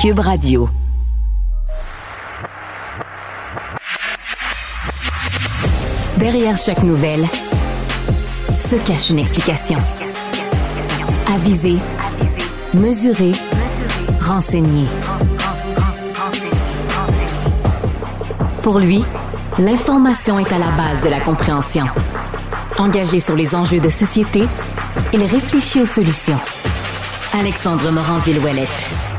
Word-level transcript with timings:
Cube 0.00 0.20
Radio. 0.20 0.66
Derrière 6.16 6.56
chaque 6.56 6.82
nouvelle 6.82 7.26
se 8.58 8.76
cache 8.76 9.10
une 9.10 9.18
explication. 9.18 9.78
Aviser, 11.34 11.76
mesurer, 12.72 13.32
renseigner. 14.22 14.86
Pour 18.62 18.78
lui, 18.78 19.04
l'information 19.58 20.38
est 20.38 20.50
à 20.50 20.58
la 20.58 20.70
base 20.70 21.02
de 21.02 21.10
la 21.10 21.20
compréhension. 21.20 21.84
Engagé 22.78 23.20
sur 23.20 23.36
les 23.36 23.54
enjeux 23.54 23.80
de 23.80 23.90
société, 23.90 24.44
il 25.12 25.22
réfléchit 25.24 25.82
aux 25.82 25.86
solutions. 25.86 26.38
Alexandre 27.34 27.90
Morand-Villouellette. 27.90 29.09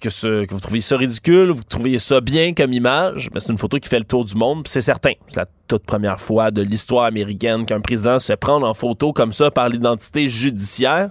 que, 0.02 0.09
ce, 0.09 0.45
que 0.45 0.53
vous 0.53 0.59
trouviez 0.59 0.81
ça 0.81 0.98
ridicule, 0.98 1.52
vous 1.52 1.64
trouviez 1.64 2.00
ça 2.00 2.22
bien 2.22 2.53
comme 2.53 2.73
image, 2.73 3.30
mais 3.34 3.39
c'est 3.39 3.52
une 3.52 3.58
photo 3.58 3.78
qui 3.78 3.88
fait 3.88 4.00
le 4.00 4.06
tour 4.06 4.25
du 4.25 4.36
monde, 4.36 4.67
c'est 4.67 4.81
certain. 4.81 5.14
C'est 5.28 5.38
la 5.38 5.45
toute 5.67 5.86
première 5.86 6.20
fois 6.20 6.52
de 6.52 6.62
l'histoire 6.62 7.06
américaine 7.06 7.66
qu'un 7.66 7.81
président 7.81 8.20
se 8.20 8.28
fait 8.28 8.38
prendre 8.38 8.67
en 8.67 8.73
photo 8.73 9.14
comme 9.14 9.34
ça 9.34 9.52
par 9.52 9.70
l'identité 9.70 10.28
judiciaire. 10.28 11.09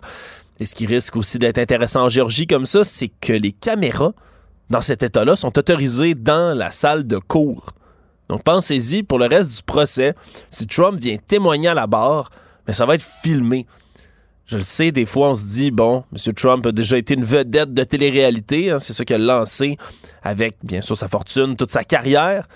Et 0.60 0.66
ce 0.66 0.74
qui 0.74 0.86
risque 0.86 1.16
aussi 1.16 1.38
d'être 1.38 1.58
intéressant 1.58 2.04
en 2.04 2.08
Géorgie 2.08 2.46
comme 2.46 2.66
ça, 2.66 2.84
c'est 2.84 3.08
que 3.08 3.32
les 3.32 3.52
caméras 3.52 4.12
dans 4.70 4.80
cet 4.80 5.02
état-là 5.02 5.36
sont 5.36 5.56
autorisées 5.56 6.14
dans 6.14 6.56
la 6.56 6.70
salle 6.70 7.06
de 7.06 7.18
cours. 7.18 7.66
Donc 8.28 8.42
pensez-y 8.42 9.02
pour 9.02 9.18
le 9.18 9.26
reste 9.26 9.56
du 9.56 9.62
procès, 9.62 10.14
si 10.50 10.66
Trump 10.66 11.00
vient 11.00 11.16
témoigner 11.16 11.68
à 11.68 11.74
la 11.74 11.86
barre, 11.86 12.30
mais 12.66 12.74
ça 12.74 12.84
va 12.84 12.96
être 12.96 13.04
filmé. 13.22 13.66
Je 14.48 14.56
le 14.56 14.62
sais, 14.62 14.92
des 14.92 15.04
fois, 15.04 15.28
on 15.28 15.34
se 15.34 15.44
dit, 15.44 15.70
bon, 15.70 16.04
M. 16.10 16.32
Trump 16.32 16.66
a 16.66 16.72
déjà 16.72 16.96
été 16.96 17.12
une 17.12 17.22
vedette 17.22 17.74
de 17.74 17.84
télé-réalité. 17.84 18.70
Hein, 18.70 18.78
c'est 18.78 18.94
ça 18.94 19.04
qu'il 19.04 19.16
a 19.16 19.18
lancé 19.18 19.76
avec, 20.22 20.56
bien 20.62 20.80
sûr, 20.80 20.96
sa 20.96 21.06
fortune, 21.06 21.54
toute 21.54 21.70
sa 21.70 21.84
carrière. 21.84 22.48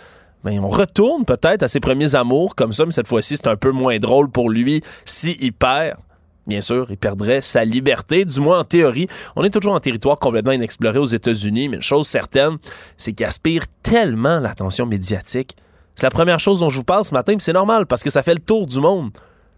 Mais 0.42 0.58
on 0.58 0.70
retourne 0.70 1.26
peut-être 1.26 1.62
à 1.62 1.68
ses 1.68 1.80
premiers 1.80 2.14
amours 2.14 2.54
comme 2.54 2.72
ça, 2.72 2.86
mais 2.86 2.92
cette 2.92 3.08
fois-ci, 3.08 3.36
c'est 3.36 3.46
un 3.46 3.56
peu 3.56 3.72
moins 3.72 3.98
drôle 3.98 4.30
pour 4.30 4.48
lui 4.48 4.82
s'il 5.04 5.52
perd. 5.52 5.98
Bien 6.46 6.62
sûr, 6.62 6.86
il 6.90 6.96
perdrait 6.96 7.42
sa 7.42 7.62
liberté, 7.62 8.24
du 8.24 8.40
moins 8.40 8.60
en 8.60 8.64
théorie. 8.64 9.06
On 9.36 9.44
est 9.44 9.50
toujours 9.50 9.74
en 9.74 9.80
territoire 9.80 10.18
complètement 10.18 10.52
inexploré 10.52 10.98
aux 10.98 11.04
États-Unis, 11.04 11.68
mais 11.68 11.76
une 11.76 11.82
chose 11.82 12.06
certaine, 12.06 12.56
c'est 12.96 13.12
qu'il 13.12 13.26
aspire 13.26 13.64
tellement 13.82 14.40
l'attention 14.40 14.86
médiatique. 14.86 15.56
C'est 15.94 16.06
la 16.06 16.10
première 16.10 16.40
chose 16.40 16.60
dont 16.60 16.70
je 16.70 16.78
vous 16.78 16.84
parle 16.84 17.04
ce 17.04 17.12
matin, 17.12 17.34
mais 17.34 17.40
c'est 17.40 17.52
normal 17.52 17.84
parce 17.84 18.02
que 18.02 18.08
ça 18.08 18.22
fait 18.22 18.34
le 18.34 18.40
tour 18.40 18.66
du 18.66 18.80
monde. 18.80 19.10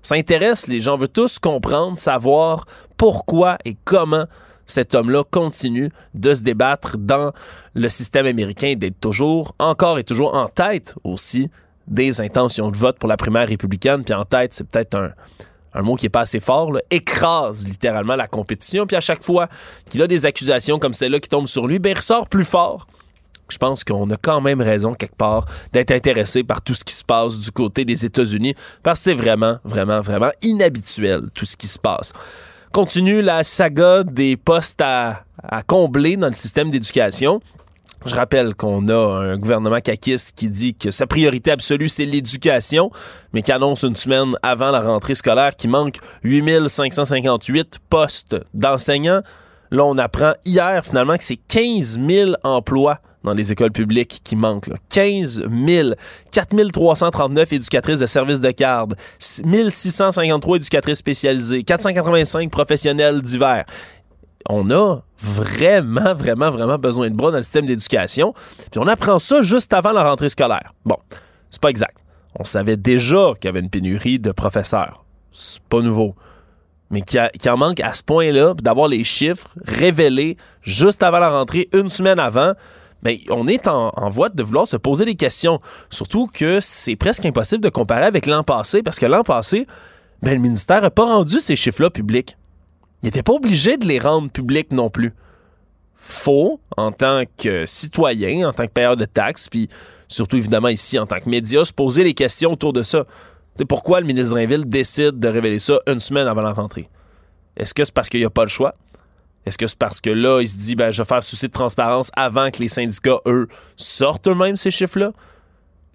Ça 0.05 0.17
intéresse 0.17 0.69
les 0.69 0.81
gens, 0.81 0.95
on 0.95 0.99
veut 0.99 1.09
tous 1.09 1.39
comprendre, 1.39 1.97
savoir 1.97 2.67
pourquoi 2.99 3.57
et 3.65 3.75
comment 3.85 4.27
cet 4.67 4.95
homme-là 4.95 5.25
continue 5.31 5.91
de 6.13 6.35
se 6.35 6.43
débattre 6.43 6.99
dans 6.99 7.33
le 7.73 7.89
système 7.89 8.27
américain, 8.27 8.75
d'être 8.77 9.01
toujours, 9.01 9.55
encore 9.59 9.99
et 9.99 10.05
toujours 10.05 10.35
en 10.35 10.47
tête 10.47 10.95
aussi 11.05 11.51
des 11.87 12.21
intentions 12.21 12.71
de 12.71 12.77
vote 12.77 12.99
pour 12.99 13.09
la 13.09 13.17
primaire 13.17 13.49
républicaine. 13.49 14.05
Puis 14.05 14.13
en 14.13 14.27
tête, 14.27 14.53
c'est 14.53 14.69
peut-être 14.69 14.95
un, 15.75 15.83
mot 15.83 15.97
qui 15.97 16.05
est 16.05 16.11
pas 16.11 16.21
assez 16.21 16.39
fort, 16.39 16.79
écrase 16.91 17.67
littéralement 17.67 18.15
la 18.15 18.27
compétition. 18.27 18.87
Puis 18.87 18.99
à 18.99 19.01
chaque 19.01 19.23
fois 19.23 19.49
qu'il 19.89 20.03
a 20.03 20.07
des 20.07 20.27
accusations 20.27 20.79
comme 20.79 20.93
celle-là 20.93 21.19
qui 21.19 21.31
tombent 21.31 21.49
sur 21.49 21.67
lui, 21.67 21.79
ben 21.79 21.91
il 21.93 21.97
ressort 21.97 22.29
plus 22.29 22.45
fort 22.45 22.87
je 23.49 23.59
pense 23.59 23.85
qu'on 23.85 24.09
a 24.11 24.17
quand 24.17 24.41
même 24.41 24.61
raison 24.61 24.95
quelque 24.95 25.17
part 25.17 25.47
d'être 25.73 25.91
intéressé 25.91 26.43
par 26.45 26.63
tout 26.63 26.75
ce 26.75 26.85
qui 26.85 26.95
se 26.95 27.05
passe 27.05 27.39
du 27.39 27.51
côté 27.51 27.85
des 27.85 28.05
États-Unis 28.05 28.55
parce 28.83 29.01
que 29.01 29.05
c'est 29.05 29.15
vraiment, 29.15 29.59
vraiment, 29.65 30.01
vraiment 30.01 30.31
inhabituel 30.43 31.29
tout 31.35 31.45
ce 31.45 31.57
qui 31.57 31.67
se 31.67 31.79
passe. 31.79 32.13
Continue 32.73 33.23
la 33.23 33.45
saga 33.45 34.03
des 34.03 34.37
postes 34.37 34.81
à, 34.81 35.25
combler 35.67 36.17
dans 36.17 36.27
le 36.27 36.33
système 36.33 36.71
d'éducation. 36.71 37.41
Je 38.07 38.15
rappelle 38.15 38.55
qu'on 38.55 38.89
a 38.89 39.21
un 39.21 39.39
gouvernement 39.39 39.79
caquiste 39.79 40.37
qui 40.37 40.49
dit 40.49 40.75
que 40.75 40.91
sa 40.91 41.07
priorité 41.07 41.53
absolue, 41.53 41.89
c'est 41.89 42.05
l'éducation, 42.05 42.91
mais 43.33 43.43
qui 43.43 43.53
annonce 43.53 43.85
une 43.85 43.95
semaine 43.95 44.37
avant 44.43 44.71
la 44.71 44.81
rentrée 44.81 45.15
scolaire 45.15 45.55
qu'il 45.55 45.71
manque 45.71 45.99
8558 46.25 47.79
postes 47.89 48.37
d'enseignants. 48.53 49.23
Là, 49.71 49.85
on 49.85 49.97
apprend 49.97 50.33
hier 50.45 50.85
finalement 50.85 51.17
que 51.17 51.25
c'est 51.25 51.37
15 51.37 52.01
000 52.07 52.33
emplois 52.43 52.99
dans 53.25 53.35
les 53.35 53.53
écoles 53.53 53.73
publiques 53.73 54.21
qui 54.23 54.37
manquent. 54.37 54.71
15 54.91 55.49
000, 55.67 55.91
4 56.31 56.71
339 56.71 57.53
éducatrices 57.53 58.01
de 58.01 58.07
services 58.07 58.41
de 58.41 58.51
garde, 58.51 58.95
1653 59.45 60.57
éducatrices 60.57 60.99
spécialisées, 60.99 61.65
485 61.65 62.51
professionnels 62.51 63.21
divers. 63.21 63.65
On 64.49 64.71
a 64.71 64.99
vraiment, 65.19 66.15
vraiment, 66.15 66.51
vraiment 66.51 66.77
besoin 66.77 67.09
de 67.09 67.15
bras 67.15 67.31
dans 67.31 67.39
le 67.39 67.43
système 67.43 67.67
d'éducation. 67.67 68.35
Puis 68.71 68.79
on 68.79 68.87
apprend 68.87 69.19
ça 69.19 69.41
juste 69.41 69.73
avant 69.73 69.93
la 69.93 70.09
rentrée 70.09 70.29
scolaire. 70.29 70.75
Bon, 70.85 70.99
c'est 71.51 71.63
pas 71.63 71.71
exact. 71.71 71.97
On 72.39 72.45
savait 72.45 72.77
déjà 72.77 73.33
qu'il 73.41 73.47
y 73.47 73.49
avait 73.49 73.61
une 73.61 73.71
pénurie 73.71 74.19
de 74.19 74.33
professeurs. 74.33 75.05
C'est 75.33 75.63
pas 75.63 75.81
nouveau 75.81 76.15
mais 76.95 77.03
qui, 77.03 77.19
en 77.49 77.57
manque 77.57 77.81
à 77.81 77.93
ce 77.93 78.03
point-là, 78.03 78.55
d'avoir 78.55 78.89
les 78.89 79.03
chiffres 79.03 79.49
révélés 79.67 80.37
juste 80.63 81.03
avant 81.03 81.19
la 81.19 81.31
rentrée, 81.31 81.69
une 81.73 81.89
semaine 81.89 82.21
avant, 82.21 82.53
mais 83.05 83.21
on 83.31 83.47
est 83.47 83.69
en, 83.69 84.09
voie 84.09 84.31
de 84.31 84.43
vouloir 84.43 84.67
se 84.67 84.77
poser 84.77 85.05
des 85.05 85.15
questions. 85.15 85.61
Surtout 85.91 86.27
que 86.27 86.59
c'est 86.61 86.97
presque 86.97 87.27
impossible 87.27 87.63
de 87.63 87.69
comparer 87.69 88.07
avec 88.07 88.27
l'an 88.27 88.43
passé, 88.43 88.83
parce 88.83 88.99
que 88.99 89.07
l'an 89.07 89.23
passé, 89.23 89.67
ben, 90.23 90.35
le 90.35 90.41
ministère 90.41 90.81
n'a 90.83 90.91
pas 90.91 91.05
rendu 91.05 91.39
ces 91.41 91.57
chiffres-là 91.57 91.91
publics. 91.91 92.37
Il 93.03 93.07
n'était 93.07 93.23
pas 93.23 93.35
obligé 93.35 93.77
de 93.77 93.87
les 93.87 93.99
rendre 93.99 94.31
publics 94.31 94.73
non 94.73 94.89
plus. 94.89 95.13
Faut, 95.95 96.61
en 96.77 96.93
tant 96.93 97.23
que 97.37 97.67
citoyen, 97.67 98.49
en 98.49 98.53
tant 98.53 98.67
que 98.67 98.73
payeur 98.73 98.97
de 98.97 99.05
taxes, 99.05 99.49
puis 99.49 99.69
surtout 100.09 100.37
évidemment 100.37 100.69
ici 100.69 100.99
en 100.99 101.07
tant 101.07 101.19
que 101.19 101.29
média, 101.29 101.65
se 101.65 101.73
poser 101.73 102.05
les 102.05 102.15
questions 102.15 102.53
autour 102.53 102.73
de 102.73 102.83
ça. 102.83 103.05
C'est 103.57 103.65
pourquoi 103.65 104.01
le 104.01 104.07
ministre 104.07 104.35
Drainville 104.35 104.65
décide 104.65 105.19
de 105.19 105.29
révéler 105.29 105.59
ça 105.59 105.79
une 105.87 106.01
semaine 106.01 106.27
avant 106.27 106.43
la 106.43 106.53
rentrée? 106.53 106.89
Est-ce 107.57 107.73
que 107.73 107.85
c'est 107.85 107.95
parce 107.95 108.09
qu'il 108.09 108.21
n'y 108.21 108.27
a 108.27 108.31
pas 108.31 108.43
le 108.43 108.49
choix? 108.49 108.75
Est-ce 109.47 109.59
que 109.59 109.67
c'est 109.67 109.79
parce 109.79 110.01
que 110.01 110.11
là, 110.11 110.41
il 110.41 110.49
se 110.49 110.59
dit, 110.59 110.75
ben, 110.75 110.91
je 110.91 111.03
vais 111.03 111.07
faire 111.07 111.23
souci 111.23 111.47
de 111.47 111.53
transparence 111.53 112.11
avant 112.15 112.51
que 112.51 112.61
les 112.61 112.69
syndicats, 112.69 113.21
eux, 113.27 113.49
sortent 113.77 114.27
eux-mêmes 114.29 114.57
ces 114.57 114.71
chiffres-là? 114.71 115.13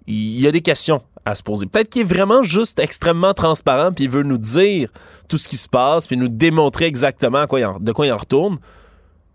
Il 0.06 0.40
y 0.40 0.46
a 0.46 0.52
des 0.52 0.60
questions 0.60 1.02
à 1.24 1.34
se 1.34 1.42
poser. 1.42 1.66
Peut-être 1.66 1.90
qu'il 1.90 2.02
est 2.02 2.04
vraiment 2.04 2.42
juste 2.42 2.78
extrêmement 2.78 3.34
transparent, 3.34 3.92
puis 3.92 4.04
il 4.04 4.10
veut 4.10 4.22
nous 4.22 4.38
dire 4.38 4.90
tout 5.28 5.38
ce 5.38 5.48
qui 5.48 5.56
se 5.56 5.68
passe, 5.68 6.06
puis 6.06 6.16
nous 6.16 6.28
démontrer 6.28 6.86
exactement 6.86 7.42
de 7.42 7.92
quoi 7.92 8.06
il 8.06 8.12
en 8.12 8.16
retourne. 8.16 8.58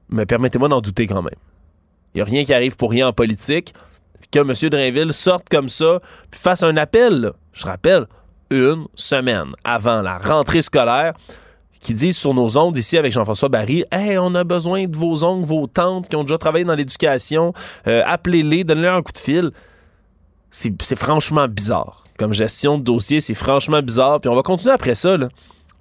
Mais 0.09 0.25
permettez-moi 0.25 0.69
d'en 0.69 0.81
douter 0.81 1.07
quand 1.07 1.21
même. 1.21 1.39
Il 2.13 2.17
n'y 2.17 2.21
a 2.21 2.25
rien 2.25 2.45
qui 2.45 2.53
arrive 2.53 2.75
pour 2.77 2.91
rien 2.91 3.07
en 3.09 3.13
politique. 3.13 3.73
Que 4.31 4.39
M. 4.39 4.69
Drainville 4.69 5.13
sorte 5.13 5.49
comme 5.49 5.69
ça, 5.69 5.99
puis 6.31 6.39
fasse 6.39 6.63
un 6.63 6.77
appel, 6.77 7.31
je 7.53 7.65
rappelle, 7.65 8.07
une 8.49 8.85
semaine 8.95 9.53
avant 9.63 10.01
la 10.01 10.17
rentrée 10.17 10.61
scolaire 10.61 11.13
qui 11.85 11.93
disent 11.93 12.17
sur 12.17 12.33
nos 12.33 12.57
ondes 12.57 12.75
ici 12.75 12.97
avec 12.97 13.11
Jean-François 13.11 13.47
Barry 13.47 13.85
Hey, 13.91 14.17
on 14.17 14.33
a 14.33 14.43
besoin 14.43 14.87
de 14.87 14.97
vos 14.97 15.23
oncles, 15.23 15.45
vos 15.45 15.67
tantes 15.67 16.09
qui 16.09 16.15
ont 16.15 16.23
déjà 16.23 16.39
travaillé 16.39 16.65
dans 16.65 16.73
l'éducation, 16.73 17.53
euh, 17.85 18.01
appelez-les, 18.07 18.63
donnez-leur 18.63 18.95
un 18.95 19.01
coup 19.03 19.11
de 19.11 19.19
fil. 19.19 19.51
C'est 20.49 20.95
franchement 20.95 21.47
bizarre. 21.47 22.05
Comme 22.17 22.33
gestion 22.33 22.79
de 22.79 22.83
dossier, 22.83 23.19
c'est 23.19 23.35
franchement 23.35 23.83
bizarre. 23.83 24.19
Puis 24.19 24.29
on 24.29 24.35
va 24.35 24.41
continuer 24.41 24.73
après 24.73 24.95
ça. 24.95 25.15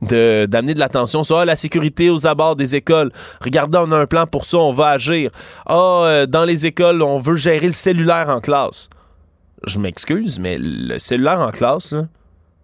d'amener 0.03 0.75
de, 0.75 0.79
l'attention 0.79 1.23
sur 1.23 1.39
ah, 1.39 1.47
la 1.47 1.57
sécurité 1.57 2.11
aux 2.11 2.27
abords 2.27 2.57
des 2.57 2.77
écoles. 2.77 3.11
Regardez, 3.41 3.79
on 3.81 3.91
a 3.91 3.97
un 3.97 4.07
plan 4.07 4.27
pour 4.27 4.45
ça, 4.45 4.59
on 4.59 4.73
va 4.73 4.89
agir. 4.89 5.31
Ah, 5.65 6.03
euh, 6.05 6.27
dans 6.27 6.45
les 6.45 6.67
écoles, 6.67 7.01
on 7.01 7.17
veut 7.17 7.37
gérer 7.37 7.69
le 7.69 7.73
cellulaire 7.73 8.29
en 8.29 8.41
classe. 8.41 8.91
Je 9.67 9.79
m'excuse, 9.79 10.39
mais 10.39 10.59
le 10.61 10.99
cellulaire 10.99 11.41
en 11.41 11.51
classe, 11.51 11.91
ça 11.91 12.07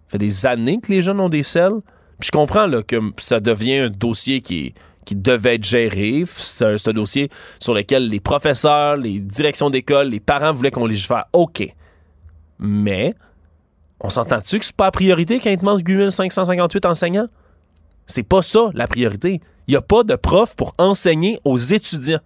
fait 0.09 0.19
des 0.19 0.45
années 0.45 0.79
que 0.79 0.93
les 0.93 1.01
jeunes 1.01 1.21
ont 1.21 1.31
des 1.31 1.45
selles. 1.45 1.81
Je 2.23 2.31
comprends 2.31 2.69
que 2.83 2.97
ça 3.19 3.41
devient 3.41 3.79
un 3.79 3.91
dossier 3.91 4.41
qui, 4.41 4.75
devait 5.13 5.57
être 5.57 5.65
géré. 5.65 6.23
C'est 6.27 6.65
un, 6.65 6.93
dossier 6.93 7.31
sur 7.59 7.75
lequel 7.75 8.07
les 8.07 8.21
professeurs, 8.21 8.97
les 8.97 9.19
directions 9.19 9.69
d'école, 9.69 10.09
les 10.09 10.21
parents 10.21 10.53
voulaient 10.53 10.71
qu'on 10.71 10.87
légifère. 10.87 11.25
OK. 11.33 11.67
Mais 12.61 13.15
on 13.99 14.09
s'entend-tu 14.09 14.61
que 14.61 14.65
c'est 14.65 14.77
pas 14.77 14.85
la 14.85 14.91
priorité 14.93 15.41
quand 15.41 15.51
il 15.51 15.59
te 15.59 15.65
manque 15.65 15.83
8558 15.85 16.87
enseignants? 16.87 17.27
C'est 18.07 18.23
pas 18.23 18.43
ça 18.43 18.71
la 18.75 18.87
priorité. 18.87 19.41
Il 19.67 19.73
n'y 19.73 19.77
a 19.77 19.83
pas 19.83 20.05
de 20.05 20.15
prof 20.15 20.55
pour 20.55 20.75
enseigner 20.79 21.41
aux 21.45 21.59
étudiants. 21.59 22.21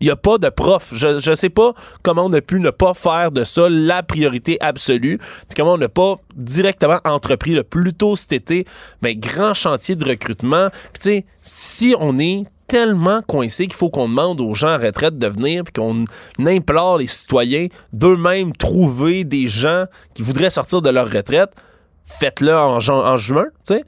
Il 0.00 0.06
n'y 0.06 0.10
a 0.10 0.16
pas 0.16 0.38
de 0.38 0.48
prof. 0.48 0.92
Je 0.94 1.30
ne 1.30 1.34
sais 1.34 1.50
pas 1.50 1.74
comment 2.02 2.24
on 2.24 2.32
a 2.32 2.40
pu 2.40 2.58
ne 2.60 2.70
pas 2.70 2.94
faire 2.94 3.32
de 3.32 3.44
ça 3.44 3.68
la 3.68 4.02
priorité 4.02 4.56
absolue, 4.60 5.18
puis 5.18 5.54
comment 5.56 5.74
on 5.74 5.78
n'a 5.78 5.88
pas 5.88 6.16
directement 6.34 6.98
entrepris 7.04 7.52
le 7.52 7.62
plus 7.62 7.92
tôt 7.92 8.16
cet 8.16 8.32
été, 8.32 8.66
mais 9.02 9.14
ben, 9.14 9.20
grand 9.20 9.54
chantier 9.54 9.96
de 9.96 10.08
recrutement. 10.08 10.68
Puis 10.92 11.00
tu 11.00 11.10
sais, 11.10 11.24
si 11.42 11.94
on 11.98 12.18
est 12.18 12.44
tellement 12.70 13.20
coincé 13.22 13.66
qu'il 13.66 13.74
faut 13.74 13.90
qu'on 13.90 14.08
demande 14.08 14.40
aux 14.40 14.54
gens 14.54 14.76
en 14.76 14.78
retraite 14.78 15.18
de 15.18 15.26
venir 15.26 15.64
puis 15.64 15.72
qu'on 15.72 16.04
implore 16.38 16.98
les 16.98 17.08
citoyens 17.08 17.66
d'eux-mêmes 17.92 18.54
trouver 18.54 19.24
des 19.24 19.48
gens 19.48 19.86
qui 20.14 20.22
voudraient 20.22 20.50
sortir 20.50 20.80
de 20.80 20.88
leur 20.88 21.10
retraite. 21.10 21.50
Faites-le 22.04 22.56
en, 22.56 22.76
en, 22.76 23.16
juin, 23.16 23.46
tu 23.66 23.74
sais. 23.74 23.84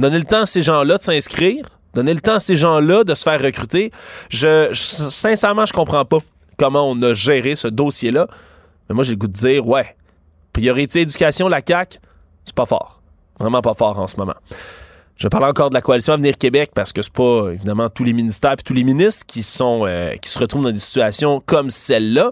Donnez 0.00 0.18
le 0.18 0.24
temps 0.24 0.42
à 0.42 0.46
ces 0.46 0.62
gens-là 0.62 0.98
de 0.98 1.02
s'inscrire. 1.02 1.77
Donnez 1.98 2.14
le 2.14 2.20
temps 2.20 2.36
à 2.36 2.40
ces 2.40 2.56
gens-là 2.56 3.02
de 3.02 3.12
se 3.12 3.24
faire 3.24 3.42
recruter. 3.42 3.90
Je, 4.30 4.70
sincèrement, 4.72 5.66
je 5.66 5.72
comprends 5.72 6.04
pas 6.04 6.18
comment 6.56 6.88
on 6.88 7.02
a 7.02 7.12
géré 7.12 7.56
ce 7.56 7.66
dossier-là. 7.66 8.28
Mais 8.88 8.94
moi, 8.94 9.02
j'ai 9.02 9.10
le 9.10 9.16
goût 9.16 9.26
de 9.26 9.32
dire, 9.32 9.66
ouais, 9.66 9.96
priorité 10.52 11.00
éducation, 11.00 11.48
la 11.48 11.60
CAQ, 11.66 11.98
c'est 12.44 12.54
pas 12.54 12.66
fort. 12.66 13.02
Vraiment 13.40 13.62
pas 13.62 13.74
fort 13.74 13.98
en 13.98 14.06
ce 14.06 14.16
moment. 14.16 14.36
Je 15.16 15.26
parle 15.26 15.42
encore 15.46 15.70
de 15.70 15.74
la 15.74 15.80
coalition 15.80 16.12
Avenir 16.12 16.38
Québec 16.38 16.70
parce 16.72 16.92
que 16.92 17.02
c'est 17.02 17.12
pas 17.12 17.48
évidemment 17.52 17.88
tous 17.88 18.04
les 18.04 18.12
ministères 18.12 18.52
et 18.52 18.62
tous 18.62 18.74
les 18.74 18.84
ministres 18.84 19.26
qui 19.26 19.44
euh, 19.60 20.14
qui 20.18 20.30
se 20.30 20.38
retrouvent 20.38 20.62
dans 20.62 20.70
des 20.70 20.78
situations 20.78 21.42
comme 21.44 21.68
celle-là. 21.68 22.30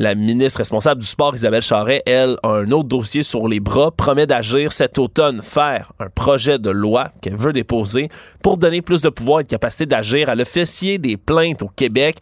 La 0.00 0.14
ministre 0.14 0.58
responsable 0.58 1.00
du 1.00 1.08
sport, 1.08 1.34
Isabelle 1.34 1.60
Charret, 1.60 2.04
elle, 2.06 2.36
a 2.44 2.50
un 2.50 2.70
autre 2.70 2.88
dossier 2.88 3.24
sur 3.24 3.48
les 3.48 3.58
bras, 3.58 3.90
promet 3.90 4.28
d'agir 4.28 4.70
cet 4.70 4.96
automne, 4.96 5.42
faire 5.42 5.92
un 5.98 6.08
projet 6.08 6.60
de 6.60 6.70
loi 6.70 7.10
qu'elle 7.20 7.34
veut 7.34 7.52
déposer 7.52 8.08
pour 8.40 8.58
donner 8.58 8.80
plus 8.80 9.00
de 9.00 9.08
pouvoir 9.08 9.40
et 9.40 9.42
de 9.42 9.48
capacité 9.48 9.86
d'agir 9.86 10.28
à 10.28 10.36
l'officier 10.36 10.98
des 10.98 11.16
plaintes 11.16 11.62
au 11.62 11.68
Québec, 11.68 12.18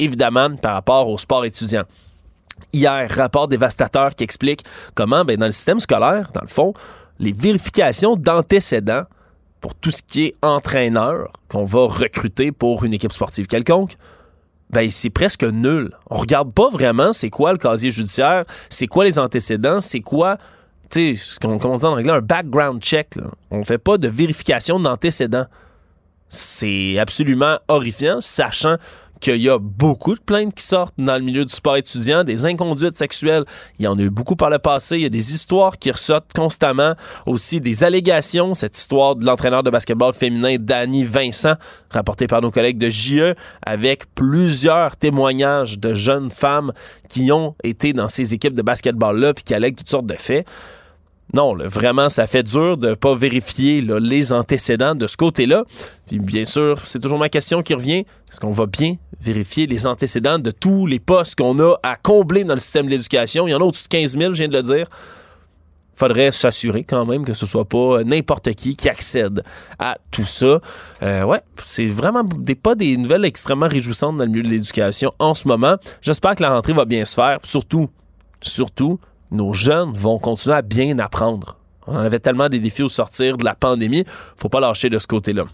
évidemment 0.00 0.56
par 0.56 0.72
rapport 0.72 1.08
au 1.08 1.18
sport 1.18 1.44
étudiant. 1.44 1.84
Hier, 2.72 3.08
rapport 3.08 3.46
dévastateur 3.46 4.16
qui 4.16 4.24
explique 4.24 4.64
comment, 4.96 5.24
ben, 5.24 5.36
dans 5.36 5.46
le 5.46 5.52
système 5.52 5.78
scolaire, 5.78 6.30
dans 6.34 6.42
le 6.42 6.48
fond, 6.48 6.74
les 7.20 7.32
vérifications 7.32 8.16
d'antécédents 8.16 9.04
pour 9.60 9.76
tout 9.76 9.92
ce 9.92 10.02
qui 10.02 10.24
est 10.24 10.34
entraîneur 10.42 11.28
qu'on 11.48 11.64
va 11.64 11.86
recruter 11.86 12.50
pour 12.50 12.82
une 12.82 12.92
équipe 12.92 13.12
sportive 13.12 13.46
quelconque, 13.46 13.92
ben 14.70 14.90
c'est 14.90 15.10
presque 15.10 15.44
nul. 15.44 15.90
On 16.08 16.16
regarde 16.16 16.52
pas 16.52 16.68
vraiment 16.68 17.12
c'est 17.12 17.30
quoi 17.30 17.52
le 17.52 17.58
casier 17.58 17.90
judiciaire, 17.90 18.44
c'est 18.68 18.86
quoi 18.86 19.04
les 19.04 19.18
antécédents, 19.18 19.80
c'est 19.80 20.00
quoi, 20.00 20.38
tu 20.90 21.16
sais, 21.16 21.38
comme 21.40 21.58
on 21.62 21.76
dit 21.76 21.84
en 21.84 21.92
anglais, 21.92 22.12
un 22.12 22.20
background 22.20 22.82
check. 22.82 23.16
Là. 23.16 23.30
On 23.50 23.62
fait 23.62 23.78
pas 23.78 23.98
de 23.98 24.08
vérification 24.08 24.80
d'antécédents. 24.80 25.46
C'est 26.28 26.98
absolument 26.98 27.58
horrifiant, 27.68 28.20
sachant 28.20 28.76
qu'il 29.20 29.36
y 29.36 29.48
a 29.48 29.58
beaucoup 29.58 30.14
de 30.14 30.20
plaintes 30.20 30.54
qui 30.54 30.64
sortent 30.64 30.94
dans 30.98 31.16
le 31.16 31.24
milieu 31.24 31.44
du 31.44 31.54
sport 31.54 31.76
étudiant, 31.76 32.24
des 32.24 32.46
inconduites 32.46 32.96
sexuelles. 32.96 33.44
Il 33.78 33.84
y 33.84 33.88
en 33.88 33.98
a 33.98 34.02
eu 34.02 34.10
beaucoup 34.10 34.36
par 34.36 34.50
le 34.50 34.58
passé. 34.58 34.96
Il 34.96 35.02
y 35.02 35.06
a 35.06 35.10
des 35.10 35.34
histoires 35.34 35.78
qui 35.78 35.90
ressortent 35.90 36.32
constamment. 36.34 36.94
Aussi 37.26 37.60
des 37.60 37.84
allégations. 37.84 38.54
Cette 38.54 38.76
histoire 38.76 39.16
de 39.16 39.24
l'entraîneur 39.24 39.62
de 39.62 39.70
basketball 39.70 40.14
féminin 40.14 40.56
Danny 40.58 41.04
Vincent, 41.04 41.54
rapportée 41.90 42.26
par 42.26 42.40
nos 42.40 42.50
collègues 42.50 42.78
de 42.78 42.88
JE, 42.88 43.34
avec 43.62 44.12
plusieurs 44.14 44.96
témoignages 44.96 45.78
de 45.78 45.94
jeunes 45.94 46.30
femmes 46.30 46.72
qui 47.08 47.30
ont 47.30 47.54
été 47.62 47.92
dans 47.92 48.08
ces 48.08 48.34
équipes 48.34 48.54
de 48.54 48.62
basketball-là 48.62 49.34
puis 49.34 49.44
qui 49.44 49.54
allèguent 49.54 49.76
toutes 49.76 49.90
sortes 49.90 50.06
de 50.06 50.14
faits. 50.14 50.46
Non, 51.32 51.56
vraiment, 51.56 52.08
ça 52.08 52.26
fait 52.26 52.42
dur 52.42 52.76
de 52.76 52.90
ne 52.90 52.94
pas 52.94 53.14
vérifier 53.14 53.82
les 53.82 54.32
antécédents 54.32 54.96
de 54.96 55.06
ce 55.06 55.16
côté-là. 55.16 55.64
Puis 56.08 56.18
bien 56.18 56.44
sûr, 56.44 56.80
c'est 56.84 56.98
toujours 56.98 57.18
ma 57.18 57.28
question 57.28 57.62
qui 57.62 57.74
revient. 57.74 58.04
Est-ce 58.30 58.40
qu'on 58.40 58.50
va 58.50 58.66
bien 58.66 58.96
vérifier 59.20 59.66
les 59.66 59.86
antécédents 59.86 60.38
de 60.38 60.50
tous 60.50 60.86
les 60.86 60.98
postes 60.98 61.36
qu'on 61.36 61.58
a 61.60 61.76
à 61.82 61.96
combler 61.96 62.44
dans 62.44 62.54
le 62.54 62.60
système 62.60 62.86
de 62.86 62.90
l'éducation? 62.90 63.46
Il 63.46 63.50
y 63.50 63.54
en 63.54 63.60
a 63.60 63.64
au-dessus 63.64 63.84
de 63.84 63.88
15 63.88 64.18
000, 64.18 64.32
je 64.32 64.38
viens 64.38 64.48
de 64.48 64.56
le 64.56 64.62
dire. 64.62 64.86
Faudrait 65.94 66.32
s'assurer 66.32 66.84
quand 66.84 67.04
même 67.04 67.24
que 67.26 67.34
ce 67.34 67.44
soit 67.44 67.66
pas 67.66 68.02
n'importe 68.04 68.54
qui 68.54 68.74
qui 68.74 68.88
accède 68.88 69.42
à 69.78 69.98
tout 70.10 70.24
ça. 70.24 70.60
Euh, 71.02 71.24
ouais, 71.24 71.40
c'est 71.62 71.86
vraiment 71.86 72.24
des, 72.24 72.54
pas 72.54 72.74
des 72.74 72.96
nouvelles 72.96 73.26
extrêmement 73.26 73.68
réjouissantes 73.68 74.16
dans 74.16 74.24
le 74.24 74.30
milieu 74.30 74.42
de 74.42 74.48
l'éducation 74.48 75.12
en 75.18 75.34
ce 75.34 75.46
moment. 75.46 75.76
J'espère 76.00 76.36
que 76.36 76.42
la 76.42 76.54
rentrée 76.54 76.72
va 76.72 76.86
bien 76.86 77.04
se 77.04 77.14
faire. 77.14 77.38
Surtout, 77.44 77.90
surtout, 78.40 78.98
nos 79.30 79.52
jeunes 79.52 79.92
vont 79.92 80.18
continuer 80.18 80.56
à 80.56 80.62
bien 80.62 80.98
apprendre. 80.98 81.56
On 81.86 81.96
avait 81.96 82.20
tellement 82.20 82.48
des 82.48 82.60
défis 82.60 82.82
au 82.82 82.88
sortir 82.88 83.36
de 83.36 83.44
la 83.44 83.54
pandémie, 83.54 84.04
faut 84.36 84.48
pas 84.48 84.60
lâcher 84.60 84.88
de 84.90 84.98
ce 84.98 85.06
côté-là. 85.06 85.44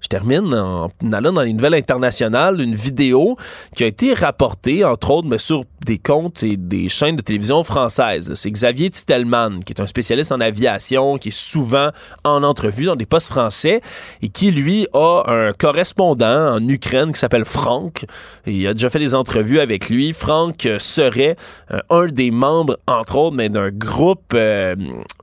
Je 0.00 0.06
termine 0.06 0.54
en 0.54 0.90
allant 1.12 1.32
dans 1.32 1.42
les 1.42 1.52
nouvelles 1.52 1.74
internationales, 1.74 2.60
une 2.60 2.74
vidéo 2.74 3.36
qui 3.74 3.82
a 3.82 3.86
été 3.86 4.14
rapportée, 4.14 4.84
entre 4.84 5.10
autres, 5.10 5.28
mais 5.28 5.38
sur 5.38 5.64
des 5.84 5.98
comptes 5.98 6.42
et 6.42 6.56
des 6.56 6.88
chaînes 6.88 7.16
de 7.16 7.20
télévision 7.22 7.64
françaises. 7.64 8.32
C'est 8.34 8.50
Xavier 8.50 8.90
Titelman, 8.90 9.64
qui 9.64 9.72
est 9.72 9.80
un 9.80 9.86
spécialiste 9.86 10.30
en 10.30 10.40
aviation, 10.40 11.18
qui 11.18 11.30
est 11.30 11.36
souvent 11.36 11.90
en 12.24 12.44
entrevue 12.44 12.84
dans 12.84 12.94
des 12.94 13.06
postes 13.06 13.28
français 13.28 13.80
et 14.22 14.28
qui, 14.28 14.52
lui, 14.52 14.86
a 14.92 15.24
un 15.26 15.52
correspondant 15.52 16.54
en 16.54 16.68
Ukraine 16.68 17.12
qui 17.12 17.18
s'appelle 17.18 17.44
Franck. 17.44 18.04
il 18.46 18.66
a 18.68 18.74
déjà 18.74 18.90
fait 18.90 18.98
des 19.00 19.14
entrevues 19.16 19.60
avec 19.60 19.88
lui. 19.88 20.12
Franck 20.12 20.68
serait 20.78 21.36
euh, 21.72 21.80
un 21.90 22.06
des 22.06 22.30
membres, 22.30 22.78
entre 22.86 23.16
autres, 23.16 23.36
mais 23.36 23.48
d'un 23.48 23.70
groupe 23.70 24.32
euh, 24.34 24.76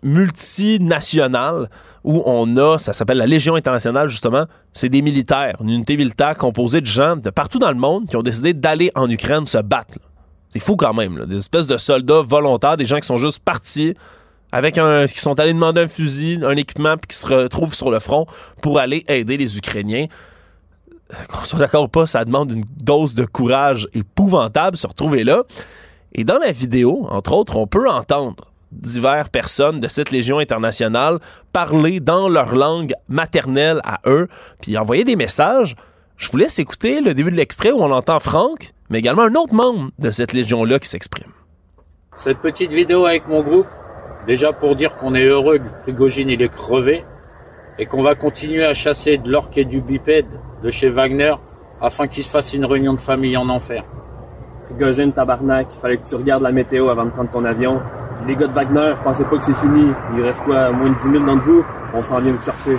multinational 0.03 1.69
où 2.05 2.21
on 2.25 2.55
a, 2.55 2.77
ça 2.77 2.93
s'appelle 2.93 3.17
la 3.17 3.25
Légion 3.25 3.55
internationale 3.55 4.07
justement, 4.07 4.45
c'est 4.71 4.89
des 4.89 5.01
militaires, 5.01 5.57
une 5.59 5.69
unité 5.69 5.97
militaire 5.97 6.37
composée 6.37 6.79
de 6.79 6.85
gens 6.85 7.17
de 7.17 7.29
partout 7.31 7.59
dans 7.59 7.71
le 7.71 7.77
monde 7.77 8.07
qui 8.07 8.15
ont 8.15 8.21
décidé 8.21 8.53
d'aller 8.53 8.91
en 8.95 9.09
Ukraine 9.09 9.45
se 9.47 9.57
battre. 9.57 9.97
C'est 10.51 10.59
fou 10.59 10.75
quand 10.75 10.93
même, 10.93 11.25
des 11.25 11.37
espèces 11.37 11.67
de 11.67 11.77
soldats 11.77 12.21
volontaires, 12.21 12.77
des 12.77 12.85
gens 12.85 12.99
qui 12.99 13.07
sont 13.07 13.17
juste 13.17 13.43
partis 13.43 13.95
avec 14.51 14.77
un, 14.77 15.07
qui 15.07 15.19
sont 15.19 15.37
allés 15.39 15.53
demander 15.53 15.81
un 15.81 15.87
fusil, 15.87 16.39
un 16.45 16.55
équipement, 16.55 16.95
puis 16.95 17.07
qui 17.09 17.17
se 17.17 17.27
retrouvent 17.27 17.73
sur 17.73 17.89
le 17.91 17.99
front 17.99 18.27
pour 18.61 18.79
aller 18.79 19.03
aider 19.07 19.35
les 19.35 19.57
Ukrainiens. 19.57 20.05
Qu'on 21.27 21.43
soit 21.43 21.59
d'accord 21.59 21.83
ou 21.83 21.87
pas, 21.87 22.05
ça 22.05 22.23
demande 22.23 22.51
une 22.51 22.63
dose 22.81 23.15
de 23.15 23.25
courage 23.25 23.87
épouvantable 23.93 24.77
se 24.77 24.87
retrouver 24.87 25.23
là. 25.23 25.43
Et 26.13 26.23
dans 26.23 26.37
la 26.37 26.51
vidéo, 26.51 27.05
entre 27.09 27.33
autres, 27.33 27.57
on 27.57 27.67
peut 27.67 27.89
entendre 27.89 28.45
diverses 28.75 29.29
personnes 29.29 29.79
de 29.79 29.87
cette 29.87 30.11
Légion 30.11 30.39
internationale 30.39 31.19
parler 31.53 31.99
dans 31.99 32.29
leur 32.29 32.55
langue 32.55 32.93
maternelle 33.07 33.81
à 33.83 33.99
eux, 34.05 34.27
puis 34.61 34.77
envoyer 34.77 35.03
des 35.03 35.15
messages. 35.15 35.75
Je 36.17 36.29
vous 36.29 36.37
laisse 36.37 36.59
écouter 36.59 37.01
le 37.01 37.13
début 37.13 37.31
de 37.31 37.35
l'extrait 37.35 37.71
où 37.71 37.81
on 37.81 37.91
entend 37.91 38.19
Franck, 38.19 38.73
mais 38.89 38.99
également 38.99 39.23
un 39.23 39.35
autre 39.35 39.53
membre 39.53 39.91
de 39.99 40.11
cette 40.11 40.33
Légion-là 40.33 40.79
qui 40.79 40.87
s'exprime. 40.87 41.31
Cette 42.17 42.39
petite 42.39 42.71
vidéo 42.71 43.05
avec 43.05 43.27
mon 43.27 43.41
groupe, 43.41 43.67
déjà 44.25 44.53
pour 44.53 44.75
dire 44.75 44.95
qu'on 44.95 45.15
est 45.15 45.25
heureux 45.25 45.57
que 45.57 45.83
Prigogine 45.83 46.29
il 46.29 46.41
est 46.41 46.49
crevé 46.49 47.03
et 47.77 47.85
qu'on 47.85 48.01
va 48.01 48.15
continuer 48.15 48.63
à 48.63 48.73
chasser 48.73 49.17
de 49.17 49.29
l'orque 49.29 49.57
et 49.57 49.65
du 49.65 49.81
bipède 49.81 50.27
de 50.63 50.69
chez 50.69 50.89
Wagner 50.89 51.35
afin 51.81 52.07
qu'il 52.07 52.23
se 52.23 52.29
fasse 52.29 52.53
une 52.53 52.65
réunion 52.65 52.93
de 52.93 53.01
famille 53.01 53.35
en 53.35 53.49
enfer. 53.49 53.83
Prigogine, 54.65 55.11
tabarnak, 55.11 55.67
il 55.75 55.79
fallait 55.79 55.97
que 55.97 56.07
tu 56.07 56.15
regardes 56.15 56.43
la 56.43 56.51
météo 56.51 56.89
avant 56.89 57.03
de 57.03 57.09
prendre 57.09 57.29
ton 57.29 57.43
avion 57.43 57.81
les 58.27 58.35
gars 58.35 58.47
de 58.47 58.53
Wagner, 58.53 58.93
pensez 59.03 59.23
pas 59.23 59.37
que 59.37 59.45
c'est 59.45 59.57
fini. 59.57 59.91
Il 60.15 60.23
reste 60.23 60.41
quoi, 60.41 60.71
moins 60.71 60.89
de 60.89 60.95
10 60.95 61.03
000 61.03 61.25
d'entre 61.25 61.43
vous? 61.43 61.63
On 61.93 62.01
s'en 62.01 62.19
vient 62.19 62.33
vous 62.33 62.43
chercher. 62.43 62.77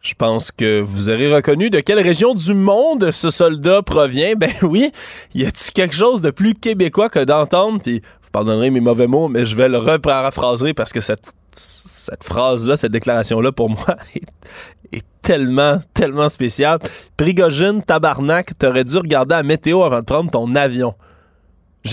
Je 0.00 0.14
pense 0.14 0.52
que 0.52 0.80
vous 0.80 1.08
aurez 1.08 1.34
reconnu 1.34 1.70
de 1.70 1.80
quelle 1.80 1.98
région 1.98 2.34
du 2.34 2.54
monde 2.54 3.10
ce 3.10 3.30
soldat 3.30 3.82
provient. 3.82 4.34
Ben 4.36 4.50
oui, 4.62 4.92
y 5.34 5.44
a-tu 5.44 5.72
quelque 5.72 5.94
chose 5.94 6.22
de 6.22 6.30
plus 6.30 6.54
québécois 6.54 7.08
que 7.08 7.24
d'entendre, 7.24 7.80
puis 7.82 8.02
vous 8.22 8.30
pardonnerez 8.30 8.70
mes 8.70 8.80
mauvais 8.80 9.06
mots, 9.06 9.28
mais 9.28 9.46
je 9.46 9.56
vais 9.56 9.68
le 9.68 9.78
reparaphraser 9.78 10.74
parce 10.74 10.92
que 10.92 11.00
cette, 11.00 11.32
cette 11.52 12.22
phrase-là, 12.22 12.76
cette 12.76 12.92
déclaration-là, 12.92 13.52
pour 13.52 13.70
moi, 13.70 13.96
est, 14.92 15.04
tellement, 15.22 15.78
tellement 15.92 16.28
spéciale. 16.28 16.78
Prigogine, 17.16 17.82
tabarnak, 17.82 18.56
t'aurais 18.58 18.84
dû 18.84 18.96
regarder 18.98 19.34
la 19.34 19.42
météo 19.42 19.82
avant 19.82 19.98
de 19.98 20.04
prendre 20.04 20.30
ton 20.30 20.54
avion 20.54 20.94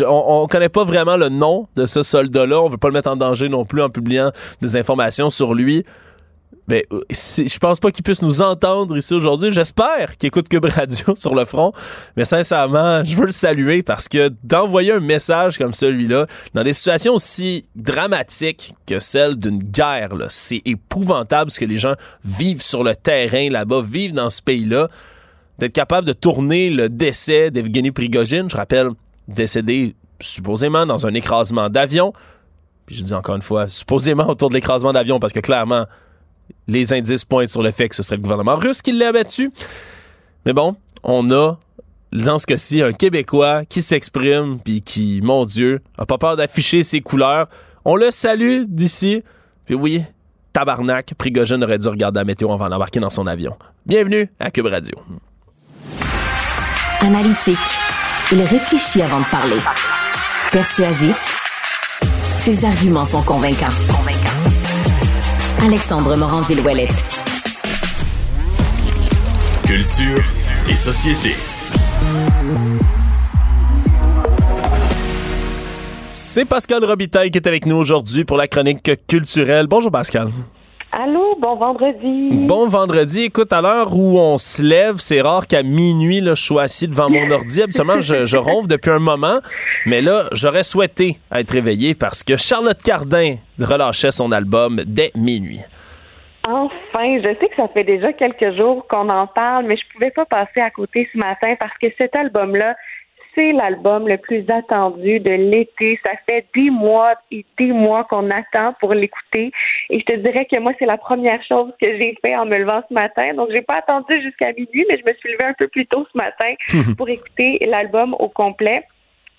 on, 0.08 0.48
connaît 0.48 0.70
pas 0.70 0.84
vraiment 0.84 1.18
le 1.18 1.30
nom 1.30 1.68
de 1.76 1.86
ce 1.86 2.04
soldat-là. 2.04 2.62
On 2.62 2.70
veut 2.70 2.78
pas 2.78 2.88
le 2.88 2.94
mettre 2.94 3.10
en 3.10 3.16
danger 3.16 3.50
non 3.50 3.66
plus 3.66 3.82
en 3.82 3.90
publiant 3.90 4.32
des 4.62 4.76
informations 4.76 5.30
sur 5.30 5.54
lui. 5.54 5.84
ben, 6.68 6.82
euh, 6.92 7.02
je 7.12 7.58
pense 7.58 7.80
pas 7.80 7.92
qu'il 7.92 8.04
puisse 8.04 8.22
nous 8.22 8.42
entendre 8.42 8.98
ici 8.98 9.14
aujourd'hui. 9.14 9.52
J'espère 9.52 10.18
qu'il 10.18 10.28
écoute 10.28 10.48
Cube 10.48 10.66
Radio 10.66 11.16
sur 11.16 11.36
le 11.36 11.46
front. 11.46 11.74
Mais 12.16 12.26
sincèrement, 12.26 13.04
je 13.04 13.16
veux 13.16 13.26
le 13.26 13.32
saluer 13.32 13.84
parce 13.84 14.08
que 14.08 14.32
d'envoyer 14.44 14.94
un 14.94 15.00
message 15.00 15.58
comme 15.58 15.74
celui-là, 15.74 16.28
dans 16.54 16.64
des 16.64 16.74
situations 16.74 17.14
aussi 17.14 17.66
dramatiques 17.76 18.74
que 18.88 19.00
celle 19.00 19.36
d'une 19.38 19.60
guerre, 19.60 20.12
c'est 20.30 20.62
épouvantable 20.66 21.52
ce 21.52 21.60
que 21.60 21.66
les 21.66 21.78
gens 21.78 21.94
vivent 22.24 22.62
sur 22.62 22.84
le 22.84 22.96
terrain 22.96 23.50
là-bas, 23.50 23.82
vivent 23.82 24.14
dans 24.14 24.30
ce 24.30 24.42
pays-là. 24.42 24.88
D'être 25.60 25.74
capable 25.74 26.08
de 26.08 26.14
tourner 26.14 26.72
le 26.72 26.90
décès 26.90 27.52
d'Evgeny 27.52 27.92
Prigogine, 27.92 28.50
je 28.50 28.56
rappelle, 28.56 28.90
décédé 29.28 29.96
supposément 30.20 30.86
dans 30.86 31.06
un 31.06 31.14
écrasement 31.14 31.70
d'avion. 31.70 32.14
Puis 32.86 32.96
je 32.96 33.04
dis 33.04 33.14
encore 33.14 33.36
une 33.36 33.42
fois, 33.42 33.70
supposément 33.70 34.28
autour 34.28 34.50
de 34.50 34.56
l'écrasement 34.56 34.94
d'avion, 34.94 35.20
parce 35.20 35.34
que 35.34 35.40
clairement, 35.40 35.86
les 36.68 36.94
indices 36.94 37.26
pointent 37.26 37.50
sur 37.50 37.64
le 37.64 37.72
fait 37.72 37.90
que 37.90 37.96
ce 37.96 38.04
serait 38.04 38.18
le 38.18 38.22
gouvernement 38.22 38.56
russe 38.56 38.82
qui 38.82 38.92
l'a 38.92 39.10
abattu. 39.10 39.52
Mais 40.46 40.54
bon, 40.54 40.76
on 41.04 41.32
a, 41.32 41.58
dans 42.12 42.40
ce 42.40 42.46
cas-ci, 42.46 42.82
un 42.82 42.92
Québécois 42.92 43.66
qui 43.66 43.82
s'exprime, 43.82 44.60
puis 44.60 44.82
qui, 44.82 45.22
mon 45.24 45.46
Dieu, 45.46 45.82
a 45.98 46.06
pas 46.06 46.18
peur 46.18 46.36
d'afficher 46.36 46.84
ses 46.84 47.02
couleurs. 47.02 47.48
On 47.86 47.96
le 47.96 48.12
salue 48.12 48.64
d'ici. 48.68 49.24
Puis 49.66 49.76
oui, 49.76 50.04
tabarnak, 50.52 51.14
Prigogine 51.18 51.64
aurait 51.64 51.80
dû 51.80 51.88
regarder 51.88 52.20
la 52.20 52.26
météo 52.26 52.52
avant 52.52 52.70
d'embarquer 52.70 53.00
dans 53.00 53.10
son 53.10 53.28
avion. 53.28 53.56
Bienvenue 53.86 54.30
à 54.40 54.52
Cube 54.52 54.68
Radio. 54.68 54.96
Analytique. 57.02 57.58
Il 58.36 58.42
réfléchit 58.42 59.04
avant 59.04 59.20
de 59.20 59.26
parler. 59.26 59.58
Persuasif. 60.52 61.40
Ses 62.36 62.66
arguments 62.66 63.06
sont 63.06 63.22
convaincants. 63.22 63.70
Alexandre 65.62 66.16
Morand-Villouellette. 66.16 66.90
Culture 69.68 70.24
et 70.68 70.76
société. 70.76 71.36
C'est 76.12 76.46
Pascal 76.46 76.84
Robitaille 76.84 77.30
qui 77.30 77.38
est 77.38 77.48
avec 77.48 77.68
nous 77.68 77.76
aujourd'hui 77.76 78.26
pour 78.26 78.38
la 78.38 78.48
chronique 78.48 78.90
culturelle. 79.08 79.68
Bonjour 79.68 79.92
Pascal. 79.92 80.30
Allô, 80.96 81.36
bon 81.40 81.56
vendredi. 81.56 82.46
Bon 82.46 82.68
vendredi. 82.68 83.24
Écoute, 83.24 83.52
à 83.52 83.64
l'heure 83.64 83.96
où 83.96 84.20
on 84.20 84.38
se 84.38 84.62
lève, 84.62 84.98
c'est 84.98 85.22
rare 85.22 85.48
qu'à 85.48 85.64
minuit, 85.64 86.22
là, 86.22 86.36
je 86.36 86.44
sois 86.44 86.62
assis 86.62 86.88
devant 86.88 87.10
mon 87.10 87.32
ordi. 87.32 87.64
Absolument, 87.64 88.00
je, 88.00 88.28
je 88.28 88.38
ronfle 88.38 88.68
depuis 88.68 88.92
un 88.92 89.00
moment. 89.00 89.40
Mais 89.88 90.02
là, 90.02 90.26
j'aurais 90.34 90.64
souhaité 90.64 91.18
être 91.34 91.50
réveillé 91.50 91.96
parce 91.96 92.22
que 92.22 92.38
Charlotte 92.38 92.80
Cardin 92.80 93.38
relâchait 93.60 94.12
son 94.12 94.32
album 94.32 94.82
dès 94.86 95.12
minuit. 95.16 95.62
Enfin, 96.48 97.18
je 97.24 97.36
sais 97.40 97.48
que 97.48 97.56
ça 97.56 97.70
fait 97.70 97.86
déjà 97.86 98.14
quelques 98.14 98.56
jours 98.56 98.86
qu'on 98.88 99.10
en 99.10 99.26
parle, 99.26 99.66
mais 99.66 99.78
je 99.78 99.84
pouvais 99.94 100.12
pas 100.12 100.26
passer 100.26 100.62
à 100.62 100.70
côté 100.70 101.10
ce 101.12 101.18
matin 101.18 101.56
parce 101.58 101.76
que 101.82 101.88
cet 101.98 102.16
album-là, 102.16 102.76
c'est 103.36 103.52
l'album 103.52 104.08
le 104.08 104.18
plus 104.18 104.46
attendu 104.50 105.20
de 105.20 105.32
l'été. 105.32 106.00
Ça 106.04 106.12
fait 106.26 106.46
des 106.56 106.70
mois 106.70 107.14
et 107.32 107.46
des 107.58 107.72
mois 107.72 108.04
qu'on 108.06 108.30
attend 108.30 108.74
pour 108.80 108.94
l'écouter. 108.94 109.52
Et 109.90 110.00
je 110.00 110.06
te 110.06 110.14
dirais 110.18 110.46
que 110.46 110.60
moi, 110.60 110.74
c'est 110.80 110.86
la 110.86 110.98
première 110.98 111.44
chose 111.44 111.72
que 111.82 111.98
j'ai 111.98 112.18
fait 112.22 112.36
en 112.36 112.46
me 112.46 112.58
levant 112.58 112.82
ce 112.88 112.94
matin. 112.94 113.34
Donc, 113.34 113.50
j'ai 113.52 113.62
pas 113.62 113.78
attendu 113.78 114.22
jusqu'à 114.22 114.52
minuit, 114.54 114.86
mais 114.90 114.98
je 114.98 115.06
me 115.06 115.14
suis 115.16 115.32
levée 115.32 115.46
un 115.46 115.54
peu 115.54 115.68
plus 115.68 115.86
tôt 115.88 116.06
ce 116.12 116.18
matin 116.18 116.54
pour 116.98 117.10
écouter 117.10 117.60
l'album 117.66 118.16
au 118.20 118.30
complet. 118.30 118.84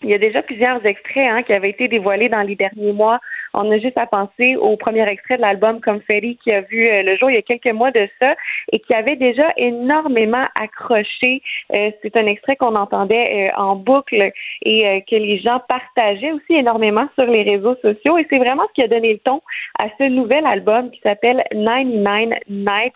Il 0.02 0.10
y 0.10 0.14
a 0.14 0.18
déjà 0.18 0.42
plusieurs 0.42 0.84
extraits 0.84 1.30
hein, 1.30 1.42
qui 1.42 1.52
avaient 1.52 1.70
été 1.70 1.88
dévoilés 1.88 2.28
dans 2.28 2.42
les 2.42 2.56
derniers 2.56 2.92
mois. 2.92 3.20
On 3.54 3.70
a 3.70 3.78
juste 3.78 3.96
à 3.96 4.06
penser 4.06 4.56
au 4.56 4.76
premier 4.76 5.08
extrait 5.08 5.37
de 5.37 5.42
l'album 5.42 5.80
Confetti 5.80 6.37
qui 6.42 6.50
a 6.50 6.61
vu 6.62 6.88
euh, 6.88 7.02
le 7.02 7.16
jour 7.16 7.30
il 7.30 7.34
y 7.34 7.38
a 7.38 7.42
quelques 7.42 7.73
mois 7.73 7.92
de 7.92 8.08
ça 8.20 8.34
et 8.73 8.80
qui 8.80 8.92
avait 8.92 9.14
déjà 9.14 9.49
énormément 9.56 10.44
accroché. 10.56 11.40
Euh, 11.73 11.90
c'est 12.02 12.16
un 12.16 12.26
extrait 12.26 12.56
qu'on 12.56 12.75
entendait 12.75 13.50
euh, 13.54 13.61
en 13.61 13.76
boucle 13.76 14.32
et 14.62 15.04
que 15.08 15.16
les 15.16 15.38
gens 15.38 15.61
partageaient 15.68 16.32
aussi 16.32 16.54
énormément 16.54 17.08
sur 17.14 17.26
les 17.26 17.42
réseaux 17.42 17.76
sociaux. 17.76 18.18
Et 18.18 18.26
c'est 18.28 18.38
vraiment 18.38 18.64
ce 18.68 18.73
qui 18.75 18.82
a 18.82 18.88
donné 18.88 19.12
le 19.12 19.18
ton 19.20 19.40
à 19.78 19.87
ce 19.99 20.04
nouvel 20.04 20.46
album 20.46 20.90
qui 20.90 21.00
s'appelle 21.00 21.44
99 21.52 22.38
Nights. 22.49 22.94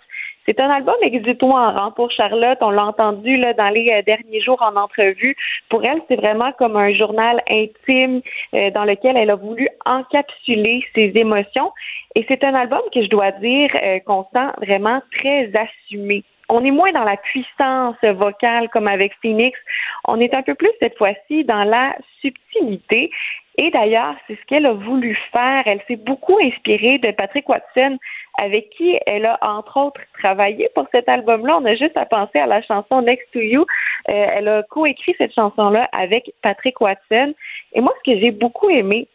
C'est 0.49 0.61
un 0.61 0.71
album 0.71 0.95
exutoire 1.03 1.93
pour 1.95 2.11
Charlotte. 2.11 2.57
On 2.63 2.71
l'a 2.71 2.87
entendu 2.87 3.37
là, 3.37 3.53
dans 3.53 3.69
les 3.69 3.91
euh, 3.91 4.01
derniers 4.01 4.41
jours 4.41 4.63
en 4.63 4.77
entrevue. 4.77 5.37
Pour 5.69 5.85
elle, 5.85 6.01
c'est 6.09 6.17
vraiment 6.17 6.53
comme 6.53 6.75
un 6.75 6.91
journal 6.95 7.43
intime 7.51 8.23
euh, 8.55 8.71
dans 8.71 8.85
lequel 8.85 9.19
elle 9.19 9.29
a 9.29 9.37
voulu 9.37 9.69
encapsuler 9.85 10.83
ses 10.95 11.13
émotions. 11.17 11.71
Et 12.15 12.25
c'est 12.29 12.43
un 12.45 12.55
album 12.55 12.81
que 12.95 13.03
je 13.03 13.11
dois 13.11 13.31
dire 13.33 13.71
euh, 13.83 13.99
qu'on 14.07 14.25
sent 14.33 14.49
vraiment 14.63 15.03
très 15.19 15.51
assumé 15.55 16.25
on 16.51 16.61
est 16.61 16.71
moins 16.71 16.93
dans 16.93 17.05
la 17.05 17.19
puissance 17.19 17.97
vocale 18.03 18.71
comme 18.71 18.89
avec 18.89 19.13
Phoenix. 19.21 19.59
On 20.07 20.19
est 20.19 20.33
un 20.33 20.43
peu 20.43 20.55
plus 20.55 20.71
cette 20.81 20.97
fois-ci 20.97 21.45
dans 21.45 21.65
la 21.65 21.95
subtilité. 22.23 23.11
Et 23.59 23.71
d'ailleurs, 23.71 24.15
c'est 24.27 24.37
ce 24.37 24.47
qu'elle 24.47 24.67
a 24.67 24.73
voulu 24.73 25.19
faire. 25.33 25.65
Elle 25.67 25.83
s'est 25.89 25.97
beaucoup 25.97 26.39
inspirée 26.41 26.99
de 26.99 27.11
Patrick 27.11 27.49
Watson, 27.49 27.99
avec 28.39 28.71
qui 28.71 28.99
elle 29.05 29.27
a 29.27 29.39
entre 29.43 29.77
autres 29.77 30.01
travaillé 30.19 30.71
pour 30.75 30.87
cet 30.93 31.09
album-là. 31.09 31.59
On 31.61 31.65
a 31.65 31.75
juste 31.75 31.97
à 31.97 32.07
penser 32.07 32.39
à 32.39 32.47
la 32.47 32.63
chanson 32.63 33.03
Next 33.03 33.31
to 33.33 33.41
You. 33.41 33.63
Euh, 34.09 34.27
elle 34.35 34.49
a 34.49 34.63
coécrit 34.63 35.15
cette 35.19 35.35
chanson-là 35.35 35.89
avec 35.93 36.33
Patrick 36.43 36.81
Watson. 36.81 37.35
Et 37.75 37.81
moi, 37.81 37.93
ce 37.99 38.13
que 38.13 38.19
j'ai 38.19 38.31
beaucoup 38.31 38.71
aimé, 38.71 39.09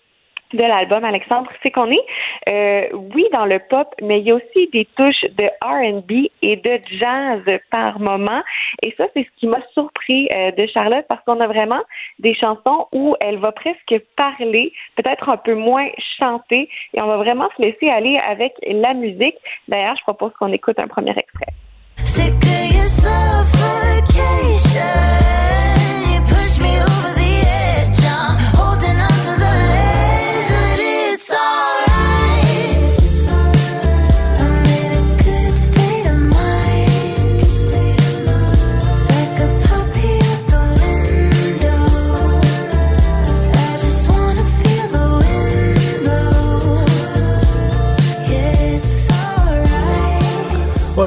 de 0.54 0.62
l'album, 0.62 1.04
Alexandre, 1.04 1.50
c'est 1.62 1.72
qu'on 1.72 1.92
est, 1.92 2.06
euh, 2.50 2.88
oui, 3.14 3.26
dans 3.34 3.46
le 3.46 3.60
pop, 3.60 3.88
mais 4.02 4.20
il 4.20 4.28
y 4.28 4.32
a 4.32 4.36
aussi 4.36 4.70
des 4.72 4.86
touches 4.96 5.26
de 5.38 5.46
R&B 5.62 6.28
et 6.42 6.56
de 6.58 6.80
jazz 6.92 7.42
par 7.72 8.00
moment. 8.00 8.42
Et 8.82 8.94
ça, 8.98 9.06
c'est 9.14 9.24
ce 9.24 9.40
qui 9.40 9.48
m'a 9.48 9.62
surpris 9.74 10.28
euh, 10.34 10.52
de 10.52 10.66
Charlotte 10.68 11.06
parce 11.08 11.24
qu'on 11.26 11.40
a 11.40 11.48
vraiment 11.48 11.82
des 12.20 12.36
chansons 12.36 12.88
où 12.92 13.16
elle 13.20 13.38
va 13.38 13.52
presque 13.52 13.96
parler, 14.16 14.74
peut-être 14.96 15.30
un 15.30 15.38
peu 15.38 15.56
moins 15.56 15.88
chanter, 16.20 16.70
et 16.94 17.02
on 17.02 17.08
va 17.08 17.18
vraiment 17.18 17.50
se 17.58 17.62
laisser 17.62 17.90
aller 17.90 18.18
avec 18.18 18.54
la 18.68 18.94
musique. 18.94 19.36
D'ailleurs, 19.68 19.96
je 19.98 20.04
propose 20.04 20.32
qu'on 20.40 20.52
écoute 20.52 20.80
un 20.80 20.88
premier 20.88 21.18
extrait. 21.18 21.54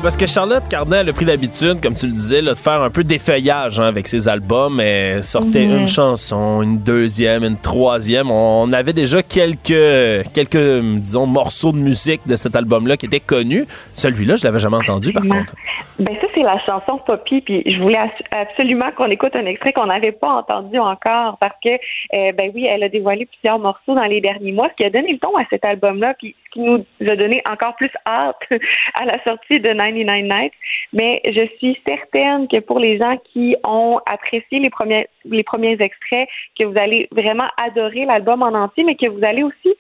Parce 0.03 0.17
que 0.17 0.27
Charlotte 0.27 0.69
Cardin 0.69 1.07
a 1.07 1.13
pris 1.13 1.25
l'habitude, 1.25 1.81
comme 1.83 1.95
tu 1.95 2.07
le 2.07 2.13
disais, 2.13 2.43
de 2.43 2.55
faire 2.55 2.83
un 2.83 2.91
peu 2.91 3.05
d'effeuillage 3.05 3.79
hein, 3.81 3.85
avec 3.85 4.07
ses 4.07 4.29
albums. 4.29 4.81
Elle 4.81 5.23
sortait 5.23 5.67
mhm. 5.67 5.81
une 5.81 5.89
chanson, 5.89 6.63
une 6.63 6.79
deuxième, 6.79 7.45
une 7.45 7.59
troisième. 7.59 8.31
On 8.31 8.73
avait 8.73 8.93
déjà 8.93 9.23
quelques, 9.23 10.29
quelques, 10.35 10.81
disons, 10.99 11.27
morceaux 11.27 11.73
de 11.73 11.79
musique 11.79 12.21
de 12.27 12.37
cet 12.37 12.57
album-là 12.57 12.97
qui 12.97 13.07
étaient 13.07 13.21
connus. 13.21 13.65
Celui-là, 13.95 14.37
je 14.37 14.45
l'avais 14.45 14.59
jamais 14.59 14.77
entendu, 14.77 15.13
par 15.13 15.23
contre. 15.23 15.55
Ben 15.99 16.15
ça, 16.21 16.27
c'est 16.35 16.43
la 16.43 16.59
chanson 16.61 16.99
Poppy. 17.07 17.41
Puis 17.41 17.63
je 17.67 17.81
voulais 17.81 17.99
absolument 18.33 18.91
qu'on 18.97 19.11
écoute 19.11 19.35
un 19.35 19.47
extrait 19.47 19.73
qu'on 19.73 19.87
n'avait 19.87 20.13
pas 20.13 20.29
entendu 20.29 20.79
encore 20.79 21.39
parce 21.39 21.57
que, 21.63 21.71
euh, 21.71 22.33
ben 22.33 22.51
oui, 22.55 22.67
elle 22.67 22.83
a 22.83 22.89
dévoilé 22.89 23.27
plusieurs 23.27 23.59
morceaux 23.59 23.95
dans 23.95 24.05
les 24.05 24.21
derniers 24.21 24.53
mois, 24.53 24.69
ce 24.71 24.77
qui 24.77 24.85
a 24.85 24.91
donné 24.91 25.13
le 25.13 25.19
ton 25.19 25.37
à 25.37 25.45
cet 25.49 25.65
album-là, 25.65 26.15
puis 26.19 26.35
qui 26.57 26.63
nous 26.63 26.85
a 27.07 27.17
donné 27.17 27.43
encore 27.45 27.77
plus 27.77 27.91
hâte 28.07 28.49
à 28.95 29.05
la 29.05 29.23
sortie 29.25 29.61
de 29.61 29.73
99 29.73 30.23
Nights, 30.23 30.55
mais 30.93 31.21
je 31.25 31.47
suis 31.59 31.79
certaine 31.87 32.49
que 32.49 32.61
pour 32.61 32.79
les 32.79 32.99
gens 32.99 33.19
qui 33.33 33.57
ont 33.63 34.01
apprécié 34.07 34.59
les 34.59 34.71
premiers, 34.71 35.07
les 35.27 35.43
premiers 35.43 35.77
extraits, 35.81 36.29
que 36.59 36.65
vous 36.65 36.79
allez 36.79 37.09
vraiment 37.13 37.49
adorer 37.59 38.07
l'album 38.07 38.43
en 38.43 38.55
entier, 38.55 38.85
mais 38.85 38.97
que 38.97 39.07
vous 39.07 39.23
allez 39.23 39.43
aussi 39.43 39.77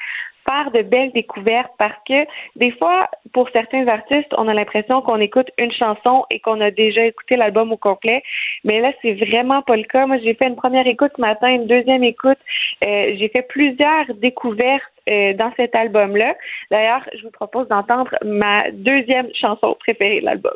faire 0.48 0.70
de 0.70 0.82
belles 0.82 1.12
découvertes 1.12 1.72
parce 1.78 1.96
que 2.08 2.26
des 2.56 2.70
fois, 2.72 3.08
pour 3.32 3.48
certains 3.50 3.86
artistes, 3.88 4.32
on 4.36 4.48
a 4.48 4.54
l'impression 4.54 5.02
qu'on 5.02 5.20
écoute 5.20 5.48
une 5.58 5.72
chanson 5.72 6.24
et 6.30 6.40
qu'on 6.40 6.60
a 6.60 6.70
déjà 6.70 7.04
écouté 7.04 7.36
l'album 7.36 7.72
au 7.72 7.76
complet. 7.76 8.22
Mais 8.64 8.80
là, 8.80 8.92
c'est 9.02 9.14
vraiment 9.14 9.62
pas 9.62 9.76
le 9.76 9.84
cas. 9.84 10.06
Moi, 10.06 10.18
j'ai 10.18 10.34
fait 10.34 10.46
une 10.46 10.56
première 10.56 10.86
écoute 10.86 11.12
ce 11.16 11.20
matin, 11.20 11.48
une 11.48 11.66
deuxième 11.66 12.04
écoute. 12.04 12.38
Euh, 12.84 13.14
j'ai 13.18 13.28
fait 13.28 13.42
plusieurs 13.42 14.06
découvertes 14.14 14.82
euh, 15.08 15.34
dans 15.34 15.52
cet 15.56 15.74
album-là. 15.74 16.34
D'ailleurs, 16.70 17.02
je 17.16 17.22
vous 17.22 17.30
propose 17.30 17.68
d'entendre 17.68 18.14
ma 18.24 18.70
deuxième 18.72 19.28
chanson 19.34 19.76
préférée 19.78 20.20
de 20.20 20.26
l'album. 20.26 20.54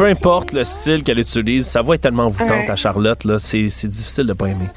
Peu 0.00 0.06
importe 0.06 0.52
le 0.52 0.64
style 0.64 1.02
qu'elle 1.02 1.18
utilise, 1.18 1.66
sa 1.66 1.82
voix 1.82 1.96
est 1.96 1.98
tellement 1.98 2.28
voûtante 2.28 2.70
à 2.70 2.74
Charlotte, 2.74 3.22
là, 3.26 3.38
c'est 3.38 3.66
difficile 3.66 4.24
de 4.26 4.32
pas 4.32 4.46
aimer 4.46 4.68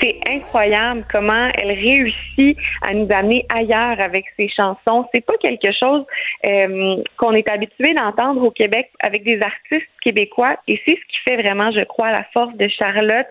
c'est 0.00 0.18
incroyable 0.26 1.04
comment 1.12 1.50
elle 1.54 1.72
réussit 1.72 2.56
à 2.82 2.94
nous 2.94 3.06
amener 3.10 3.44
ailleurs 3.48 4.00
avec 4.00 4.24
ses 4.36 4.48
chansons. 4.48 5.06
C'est 5.12 5.24
pas 5.24 5.36
quelque 5.40 5.72
chose 5.72 6.04
euh, 6.44 6.96
qu'on 7.16 7.32
est 7.32 7.48
habitué 7.48 7.94
d'entendre 7.94 8.42
au 8.42 8.50
Québec 8.50 8.90
avec 9.00 9.24
des 9.24 9.40
artistes 9.42 9.90
québécois 10.02 10.56
et 10.68 10.80
c'est 10.84 10.96
ce 10.96 11.06
qui 11.12 11.18
fait 11.24 11.36
vraiment, 11.36 11.70
je 11.70 11.84
crois, 11.84 12.10
la 12.10 12.24
force 12.32 12.54
de 12.56 12.68
Charlotte. 12.68 13.26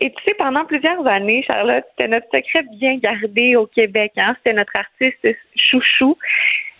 Et 0.00 0.12
tu 0.12 0.24
sais, 0.24 0.34
pendant 0.34 0.64
plusieurs 0.64 1.04
années, 1.06 1.42
Charlotte, 1.42 1.84
c'était 1.90 2.08
notre 2.08 2.26
secret 2.26 2.62
bien 2.78 2.96
gardé 2.98 3.56
au 3.56 3.66
Québec. 3.66 4.12
Hein? 4.16 4.34
C'était 4.38 4.56
notre 4.56 4.76
artiste 4.76 5.26
chouchou. 5.56 6.16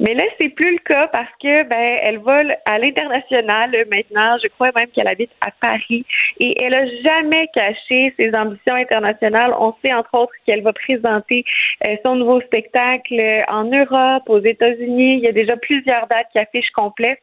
Mais 0.00 0.14
là, 0.14 0.22
c'est 0.38 0.50
plus 0.50 0.72
le 0.72 0.78
cas 0.78 1.08
parce 1.08 1.30
que 1.42 1.64
ben 1.64 1.98
elle 2.02 2.18
vole 2.18 2.56
à 2.64 2.78
l'international 2.78 3.72
maintenant. 3.90 4.36
Je 4.40 4.46
crois 4.46 4.70
même 4.76 4.86
qu'elle 4.90 5.08
habite 5.08 5.32
à 5.40 5.50
Paris 5.50 6.04
et 6.38 6.62
elle 6.62 6.74
a 6.74 6.86
jamais 7.02 7.48
caché 7.52 8.14
ses 8.16 8.32
ambitions 8.32 8.76
internationales. 8.76 9.52
On 9.58 9.74
sait 9.82 9.92
entre 9.92 10.14
autres 10.14 10.32
qu'elle 10.46 10.62
va 10.62 10.72
présenter 10.72 11.44
euh, 11.84 11.96
son 12.04 12.14
nouveau 12.14 12.40
spectacle 12.42 13.20
en 13.48 13.64
Europe, 13.64 14.22
aux 14.28 14.40
États-Unis. 14.40 15.16
Il 15.16 15.24
y 15.24 15.28
a 15.28 15.32
déjà 15.32 15.56
plusieurs 15.56 16.06
dates 16.06 16.28
qui 16.30 16.38
affichent 16.38 16.70
complètes. 16.70 17.18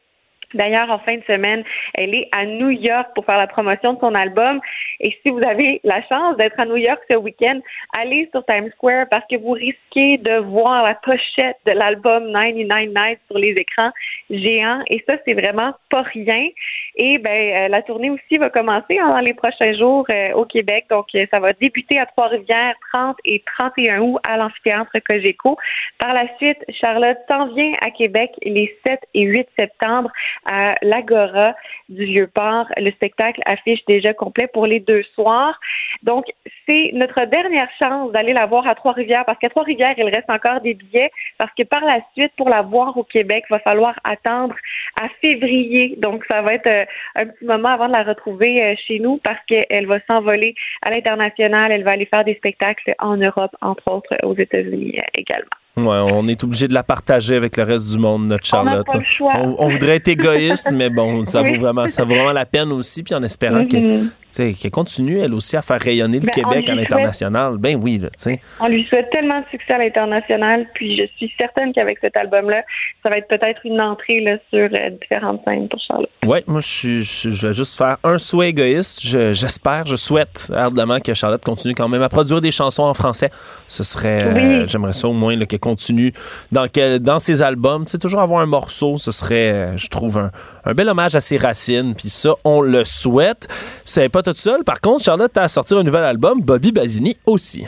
D'ailleurs, 0.54 0.90
en 0.90 0.98
fin 0.98 1.16
de 1.16 1.24
semaine, 1.24 1.64
elle 1.94 2.14
est 2.14 2.28
à 2.32 2.44
New 2.44 2.70
York 2.70 3.08
pour 3.14 3.24
faire 3.24 3.38
la 3.38 3.46
promotion 3.46 3.94
de 3.94 4.00
son 4.00 4.14
album. 4.14 4.60
Et 5.00 5.16
si 5.22 5.30
vous 5.30 5.42
avez 5.42 5.80
la 5.84 6.02
chance 6.02 6.36
d'être 6.36 6.58
à 6.58 6.64
New 6.64 6.76
York 6.76 7.00
ce 7.10 7.16
week-end, 7.16 7.60
allez 7.98 8.28
sur 8.32 8.44
Times 8.46 8.70
Square 8.72 9.06
parce 9.10 9.24
que 9.30 9.36
vous 9.36 9.52
risquez 9.52 10.18
de 10.18 10.38
voir 10.38 10.84
la 10.84 10.94
pochette 10.94 11.56
de 11.66 11.72
l'album 11.72 12.32
99 12.32 12.94
Nights 12.94 13.20
sur 13.28 13.38
les 13.38 13.52
écrans 13.52 13.90
géants. 14.30 14.82
Et 14.88 15.02
ça, 15.06 15.14
c'est 15.24 15.34
vraiment 15.34 15.72
pas 15.90 16.02
rien. 16.02 16.48
Et 16.96 17.18
ben, 17.18 17.30
euh, 17.30 17.68
la 17.68 17.82
tournée 17.82 18.10
aussi 18.10 18.38
va 18.38 18.50
commencer 18.50 18.96
dans 18.98 19.18
les 19.20 19.34
prochains 19.34 19.72
jours 19.74 20.06
euh, 20.10 20.32
au 20.32 20.44
Québec. 20.44 20.86
Donc, 20.90 21.06
euh, 21.14 21.26
ça 21.30 21.40
va 21.40 21.50
débuter 21.60 21.98
à 21.98 22.06
Trois-Rivières 22.06 22.74
30 22.92 23.16
et 23.24 23.42
31 23.58 24.00
août 24.00 24.18
à 24.24 24.36
l'amphithéâtre 24.36 24.92
Cogeco. 25.06 25.56
Par 25.98 26.14
la 26.14 26.26
suite, 26.36 26.58
Charlotte 26.80 27.18
s'en 27.28 27.48
vient 27.48 27.72
à 27.80 27.90
Québec 27.90 28.30
les 28.42 28.76
7 28.84 29.00
et 29.14 29.22
8 29.22 29.48
septembre 29.56 30.10
à 30.46 30.76
l'Agora 30.82 31.54
du 31.88 32.04
Vieux-Port. 32.04 32.66
Le 32.76 32.90
spectacle 32.92 33.40
affiche 33.44 33.84
déjà 33.86 34.14
complet 34.14 34.46
pour 34.46 34.66
les 34.66 34.80
deux 34.80 35.02
soirs. 35.14 35.58
Donc, 36.02 36.26
c'est 36.66 36.90
notre 36.94 37.24
dernière 37.26 37.68
chance 37.78 38.12
d'aller 38.12 38.32
la 38.32 38.46
voir 38.46 38.66
à 38.66 38.74
Trois-Rivières 38.74 39.24
parce 39.24 39.38
qu'à 39.38 39.48
Trois-Rivières, 39.48 39.94
il 39.98 40.04
reste 40.04 40.30
encore 40.30 40.60
des 40.60 40.74
billets 40.74 41.10
parce 41.38 41.52
que 41.54 41.62
par 41.62 41.84
la 41.84 42.00
suite, 42.14 42.32
pour 42.36 42.48
la 42.48 42.62
voir 42.62 42.96
au 42.96 43.04
Québec, 43.04 43.44
il 43.48 43.52
va 43.52 43.58
falloir 43.60 43.98
attendre 44.04 44.54
à 45.00 45.08
février. 45.20 45.94
Donc, 45.98 46.24
ça 46.26 46.42
va 46.42 46.54
être 46.54 46.66
euh, 46.66 46.84
un 47.14 47.26
petit 47.26 47.44
moment 47.44 47.68
avant 47.68 47.88
de 47.88 47.92
la 47.92 48.02
retrouver 48.02 48.62
euh, 48.62 48.74
chez 48.86 48.98
nous 48.98 49.18
parce 49.18 49.38
qu'elle 49.46 49.86
va 49.86 50.00
s'envoler 50.06 50.54
à 50.82 50.90
l'international. 50.90 51.72
Elle 51.72 51.84
va 51.84 51.92
aller 51.92 52.06
faire 52.06 52.24
des 52.24 52.34
spectacles 52.34 52.94
en 52.98 53.16
Europe, 53.16 53.54
entre 53.60 53.90
autres 53.90 54.16
aux 54.22 54.34
États-Unis 54.34 54.98
euh, 54.98 55.02
également. 55.14 55.50
Ouais, 55.76 55.84
on 55.84 56.26
est 56.26 56.42
obligé 56.42 56.68
de 56.68 56.74
la 56.74 56.82
partager 56.82 57.36
avec 57.36 57.58
le 57.58 57.64
reste 57.64 57.92
du 57.92 57.98
monde, 57.98 58.28
notre 58.28 58.46
Charlotte. 58.46 58.86
On, 59.20 59.56
on, 59.58 59.68
voudrait 59.68 59.96
être 59.96 60.08
égoïste, 60.08 60.70
mais 60.72 60.88
bon, 60.88 61.26
ça 61.26 61.42
vaut 61.42 61.56
vraiment, 61.56 61.86
ça 61.88 62.04
vaut 62.04 62.14
vraiment 62.14 62.32
la 62.32 62.46
peine 62.46 62.72
aussi, 62.72 63.02
puis 63.02 63.14
en 63.14 63.22
espérant 63.22 63.60
mm-hmm 63.60 64.08
qu'elle 64.36 64.70
continue, 64.70 65.18
elle 65.18 65.34
aussi, 65.34 65.56
à 65.56 65.62
faire 65.62 65.80
rayonner 65.80 66.20
le 66.20 66.26
ben, 66.26 66.30
Québec 66.30 66.68
à 66.68 66.74
l'international. 66.74 67.56
Ben 67.58 67.78
oui, 67.82 67.98
là, 67.98 68.08
sais. 68.14 68.40
On 68.60 68.68
lui 68.68 68.84
souhaite 68.84 69.10
tellement 69.10 69.40
de 69.40 69.46
succès 69.50 69.74
à 69.74 69.78
l'international, 69.78 70.66
puis 70.74 70.96
je 70.96 71.04
suis 71.16 71.32
certaine 71.38 71.72
qu'avec 71.72 71.98
cet 72.00 72.16
album-là, 72.16 72.62
ça 73.02 73.10
va 73.10 73.18
être 73.18 73.28
peut-être 73.28 73.60
une 73.64 73.80
entrée 73.80 74.20
là, 74.20 74.36
sur 74.50 74.68
euh, 74.72 74.90
différentes 75.00 75.42
scènes 75.44 75.68
pour 75.68 75.80
Charlotte. 75.80 76.10
Oui, 76.24 76.38
moi, 76.46 76.60
je, 76.60 77.00
je, 77.00 77.46
vais 77.46 77.54
juste 77.54 77.76
faire 77.76 77.96
un 78.04 78.18
souhait 78.18 78.50
égoïste. 78.50 79.00
J'espère, 79.02 79.86
je, 79.86 79.96
souhaite 79.96 80.50
ardemment 80.54 81.00
que 81.00 81.14
Charlotte 81.14 81.44
continue 81.44 81.74
quand 81.74 81.88
même 81.88 82.02
à 82.02 82.08
produire 82.08 82.40
des 82.40 82.50
chansons 82.50 82.82
en 82.82 82.94
français. 82.94 83.30
Ce 83.66 83.84
serait, 83.84 84.24
euh, 84.24 84.66
j'aimerais 84.66 84.92
ça 84.92 85.08
au 85.08 85.12
moins 85.12 85.38
qu'elle 85.44 85.60
continue 85.60 86.12
dans, 86.52 86.66
dans 87.00 87.18
ses 87.18 87.42
albums. 87.42 87.84
Tu 87.84 87.92
sais, 87.92 87.98
toujours 87.98 88.20
avoir 88.20 88.40
un 88.40 88.46
morceau, 88.46 88.96
ce 88.96 89.12
serait, 89.12 89.52
euh, 89.52 89.76
je 89.76 89.88
trouve, 89.88 90.18
un, 90.18 90.30
un 90.66 90.74
bel 90.74 90.88
hommage 90.88 91.14
à 91.14 91.20
ses 91.20 91.36
racines, 91.36 91.94
puis 91.94 92.10
ça, 92.10 92.30
on 92.44 92.60
le 92.60 92.84
souhaite. 92.84 93.46
C'est 93.84 94.08
pas 94.08 94.22
tout 94.32 94.38
seul. 94.38 94.64
Par 94.64 94.80
contre, 94.80 95.04
Charlotte 95.04 95.36
a 95.36 95.48
sorti 95.48 95.74
un 95.74 95.82
nouvel 95.82 96.02
album, 96.02 96.40
Bobby 96.40 96.72
Basini 96.72 97.16
aussi. 97.26 97.66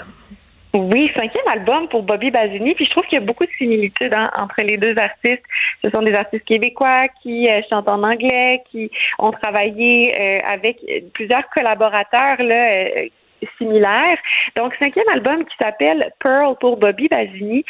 Oui, 0.75 1.11
cinquième 1.15 1.47
album 1.49 1.89
pour 1.89 2.03
Bobby 2.03 2.31
Basini. 2.31 2.75
Puis 2.75 2.87
je 2.87 2.91
trouve 2.91 3.05
qu'il 3.05 3.19
y 3.19 3.23
a 3.23 3.25
beaucoup 3.25 3.45
de 3.45 3.51
similitudes 3.57 4.13
hein, 4.13 4.31
entre 4.37 4.61
les 4.63 4.77
deux 4.77 4.97
artistes. 4.99 5.43
Ce 5.83 5.91
sont 5.91 6.03
des 6.03 6.15
artistes 6.15 6.45
québécois 6.45 7.07
qui 7.23 7.49
euh, 7.49 7.61
chantent 7.71 7.89
en 7.89 8.03
anglais, 8.03 8.63
qui 8.71 8.91
ont 9.19 9.31
travaillé 9.31 10.15
euh, 10.15 10.41
avec 10.47 10.79
plusieurs 11.15 11.49
collaborateurs 11.51 12.43
là, 12.43 12.73
euh, 12.73 13.09
similaires. 13.57 14.19
Donc, 14.57 14.75
cinquième 14.79 15.09
album 15.13 15.45
qui 15.45 15.57
s'appelle 15.59 16.13
Pearl 16.21 16.57
pour 16.61 16.77
Bobby 16.77 17.09
Basini. 17.09 17.65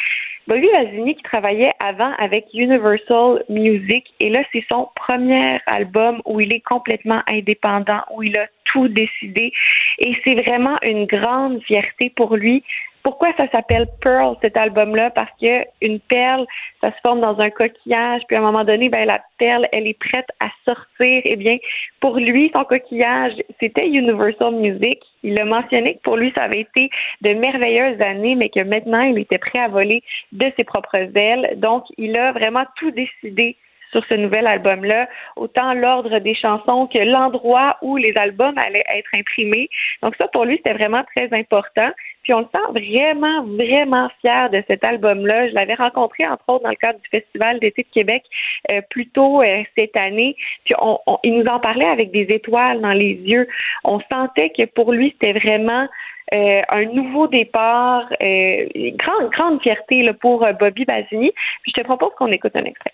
Bobby 0.49 0.67
Basini 0.73 1.15
qui 1.15 1.21
travaillait 1.21 1.73
avant 1.79 2.11
avec 2.17 2.47
Universal 2.55 3.43
Music. 3.49 4.03
Et 4.19 4.31
là 4.31 4.41
c'est 4.51 4.65
son 4.67 4.89
premier 4.95 5.59
album 5.67 6.23
où 6.25 6.39
il 6.39 6.51
est 6.51 6.65
complètement 6.65 7.21
indépendant, 7.27 8.01
où 8.11 8.23
il 8.23 8.35
a 8.35 8.47
tout 8.65 8.87
décidé. 8.87 9.53
Et 9.99 10.17
c'est 10.23 10.33
vraiment 10.41 10.77
une 10.81 11.05
grande 11.05 11.61
fierté 11.61 12.11
pour 12.15 12.35
lui 12.35 12.63
pourquoi 13.03 13.33
ça 13.37 13.47
s'appelle 13.49 13.87
Pearl, 14.01 14.35
cet 14.41 14.57
album-là? 14.57 15.09
Parce 15.11 15.31
que 15.41 15.65
une 15.81 15.99
perle, 15.99 16.45
ça 16.81 16.91
se 16.91 16.99
forme 17.01 17.21
dans 17.21 17.39
un 17.39 17.49
coquillage, 17.49 18.21
puis 18.27 18.35
à 18.35 18.39
un 18.39 18.43
moment 18.43 18.63
donné, 18.63 18.89
ben, 18.89 19.05
la 19.05 19.21
perle, 19.37 19.67
elle 19.71 19.87
est 19.87 19.97
prête 19.99 20.27
à 20.39 20.49
sortir. 20.65 21.21
Eh 21.25 21.35
bien, 21.35 21.57
pour 22.01 22.17
lui, 22.17 22.51
son 22.53 22.63
coquillage, 22.63 23.33
c'était 23.59 23.87
Universal 23.87 24.55
Music. 24.55 24.99
Il 25.23 25.39
a 25.39 25.45
mentionné 25.45 25.95
que 25.95 26.01
pour 26.01 26.17
lui, 26.17 26.31
ça 26.35 26.43
avait 26.43 26.61
été 26.61 26.89
de 27.21 27.33
merveilleuses 27.33 28.01
années, 28.01 28.35
mais 28.35 28.49
que 28.49 28.61
maintenant, 28.61 29.01
il 29.01 29.19
était 29.19 29.37
prêt 29.37 29.59
à 29.59 29.67
voler 29.67 30.03
de 30.31 30.51
ses 30.57 30.63
propres 30.63 31.17
ailes. 31.17 31.53
Donc, 31.57 31.83
il 31.97 32.17
a 32.17 32.31
vraiment 32.31 32.65
tout 32.77 32.91
décidé 32.91 33.57
sur 33.91 34.05
ce 34.05 34.13
nouvel 34.13 34.47
album-là, 34.47 35.07
autant 35.35 35.73
l'ordre 35.73 36.19
des 36.19 36.35
chansons 36.35 36.87
que 36.87 36.99
l'endroit 36.99 37.77
où 37.81 37.97
les 37.97 38.15
albums 38.15 38.57
allaient 38.57 38.85
être 38.93 39.09
imprimés. 39.13 39.69
Donc 40.03 40.15
ça, 40.15 40.27
pour 40.27 40.45
lui, 40.45 40.57
c'était 40.57 40.73
vraiment 40.73 41.03
très 41.15 41.29
important. 41.33 41.89
Puis 42.23 42.33
on 42.33 42.39
le 42.39 42.47
sent 42.51 42.71
vraiment, 42.71 43.43
vraiment 43.43 44.09
fier 44.21 44.49
de 44.49 44.63
cet 44.67 44.83
album-là. 44.83 45.49
Je 45.49 45.53
l'avais 45.53 45.73
rencontré, 45.73 46.27
entre 46.27 46.43
autres, 46.47 46.63
dans 46.63 46.69
le 46.69 46.75
cadre 46.75 46.99
du 46.99 47.09
Festival 47.09 47.59
d'été 47.59 47.83
de 47.83 47.93
Québec 47.93 48.23
euh, 48.69 48.81
plus 48.89 49.07
tôt 49.07 49.41
euh, 49.41 49.63
cette 49.75 49.95
année. 49.95 50.35
Puis 50.65 50.75
on, 50.79 50.99
il 51.23 51.39
nous 51.39 51.45
en 51.45 51.59
parlait 51.59 51.87
avec 51.87 52.11
des 52.11 52.27
étoiles 52.29 52.81
dans 52.81 52.93
les 52.93 53.13
yeux. 53.13 53.47
On 53.83 53.99
sentait 54.11 54.51
que 54.51 54.65
pour 54.65 54.91
lui, 54.91 55.11
c'était 55.13 55.39
vraiment 55.39 55.87
euh, 56.33 56.61
un 56.69 56.85
nouveau 56.85 57.27
départ, 57.27 58.07
euh, 58.21 58.65
grande, 58.95 59.31
grande 59.31 59.61
fierté 59.61 60.03
là, 60.03 60.13
pour 60.13 60.45
Bobby 60.59 60.85
Basini. 60.85 61.31
Puis 61.63 61.73
je 61.75 61.81
te 61.81 61.85
propose 61.85 62.11
qu'on 62.17 62.31
écoute 62.31 62.55
un 62.55 62.65
extrait. 62.65 62.93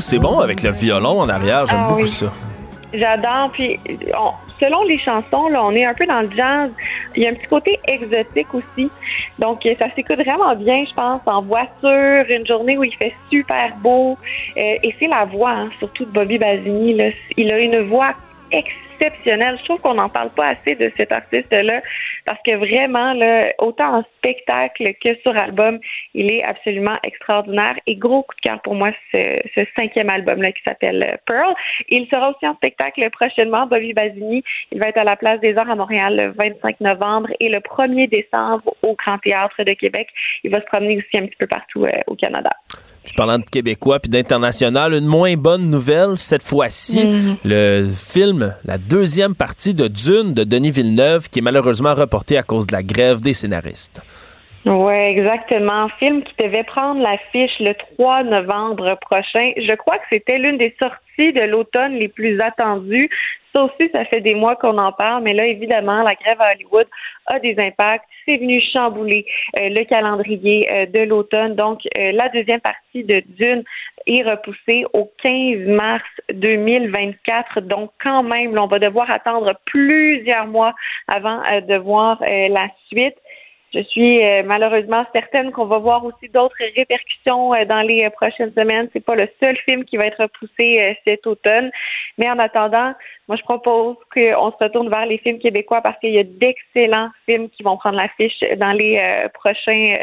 c'est 0.00 0.18
bon 0.18 0.38
avec 0.40 0.62
le 0.62 0.70
violon 0.70 1.20
en 1.20 1.28
arrière. 1.28 1.66
J'aime 1.66 1.82
ah 1.84 1.88
beaucoup 1.88 2.06
ça. 2.06 2.32
J'adore. 2.92 3.50
Puis, 3.52 3.78
selon 4.60 4.82
les 4.84 4.98
chansons, 4.98 5.48
là, 5.48 5.64
on 5.64 5.72
est 5.72 5.84
un 5.84 5.94
peu 5.94 6.06
dans 6.06 6.20
le 6.20 6.30
jazz. 6.34 6.70
Il 7.16 7.22
y 7.22 7.26
a 7.26 7.30
un 7.30 7.34
petit 7.34 7.46
côté 7.46 7.78
exotique 7.86 8.54
aussi. 8.54 8.90
Donc, 9.38 9.66
ça 9.78 9.86
s'écoute 9.94 10.16
vraiment 10.16 10.54
bien, 10.56 10.84
je 10.88 10.94
pense, 10.94 11.20
en 11.26 11.42
voiture, 11.42 12.24
une 12.28 12.46
journée 12.46 12.78
où 12.78 12.84
il 12.84 12.94
fait 12.94 13.14
super 13.30 13.74
beau. 13.76 14.16
Euh, 14.56 14.78
et 14.82 14.94
c'est 14.98 15.08
la 15.08 15.24
voix, 15.24 15.50
hein, 15.50 15.70
surtout 15.78 16.04
de 16.04 16.10
Bobby 16.10 16.38
Basini. 16.38 16.94
Là. 16.94 17.10
Il 17.36 17.50
a 17.50 17.58
une 17.58 17.80
voix 17.82 18.12
extrêmement 18.50 18.83
Je 19.26 19.64
trouve 19.64 19.80
qu'on 19.80 19.94
n'en 19.94 20.08
parle 20.08 20.30
pas 20.30 20.48
assez 20.48 20.74
de 20.74 20.90
cet 20.96 21.12
artiste-là 21.12 21.82
parce 22.24 22.40
que 22.44 22.56
vraiment, 22.56 23.14
autant 23.58 23.98
en 23.98 24.04
spectacle 24.18 24.94
que 25.02 25.14
sur 25.22 25.36
album, 25.36 25.78
il 26.14 26.30
est 26.30 26.42
absolument 26.42 26.98
extraordinaire. 27.02 27.76
Et 27.86 27.96
gros 27.96 28.22
coup 28.22 28.34
de 28.36 28.40
cœur 28.40 28.60
pour 28.62 28.74
moi, 28.74 28.90
ce, 29.12 29.40
ce 29.54 29.60
cinquième 29.76 30.10
album-là 30.10 30.52
qui 30.52 30.62
s'appelle 30.62 31.18
Pearl. 31.26 31.54
Il 31.88 32.06
sera 32.08 32.30
aussi 32.30 32.46
en 32.46 32.54
spectacle 32.54 33.08
prochainement. 33.10 33.66
Bobby 33.66 33.92
Basini, 33.92 34.42
il 34.72 34.78
va 34.78 34.88
être 34.88 34.98
à 34.98 35.04
la 35.04 35.16
Place 35.16 35.40
des 35.40 35.56
Arts 35.56 35.70
à 35.70 35.74
Montréal 35.74 36.16
le 36.16 36.30
25 36.30 36.80
novembre 36.80 37.30
et 37.40 37.48
le 37.48 37.58
1er 37.58 38.08
décembre 38.08 38.74
au 38.82 38.94
Grand 38.94 39.18
Théâtre 39.18 39.62
de 39.62 39.72
Québec. 39.74 40.08
Il 40.42 40.50
va 40.50 40.60
se 40.60 40.66
promener 40.66 40.98
aussi 40.98 41.18
un 41.18 41.26
petit 41.26 41.36
peu 41.36 41.46
partout 41.46 41.84
euh, 41.84 41.92
au 42.06 42.14
Canada. 42.14 42.50
Puis 43.04 43.12
parlant 43.16 43.38
de 43.38 43.44
Québécois 43.44 43.98
puis 44.00 44.10
d'international, 44.10 44.94
une 44.94 45.06
moins 45.06 45.34
bonne 45.34 45.68
nouvelle 45.70 46.16
cette 46.16 46.42
fois-ci, 46.42 47.06
Mhm. 47.06 47.36
le 47.44 47.86
film, 47.86 48.54
la 48.64 48.78
deuxième 48.78 49.34
partie 49.34 49.74
de 49.74 49.88
Dune 49.88 50.32
de 50.34 50.42
Denis 50.44 50.70
Villeneuve, 50.70 51.28
qui 51.28 51.40
est 51.40 51.42
malheureusement 51.42 51.94
reporté 51.94 52.38
à 52.38 52.42
cause 52.42 52.66
de 52.66 52.72
la 52.72 52.82
grève 52.82 53.20
des 53.20 53.34
scénaristes. 53.34 54.02
Oui, 54.66 54.94
exactement. 54.94 55.88
Film 55.98 56.22
qui 56.22 56.32
devait 56.42 56.64
prendre 56.64 57.02
l'affiche 57.02 57.52
le 57.60 57.74
3 57.96 58.22
novembre 58.22 58.96
prochain. 59.02 59.52
Je 59.58 59.74
crois 59.76 59.98
que 59.98 60.04
c'était 60.08 60.38
l'une 60.38 60.56
des 60.56 60.74
sorties 60.78 61.32
de 61.34 61.42
l'automne 61.42 61.92
les 61.92 62.08
plus 62.08 62.40
attendues. 62.40 63.10
Ça 63.54 63.62
aussi, 63.62 63.88
ça 63.92 64.04
fait 64.06 64.20
des 64.20 64.34
mois 64.34 64.56
qu'on 64.56 64.78
en 64.78 64.90
parle, 64.90 65.22
mais 65.22 65.32
là, 65.32 65.46
évidemment, 65.46 66.02
la 66.02 66.16
grève 66.16 66.40
à 66.40 66.52
Hollywood 66.52 66.88
a 67.26 67.38
des 67.38 67.54
impacts. 67.58 68.04
C'est 68.24 68.36
venu 68.36 68.60
chambouler 68.72 69.26
euh, 69.56 69.68
le 69.68 69.84
calendrier 69.84 70.68
euh, 70.72 70.86
de 70.86 71.00
l'automne. 71.00 71.54
Donc, 71.54 71.80
euh, 71.96 72.10
la 72.12 72.28
deuxième 72.30 72.60
partie 72.60 73.04
de 73.04 73.22
Dune 73.28 73.62
est 74.06 74.22
repoussée 74.22 74.84
au 74.92 75.08
15 75.22 75.68
mars 75.68 76.02
2024. 76.32 77.60
Donc, 77.60 77.90
quand 78.02 78.24
même, 78.24 78.58
on 78.58 78.66
va 78.66 78.80
devoir 78.80 79.08
attendre 79.08 79.52
plusieurs 79.66 80.48
mois 80.48 80.74
avant 81.06 81.40
de 81.60 81.76
voir 81.76 82.18
la 82.20 82.68
suite. 82.88 83.16
Je 83.74 83.82
suis 83.82 84.22
euh, 84.22 84.44
malheureusement 84.44 85.04
certaine 85.12 85.50
qu'on 85.50 85.64
va 85.64 85.78
voir 85.78 86.04
aussi 86.04 86.28
d'autres 86.28 86.54
répercussions 86.76 87.54
euh, 87.54 87.64
dans 87.64 87.80
les 87.80 88.04
euh, 88.04 88.10
prochaines 88.10 88.52
semaines. 88.52 88.88
C'est 88.92 89.04
pas 89.04 89.16
le 89.16 89.28
seul 89.40 89.56
film 89.64 89.84
qui 89.84 89.96
va 89.96 90.06
être 90.06 90.22
repoussé 90.22 90.96
cet 91.04 91.26
automne. 91.26 91.72
Mais 92.16 92.30
en 92.30 92.38
attendant, 92.38 92.94
moi 93.26 93.36
je 93.36 93.42
propose 93.42 93.96
qu'on 94.12 94.52
se 94.52 94.64
retourne 94.64 94.88
vers 94.88 95.06
les 95.06 95.18
films 95.18 95.40
québécois 95.40 95.80
parce 95.80 95.98
qu'il 95.98 96.12
y 96.12 96.18
a 96.18 96.24
d'excellents 96.24 97.10
films 97.26 97.48
qui 97.50 97.64
vont 97.64 97.76
prendre 97.76 97.96
l'affiche 97.96 98.38
dans 98.58 98.72
les 98.72 99.26
prochains 99.34 99.94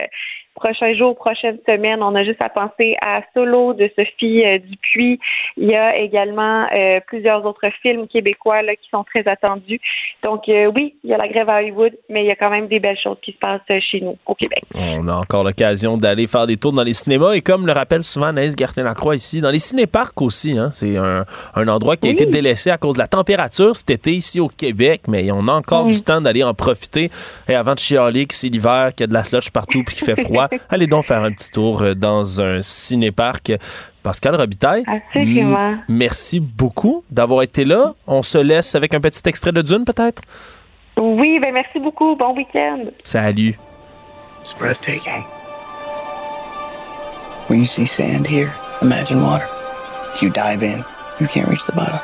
prochains 0.55 0.93
jours, 0.93 1.15
prochaines 1.15 1.57
semaines. 1.65 2.01
On 2.03 2.13
a 2.15 2.23
juste 2.23 2.41
à 2.41 2.49
penser 2.49 2.95
à 3.01 3.21
Solo 3.33 3.73
de 3.73 3.89
Sophie 3.95 4.43
euh, 4.45 4.59
Dupuis. 4.59 5.19
Il 5.57 5.67
y 5.69 5.75
a 5.75 5.97
également 5.97 6.65
euh, 6.73 6.99
plusieurs 7.07 7.45
autres 7.45 7.67
films 7.81 8.07
québécois 8.07 8.61
là, 8.61 8.75
qui 8.75 8.89
sont 8.89 9.03
très 9.03 9.27
attendus. 9.27 9.79
Donc 10.23 10.47
euh, 10.49 10.71
oui, 10.75 10.95
il 11.03 11.09
y 11.09 11.13
a 11.13 11.17
la 11.17 11.27
grève 11.27 11.49
à 11.49 11.57
Hollywood, 11.59 11.93
mais 12.09 12.23
il 12.23 12.27
y 12.27 12.31
a 12.31 12.35
quand 12.35 12.49
même 12.49 12.67
des 12.67 12.79
belles 12.79 12.99
choses 13.01 13.17
qui 13.21 13.31
se 13.31 13.37
passent 13.37 13.61
chez 13.91 14.01
nous, 14.01 14.17
au 14.25 14.35
Québec. 14.35 14.63
On 14.75 15.07
a 15.07 15.15
encore 15.15 15.43
l'occasion 15.43 15.97
d'aller 15.97 16.27
faire 16.27 16.47
des 16.47 16.57
tours 16.57 16.73
dans 16.73 16.83
les 16.83 16.93
cinémas 16.93 17.33
et 17.33 17.41
comme 17.41 17.65
le 17.65 17.71
rappelle 17.73 18.03
souvent 18.03 18.27
Anaïs 18.27 18.55
Gartin-Lacroix 18.55 19.15
ici, 19.15 19.41
dans 19.41 19.51
les 19.51 19.59
cinéparcs 19.59 20.21
aussi. 20.21 20.57
Hein, 20.57 20.69
c'est 20.73 20.97
un, 20.97 21.25
un 21.55 21.67
endroit 21.67 21.97
qui 21.97 22.07
a 22.07 22.11
Oui. 22.11 22.15
été 22.15 22.25
délaissé 22.25 22.69
à 22.71 22.77
cause 22.77 22.95
de 22.95 22.99
la 22.99 23.07
température 23.07 23.75
cet 23.75 23.89
été 23.89 24.11
ici 24.11 24.39
au 24.39 24.47
Québec, 24.49 25.01
mais 25.07 25.31
on 25.31 25.47
a 25.47 25.53
encore 25.53 25.85
Oui. 25.85 25.93
du 25.93 26.01
temps 26.01 26.21
d'aller 26.21 26.43
en 26.43 26.53
profiter. 26.53 27.09
Et 27.47 27.55
avant 27.55 27.73
de 27.73 27.79
chialer 27.79 28.25
que 28.25 28.33
c'est 28.33 28.49
l'hiver, 28.49 28.89
qu'il 28.95 29.01
y 29.01 29.05
a 29.05 29.07
de 29.07 29.13
la 29.13 29.23
slush 29.23 29.49
partout 29.51 29.83
puis 29.85 29.95
qu'il 29.95 30.05
fait 30.05 30.21
froid, 30.21 30.47
allez 30.69 30.87
donc 30.87 31.05
faire 31.05 31.23
un 31.23 31.31
petit 31.31 31.51
tour 31.51 31.81
euh, 31.81 31.93
dans 31.93 32.41
un 32.41 32.61
cinéparc. 32.61 33.51
Pascal 34.03 34.35
Robitaille, 34.35 34.83
Absolument. 34.87 35.77
merci 35.87 36.39
beaucoup 36.39 37.03
d'avoir 37.11 37.43
été 37.43 37.65
là. 37.65 37.93
On 38.07 38.23
se 38.23 38.39
laisse 38.39 38.73
avec 38.73 38.95
un 38.95 38.99
petit 38.99 39.21
extrait 39.29 39.51
de 39.51 39.61
Dune 39.61 39.85
peut-être? 39.85 40.23
Oui, 40.97 41.37
ben 41.39 41.53
merci 41.53 41.79
beaucoup. 41.79 42.15
Bon 42.15 42.35
week-end. 42.35 42.85
Salut. 43.03 43.57
It's 44.41 44.53
breathtaking. 44.55 45.23
When 47.47 47.59
you 47.59 47.65
see 47.65 47.85
sand 47.85 48.25
here, 48.25 48.51
imagine 48.81 49.21
water. 49.21 49.45
If 50.13 50.21
you 50.23 50.29
dive 50.29 50.63
in, 50.63 50.83
you 51.19 51.27
can't 51.27 51.47
reach 51.47 51.65
the 51.67 51.73
bottom. 51.73 51.99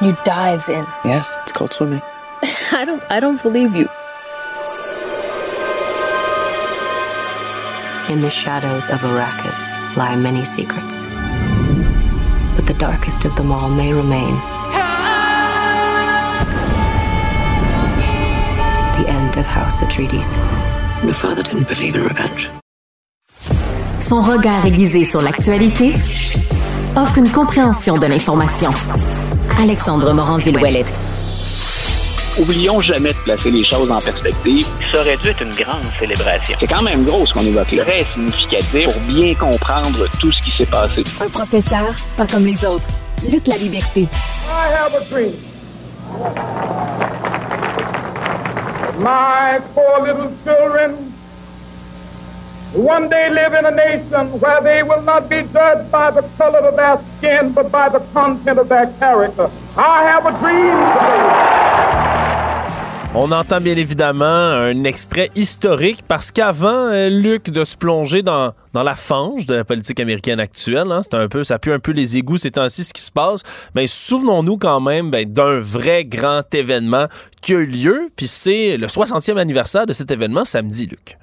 You 0.00 0.14
dive 0.24 0.68
in. 0.68 0.84
Yes, 1.04 1.28
it's 1.42 1.52
called 1.52 1.72
swimming. 1.72 2.02
I 2.72 2.84
don't 2.84 3.02
I 3.10 3.18
don't 3.20 3.42
believe 3.42 3.74
you. 3.74 3.88
In 8.12 8.20
the 8.20 8.28
shadows 8.28 8.86
of 8.88 9.00
Arrakis 9.00 9.96
lie 9.96 10.16
many 10.16 10.44
secrets. 10.44 11.02
But 12.54 12.66
the 12.66 12.74
darkest 12.74 13.24
of 13.24 13.34
them 13.36 13.50
all 13.50 13.70
may 13.70 13.90
remain. 13.90 14.34
The 18.98 19.08
end 19.08 19.38
of 19.38 19.46
House 19.46 19.80
Atreides. 19.80 20.36
Your 21.02 21.14
father 21.14 21.42
didn't 21.42 21.68
believe 21.68 21.94
in 21.94 22.02
revenge. 22.02 22.50
Son 23.98 24.20
regard 24.20 24.66
aiguisé 24.66 25.06
sur 25.06 25.22
l'actualité 25.22 25.94
offre 26.94 27.16
une 27.16 27.30
compréhension 27.30 27.96
de 27.96 28.04
l'information. 28.04 28.74
Alexandre 29.58 30.12
Morin-Villouellette. 30.12 31.11
Oublions 32.38 32.80
jamais 32.80 33.12
de 33.12 33.18
placer 33.18 33.50
les 33.50 33.62
choses 33.64 33.90
en 33.90 33.98
perspective. 33.98 34.66
Ça 34.90 35.00
aurait 35.00 35.18
dû 35.18 35.28
être 35.28 35.42
une 35.42 35.50
grande 35.50 35.84
célébration. 35.98 36.56
C'est 36.58 36.66
quand 36.66 36.80
même 36.80 37.04
gros 37.04 37.26
ce 37.26 37.32
qu'on 37.34 37.44
évoque 37.44 37.72
là. 37.72 37.84
Très 37.84 38.04
significatif 38.14 38.88
pour 38.88 39.00
bien 39.02 39.34
comprendre 39.34 40.06
tout 40.18 40.32
ce 40.32 40.40
qui 40.40 40.50
s'est 40.56 40.66
passé. 40.66 41.04
Un 41.20 41.28
professeur, 41.28 41.94
pas 42.16 42.26
comme 42.26 42.46
les 42.46 42.64
autres. 42.64 42.86
Lutte 43.30 43.48
la 43.48 43.56
liberté. 43.58 44.02
I 44.02 44.72
have 44.72 44.94
a 44.94 45.04
dream. 45.10 45.32
My 48.98 49.60
four 49.74 50.06
little 50.06 50.30
children 50.42 51.12
one 52.74 53.10
day 53.10 53.28
live 53.28 53.52
in 53.52 53.66
a 53.66 53.70
nation 53.70 54.40
where 54.40 54.62
they 54.62 54.82
will 54.82 55.02
not 55.02 55.28
be 55.28 55.42
judged 55.52 55.90
by 55.92 56.10
the 56.10 56.22
color 56.38 56.60
of 56.60 56.76
their 56.76 56.98
skin, 57.18 57.52
but 57.52 57.70
by 57.70 57.90
the 57.90 58.00
content 58.14 58.58
of 58.58 58.68
their 58.70 58.86
character. 58.98 59.50
I 59.76 60.04
have 60.04 60.24
a 60.24 60.32
dream 60.38 60.72
today. 60.94 62.11
On 63.14 63.30
entend 63.30 63.60
bien 63.60 63.76
évidemment 63.76 64.24
un 64.24 64.84
extrait 64.84 65.30
historique 65.34 65.98
parce 66.08 66.32
qu'avant, 66.32 66.88
euh, 66.90 67.10
Luc, 67.10 67.50
de 67.50 67.62
se 67.62 67.76
plonger 67.76 68.22
dans, 68.22 68.54
dans 68.72 68.82
la 68.82 68.96
fange 68.96 69.44
de 69.44 69.54
la 69.54 69.64
politique 69.66 70.00
américaine 70.00 70.40
actuelle, 70.40 70.90
hein, 70.90 71.02
c'est 71.02 71.12
un 71.12 71.28
peu, 71.28 71.44
ça 71.44 71.58
pue 71.58 71.72
un 71.72 71.78
peu 71.78 71.92
les 71.92 72.16
égouts 72.16 72.38
ces 72.38 72.52
temps-ci 72.52 72.84
ce 72.84 72.94
qui 72.94 73.02
se 73.02 73.10
passe, 73.10 73.42
mais 73.74 73.86
souvenons-nous 73.86 74.56
quand 74.56 74.80
même 74.80 75.10
ben, 75.10 75.30
d'un 75.30 75.60
vrai 75.60 76.06
grand 76.06 76.42
événement 76.54 77.04
qui 77.42 77.52
a 77.52 77.58
eu 77.58 77.66
lieu, 77.66 78.08
puis 78.16 78.28
c'est 78.28 78.78
le 78.78 78.86
60e 78.86 79.36
anniversaire 79.36 79.84
de 79.84 79.92
cet 79.92 80.10
événement 80.10 80.46
samedi, 80.46 80.86
Luc. 80.86 81.18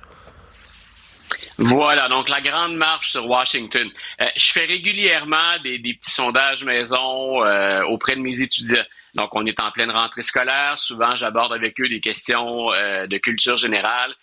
Voilà, 1.57 2.07
donc 2.07 2.29
la 2.29 2.41
grande 2.41 2.75
marche 2.75 3.09
sur 3.11 3.27
Washington. 3.27 3.87
Euh, 4.21 4.25
je 4.37 4.51
fais 4.51 4.65
régulièrement 4.65 5.57
des, 5.63 5.79
des 5.79 5.95
petits 5.95 6.11
sondages 6.11 6.63
maison 6.63 7.43
euh, 7.43 7.81
auprès 7.85 8.15
de 8.15 8.21
mes 8.21 8.41
étudiants. 8.41 8.85
Donc, 9.19 9.35
on 9.35 9.45
est 9.45 9.59
en 9.59 9.69
pleine 9.71 9.91
rentrée 9.91 10.21
scolaire. 10.21 10.79
Souvent, 10.79 11.13
j'aborde 11.17 11.51
avec 11.51 11.77
eux 11.81 11.89
des 11.89 11.99
questions 11.99 12.71
euh, 12.71 13.05
de 13.05 13.17
culture 13.17 13.57
générale. 13.57 14.13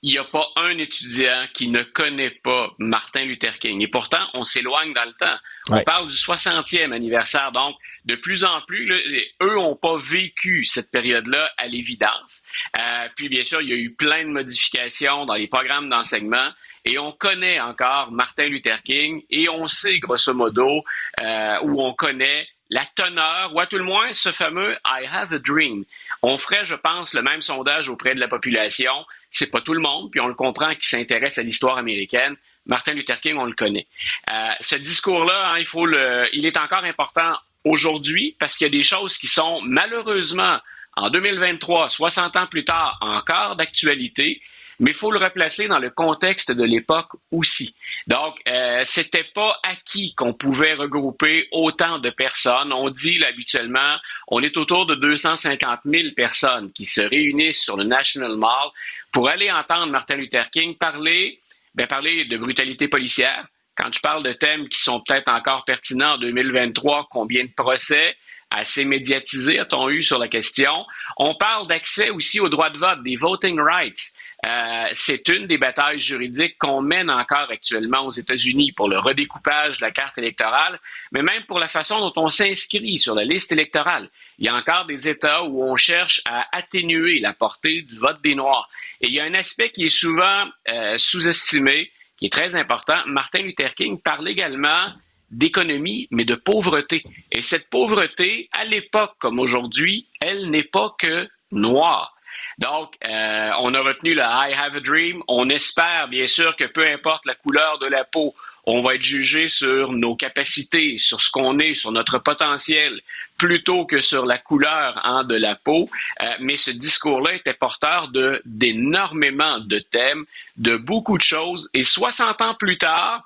Il 0.00 0.12
n'y 0.12 0.16
a 0.16 0.24
pas 0.24 0.46
un 0.56 0.78
étudiant 0.78 1.44
qui 1.52 1.68
ne 1.68 1.82
connaît 1.82 2.30
pas 2.30 2.70
Martin 2.78 3.26
Luther 3.26 3.58
King. 3.58 3.82
Et 3.82 3.88
pourtant, 3.88 4.26
on 4.32 4.44
s'éloigne 4.44 4.94
dans 4.94 5.04
le 5.04 5.12
temps. 5.12 5.36
On 5.68 5.82
parle 5.82 6.06
du 6.06 6.14
60e 6.14 6.90
anniversaire. 6.90 7.52
Donc, 7.52 7.76
de 8.06 8.14
plus 8.14 8.44
en 8.44 8.62
plus, 8.62 8.86
là, 8.86 8.96
eux 9.42 9.56
n'ont 9.56 9.76
pas 9.76 9.98
vécu 9.98 10.64
cette 10.64 10.90
période-là 10.90 11.52
à 11.58 11.66
l'évidence. 11.66 12.42
Euh, 12.78 13.08
puis, 13.16 13.28
bien 13.28 13.44
sûr, 13.44 13.60
il 13.60 13.68
y 13.68 13.74
a 13.74 13.76
eu 13.76 13.92
plein 13.92 14.24
de 14.24 14.30
modifications 14.30 15.26
dans 15.26 15.34
les 15.34 15.48
programmes 15.48 15.90
d'enseignement. 15.90 16.48
Et 16.86 16.98
on 16.98 17.12
connaît 17.12 17.60
encore 17.60 18.10
Martin 18.10 18.48
Luther 18.48 18.82
King 18.84 19.22
et 19.28 19.50
on 19.50 19.68
sait, 19.68 19.98
grosso 19.98 20.32
modo, 20.32 20.82
euh, 21.20 21.58
où 21.64 21.82
on 21.82 21.92
connaît 21.92 22.48
la 22.70 22.86
teneur, 22.94 23.54
ou 23.54 23.60
à 23.60 23.66
tout 23.66 23.76
le 23.76 23.84
moins 23.84 24.12
ce 24.12 24.30
fameux 24.30 24.76
I 24.86 25.06
have 25.10 25.32
a 25.32 25.38
dream. 25.38 25.84
On 26.22 26.38
ferait, 26.38 26.64
je 26.64 26.76
pense, 26.76 27.14
le 27.14 27.22
même 27.22 27.42
sondage 27.42 27.88
auprès 27.88 28.14
de 28.14 28.20
la 28.20 28.28
population. 28.28 28.92
C'est 29.32 29.50
pas 29.50 29.60
tout 29.60 29.74
le 29.74 29.80
monde, 29.80 30.10
puis 30.10 30.20
on 30.20 30.28
le 30.28 30.34
comprend, 30.34 30.74
qui 30.74 30.88
s'intéresse 30.88 31.38
à 31.38 31.42
l'histoire 31.42 31.78
américaine. 31.78 32.36
Martin 32.66 32.92
Luther 32.92 33.20
King, 33.20 33.36
on 33.36 33.46
le 33.46 33.54
connaît. 33.54 33.86
Euh, 34.32 34.48
ce 34.60 34.76
discours-là, 34.76 35.50
hein, 35.52 35.58
il 35.58 35.66
faut 35.66 35.88
il 35.88 36.46
est 36.46 36.56
encore 36.56 36.84
important 36.84 37.32
aujourd'hui 37.64 38.36
parce 38.38 38.56
qu'il 38.56 38.66
y 38.66 38.70
a 38.70 38.76
des 38.78 38.84
choses 38.84 39.18
qui 39.18 39.26
sont 39.26 39.60
malheureusement 39.62 40.60
en 40.96 41.10
2023, 41.10 41.88
60 41.88 42.36
ans 42.36 42.46
plus 42.46 42.64
tard, 42.64 42.98
encore 43.00 43.56
d'actualité 43.56 44.40
mais 44.80 44.92
il 44.92 44.96
faut 44.96 45.12
le 45.12 45.18
replacer 45.18 45.68
dans 45.68 45.78
le 45.78 45.90
contexte 45.90 46.50
de 46.50 46.64
l'époque 46.64 47.10
aussi. 47.30 47.74
Donc, 48.06 48.36
euh, 48.48 48.82
c'était 48.86 49.28
pas 49.34 49.60
acquis 49.62 50.14
qu'on 50.14 50.32
pouvait 50.32 50.72
regrouper 50.72 51.48
autant 51.52 51.98
de 51.98 52.08
personnes. 52.08 52.72
On 52.72 52.88
dit 52.88 53.18
là, 53.18 53.28
habituellement, 53.28 53.96
on 54.28 54.42
est 54.42 54.56
autour 54.56 54.86
de 54.86 54.94
250 54.94 55.80
000 55.84 56.14
personnes 56.16 56.72
qui 56.72 56.86
se 56.86 57.02
réunissent 57.02 57.62
sur 57.62 57.76
le 57.76 57.84
National 57.84 58.36
Mall 58.36 58.70
pour 59.12 59.28
aller 59.28 59.50
entendre 59.50 59.92
Martin 59.92 60.16
Luther 60.16 60.50
King 60.50 60.74
parler, 60.76 61.40
ben, 61.74 61.86
parler 61.86 62.24
de 62.24 62.36
brutalité 62.38 62.88
policière. 62.88 63.46
Quand 63.76 63.92
je 63.92 64.00
parle 64.00 64.22
de 64.22 64.32
thèmes 64.32 64.68
qui 64.68 64.80
sont 64.80 65.00
peut-être 65.00 65.28
encore 65.28 65.64
pertinents 65.66 66.14
en 66.14 66.18
2023, 66.18 67.08
combien 67.10 67.44
de 67.44 67.52
procès 67.54 68.16
assez 68.50 68.86
médiatisés 68.86 69.58
a-t-on 69.58 69.90
eu 69.90 70.02
sur 70.02 70.18
la 70.18 70.28
question? 70.28 70.86
On 71.18 71.34
parle 71.34 71.66
d'accès 71.66 72.08
aussi 72.08 72.40
au 72.40 72.48
droit 72.48 72.70
de 72.70 72.78
vote, 72.78 73.02
des 73.02 73.16
voting 73.16 73.60
rights. 73.60 74.14
Euh, 74.46 74.86
c'est 74.94 75.28
une 75.28 75.46
des 75.46 75.58
batailles 75.58 76.00
juridiques 76.00 76.56
qu'on 76.58 76.80
mène 76.80 77.10
encore 77.10 77.48
actuellement 77.50 78.06
aux 78.06 78.10
États-Unis 78.10 78.72
pour 78.72 78.88
le 78.88 78.98
redécoupage 78.98 79.78
de 79.78 79.84
la 79.84 79.90
carte 79.90 80.16
électorale, 80.16 80.80
mais 81.12 81.22
même 81.22 81.44
pour 81.46 81.58
la 81.58 81.68
façon 81.68 82.00
dont 82.00 82.12
on 82.16 82.30
s'inscrit 82.30 82.98
sur 82.98 83.14
la 83.14 83.24
liste 83.24 83.52
électorale. 83.52 84.08
Il 84.38 84.46
y 84.46 84.48
a 84.48 84.54
encore 84.54 84.86
des 84.86 85.08
États 85.08 85.42
où 85.44 85.62
on 85.62 85.76
cherche 85.76 86.22
à 86.24 86.46
atténuer 86.56 87.20
la 87.20 87.34
portée 87.34 87.82
du 87.82 87.98
vote 87.98 88.22
des 88.22 88.34
Noirs. 88.34 88.70
Et 89.02 89.08
il 89.08 89.14
y 89.14 89.20
a 89.20 89.24
un 89.24 89.34
aspect 89.34 89.70
qui 89.70 89.84
est 89.84 89.88
souvent 89.90 90.46
euh, 90.68 90.96
sous-estimé, 90.96 91.90
qui 92.16 92.26
est 92.26 92.32
très 92.32 92.56
important, 92.56 92.98
Martin 93.06 93.40
Luther 93.40 93.74
King 93.74 94.00
parle 94.00 94.28
également 94.28 94.92
d'économie, 95.30 96.08
mais 96.10 96.24
de 96.24 96.34
pauvreté. 96.34 97.04
Et 97.30 97.42
cette 97.42 97.68
pauvreté, 97.70 98.48
à 98.52 98.64
l'époque 98.64 99.12
comme 99.18 99.38
aujourd'hui, 99.38 100.06
elle 100.20 100.50
n'est 100.50 100.64
pas 100.64 100.94
que 100.98 101.28
noire. 101.52 102.16
Donc, 102.60 102.92
euh, 103.02 103.50
on 103.60 103.72
a 103.72 103.80
retenu 103.80 104.14
le 104.14 104.20
I 104.20 104.52
have 104.52 104.76
a 104.76 104.80
dream. 104.80 105.22
On 105.28 105.48
espère, 105.48 106.08
bien 106.08 106.26
sûr, 106.26 106.54
que 106.56 106.64
peu 106.64 106.86
importe 106.86 107.24
la 107.24 107.34
couleur 107.34 107.78
de 107.78 107.86
la 107.86 108.04
peau, 108.04 108.34
on 108.66 108.82
va 108.82 108.96
être 108.96 109.02
jugé 109.02 109.48
sur 109.48 109.92
nos 109.92 110.14
capacités, 110.14 110.98
sur 110.98 111.22
ce 111.22 111.30
qu'on 111.30 111.58
est, 111.58 111.74
sur 111.74 111.90
notre 111.90 112.18
potentiel, 112.18 113.00
plutôt 113.38 113.86
que 113.86 114.02
sur 114.02 114.26
la 114.26 114.36
couleur 114.36 115.00
hein, 115.04 115.24
de 115.24 115.36
la 115.36 115.56
peau. 115.56 115.88
Euh, 116.22 116.26
mais 116.40 116.58
ce 116.58 116.70
discours-là 116.70 117.34
était 117.34 117.54
porteur 117.54 118.10
d'énormément 118.44 119.58
de 119.60 119.78
thèmes, 119.78 120.26
de 120.58 120.76
beaucoup 120.76 121.16
de 121.16 121.22
choses. 121.22 121.70
Et 121.72 121.84
60 121.84 122.42
ans 122.42 122.54
plus 122.54 122.76
tard, 122.76 123.22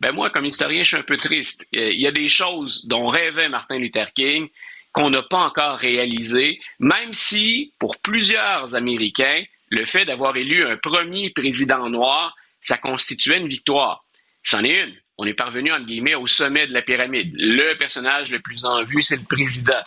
ben 0.00 0.12
moi, 0.12 0.30
comme 0.30 0.46
historien, 0.46 0.82
je 0.82 0.88
suis 0.88 0.96
un 0.96 1.02
peu 1.02 1.18
triste. 1.18 1.66
Euh, 1.76 1.92
il 1.92 2.00
y 2.00 2.06
a 2.06 2.12
des 2.12 2.30
choses 2.30 2.86
dont 2.86 3.08
rêvait 3.08 3.50
Martin 3.50 3.76
Luther 3.76 4.10
King 4.14 4.48
qu'on 4.92 5.10
n'a 5.10 5.22
pas 5.22 5.38
encore 5.38 5.78
réalisées, 5.78 6.58
même 6.78 7.14
si, 7.14 7.72
pour 7.78 7.96
plusieurs 7.98 8.74
Américains, 8.74 9.44
le 9.70 9.84
fait 9.84 10.04
d'avoir 10.04 10.36
élu 10.36 10.64
un 10.64 10.76
premier 10.76 11.30
président 11.30 11.88
noir, 11.88 12.34
ça 12.60 12.76
constituait 12.76 13.38
une 13.38 13.48
victoire. 13.48 14.04
C'en 14.42 14.64
est 14.64 14.84
une. 14.84 14.94
On 15.18 15.26
est 15.26 15.34
parvenu, 15.34 15.70
entre 15.70 15.86
guillemets, 15.86 16.14
au 16.14 16.26
sommet 16.26 16.66
de 16.66 16.72
la 16.72 16.82
pyramide. 16.82 17.32
Le 17.36 17.74
personnage 17.74 18.30
le 18.30 18.40
plus 18.40 18.64
en 18.64 18.82
vue, 18.84 19.02
c'est 19.02 19.18
le 19.18 19.24
président. 19.24 19.82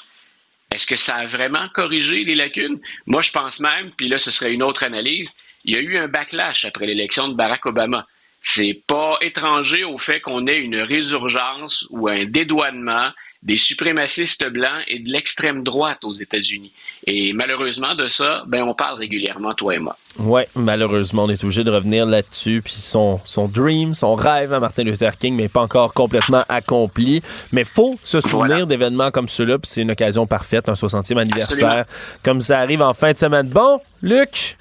Est-ce 0.71 0.87
que 0.87 0.95
ça 0.95 1.15
a 1.15 1.25
vraiment 1.25 1.67
corrigé 1.69 2.23
les 2.23 2.35
lacunes? 2.35 2.79
Moi, 3.07 3.21
je 3.21 3.31
pense 3.31 3.59
même, 3.59 3.91
puis 3.97 4.07
là, 4.07 4.17
ce 4.17 4.31
serait 4.31 4.53
une 4.53 4.63
autre 4.63 4.83
analyse, 4.83 5.33
il 5.65 5.73
y 5.73 5.77
a 5.77 5.81
eu 5.81 5.97
un 5.97 6.07
backlash 6.07 6.65
après 6.65 6.85
l'élection 6.85 7.27
de 7.27 7.35
Barack 7.35 7.65
Obama. 7.65 8.07
C'est 8.41 8.83
pas 8.85 9.17
étranger 9.21 9.83
au 9.83 9.97
fait 9.97 10.19
qu'on 10.19 10.47
ait 10.47 10.59
une 10.59 10.77
résurgence 10.77 11.87
ou 11.89 12.07
un 12.09 12.25
dédouanement 12.25 13.11
des 13.43 13.58
suprémacistes 13.58 14.49
blancs 14.49 14.84
et 14.88 14.99
de 14.99 15.12
l'extrême 15.12 15.63
droite 15.63 15.99
aux 16.03 16.13
États-Unis. 16.13 16.71
Et 17.06 17.34
malheureusement, 17.34 17.93
de 17.93 18.08
ça, 18.08 18.43
ben, 18.47 18.63
on 18.63 18.73
parle 18.73 18.97
régulièrement, 18.97 19.53
toi 19.53 19.75
et 19.75 19.79
moi. 19.79 19.97
Oui, 20.17 20.43
malheureusement, 20.56 21.25
on 21.25 21.29
est 21.29 21.43
obligé 21.43 21.65
de 21.65 21.71
revenir 21.71 22.06
là-dessus. 22.06 22.62
Puis 22.63 22.75
son, 22.75 23.19
son 23.25 23.49
dream, 23.49 23.93
son 23.93 24.15
rêve 24.15 24.53
à 24.53 24.60
Martin 24.62 24.84
Luther 24.84 25.17
King, 25.17 25.36
mais 25.36 25.49
pas 25.49 25.62
encore 25.62 25.93
complètement 25.93 26.45
accompli. 26.47 27.21
Mais 27.51 27.65
faut 27.65 27.99
se 28.01 28.21
souvenir 28.21 28.65
d'événements 28.65 29.12
comme 29.12 29.27
ceux-là, 29.27 29.60
puis 29.60 29.69
c'est 29.69 29.82
une 29.82 29.91
occasion 29.91 30.25
parfaite, 30.25 30.69
un 30.69 30.73
60e 30.73 31.17
anniversaire, 31.17 31.86
comme 32.23 32.39
ça 32.39 32.60
arrive 32.60 32.82
en 32.82 32.93
fin 32.93 33.12
de 33.12 33.17
semaine. 33.17 33.49
Bon, 33.49 33.82
Luc, 34.01 34.58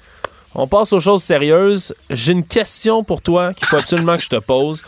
on 0.55 0.67
passe 0.67 0.91
aux 0.91 0.99
choses 0.99 1.23
sérieuses. 1.23 1.95
J'ai 2.09 2.33
une 2.33 2.45
question 2.45 3.03
pour 3.03 3.21
toi 3.21 3.53
qu'il 3.53 3.67
faut 3.67 3.77
absolument 3.77 4.17
que 4.17 4.23
je 4.23 4.29
te 4.29 4.39
pose. 4.39 4.81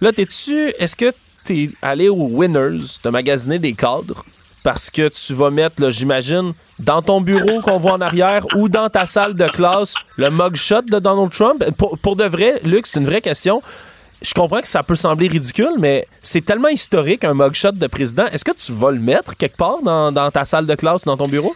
Là, 0.00 0.12
t'es-tu, 0.12 0.72
est-ce 0.78 0.94
que 0.94 1.12
t'es 1.44 1.68
allé 1.82 2.08
au 2.08 2.26
Winners 2.26 2.98
de 3.02 3.10
magasiner 3.10 3.58
des 3.58 3.74
cadres 3.74 4.24
parce 4.64 4.90
que 4.90 5.08
tu 5.08 5.34
vas 5.34 5.50
mettre, 5.50 5.90
j'imagine, 5.90 6.54
dans 6.78 7.02
ton 7.02 7.20
bureau 7.20 7.60
qu'on 7.60 7.76
voit 7.76 7.92
en 7.92 8.00
arrière 8.00 8.44
ou 8.56 8.68
dans 8.70 8.88
ta 8.88 9.04
salle 9.04 9.34
de 9.34 9.46
classe, 9.46 9.94
le 10.16 10.30
mugshot 10.30 10.80
de 10.82 10.98
Donald 10.98 11.30
Trump. 11.30 11.62
Pour, 11.76 12.16
de 12.16 12.24
vrai, 12.24 12.60
Luc, 12.64 12.86
c'est 12.86 12.98
une 12.98 13.04
vraie 13.04 13.20
question. 13.20 13.62
Je 14.22 14.32
comprends 14.32 14.62
que 14.62 14.68
ça 14.68 14.82
peut 14.82 14.94
sembler 14.94 15.28
ridicule, 15.28 15.74
mais 15.78 16.08
c'est 16.22 16.42
tellement 16.42 16.68
historique 16.68 17.24
un 17.24 17.34
mugshot 17.34 17.72
de 17.72 17.86
président. 17.86 18.24
Est-ce 18.32 18.44
que 18.44 18.56
tu 18.56 18.72
vas 18.72 18.90
le 18.90 19.00
mettre 19.00 19.36
quelque 19.36 19.56
part 19.56 19.82
dans, 19.82 20.30
ta 20.30 20.46
salle 20.46 20.64
de 20.64 20.74
classe, 20.74 21.04
dans 21.04 21.18
ton 21.18 21.28
bureau? 21.28 21.54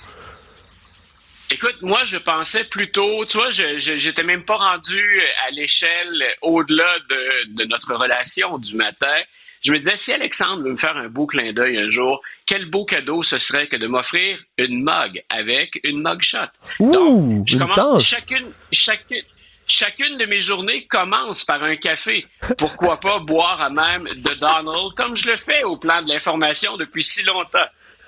Écoute, 1.50 1.76
moi, 1.80 2.04
je 2.04 2.18
pensais 2.18 2.64
plutôt, 2.64 3.24
tu 3.24 3.38
vois, 3.38 3.48
je 3.48 3.78
j'étais 3.78 4.22
même 4.22 4.44
pas 4.44 4.56
rendu 4.58 5.22
à 5.46 5.50
l'échelle 5.50 6.24
au-delà 6.42 6.98
de, 7.08 7.54
de, 7.54 7.64
notre 7.64 7.94
relation 7.94 8.58
du 8.58 8.74
matin 8.74 9.16
je 9.62 9.72
me 9.72 9.78
disais, 9.78 9.96
si 9.96 10.12
Alexandre 10.12 10.62
veut 10.62 10.72
me 10.72 10.76
faire 10.76 10.96
un 10.96 11.08
beau 11.08 11.26
clin 11.26 11.52
d'œil 11.52 11.78
un 11.78 11.90
jour, 11.90 12.20
quel 12.46 12.66
beau 12.66 12.84
cadeau 12.84 13.22
ce 13.22 13.38
serait 13.38 13.66
que 13.66 13.76
de 13.76 13.86
m'offrir 13.86 14.38
une 14.56 14.82
mug 14.82 15.22
avec 15.28 15.80
une 15.84 16.00
mug 16.00 16.22
shot. 16.22 16.38
Donc, 16.80 17.46
je 17.46 17.58
commence 17.58 18.04
chacune, 18.04 18.50
chacune, 18.72 19.22
chacune 19.66 20.16
de 20.18 20.24
mes 20.24 20.40
journées 20.40 20.86
commence 20.86 21.44
par 21.44 21.62
un 21.62 21.76
café. 21.76 22.26
Pourquoi 22.56 22.98
pas 22.98 23.18
boire 23.20 23.60
à 23.60 23.70
même 23.70 24.04
de 24.04 24.34
Donald 24.34 24.94
comme 24.96 25.16
je 25.16 25.30
le 25.30 25.36
fais 25.36 25.62
au 25.64 25.76
plan 25.76 26.02
de 26.02 26.08
l'information 26.08 26.76
depuis 26.76 27.04
si 27.04 27.22
longtemps. 27.24 27.58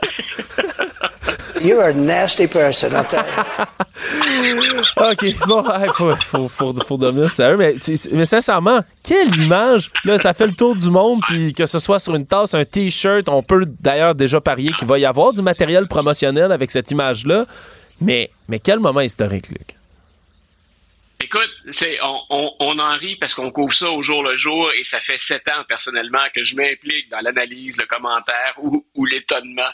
You're 1.63 1.83
a 1.83 1.93
nasty 1.93 2.47
person, 2.47 2.93
OK, 4.97 5.35
bon, 5.47 5.65
il 5.83 5.93
faut, 5.93 6.17
faut, 6.17 6.49
faut, 6.49 6.73
faut, 6.75 6.97
devenir 6.97 7.31
sérieux, 7.31 7.57
mais, 7.59 7.75
mais 8.13 8.25
sincèrement, 8.25 8.81
quelle 9.03 9.35
image! 9.37 9.91
Là, 10.05 10.19
ça 10.19 10.33
fait 10.33 10.47
le 10.47 10.55
tour 10.55 10.75
du 10.75 10.91
monde, 10.91 11.21
puis 11.27 11.53
que 11.53 11.67
ce 11.67 11.79
soit 11.79 11.99
sur 11.99 12.15
une 12.15 12.25
tasse, 12.27 12.55
un 12.55 12.65
T-shirt, 12.65 13.29
on 13.29 13.43
peut 13.43 13.67
d'ailleurs 13.81 14.15
déjà 14.15 14.41
parier 14.41 14.73
qu'il 14.73 14.89
va 14.89 14.99
y 14.99 15.05
avoir 15.05 15.33
du 15.33 15.43
matériel 15.43 15.87
promotionnel 15.87 16.51
avec 16.51 16.71
cette 16.71 16.91
image-là. 16.91 17.45
Mais 18.01 18.31
quel 18.63 18.79
moment 18.79 19.01
historique, 19.01 19.49
Luc? 19.49 19.80
Écoute, 21.33 21.51
on, 22.03 22.79
en 22.81 22.99
rit 22.99 23.15
parce 23.15 23.37
qu'on 23.37 23.53
couvre 23.53 23.73
ça 23.73 23.89
au 23.93 24.03
jour 24.03 24.25
le 24.25 24.37
jour 24.37 24.73
et 24.73 24.83
ça 24.83 24.99
fait 24.99 25.17
sept 25.19 25.47
ans 25.47 25.63
personnellement 25.69 26.27
que 26.35 26.43
je 26.43 26.57
m'implique 26.57 27.09
dans 27.09 27.21
l'analyse, 27.21 27.79
le 27.79 27.87
commentaire 27.87 28.55
ou, 28.59 28.85
ou 28.97 29.05
l'étonnement. 29.05 29.71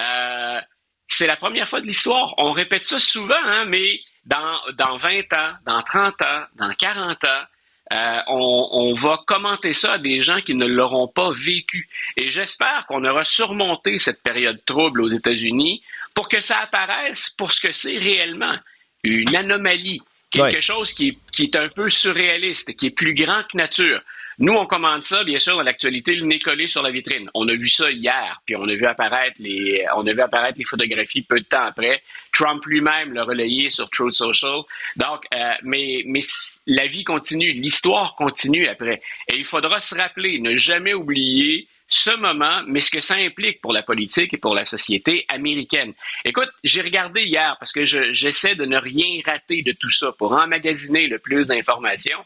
Euh, 0.00 0.60
c'est 1.08 1.26
la 1.26 1.36
première 1.36 1.66
fois 1.66 1.80
de 1.80 1.86
l'histoire. 1.86 2.34
On 2.36 2.52
répète 2.52 2.84
ça 2.84 3.00
souvent, 3.00 3.42
hein, 3.42 3.64
mais 3.64 4.00
dans, 4.26 4.60
dans 4.76 4.98
20 4.98 5.32
ans, 5.32 5.52
dans 5.64 5.82
30 5.82 6.20
ans, 6.20 6.42
dans 6.56 6.74
40 6.74 7.24
ans, 7.24 7.44
euh, 7.90 8.18
on, 8.26 8.68
on, 8.72 8.94
va 8.94 9.18
commenter 9.26 9.72
ça 9.72 9.94
à 9.94 9.98
des 9.98 10.20
gens 10.20 10.42
qui 10.42 10.54
ne 10.54 10.66
l'auront 10.66 11.08
pas 11.08 11.30
vécu. 11.32 11.88
Et 12.18 12.30
j'espère 12.30 12.84
qu'on 12.86 13.02
aura 13.06 13.24
surmonté 13.24 13.96
cette 13.96 14.22
période 14.22 14.62
trouble 14.66 15.00
aux 15.00 15.08
États-Unis 15.08 15.82
pour 16.12 16.28
que 16.28 16.42
ça 16.42 16.58
apparaisse 16.58 17.30
pour 17.30 17.50
ce 17.52 17.62
que 17.62 17.72
c'est 17.72 17.96
réellement, 17.96 18.58
une 19.04 19.34
anomalie, 19.34 20.02
quelque 20.30 20.60
chose 20.60 20.92
qui 20.92 21.18
est, 21.38 21.56
un 21.56 21.68
peu 21.68 21.88
surréaliste, 21.88 22.74
qui 22.76 22.86
est 22.86 22.90
plus 22.90 23.14
grand 23.14 23.42
que 23.50 23.56
nature. 23.56 24.00
Nous, 24.40 24.52
on 24.52 24.66
commande 24.66 25.02
ça, 25.02 25.24
bien 25.24 25.40
sûr, 25.40 25.56
dans 25.56 25.62
l'actualité, 25.62 26.14
le 26.14 26.24
nez 26.24 26.38
collé 26.38 26.68
sur 26.68 26.80
la 26.80 26.92
vitrine. 26.92 27.28
On 27.34 27.48
a 27.48 27.54
vu 27.54 27.66
ça 27.68 27.90
hier, 27.90 28.40
puis 28.46 28.54
on 28.54 28.68
a 28.68 28.74
vu 28.74 28.86
apparaître 28.86 29.36
les, 29.40 29.84
on 29.96 30.06
a 30.06 30.12
vu 30.12 30.20
apparaître 30.20 30.58
les 30.58 30.64
photographies 30.64 31.22
peu 31.22 31.40
de 31.40 31.44
temps 31.44 31.64
après. 31.64 32.02
Trump 32.32 32.64
lui-même 32.66 33.14
l'a 33.14 33.24
relayé 33.24 33.68
sur 33.70 33.90
Truth 33.90 34.14
Social. 34.14 34.60
Donc, 34.94 35.24
euh, 35.34 35.52
mais, 35.64 36.02
mais 36.06 36.20
la 36.66 36.86
vie 36.86 37.02
continue, 37.02 37.50
l'histoire 37.52 38.14
continue 38.14 38.68
après. 38.68 39.02
Et 39.28 39.36
il 39.36 39.44
faudra 39.44 39.80
se 39.80 39.96
rappeler, 39.96 40.38
ne 40.38 40.56
jamais 40.56 40.94
oublier 40.94 41.66
ce 41.88 42.14
moment, 42.16 42.62
mais 42.66 42.80
ce 42.80 42.90
que 42.90 43.00
ça 43.00 43.14
implique 43.14 43.60
pour 43.60 43.72
la 43.72 43.82
politique 43.82 44.34
et 44.34 44.36
pour 44.36 44.54
la 44.54 44.64
société 44.64 45.24
américaine. 45.28 45.94
Écoute, 46.24 46.50
j'ai 46.62 46.82
regardé 46.82 47.22
hier 47.22 47.56
parce 47.58 47.72
que 47.72 47.84
j'essaie 47.84 48.54
de 48.54 48.66
ne 48.66 48.76
rien 48.76 49.20
rater 49.24 49.62
de 49.62 49.72
tout 49.72 49.90
ça 49.90 50.12
pour 50.12 50.32
emmagasiner 50.32 51.06
le 51.06 51.18
plus 51.18 51.48
d'informations. 51.48 52.24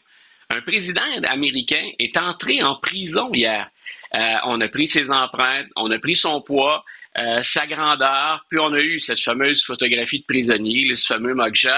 Un 0.49 0.61
président 0.61 1.01
américain 1.27 1.89
est 1.97 2.17
entré 2.17 2.61
en 2.61 2.75
prison 2.75 3.33
hier. 3.33 3.69
Euh, 4.13 4.35
on 4.45 4.59
a 4.61 4.67
pris 4.67 4.87
ses 4.87 5.09
empreintes, 5.09 5.67
on 5.75 5.89
a 5.89 5.97
pris 5.97 6.15
son 6.15 6.41
poids, 6.41 6.83
euh, 7.17 7.41
sa 7.41 7.65
grandeur, 7.65 8.45
puis 8.49 8.59
on 8.59 8.73
a 8.73 8.79
eu 8.79 8.99
cette 8.99 9.19
fameuse 9.19 9.63
photographie 9.63 10.19
de 10.19 10.25
prisonnier, 10.25 10.95
ce 10.95 11.13
fameux 11.13 11.33
mugshot. 11.33 11.69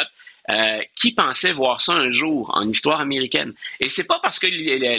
Euh, 0.47 0.79
qui 0.95 1.11
pensait 1.11 1.53
voir 1.53 1.81
ça 1.81 1.93
un 1.93 2.11
jour 2.11 2.51
en 2.53 2.69
histoire 2.69 2.99
américaine? 2.99 3.53
Et 3.79 3.89
c'est 3.89 4.03
pas 4.03 4.19
parce 4.21 4.37
que 4.37 4.45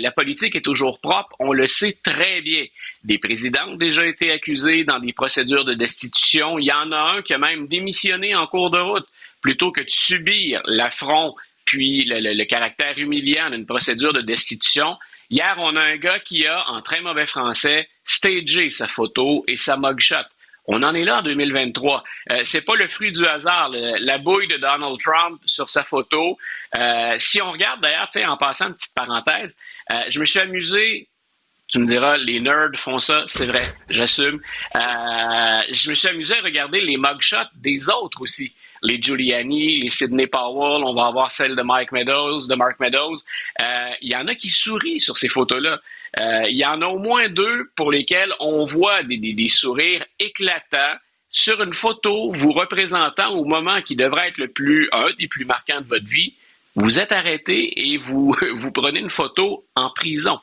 la 0.01 0.11
politique 0.11 0.57
est 0.57 0.65
toujours 0.65 0.99
propre, 0.99 1.37
on 1.39 1.53
le 1.53 1.69
sait 1.69 1.97
très 2.03 2.41
bien. 2.41 2.65
Des 3.05 3.19
présidents 3.19 3.69
ont 3.69 3.77
déjà 3.77 4.05
été 4.05 4.33
accusés 4.33 4.83
dans 4.83 4.99
des 4.99 5.13
procédures 5.13 5.65
de 5.65 5.75
destitution. 5.75 6.59
Il 6.59 6.65
y 6.65 6.73
en 6.73 6.91
a 6.91 6.99
un 6.99 7.23
qui 7.23 7.33
a 7.33 7.39
même 7.39 7.69
démissionné 7.69 8.35
en 8.35 8.49
cours 8.49 8.71
de 8.71 8.81
route 8.81 9.07
plutôt 9.41 9.71
que 9.71 9.83
de 9.83 9.89
subir 9.89 10.63
l'affront 10.65 11.37
puis 11.67 12.05
le, 12.07 12.45
caractère 12.45 12.99
humiliant 12.99 13.51
d'une 13.51 13.67
procédure 13.67 14.13
de 14.13 14.23
destitution. 14.23 14.97
Hier, 15.29 15.57
on 15.59 15.77
a 15.77 15.83
un 15.83 15.97
gars 15.97 16.21
qui 16.21 16.47
a, 16.47 16.65
en 16.71 16.81
très 16.81 17.01
mauvais 17.03 17.27
français, 17.27 17.89
stagé 18.05 18.71
sa 18.71 18.87
photo 18.87 19.45
et 19.47 19.57
sa 19.57 19.77
mugshot. 19.77 20.17
On 20.69 20.83
en 20.83 20.95
est 20.95 21.05
là 21.05 21.21
en 21.21 21.23
2023. 21.23 22.03
Euh, 22.31 22.43
c'est 22.45 22.63
pas 22.63 22.75
le 22.75 22.89
fruit 22.89 23.13
du 23.13 23.25
hasard. 23.27 23.71
la 23.71 24.19
bouille 24.19 24.49
de 24.49 24.57
Donald 24.57 24.99
Trump 25.01 25.41
sur 25.45 25.69
sa 25.69 25.85
photo. 25.85 26.37
Euh, 26.77 27.17
si 27.19 27.41
on 27.41 27.53
regarde 27.53 27.81
d'ailleurs, 27.81 28.09
en 28.27 28.37
passant 28.37 28.69
une 28.69 28.75
petite 28.75 28.95
parenthèse, 28.95 29.55
euh, 29.93 30.03
je 30.09 30.21
me 30.21 30.25
suis 30.25 30.41
amusé. 30.41 31.09
Tu 31.69 31.81
me 31.81 31.87
diras, 31.87 32.17
les 32.17 32.39
nerds 32.41 32.77
font 32.77 33.01
ça, 33.01 33.25
c'est 33.29 33.47
vrai, 33.47 33.63
j'assume. 33.91 34.41
Euh, 34.77 35.63
je 35.73 35.91
me 35.91 35.95
suis 35.95 36.09
amusé 36.09 36.39
à 36.39 36.43
regarder 36.43 36.81
les 36.81 36.97
mugshots 36.97 37.51
des 37.57 37.89
autres 37.89 38.21
aussi. 38.21 38.53
Les 38.83 39.01
Giuliani, 39.01 39.81
les 39.81 39.91
Sidney 39.91 40.27
Powell, 40.27 40.85
on 40.85 40.95
va 40.95 41.07
avoir 41.07 41.33
celle 41.33 41.57
de 41.57 41.63
Mike 41.63 41.93
Meadows, 41.93 42.47
de 42.47 42.55
Mark 42.55 42.79
Meadows. 42.81 43.17
Il 44.03 44.09
y 44.09 44.17
en 44.17 44.27
a 44.29 44.35
qui 44.35 44.49
sourient 44.49 45.01
sur 45.01 45.17
ces 45.17 45.29
photos-là. 45.29 45.81
Euh, 46.19 46.49
il 46.49 46.57
y 46.57 46.65
en 46.65 46.81
a 46.81 46.87
au 46.87 46.99
moins 46.99 47.29
deux 47.29 47.71
pour 47.77 47.93
lesquels 47.93 48.33
on 48.41 48.65
voit 48.65 49.03
des, 49.03 49.49
sourires 49.49 50.05
éclatants 50.19 50.97
sur 51.31 51.63
une 51.63 51.75
photo 51.75 52.31
vous 52.33 52.53
représentant 52.53 53.31
au 53.31 53.45
moment 53.45 53.83
qui 53.83 53.97
devrait 53.97 54.29
être 54.29 54.39
le 54.39 54.49
plus 54.49 54.89
un 54.93 55.13
des 55.19 55.29
plus 55.29 55.45
marquants 55.45 55.81
de 55.81 55.87
votre 55.87 56.07
vie, 56.07 56.33
vous 56.75 56.99
êtes 56.99 57.13
arrêté 57.13 57.93
et 57.93 57.99
vous, 57.99 58.35
vous 58.55 58.73
prenez 58.73 59.01
une 59.01 59.11
photo 59.11 59.67
en 59.75 59.91
prison. 59.91 60.41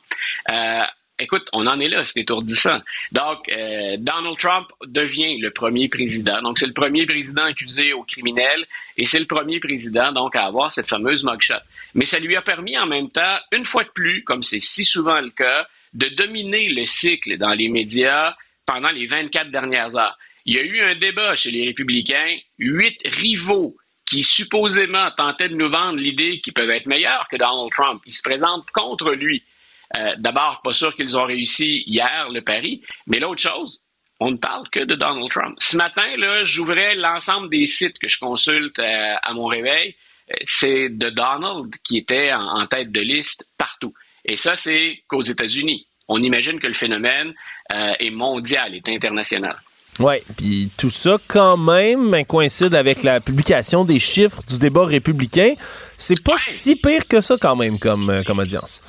Euh, 0.52 0.82
écoute, 1.18 1.46
on 1.52 1.66
en 1.66 1.80
est 1.80 1.88
là, 1.88 2.04
c'est 2.04 2.20
étourdissant. 2.20 2.80
Donc, 3.12 3.48
euh, 3.48 3.96
Donald 3.98 4.36
Trump 4.38 4.68
devient 4.86 5.38
le 5.38 5.50
premier 5.50 5.88
président. 5.88 6.40
Donc, 6.42 6.58
c'est 6.58 6.66
le 6.66 6.72
premier 6.72 7.06
président 7.06 7.44
accusé 7.44 7.92
au 7.92 8.02
criminel 8.02 8.66
et 8.96 9.06
c'est 9.06 9.20
le 9.20 9.26
premier 9.26 9.60
président, 9.60 10.12
donc, 10.12 10.36
à 10.36 10.44
avoir 10.44 10.72
cette 10.72 10.88
fameuse 10.88 11.24
mugshot. 11.24 11.54
Mais 11.94 12.06
ça 12.06 12.18
lui 12.18 12.36
a 12.36 12.42
permis 12.42 12.78
en 12.78 12.86
même 12.86 13.10
temps, 13.10 13.38
une 13.52 13.64
fois 13.64 13.84
de 13.84 13.90
plus, 13.90 14.24
comme 14.24 14.42
c'est 14.42 14.60
si 14.60 14.84
souvent 14.84 15.20
le 15.20 15.30
cas, 15.30 15.66
de 15.92 16.08
dominer 16.08 16.68
le 16.68 16.86
cycle 16.86 17.38
dans 17.38 17.52
les 17.52 17.68
médias 17.68 18.34
pendant 18.66 18.90
les 18.90 19.06
24 19.06 19.50
dernières 19.50 19.94
heures. 19.94 20.18
Il 20.46 20.56
y 20.56 20.58
a 20.58 20.62
eu 20.62 20.80
un 20.80 20.94
débat 20.96 21.36
chez 21.36 21.50
les 21.50 21.64
républicains, 21.64 22.36
huit 22.58 22.98
rivaux 23.04 23.76
qui 24.06 24.22
supposément 24.22 25.10
tentaient 25.16 25.48
de 25.48 25.54
nous 25.54 25.70
vendre 25.70 25.98
l'idée 25.98 26.40
qu'ils 26.40 26.52
peuvent 26.52 26.70
être 26.70 26.86
meilleurs 26.86 27.26
que 27.30 27.36
Donald 27.36 27.70
Trump. 27.72 28.02
Ils 28.06 28.12
se 28.12 28.22
présentent 28.22 28.70
contre 28.72 29.12
lui. 29.12 29.42
Euh, 29.96 30.14
d'abord, 30.18 30.60
pas 30.62 30.72
sûr 30.72 30.94
qu'ils 30.94 31.16
ont 31.16 31.24
réussi 31.24 31.84
hier 31.86 32.28
le 32.32 32.42
pari, 32.42 32.82
mais 33.06 33.20
l'autre 33.20 33.40
chose, 33.40 33.82
on 34.20 34.32
ne 34.32 34.36
parle 34.36 34.68
que 34.70 34.80
de 34.80 34.94
Donald 34.94 35.30
Trump. 35.30 35.56
Ce 35.58 35.76
matin, 35.76 36.16
là, 36.16 36.44
j'ouvrais 36.44 36.94
l'ensemble 36.94 37.50
des 37.50 37.66
sites 37.66 37.98
que 37.98 38.08
je 38.08 38.18
consulte 38.18 38.78
euh, 38.78 39.14
à 39.22 39.32
mon 39.34 39.46
réveil. 39.46 39.94
Euh, 40.30 40.34
c'est 40.46 40.88
de 40.88 41.10
Donald 41.10 41.74
qui 41.84 41.98
était 41.98 42.32
en, 42.32 42.66
tête 42.66 42.90
de 42.90 43.00
liste 43.00 43.46
partout. 43.58 43.92
Et 44.24 44.36
ça, 44.36 44.56
c'est 44.56 45.02
qu'aux 45.08 45.22
États-Unis. 45.22 45.86
On 46.08 46.22
imagine 46.22 46.60
que 46.60 46.66
le 46.66 46.74
phénomène 46.74 47.32
est 47.70 48.10
mondial, 48.10 48.74
est 48.74 48.86
international. 48.90 49.58
Oui, 49.98 50.16
puis 50.36 50.70
tout 50.76 50.90
ça 50.90 51.16
quand 51.26 51.56
même 51.56 52.24
coïncide 52.26 52.74
avec 52.74 53.02
la 53.02 53.20
publication 53.20 53.86
des 53.86 53.98
chiffres 53.98 54.40
du 54.46 54.58
débat 54.58 54.84
républicain. 54.84 55.54
C'est 55.96 56.22
pas 56.22 56.36
si 56.36 56.76
pire 56.76 57.08
que 57.08 57.22
ça 57.22 57.36
quand 57.40 57.56
même 57.56 57.78
comme, 57.78 58.22
comme 58.26 58.38
audience. 58.38 58.82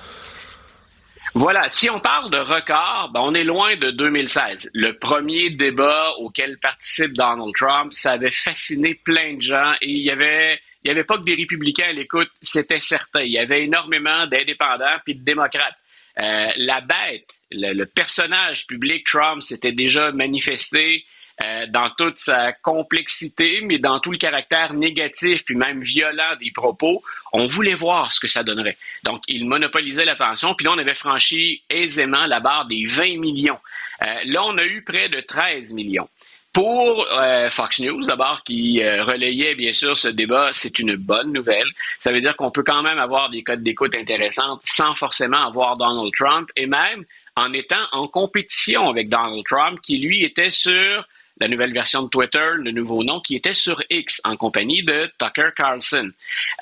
Voilà, 1.38 1.70
si 1.70 1.90
on 1.90 2.00
parle 2.00 2.32
de 2.32 2.38
record, 2.38 3.12
ben 3.14 3.20
on 3.22 3.34
est 3.34 3.44
loin 3.44 3.76
de 3.76 3.92
2016. 3.92 4.72
Le 4.74 4.98
premier 4.98 5.50
débat 5.50 6.14
auquel 6.20 6.58
participe 6.60 7.12
Donald 7.12 7.54
Trump, 7.54 7.92
ça 7.92 8.14
avait 8.14 8.32
fasciné 8.32 8.96
plein 8.96 9.34
de 9.34 9.42
gens 9.42 9.74
et 9.82 9.90
il 9.90 10.06
y 10.06 10.12
avait 10.12 10.62
il 10.84 10.88
y 10.88 10.92
avait 10.92 11.04
pas 11.04 11.18
que 11.18 11.24
des 11.24 11.36
républicains 11.36 11.90
à 11.90 11.92
l'écoute, 11.92 12.30
c'était 12.42 12.80
certain. 12.80 13.20
Il 13.20 13.34
y 13.34 13.38
avait 13.38 13.66
énormément 13.66 14.28
d'indépendants 14.28 14.98
puis 15.04 15.16
de 15.16 15.26
démocrates. 15.26 15.76
Euh, 16.20 16.52
la 16.56 16.80
bête, 16.80 17.28
le, 17.52 17.84
personnage 17.84 18.66
public 18.66 19.06
Trump 19.06 19.42
s'était 19.42 19.74
déjà 19.74 20.14
manifesté 20.14 21.04
euh, 21.44 21.66
dans 21.68 21.90
toute 21.90 22.18
sa 22.18 22.54
complexité, 22.54 23.60
mais 23.62 23.78
dans 23.78 24.00
tout 24.00 24.10
le 24.10 24.18
caractère 24.18 24.74
négatif 24.74 25.44
puis 25.44 25.56
même 25.56 25.82
violent 25.82 26.38
des 26.40 26.52
propos, 26.52 27.04
on 27.34 27.48
voulait 27.48 27.76
voir 27.76 28.14
ce 28.14 28.22
que 28.22 28.30
ça 28.30 28.42
donnerait. 28.42 28.78
Donc, 29.04 29.22
il 29.28 29.46
monopolisait 29.46 30.06
l'attention, 30.06 30.56
puis 30.56 30.64
là, 30.64 30.72
on 30.72 30.78
avait 30.78 30.96
franchi 30.96 31.62
aisément 31.70 32.26
la 32.26 32.40
barre 32.40 32.68
des 32.68 32.86
20 32.86 33.20
millions. 33.20 33.60
Euh, 34.02 34.06
là, 34.28 34.46
on 34.46 34.58
a 34.58 34.64
eu 34.64 34.82
près 34.84 35.10
de 35.10 35.20
13 35.20 35.74
millions. 35.74 36.08
Pour 36.54 37.06
euh, 37.12 37.50
Fox 37.50 37.82
News, 37.82 38.04
d'abord, 38.04 38.42
qui 38.46 38.82
relayait 38.82 39.56
bien 39.56 39.74
sûr 39.74 39.98
ce 39.98 40.08
débat, 40.08 40.52
c'est 40.54 40.80
une 40.80 40.96
bonne 40.96 41.34
nouvelle. 41.34 41.68
Ça 42.00 42.14
veut 42.14 42.22
dire 42.22 42.38
qu'on 42.38 42.50
peut 42.50 42.64
quand 42.64 42.82
même 42.82 42.98
avoir 42.98 43.30
des 43.30 43.44
codes 43.44 43.62
d'écoute 43.62 43.94
intéressantes 43.98 44.62
sans 44.64 44.96
forcément 44.96 45.46
avoir 45.46 45.76
Donald 45.76 46.14
Trump 46.14 46.50
et 46.56 46.66
même 46.66 47.04
en 47.36 47.52
étant 47.52 47.84
en 47.92 48.08
compétition 48.08 48.88
avec 48.88 49.10
Donald 49.10 49.44
Trump, 49.46 49.82
qui 49.82 49.98
lui 49.98 50.24
était 50.24 50.52
sur 50.52 51.06
la 51.38 51.48
nouvelle 51.48 51.74
version 51.74 52.04
de 52.04 52.10
Twitter, 52.10 52.52
le 52.58 52.72
nouveau 52.72 53.04
nom, 53.04 53.20
qui 53.20 53.36
était 53.36 53.54
sur 53.54 53.82
X 53.90 54.22
en 54.24 54.38
compagnie 54.38 54.84
de 54.84 55.12
Tucker 55.18 55.50
Carlson. 55.56 56.12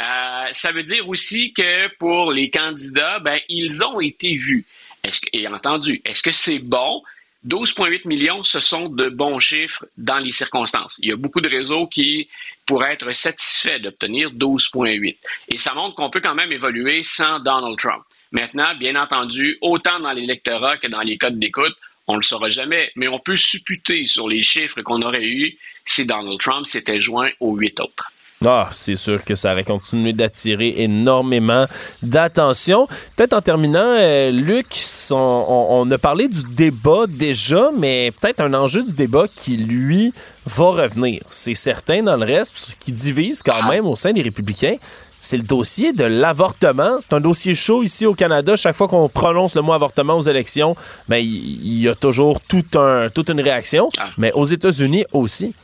Euh, 0.02 0.46
ça 0.54 0.72
veut 0.72 0.84
dire 0.84 1.08
aussi 1.08 1.54
que 1.54 1.88
pour 1.98 2.32
les 2.32 2.50
candidats, 2.50 3.20
ben, 3.20 3.40
ils 3.50 3.84
ont 3.84 4.00
été 4.00 4.36
vus 4.36 4.66
et 5.34 5.48
entendus. 5.48 6.02
Est-ce 6.06 6.24
que 6.24 6.32
c'est 6.32 6.60
bon? 6.60 7.04
12,8 7.46 8.08
millions, 8.08 8.44
ce 8.44 8.62
sont 8.62 8.88
de 8.88 9.10
bons 9.10 9.40
chiffres 9.40 9.86
dans 9.98 10.18
les 10.18 10.32
circonstances. 10.32 10.98
Il 11.04 11.10
y 11.10 11.12
a 11.12 11.18
beaucoup 11.18 11.42
de 11.42 11.50
réseaux 11.50 11.88
qui 11.88 12.30
pourraient 12.66 12.94
être 12.94 13.12
satisfaits 13.14 13.80
d'obtenir 13.80 14.32
12,8. 14.32 15.18
Et 15.50 15.58
ça 15.58 15.74
montre 15.74 15.96
qu'on 15.96 16.10
peut 16.10 16.22
quand 16.22 16.36
même 16.36 16.54
évoluer 16.54 17.04
sans 17.04 17.40
Donald 17.40 17.78
Trump. 17.78 18.04
Maintenant, 18.32 18.74
bien 18.80 18.96
entendu, 18.96 19.58
autant 19.62 20.00
dans 20.00 20.14
l'électorat 20.14 20.78
que 20.78 20.88
dans 20.88 21.02
les 21.02 21.18
codes 21.18 21.38
d'écoute, 21.38 21.76
on 22.08 22.14
ne 22.14 22.18
le 22.18 22.24
saura 22.24 22.50
jamais, 22.50 22.92
mais 22.96 23.08
on 23.08 23.20
peut 23.20 23.38
supputer 23.38 24.06
sur 24.06 24.28
les 24.28 24.44
chiffres 24.44 24.82
qu'on 24.82 25.02
aurait 25.02 25.24
eus 25.24 25.58
si 25.86 26.06
Donald 26.06 26.40
Trump 26.40 26.66
s'était 26.66 27.02
joint 27.02 27.30
aux 27.40 27.56
huit 27.56 27.80
autres. 27.80 28.12
Ah, 28.46 28.68
c'est 28.72 28.98
sûr 28.98 29.24
que 29.24 29.36
ça 29.36 29.54
aurait 29.54 29.64
continué 29.64 30.12
d'attirer 30.12 30.74
énormément 30.78 31.66
d'attention. 32.02 32.88
Peut-être 33.16 33.34
en 33.34 33.42
terminant, 33.42 33.96
euh, 33.98 34.32
Luc, 34.32 34.68
on, 35.12 35.90
a 35.90 35.98
parlé 35.98 36.28
du 36.28 36.44
débat 36.50 37.06
déjà, 37.08 37.72
mais 37.78 38.12
peut-être 38.20 38.42
un 38.42 38.54
enjeu 38.54 38.84
du 38.84 38.96
débat 38.96 39.28
qui, 39.34 39.56
lui, 39.56 40.14
va 40.46 40.66
revenir. 40.66 41.22
C'est 41.30 41.56
certain 41.56 42.04
dans 42.04 42.18
le 42.18 42.26
reste, 42.26 42.58
ce 42.58 42.76
qui 42.76 42.92
divise 42.92 43.44
quand 43.44 43.62
ah. 43.62 43.70
même 43.70 43.86
au 43.86 43.96
sein 43.96 44.12
des 44.12 44.22
républicains, 44.22 44.76
c'est 45.24 45.38
le 45.38 45.44
dossier 45.44 45.94
de 45.94 46.04
l'avortement. 46.04 47.00
C'est 47.00 47.14
un 47.14 47.22
dossier 47.22 47.56
chaud 47.56 47.82
ici 47.82 48.06
au 48.06 48.14
Canada. 48.14 48.58
Chaque 48.58 48.76
fois 48.76 48.90
qu'on 48.90 49.08
prononce 49.08 49.56
le 49.56 49.62
mot 49.62 49.72
avortement 49.72 50.18
aux 50.18 50.22
élections, 50.22 50.76
ben, 51.08 51.16
il 51.18 51.80
y, 51.80 51.88
a 51.88 51.96
toujours 51.96 52.42
tout 52.42 52.66
un, 52.78 53.08
toute 53.10 53.30
une 53.30 53.40
réaction. 53.40 53.90
Ah. 53.98 54.10
Mais 54.18 54.34
aux 54.34 54.44
États-Unis 54.44 55.06
aussi. 55.14 55.56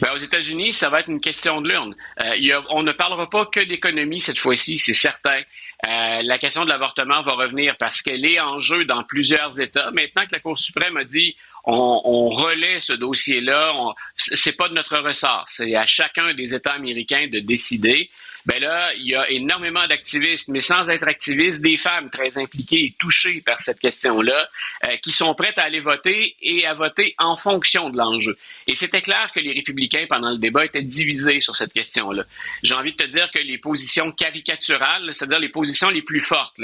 Ben, 0.00 0.10
aux 0.14 0.18
États-Unis, 0.18 0.72
ça 0.72 0.88
va 0.88 1.00
être 1.00 1.08
une 1.08 1.20
question 1.20 1.60
de 1.60 1.68
l'urne. 1.68 1.96
Euh, 2.22 2.60
on 2.70 2.84
ne 2.84 2.92
parlera 2.92 3.28
pas 3.28 3.46
que 3.46 3.60
d'économie 3.60 4.20
cette 4.20 4.38
fois-ci, 4.38 4.78
c'est 4.78 4.94
certain. 4.94 5.40
Euh, 5.88 6.22
la 6.22 6.38
question 6.38 6.64
de 6.64 6.70
l'avortement 6.70 7.22
va 7.22 7.32
revenir 7.32 7.74
parce 7.76 8.02
qu'elle 8.02 8.24
est 8.24 8.38
en 8.38 8.60
jeu 8.60 8.84
dans 8.84 9.02
plusieurs 9.02 9.58
États. 9.58 9.90
Maintenant 9.90 10.26
que 10.26 10.32
la 10.32 10.38
Cour 10.38 10.56
suprême 10.56 10.96
a 10.96 11.04
dit 11.04 11.34
on, 11.70 12.00
on 12.04 12.28
relaie 12.28 12.80
ce 12.80 12.92
dossier-là, 12.92 13.72
c'est 14.16 14.56
pas 14.56 14.68
de 14.68 14.74
notre 14.74 14.98
ressort. 14.98 15.44
C'est 15.48 15.74
à 15.76 15.86
chacun 15.86 16.34
des 16.34 16.54
États 16.54 16.72
américains 16.72 17.28
de 17.28 17.40
décider 17.40 18.10
ben 18.46 18.58
là, 18.60 18.92
il 18.94 19.06
y 19.06 19.14
a 19.14 19.28
énormément 19.30 19.86
d'activistes, 19.86 20.48
mais 20.48 20.60
sans 20.60 20.88
être 20.88 21.06
activistes, 21.06 21.62
des 21.62 21.76
femmes 21.76 22.10
très 22.10 22.38
impliquées 22.38 22.84
et 22.84 22.94
touchées 22.98 23.42
par 23.44 23.60
cette 23.60 23.78
question-là, 23.78 24.48
euh, 24.86 24.96
qui 25.02 25.12
sont 25.12 25.34
prêtes 25.34 25.58
à 25.58 25.64
aller 25.64 25.80
voter 25.80 26.36
et 26.40 26.66
à 26.66 26.74
voter 26.74 27.14
en 27.18 27.36
fonction 27.36 27.90
de 27.90 27.98
l'enjeu. 27.98 28.36
Et 28.66 28.76
c'était 28.76 29.02
clair 29.02 29.30
que 29.34 29.40
les 29.40 29.52
républicains, 29.52 30.06
pendant 30.08 30.30
le 30.30 30.38
débat, 30.38 30.64
étaient 30.64 30.82
divisés 30.82 31.40
sur 31.40 31.56
cette 31.56 31.72
question-là. 31.72 32.24
J'ai 32.62 32.74
envie 32.74 32.92
de 32.92 32.96
te 32.96 33.06
dire 33.06 33.30
que 33.30 33.40
les 33.40 33.58
positions 33.58 34.10
caricaturales, 34.12 35.12
c'est-à-dire 35.12 35.38
les 35.38 35.48
positions 35.50 35.90
les 35.90 36.02
plus 36.02 36.20
fortes, 36.20 36.56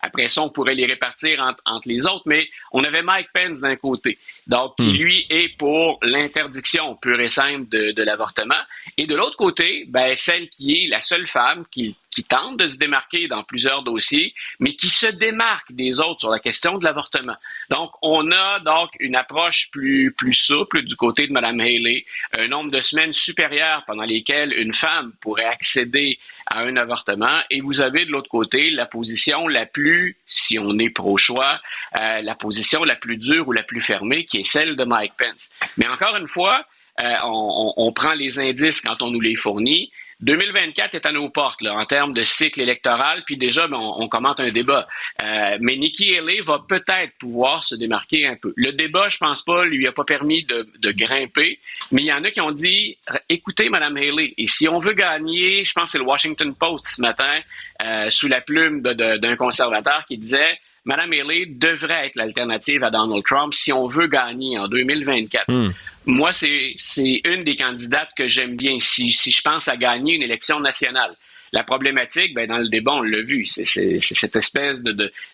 après 0.00 0.28
ça, 0.28 0.42
on 0.42 0.48
pourrait 0.48 0.74
les 0.74 0.86
répartir 0.86 1.40
entre, 1.66 1.88
les 1.88 2.06
autres, 2.06 2.24
mais 2.26 2.48
on 2.72 2.82
avait 2.82 3.02
Mike 3.02 3.28
Pence 3.32 3.60
d'un 3.60 3.76
côté, 3.76 4.18
donc 4.50 4.74
qui, 4.76 4.88
hmm. 4.88 4.96
lui, 4.96 5.26
est 5.30 5.56
pour 5.56 6.00
l'interdiction 6.02 6.96
pure 6.96 7.20
et 7.20 7.28
simple 7.28 7.68
de, 7.68 7.92
de 7.92 8.02
l'avortement, 8.02 8.62
et 8.96 9.06
de 9.06 9.14
l'autre 9.14 9.36
côté, 9.36 9.84
ben, 9.86 10.16
celle 10.16 10.50
qui 10.50 10.72
est 10.72 10.88
la 10.88 11.00
seule 11.00 11.28
femme 11.28 11.64
qui, 11.70 11.94
qui 12.10 12.24
tente 12.24 12.56
de 12.56 12.66
se 12.66 12.78
démarquer 12.78 13.28
dans 13.28 13.44
plusieurs 13.44 13.82
dossiers, 13.82 14.34
mais 14.58 14.74
qui 14.74 14.88
se 14.88 15.06
démarque 15.06 15.72
des 15.72 16.00
autres 16.00 16.20
sur 16.20 16.30
la 16.30 16.38
question 16.38 16.78
de 16.78 16.84
l'avortement. 16.84 17.36
Donc, 17.70 17.92
on 18.02 18.30
a 18.32 18.60
donc 18.60 18.90
une 18.98 19.16
approche 19.16 19.70
plus, 19.70 20.12
plus 20.12 20.34
souple 20.34 20.82
du 20.82 20.96
côté 20.96 21.26
de 21.26 21.32
Mme 21.32 21.60
Haley, 21.60 22.04
un 22.38 22.48
nombre 22.48 22.70
de 22.70 22.80
semaines 22.80 23.12
supérieur 23.12 23.84
pendant 23.86 24.04
lesquelles 24.04 24.52
une 24.52 24.74
femme 24.74 25.12
pourrait 25.20 25.44
accéder 25.44 26.18
à 26.46 26.60
un 26.60 26.76
avortement, 26.76 27.40
et 27.50 27.60
vous 27.60 27.80
avez 27.80 28.04
de 28.04 28.10
l'autre 28.10 28.28
côté 28.28 28.70
la 28.70 28.86
position 28.86 29.46
la 29.46 29.66
plus, 29.66 30.16
si 30.26 30.58
on 30.58 30.78
est 30.78 30.90
pro-choix, 30.90 31.60
euh, 31.94 32.22
la 32.22 32.34
position 32.34 32.82
la 32.82 32.96
plus 32.96 33.16
dure 33.16 33.46
ou 33.46 33.52
la 33.52 33.62
plus 33.62 33.80
fermée, 33.80 34.24
qui 34.24 34.38
est 34.38 34.44
celle 34.44 34.76
de 34.76 34.84
Mike 34.84 35.12
Pence. 35.16 35.50
Mais 35.76 35.86
encore 35.86 36.16
une 36.16 36.28
fois, 36.28 36.64
euh, 37.00 37.14
on, 37.24 37.72
on, 37.76 37.92
prend 37.92 38.14
les 38.14 38.38
indices 38.38 38.80
quand 38.80 39.00
on 39.00 39.10
nous 39.10 39.20
les 39.20 39.36
fournit. 39.36 39.90
2024 40.22 40.94
est 40.94 41.06
à 41.06 41.12
nos 41.12 41.28
portes 41.30 41.62
là, 41.62 41.74
en 41.74 41.86
termes 41.86 42.12
de 42.12 42.22
cycle 42.24 42.60
électoral, 42.60 43.22
puis 43.24 43.36
déjà, 43.36 43.66
ben, 43.68 43.78
on, 43.78 44.08
commente 44.08 44.40
un 44.40 44.50
débat. 44.50 44.86
Euh, 45.22 45.56
mais 45.60 45.76
Nikki 45.76 46.16
Haley 46.16 46.40
va 46.40 46.62
peut-être 46.68 47.12
pouvoir 47.18 47.64
se 47.64 47.74
démarquer 47.74 48.26
un 48.26 48.36
peu. 48.36 48.52
Le 48.56 48.72
débat, 48.72 49.08
je 49.08 49.18
pense 49.18 49.42
pas, 49.42 49.64
lui 49.64 49.86
a 49.86 49.92
pas 49.92 50.04
permis 50.04 50.44
de, 50.44 50.68
de 50.78 50.92
grimper, 50.92 51.58
mais 51.90 52.02
il 52.02 52.06
y 52.06 52.12
en 52.12 52.24
a 52.24 52.30
qui 52.30 52.40
ont 52.40 52.52
dit, 52.52 52.98
écoutez, 53.28 53.68
Madame 53.68 53.96
Haley, 53.96 54.34
et 54.36 54.46
si 54.46 54.68
on 54.68 54.78
veut 54.78 54.92
gagner, 54.92 55.64
je 55.64 55.72
pense 55.72 55.84
que 55.84 55.90
c'est 55.92 55.98
le 55.98 56.04
Washington 56.04 56.54
Post 56.54 56.86
ce 56.96 57.02
matin, 57.02 57.40
euh, 57.82 58.10
sous 58.10 58.28
la 58.28 58.40
plume 58.40 58.82
d'un 58.82 59.36
conservateur 59.36 60.04
qui 60.06 60.18
disait, 60.18 60.58
Mme 60.84 61.12
Haley 61.12 61.46
devrait 61.46 62.06
être 62.06 62.16
l'alternative 62.16 62.84
à 62.84 62.90
Donald 62.90 63.24
Trump 63.24 63.52
si 63.54 63.72
on 63.72 63.86
veut 63.86 64.06
gagner 64.06 64.58
en 64.58 64.66
2024. 64.68 65.44
Hmm. 65.48 65.70
Moi, 66.06 66.32
c'est 66.32 67.20
une 67.24 67.44
des 67.44 67.56
candidates 67.56 68.10
que 68.16 68.26
j'aime 68.26 68.56
bien 68.56 68.78
si, 68.80 69.10
je 69.10 69.42
pense 69.42 69.68
à 69.68 69.76
gagner 69.76 70.14
une 70.14 70.22
élection 70.22 70.60
nationale. 70.60 71.14
La 71.52 71.64
problématique, 71.64 72.32
ben, 72.32 72.46
dans 72.46 72.58
le 72.58 72.68
débat, 72.68 72.92
on 72.92 73.02
l'a 73.02 73.22
vu, 73.22 73.44
c'est 73.44 74.00
cette 74.00 74.36
espèce 74.36 74.84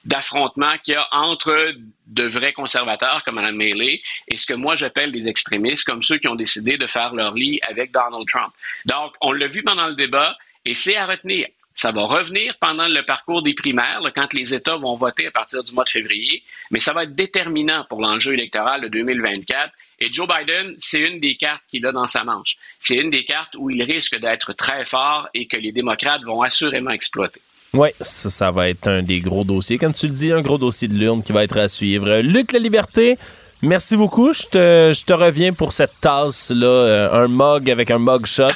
d'affrontement 0.04 0.78
qu'il 0.82 0.94
y 0.94 0.96
a 0.96 1.06
entre 1.12 1.74
de 2.06 2.26
vrais 2.26 2.54
conservateurs 2.54 3.22
comme 3.24 3.34
Mme 3.34 3.60
Haley 3.60 4.00
et 4.28 4.36
ce 4.38 4.46
que 4.46 4.54
moi 4.54 4.76
j'appelle 4.76 5.12
des 5.12 5.28
extrémistes 5.28 5.84
comme 5.84 6.02
ceux 6.02 6.16
qui 6.16 6.26
ont 6.26 6.34
décidé 6.34 6.78
de 6.78 6.86
faire 6.86 7.14
leur 7.14 7.34
lit 7.34 7.60
avec 7.68 7.92
Donald 7.92 8.26
Trump. 8.26 8.52
Donc, 8.86 9.12
on 9.20 9.32
l'a 9.32 9.46
vu 9.46 9.62
pendant 9.62 9.88
le 9.88 9.94
débat, 9.94 10.36
Et 10.64 10.74
c'est 10.74 10.96
à 10.96 11.06
retenir. 11.06 11.46
Ça 11.74 11.92
va 11.92 12.04
revenir 12.04 12.56
pendant 12.58 12.88
le 12.88 13.02
parcours 13.02 13.42
des 13.42 13.54
primaires, 13.54 14.00
quand 14.14 14.32
les 14.32 14.54
États 14.54 14.76
vont 14.76 14.94
voter 14.94 15.26
à 15.26 15.30
partir 15.30 15.62
du 15.62 15.74
mois 15.74 15.84
de 15.84 15.90
février, 15.90 16.42
mais 16.70 16.80
ça 16.80 16.94
va 16.94 17.04
être 17.04 17.14
déterminant 17.14 17.84
pour 17.90 18.00
l'enjeu 18.00 18.32
électoral 18.32 18.80
de 18.80 18.88
2024. 18.88 19.70
Et 19.98 20.12
Joe 20.12 20.28
Biden, 20.28 20.76
c'est 20.78 21.00
une 21.00 21.20
des 21.20 21.36
cartes 21.36 21.62
qu'il 21.70 21.86
a 21.86 21.92
dans 21.92 22.06
sa 22.06 22.22
manche. 22.24 22.56
C'est 22.80 22.96
une 22.96 23.10
des 23.10 23.24
cartes 23.24 23.54
où 23.56 23.70
il 23.70 23.82
risque 23.82 24.18
d'être 24.18 24.52
très 24.52 24.84
fort 24.84 25.28
et 25.32 25.46
que 25.46 25.56
les 25.56 25.72
démocrates 25.72 26.22
vont 26.24 26.42
assurément 26.42 26.90
exploiter. 26.90 27.40
Oui, 27.72 27.88
ça, 28.00 28.30
ça 28.30 28.50
va 28.50 28.68
être 28.68 28.88
un 28.88 29.02
des 29.02 29.20
gros 29.20 29.44
dossiers. 29.44 29.78
Comme 29.78 29.94
tu 29.94 30.06
le 30.06 30.12
dis, 30.12 30.32
un 30.32 30.40
gros 30.40 30.58
dossier 30.58 30.88
de 30.88 30.94
l'urne 30.94 31.22
qui 31.22 31.32
va 31.32 31.44
être 31.44 31.58
à 31.58 31.68
suivre. 31.68 32.20
Luc 32.20 32.52
La 32.52 32.58
Liberté, 32.58 33.16
Merci 33.62 33.96
beaucoup. 33.96 34.32
Je 34.32 34.42
te, 34.42 34.92
je 34.94 35.04
te 35.04 35.12
reviens 35.12 35.52
pour 35.52 35.72
cette 35.72 35.98
tasse-là, 36.00 36.66
euh, 36.66 37.24
un 37.24 37.28
mug 37.28 37.70
avec 37.70 37.90
un 37.90 37.98
mug 37.98 38.26
shot. 38.26 38.50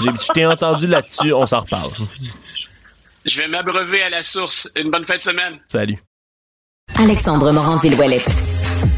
Je 0.00 0.32
t'ai 0.32 0.46
entendu 0.46 0.86
là-dessus. 0.86 1.32
On 1.32 1.44
s'en 1.44 1.60
reparle. 1.60 1.92
Je 3.24 3.40
vais 3.40 3.48
m'abreuver 3.48 4.02
à 4.02 4.10
la 4.10 4.22
source. 4.22 4.70
Une 4.76 4.90
bonne 4.90 5.06
fin 5.06 5.16
de 5.16 5.22
semaine. 5.22 5.58
Salut. 5.68 5.98
Alexandre 6.96 7.52
Morand-Villouellette. 7.52 8.28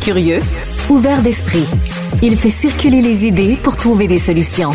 Curieux, 0.03 0.40
ouvert 0.89 1.20
d'esprit. 1.22 1.64
Il 2.22 2.37
fait 2.37 2.51
circuler 2.51 3.01
les 3.01 3.26
idées 3.26 3.57
pour 3.62 3.76
trouver 3.76 4.07
des 4.07 4.18
solutions. 4.18 4.70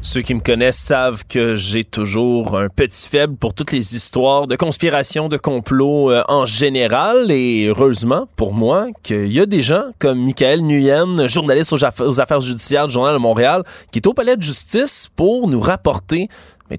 Ceux 0.00 0.20
qui 0.20 0.34
me 0.34 0.40
connaissent 0.40 0.80
savent 0.80 1.22
que 1.28 1.54
j'ai 1.54 1.84
toujours 1.84 2.58
un 2.58 2.68
petit 2.68 3.08
faible 3.08 3.36
pour 3.36 3.54
toutes 3.54 3.70
les 3.70 3.94
histoires 3.94 4.48
de 4.48 4.56
conspiration, 4.56 5.28
de 5.28 5.36
complot 5.36 6.10
euh, 6.10 6.22
en 6.28 6.44
général. 6.44 7.30
Et 7.30 7.66
heureusement 7.66 8.26
pour 8.34 8.52
moi 8.52 8.88
qu'il 9.04 9.32
y 9.32 9.40
a 9.40 9.46
des 9.46 9.62
gens 9.62 9.84
comme 10.00 10.18
Michael 10.24 10.62
Nguyen, 10.62 11.28
journaliste 11.28 11.72
aux, 11.72 11.84
affaires, 12.20 12.40
judiciaires 12.40 12.88
du 12.88 12.92
Journal 12.94 13.14
de 13.14 13.20
Montréal, 13.20 13.62
qui 13.92 14.00
est 14.00 14.06
au 14.08 14.12
palais 14.12 14.36
de 14.36 14.42
justice 14.42 15.08
pour 15.14 15.48
nous 15.48 15.60
rapporter 15.60 16.28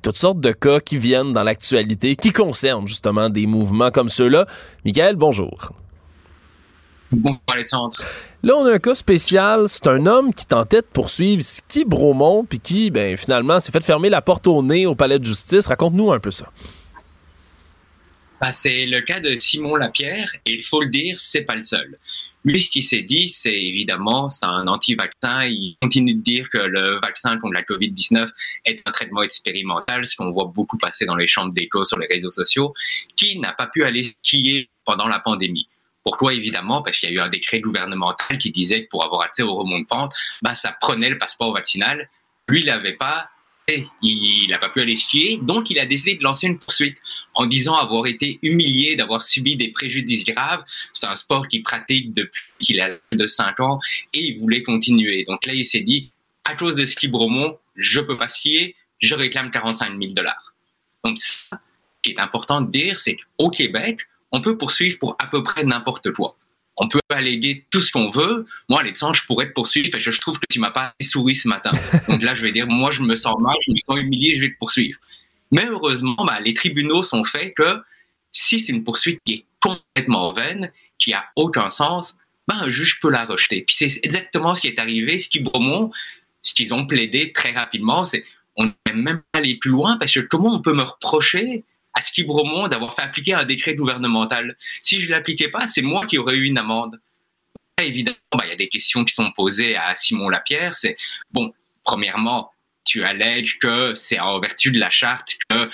toutes 0.01 0.17
sortes 0.17 0.39
de 0.39 0.51
cas 0.51 0.79
qui 0.79 0.97
viennent 0.97 1.33
dans 1.33 1.43
l'actualité, 1.43 2.15
qui 2.15 2.33
concernent 2.33 2.87
justement 2.87 3.29
des 3.29 3.47
mouvements 3.47 3.91
comme 3.91 4.09
ceux-là. 4.09 4.47
Michael, 4.83 5.15
bonjour. 5.15 5.71
Là, 8.43 8.55
on 8.57 8.65
a 8.65 8.73
un 8.73 8.79
cas 8.79 8.95
spécial. 8.95 9.69
C'est 9.69 9.87
un 9.87 10.05
homme 10.05 10.33
qui 10.33 10.45
tentait 10.45 10.81
de 10.81 10.87
poursuivre 10.87 11.41
Ski 11.41 11.85
Bromont, 11.85 12.45
puis 12.45 12.59
qui, 12.59 12.91
ben, 12.91 13.15
finalement, 13.17 13.59
s'est 13.59 13.71
fait 13.71 13.83
fermer 13.83 14.09
la 14.09 14.21
porte 14.21 14.47
au 14.47 14.61
nez 14.61 14.85
au 14.85 14.95
palais 14.95 15.19
de 15.19 15.25
justice. 15.25 15.67
Raconte-nous 15.67 16.11
un 16.11 16.19
peu 16.19 16.31
ça. 16.31 16.49
Ben, 18.41 18.51
c'est 18.51 18.85
le 18.85 19.01
cas 19.01 19.19
de 19.19 19.39
Simon 19.39 19.75
Lapierre, 19.75 20.35
et 20.45 20.55
il 20.55 20.65
faut 20.65 20.81
le 20.81 20.89
dire, 20.89 21.17
c'est 21.17 21.43
pas 21.43 21.55
le 21.55 21.63
seul. 21.63 21.97
Lui, 22.45 22.59
ce 22.59 22.69
qu'il 22.69 22.83
s'est 22.83 23.03
dit, 23.03 23.29
c'est 23.29 23.57
évidemment, 23.57 24.29
c'est 24.29 24.45
un 24.45 24.67
anti-vaccin. 24.67 25.45
Il 25.45 25.77
continue 25.81 26.13
de 26.13 26.21
dire 26.21 26.49
que 26.51 26.57
le 26.57 26.99
vaccin 27.01 27.37
contre 27.39 27.53
la 27.53 27.61
COVID-19 27.61 28.29
est 28.65 28.81
un 28.85 28.91
traitement 28.91 29.21
expérimental, 29.21 30.05
ce 30.05 30.17
qu'on 30.17 30.31
voit 30.31 30.51
beaucoup 30.53 30.77
passer 30.77 31.05
dans 31.05 31.15
les 31.15 31.27
chambres 31.27 31.53
d'écho 31.53 31.85
sur 31.85 31.97
les 31.97 32.07
réseaux 32.07 32.31
sociaux, 32.31 32.73
qui 33.15 33.39
n'a 33.39 33.53
pas 33.53 33.67
pu 33.67 33.85
aller 33.85 34.13
skier 34.21 34.69
pendant 34.83 35.07
la 35.07 35.19
pandémie. 35.19 35.67
Pourquoi 36.03 36.33
évidemment? 36.33 36.81
Parce 36.81 36.99
qu'il 36.99 37.09
y 37.09 37.11
a 37.13 37.15
eu 37.15 37.19
un 37.19 37.29
décret 37.29 37.61
gouvernemental 37.61 38.37
qui 38.37 38.51
disait 38.51 38.83
que 38.83 38.89
pour 38.89 39.03
avoir 39.05 39.21
accès 39.21 39.43
au 39.43 39.55
remont 39.55 39.83
bah, 40.41 40.55
ça 40.55 40.75
prenait 40.79 41.09
le 41.09 41.17
passeport 41.17 41.53
vaccinal. 41.53 42.09
Lui, 42.49 42.59
il 42.59 42.65
l'avait 42.65 42.93
pas 42.93 43.29
et 43.69 43.87
il 44.01 44.49
n'a 44.49 44.57
pas 44.57 44.67
pu 44.67 44.81
aller 44.81 44.97
skier, 44.97 45.39
donc 45.41 45.69
il 45.69 45.79
a 45.79 45.85
décidé 45.85 46.15
de 46.15 46.23
lancer 46.23 46.47
une 46.47 46.59
poursuite 46.59 46.97
en 47.33 47.45
disant 47.45 47.75
avoir 47.75 48.07
été 48.07 48.37
humilié, 48.41 48.97
d'avoir 48.97 49.23
subi 49.23 49.55
des 49.55 49.69
préjudices 49.69 50.25
graves. 50.25 50.63
C'est 50.93 51.05
un 51.05 51.15
sport 51.15 51.47
qu'il 51.47 51.63
pratique 51.63 52.13
depuis 52.13 52.43
qu'il 52.59 52.81
a 52.81 52.97
de 53.13 53.27
5 53.27 53.59
ans 53.61 53.79
et 54.11 54.19
il 54.19 54.39
voulait 54.39 54.63
continuer. 54.63 55.23
Donc 55.23 55.45
là, 55.45 55.53
il 55.53 55.65
s'est 55.65 55.81
dit, 55.81 56.11
à 56.43 56.55
cause 56.55 56.75
de 56.75 56.85
ski 56.85 57.07
Bromont, 57.07 57.57
je 57.77 58.01
peux 58.01 58.17
pas 58.17 58.27
skier, 58.27 58.75
je 58.99 59.15
réclame 59.15 59.49
45 59.49 59.97
000 59.97 60.13
dollars. 60.13 60.53
Donc, 61.05 61.17
ce 61.17 61.49
qui 62.01 62.11
est 62.11 62.19
important 62.19 62.61
de 62.61 62.69
dire, 62.69 62.99
c'est 62.99 63.15
qu'au 63.15 63.49
Québec, 63.49 63.99
on 64.33 64.41
peut 64.41 64.57
poursuivre 64.57 64.97
pour 64.99 65.15
à 65.19 65.27
peu 65.27 65.43
près 65.43 65.63
n'importe 65.63 66.11
quoi. 66.11 66.35
On 66.75 66.87
peut 66.87 66.99
alléguer 67.09 67.65
tout 67.69 67.79
ce 67.79 67.91
qu'on 67.91 68.09
veut. 68.09 68.47
Moi, 68.67 68.81
Alexandre, 68.81 69.13
je 69.13 69.23
pourrais 69.25 69.47
te 69.47 69.53
poursuivre 69.53 69.89
parce 69.91 70.03
que 70.03 70.11
je 70.11 70.19
trouve 70.19 70.39
que 70.39 70.47
tu 70.49 70.59
m'as 70.59 70.71
pas 70.71 70.93
souri 71.01 71.35
ce 71.35 71.47
matin. 71.47 71.69
Donc 72.09 72.23
là, 72.23 72.33
je 72.33 72.41
vais 72.41 72.51
dire, 72.51 72.65
moi, 72.67 72.89
je 72.89 73.03
me 73.03 73.15
sens 73.15 73.39
mal, 73.39 73.55
je 73.67 73.71
me 73.71 73.77
sens 73.85 74.01
humilié, 74.01 74.35
je 74.35 74.41
vais 74.41 74.49
te 74.49 74.57
poursuivre. 74.57 74.99
Mais 75.51 75.67
heureusement, 75.67 76.15
bah, 76.25 76.39
les 76.39 76.55
tribunaux 76.55 77.03
sont 77.03 77.23
faits 77.23 77.53
que 77.55 77.77
si 78.31 78.59
c'est 78.59 78.71
une 78.71 78.83
poursuite 78.83 79.19
qui 79.23 79.33
est 79.33 79.45
complètement 79.59 80.33
vaine, 80.33 80.71
qui 80.97 81.13
a 81.13 81.25
aucun 81.35 81.69
sens, 81.69 82.17
ben, 82.47 82.55
un 82.57 82.71
juge 82.71 82.99
peut 82.99 83.11
la 83.11 83.25
rejeter. 83.25 83.61
Puis 83.61 83.75
c'est 83.77 83.99
exactement 84.01 84.55
ce 84.55 84.61
qui 84.61 84.67
est 84.67 84.79
arrivé. 84.79 85.19
Ce 85.19 85.29
qui 85.29 85.41
Bromont, 85.41 85.91
ce 86.41 86.55
qu'ils 86.55 86.73
ont 86.73 86.87
plaidé 86.87 87.31
très 87.33 87.51
rapidement, 87.51 88.03
c'est 88.03 88.25
on 88.55 88.65
ne 88.65 88.71
peut 88.83 88.93
même 88.93 89.21
pas 89.31 89.39
aller 89.39 89.57
plus 89.57 89.71
loin 89.71 89.97
parce 89.97 90.11
que 90.11 90.19
comment 90.21 90.55
on 90.55 90.61
peut 90.61 90.73
me 90.73 90.83
reprocher 90.83 91.63
à 91.93 92.01
Ski 92.01 92.23
Bromont 92.23 92.67
d'avoir 92.67 92.95
fait 92.95 93.03
appliquer 93.03 93.33
un 93.33 93.45
décret 93.45 93.75
gouvernemental. 93.75 94.57
Si 94.81 94.99
je 94.99 95.07
ne 95.07 95.11
l'appliquais 95.11 95.49
pas, 95.49 95.67
c'est 95.67 95.81
moi 95.81 96.05
qui 96.05 96.17
aurais 96.17 96.35
eu 96.35 96.45
une 96.45 96.57
amende. 96.57 96.99
Évidemment, 97.81 98.17
bah, 98.31 98.43
il 98.45 98.49
y 98.49 98.53
a 98.53 98.55
des 98.55 98.69
questions 98.69 99.03
qui 99.03 99.13
sont 99.13 99.31
posées 99.31 99.75
à 99.75 99.95
Simon 99.95 100.29
Lapierre. 100.29 100.75
C'est, 100.75 100.95
bon, 101.31 101.53
premièrement, 101.83 102.51
tu 102.85 103.03
allèges 103.03 103.57
que 103.59 103.95
c'est 103.95 104.19
en 104.19 104.39
vertu 104.39 104.71
de 104.71 104.79
la 104.79 104.89
charte 104.89 105.35
que 105.49 105.69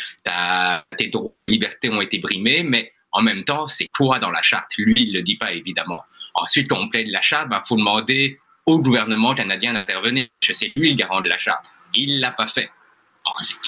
tes 0.98 1.08
droits 1.08 1.34
et 1.48 1.52
libertés 1.52 1.90
ont 1.90 2.02
été 2.02 2.20
brimés, 2.20 2.64
mais 2.64 2.94
en 3.12 3.22
même 3.22 3.44
temps, 3.44 3.68
c'est 3.68 3.88
quoi 3.88 4.20
dans 4.20 4.32
la 4.32 4.42
charte 4.42 4.72
Lui, 4.78 4.96
il 4.98 5.14
le 5.14 5.22
dit 5.22 5.36
pas, 5.36 5.52
évidemment. 5.52 6.04
Ensuite, 6.36 6.70
quand 6.70 6.80
on 6.80 6.90
plaide 6.90 7.10
la 7.10 7.22
charte, 7.22 7.48
il 7.48 7.50
bah, 7.50 7.62
faut 7.66 7.76
demander 7.76 8.40
au 8.66 8.80
gouvernement 8.80 9.34
canadien 9.34 9.74
d'intervenir. 9.74 10.28
Je 10.44 10.54
sais 10.54 10.72
lui 10.76 10.92
le 10.92 10.96
garant 10.96 11.22
de 11.22 11.30
la 11.30 11.40
charte. 11.40 11.66
Il 11.96 12.20
l'a 12.20 12.32
pas 12.32 12.48
fait 12.48 12.70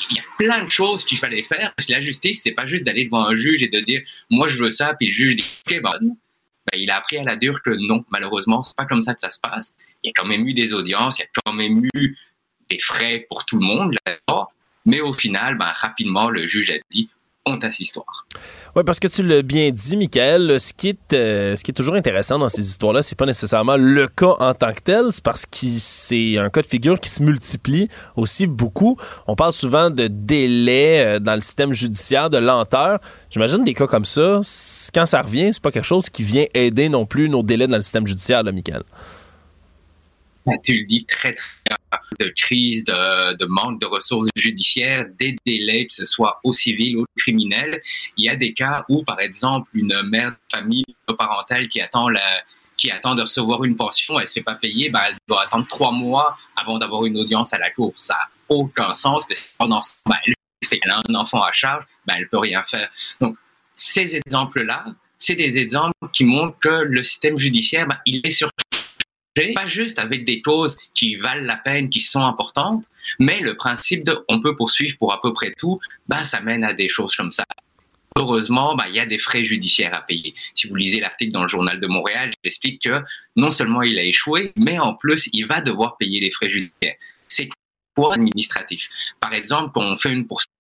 il 0.09 0.17
y 0.17 0.19
a 0.19 0.23
plein 0.37 0.63
de 0.63 0.69
choses 0.69 1.05
qu'il 1.05 1.17
fallait 1.17 1.43
faire 1.43 1.73
parce 1.75 1.87
que 1.87 1.93
la 1.93 2.01
justice, 2.01 2.41
c'est 2.43 2.51
pas 2.51 2.65
juste 2.65 2.83
d'aller 2.83 3.05
devant 3.05 3.25
un 3.25 3.35
juge 3.35 3.63
et 3.63 3.67
de 3.67 3.79
dire 3.79 4.01
moi 4.29 4.47
je 4.47 4.57
veux 4.57 4.71
ça, 4.71 4.93
puis 4.93 5.07
le 5.07 5.13
juge 5.13 5.35
dit 5.37 5.45
ok, 5.67 5.81
ben, 5.81 5.91
ben, 6.01 6.79
il 6.79 6.89
a 6.91 6.97
appris 6.97 7.17
à 7.17 7.23
la 7.23 7.35
dure 7.35 7.61
que 7.63 7.71
non, 7.71 8.05
malheureusement, 8.11 8.63
c'est 8.63 8.77
pas 8.77 8.85
comme 8.85 9.01
ça 9.01 9.13
que 9.13 9.19
ça 9.19 9.29
se 9.29 9.39
passe. 9.39 9.73
Il 10.03 10.07
y 10.07 10.09
a 10.09 10.13
quand 10.15 10.27
même 10.27 10.47
eu 10.47 10.53
des 10.53 10.73
audiences, 10.73 11.19
il 11.19 11.21
y 11.21 11.25
a 11.25 11.29
quand 11.43 11.53
même 11.53 11.83
eu 11.93 12.17
des 12.69 12.79
frais 12.79 13.25
pour 13.29 13.45
tout 13.45 13.57
le 13.57 13.65
monde, 13.65 13.97
mais 14.85 15.01
au 15.01 15.13
final, 15.13 15.57
ben, 15.57 15.71
rapidement, 15.75 16.29
le 16.29 16.47
juge 16.47 16.69
a 16.69 16.75
dit 16.91 17.09
on 17.45 17.57
à 17.57 17.71
cette 17.71 17.79
histoire. 17.79 18.27
Oui, 18.75 18.83
parce 18.85 18.99
que 18.99 19.07
tu 19.07 19.23
l'as 19.23 19.41
bien 19.41 19.71
dit, 19.71 19.97
Michael, 19.97 20.59
ce 20.59 20.73
qui 20.73 20.89
est, 20.89 21.13
euh, 21.13 21.55
ce 21.55 21.63
qui 21.63 21.71
est 21.71 21.73
toujours 21.73 21.95
intéressant 21.95 22.37
dans 22.37 22.49
ces 22.49 22.61
histoires-là, 22.61 23.01
c'est 23.01 23.17
pas 23.17 23.25
nécessairement 23.25 23.77
le 23.77 24.07
cas 24.07 24.35
en 24.39 24.53
tant 24.53 24.71
que 24.73 24.81
tel, 24.81 25.05
c'est 25.11 25.23
parce 25.23 25.45
que 25.45 25.65
c'est 25.77 26.37
un 26.37 26.49
cas 26.49 26.61
de 26.61 26.67
figure 26.67 26.99
qui 26.99 27.09
se 27.09 27.23
multiplie 27.23 27.89
aussi 28.15 28.45
beaucoup. 28.45 28.97
On 29.27 29.35
parle 29.35 29.53
souvent 29.53 29.89
de 29.89 30.07
délai 30.07 31.03
euh, 31.03 31.19
dans 31.19 31.35
le 31.35 31.41
système 31.41 31.73
judiciaire, 31.73 32.29
de 32.29 32.37
lenteur. 32.37 32.99
J'imagine 33.31 33.63
des 33.63 33.73
cas 33.73 33.87
comme 33.87 34.05
ça, 34.05 34.41
quand 34.93 35.05
ça 35.05 35.21
revient, 35.21 35.51
c'est 35.51 35.63
pas 35.63 35.71
quelque 35.71 35.85
chose 35.85 36.09
qui 36.09 36.23
vient 36.23 36.45
aider 36.53 36.89
non 36.89 37.05
plus 37.05 37.27
nos 37.27 37.43
délais 37.43 37.67
dans 37.67 37.77
le 37.77 37.81
système 37.81 38.05
judiciaire, 38.05 38.43
là, 38.43 38.51
Michael. 38.51 38.83
Ben, 40.45 40.57
tu 40.63 40.75
le 40.75 40.83
dis 40.85 41.05
très, 41.05 41.33
très 41.33 41.75
de 42.19 42.27
crise, 42.35 42.83
de, 42.83 43.35
de, 43.35 43.45
manque 43.45 43.79
de 43.79 43.85
ressources 43.85 44.27
judiciaires, 44.35 45.05
des 45.19 45.35
délais, 45.45 45.85
que 45.87 45.93
ce 45.93 46.05
soit 46.05 46.39
au 46.43 46.53
civil 46.53 46.97
ou 46.97 47.01
au 47.01 47.05
criminel. 47.17 47.81
Il 48.17 48.25
y 48.25 48.29
a 48.29 48.35
des 48.35 48.53
cas 48.53 48.83
où, 48.89 49.03
par 49.03 49.19
exemple, 49.19 49.69
une 49.73 50.01
mère 50.03 50.31
de 50.31 50.37
famille 50.51 50.85
parentale 51.17 51.67
qui 51.67 51.81
attend 51.81 52.09
la, 52.09 52.43
qui 52.81 52.89
attend 52.89 53.13
de 53.13 53.21
recevoir 53.21 53.63
une 53.63 53.75
pension, 53.75 54.15
elle 54.17 54.23
ne 54.23 54.27
se 54.27 54.33
fait 54.33 54.41
pas 54.41 54.55
payer, 54.55 54.89
ben, 54.89 55.01
elle 55.07 55.15
doit 55.27 55.43
attendre 55.43 55.67
trois 55.67 55.91
mois 55.91 56.37
avant 56.55 56.79
d'avoir 56.79 57.05
une 57.05 57.17
audience 57.17 57.53
à 57.53 57.59
la 57.59 57.69
cour. 57.69 57.93
Ça 57.95 58.15
n'a 58.15 58.29
aucun 58.49 58.93
sens. 58.95 59.25
Pendant 59.59 59.83
ce 59.83 60.01
temps, 60.03 60.15
elle 60.71 60.91
a 60.91 61.01
un 61.07 61.15
enfant 61.15 61.43
à 61.43 61.51
charge, 61.51 61.85
ben, 62.07 62.15
elle 62.15 62.23
ne 62.23 62.27
peut 62.27 62.39
rien 62.39 62.63
faire. 62.63 62.89
Donc, 63.19 63.37
ces 63.75 64.15
exemples-là, 64.15 64.85
c'est 65.19 65.35
des 65.35 65.59
exemples 65.59 65.93
qui 66.11 66.23
montrent 66.23 66.57
que 66.59 66.83
le 66.83 67.03
système 67.03 67.37
judiciaire, 67.37 67.87
ben, 67.87 67.99
il 68.07 68.25
est 68.25 68.31
sur 68.31 68.49
pas 69.33 69.67
juste 69.67 69.99
avec 69.99 70.25
des 70.25 70.41
causes 70.41 70.77
qui 70.93 71.15
valent 71.15 71.45
la 71.45 71.57
peine, 71.57 71.89
qui 71.89 72.01
sont 72.01 72.23
importantes, 72.23 72.85
mais 73.19 73.39
le 73.39 73.55
principe 73.55 74.03
de 74.03 74.23
on 74.27 74.41
peut 74.41 74.55
poursuivre 74.55 74.97
pour 74.97 75.13
à 75.13 75.21
peu 75.21 75.33
près 75.33 75.53
tout, 75.57 75.79
bah, 76.07 76.23
ça 76.23 76.41
mène 76.41 76.63
à 76.63 76.73
des 76.73 76.89
choses 76.89 77.15
comme 77.15 77.31
ça. 77.31 77.45
Heureusement, 78.17 78.75
bah, 78.75 78.85
il 78.89 78.95
y 78.95 78.99
a 78.99 79.05
des 79.05 79.19
frais 79.19 79.45
judiciaires 79.45 79.93
à 79.93 80.01
payer. 80.01 80.35
Si 80.53 80.67
vous 80.67 80.75
lisez 80.75 80.99
l'article 80.99 81.31
dans 81.31 81.43
le 81.43 81.49
journal 81.49 81.79
de 81.79 81.87
Montréal, 81.87 82.33
j'explique 82.43 82.83
que 82.83 83.01
non 83.37 83.51
seulement 83.51 83.81
il 83.83 83.97
a 83.97 84.03
échoué, 84.03 84.51
mais 84.57 84.79
en 84.79 84.93
plus, 84.93 85.29
il 85.31 85.47
va 85.47 85.61
devoir 85.61 85.95
payer 85.97 86.19
les 86.19 86.31
frais 86.31 86.49
judiciaires. 86.49 86.95
C'est 87.27 87.47
quoi 87.95 88.15
administratif? 88.15 88.89
Par 89.21 89.33
exemple, 89.33 89.71
quand 89.73 89.81
on 89.81 89.97
fait 89.97 90.11
une 90.11 90.27
poursuite, 90.27 90.51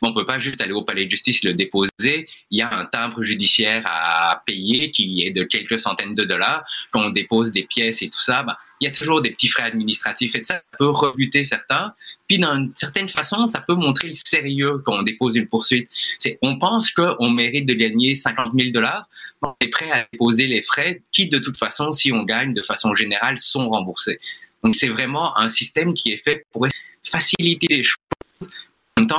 On 0.00 0.14
peut 0.14 0.26
pas 0.26 0.38
juste 0.38 0.60
aller 0.60 0.72
au 0.72 0.82
palais 0.82 1.06
de 1.06 1.10
justice 1.10 1.42
le 1.42 1.54
déposer. 1.54 2.28
Il 2.50 2.58
y 2.58 2.62
a 2.62 2.72
un 2.72 2.84
timbre 2.84 3.24
judiciaire 3.24 3.82
à 3.86 4.42
payer 4.46 4.90
qui 4.90 5.22
est 5.26 5.30
de 5.30 5.42
quelques 5.42 5.80
centaines 5.80 6.14
de 6.14 6.24
dollars. 6.24 6.64
Quand 6.92 7.02
on 7.02 7.10
dépose 7.10 7.52
des 7.52 7.64
pièces 7.64 8.02
et 8.02 8.08
tout 8.08 8.20
ça, 8.20 8.42
ben, 8.42 8.56
il 8.80 8.84
y 8.84 8.88
a 8.88 8.92
toujours 8.92 9.20
des 9.20 9.30
petits 9.30 9.48
frais 9.48 9.64
administratifs 9.64 10.36
et 10.36 10.44
ça 10.44 10.62
peut 10.78 10.88
rebuter 10.88 11.44
certains. 11.44 11.94
Puis 12.28 12.38
d'une 12.38 12.72
certaine 12.76 13.08
façon, 13.08 13.46
ça 13.46 13.60
peut 13.60 13.74
montrer 13.74 14.08
le 14.08 14.14
sérieux 14.14 14.78
quand 14.84 15.00
on 15.00 15.02
dépose 15.02 15.36
une 15.36 15.48
poursuite. 15.48 15.88
C'est, 16.20 16.38
on 16.42 16.58
pense 16.58 16.92
qu'on 16.92 17.30
mérite 17.30 17.66
de 17.66 17.74
gagner 17.74 18.14
50 18.14 18.52
000 18.54 18.70
dollars, 18.70 19.08
on 19.42 19.54
est 19.60 19.68
prêt 19.68 19.90
à 19.90 20.06
déposer 20.12 20.46
les 20.46 20.62
frais 20.62 21.02
qui, 21.12 21.28
de 21.28 21.38
toute 21.38 21.56
façon, 21.56 21.92
si 21.92 22.12
on 22.12 22.22
gagne 22.22 22.54
de 22.54 22.62
façon 22.62 22.94
générale, 22.94 23.38
sont 23.38 23.68
remboursés. 23.68 24.20
Donc 24.62 24.74
c'est 24.74 24.88
vraiment 24.88 25.36
un 25.38 25.50
système 25.50 25.94
qui 25.94 26.12
est 26.12 26.22
fait 26.22 26.44
pour 26.52 26.66
faciliter 27.04 27.66
les 27.70 27.84
choses 27.84 28.07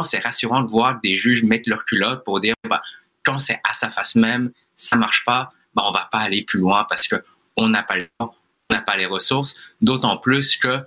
c'est 0.04 0.20
rassurant 0.20 0.62
de 0.62 0.70
voir 0.70 1.00
des 1.02 1.18
juges 1.18 1.44
mettre 1.44 1.70
leur 1.70 1.86
culotte 1.86 2.24
pour 2.24 2.40
dire, 2.40 2.56
bah, 2.68 2.82
quand 3.24 3.40
c'est 3.40 3.60
à 3.64 3.74
sa 3.74 3.90
face 3.90 4.16
même, 4.16 4.52
ça 4.76 4.96
marche 4.96 5.24
pas, 5.26 5.52
bah, 5.74 5.84
on 5.86 5.92
va 5.92 6.08
pas 6.12 6.20
aller 6.20 6.44
plus 6.44 6.60
loin 6.60 6.86
parce 6.90 7.08
que 7.08 7.16
on 7.58 7.70
n'a 7.70 7.84
pas 7.84 7.98
le 7.98 8.08
temps, 8.18 8.36
on 8.70 8.74
n'a 8.76 8.82
pas 8.82 8.96
les 8.96 9.06
ressources, 9.06 9.56
d'autant 9.82 10.18
plus 10.18 10.58
que 10.58 10.80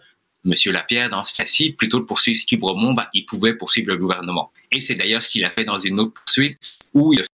Monsieur 0.44 0.72
Lapierre, 0.72 1.08
dans 1.08 1.22
ce 1.22 1.34
cas-ci, 1.34 1.72
plutôt 1.72 2.00
que 2.00 2.06
poursuivre 2.06 2.38
Steve 2.38 2.58
Bromont, 2.58 2.94
bah, 2.94 3.10
il 3.14 3.26
pouvait 3.26 3.54
poursuivre 3.54 3.88
le 3.88 3.96
gouvernement. 3.96 4.50
Et 4.72 4.80
c'est 4.80 4.96
d'ailleurs 4.96 5.22
ce 5.22 5.28
qu'il 5.28 5.44
a 5.44 5.50
fait 5.50 5.64
dans 5.64 5.78
une 5.78 6.00
autre 6.00 6.14
poursuite 6.14 6.58
où 6.94 7.12
il 7.12 7.20
a 7.20 7.24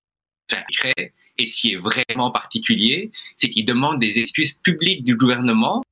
fait 0.80 1.12
et 1.38 1.46
ce 1.46 1.56
qui 1.56 1.72
est 1.72 1.76
vraiment 1.76 2.30
particulier, 2.30 3.12
c'est 3.36 3.48
qu'il 3.48 3.64
demande 3.64 4.00
des 4.00 4.18
excuses 4.18 4.54
publiques 4.54 5.04
du 5.04 5.16
gouvernement, 5.16 5.82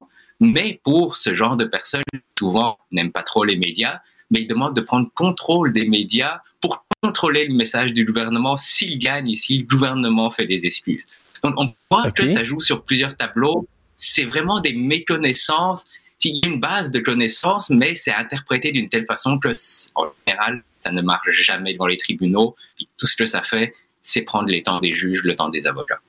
mais 0.41 0.81
pour 0.83 1.17
ce 1.17 1.35
genre 1.35 1.57
de 1.57 1.65
personnes, 1.65 2.03
souvent 2.39 2.79
n'aiment 2.91 3.13
pas 3.13 3.23
trop 3.23 3.45
les 3.45 3.57
médias, 3.57 4.01
mais 4.31 4.43
il 4.43 4.47
demande 4.47 4.75
de 4.75 4.81
prendre 4.81 5.09
contrôle 5.15 5.73
des 5.73 5.87
médias 5.87 6.41
pour 6.61 6.85
contrôler 7.03 7.47
le 7.47 7.55
message 7.55 7.93
du 7.93 8.05
gouvernement 8.05 8.57
s'il 8.57 8.99
gagne 8.99 9.31
et 9.31 9.37
si 9.37 9.59
le 9.59 9.67
gouvernement 9.67 10.31
fait 10.31 10.47
des 10.47 10.65
excuses. 10.65 11.07
Donc 11.43 11.55
on 11.59 11.73
voit 11.91 12.11
que 12.11 12.27
ça 12.27 12.45
joue 12.45 12.61
sur 12.61 12.83
plusieurs 12.83 13.17
tableaux. 13.17 13.69
C'est 13.95 14.25
vraiment 14.25 14.61
des 14.61 14.75
méconnaissances. 14.75 15.87
Il 16.25 16.37
y 16.37 16.41
a 16.45 16.49
une 16.49 16.61
base 16.61 16.91
de 16.91 16.99
connaissances, 16.99 17.71
mais 17.71 17.95
c'est 17.95 18.13
interprété 18.13 18.73
d'une 18.73 18.89
telle 18.89 19.07
façon 19.07 19.39
que, 19.39 19.55
en 19.95 20.07
général, 20.27 20.65
ça 20.81 20.91
ne 20.91 21.01
marche 21.03 21.31
jamais 21.31 21.75
devant 21.75 21.87
les 21.87 21.99
tribunaux. 21.99 22.57
tout 22.99 23.07
ce 23.07 23.17
que 23.17 23.27
ça 23.27 23.43
fait, 23.43 23.75
c'est 24.03 24.23
prendre 24.23 24.49
les 24.49 24.63
temps 24.63 24.81
des 24.81 24.93
juges, 24.93 25.23
le 25.23 25.37
temps 25.37 25.51
des 25.51 25.67
avocats. 25.67 26.01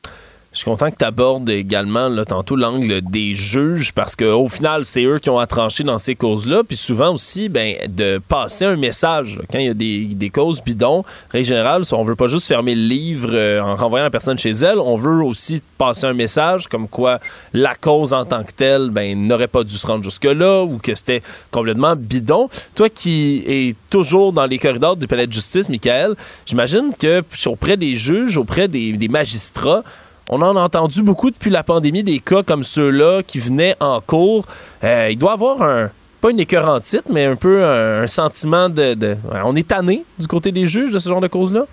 Je 0.58 0.64
suis 0.64 0.72
content 0.72 0.90
que 0.90 0.96
tu 0.98 1.06
abordes 1.06 1.52
également 1.52 2.10
là, 2.10 2.26
tantôt 2.26 2.56
l'angle 2.56 3.02
des 3.04 3.36
juges 3.36 3.94
parce 3.94 4.16
qu'au 4.16 4.50
final, 4.50 4.86
c'est 4.86 5.04
eux 5.04 5.20
qui 5.20 5.30
ont 5.30 5.38
à 5.38 5.46
trancher 5.46 5.84
dans 5.84 6.00
ces 6.00 6.16
causes-là. 6.16 6.64
Puis 6.68 6.78
souvent 6.78 7.14
aussi, 7.14 7.48
ben, 7.48 7.76
de 7.88 8.20
passer 8.28 8.66
un 8.66 8.76
message. 8.76 9.40
Quand 9.52 9.60
il 9.60 9.66
y 9.68 9.70
a 9.70 9.76
des, 9.76 10.08
des 10.08 10.32
causes 10.32 10.64
bidons, 10.64 11.04
règle 11.30 11.46
générale, 11.46 11.84
on 11.92 12.02
veut 12.02 12.16
pas 12.16 12.28
juste 12.28 12.48
fermer 12.48 12.74
le 12.74 12.82
livre 12.82 13.30
euh, 13.34 13.60
en 13.62 13.76
renvoyant 13.76 14.06
la 14.06 14.10
personne 14.10 14.40
chez 14.40 14.50
elle. 14.50 14.80
On 14.80 14.96
veut 14.96 15.24
aussi 15.24 15.62
passer 15.78 16.08
un 16.08 16.16
message 16.16 16.66
comme 16.66 16.88
quoi 16.88 17.20
la 17.54 17.76
cause 17.76 18.12
en 18.14 18.26
tant 18.26 18.44
que 18.44 18.52
telle 18.52 18.90
ben, 18.90 19.28
n'aurait 19.28 19.48
pas 19.48 19.64
dû 19.64 19.78
se 19.78 19.86
rendre 19.86 20.04
jusque-là 20.04 20.64
ou 20.64 20.80
que 20.80 20.96
c'était 20.96 21.22
complètement 21.52 21.96
bidon. 21.96 22.50
Toi 22.74 22.90
qui 22.90 23.44
es 23.46 23.76
toujours 23.92 24.34
dans 24.34 24.48
les 24.48 24.58
corridors 24.58 24.98
du 24.98 25.06
palais 25.06 25.28
de 25.28 25.34
justice, 25.34 25.70
Michael, 25.70 26.16
j'imagine 26.48 26.90
que 27.00 27.22
auprès 27.46 27.78
des 27.78 27.96
juges, 27.96 28.38
auprès 28.38 28.68
des, 28.68 28.94
des 28.94 29.08
magistrats, 29.08 29.84
on 30.30 30.42
en 30.42 30.56
a 30.56 30.62
entendu 30.62 31.02
beaucoup 31.02 31.32
depuis 31.32 31.50
la 31.50 31.64
pandémie, 31.64 32.04
des 32.04 32.20
cas 32.20 32.44
comme 32.44 32.64
ceux-là 32.64 33.24
qui 33.24 33.40
venaient 33.40 33.76
en 33.80 34.02
cours. 34.02 34.46
Euh, 34.84 35.10
il 35.10 35.18
doit 35.18 35.34
avoir 35.34 35.62
un, 35.62 35.92
pas 36.22 36.32
une 36.32 36.40
écœur 36.40 36.82
titre, 36.82 37.10
mais 37.10 37.26
un 37.26 37.36
peu 37.36 37.64
un, 37.64 38.08
sentiment 38.08 38.70
de, 38.70 39.18
On 39.46 39.56
est 39.56 39.68
tanné 39.68 40.04
du 40.20 40.28
côté 40.28 40.52
des 40.52 40.68
juges 40.68 40.92
de 40.92 41.00
ce 41.00 41.10
genre 41.10 41.22
de 41.22 41.28
cause-là? 41.28 41.66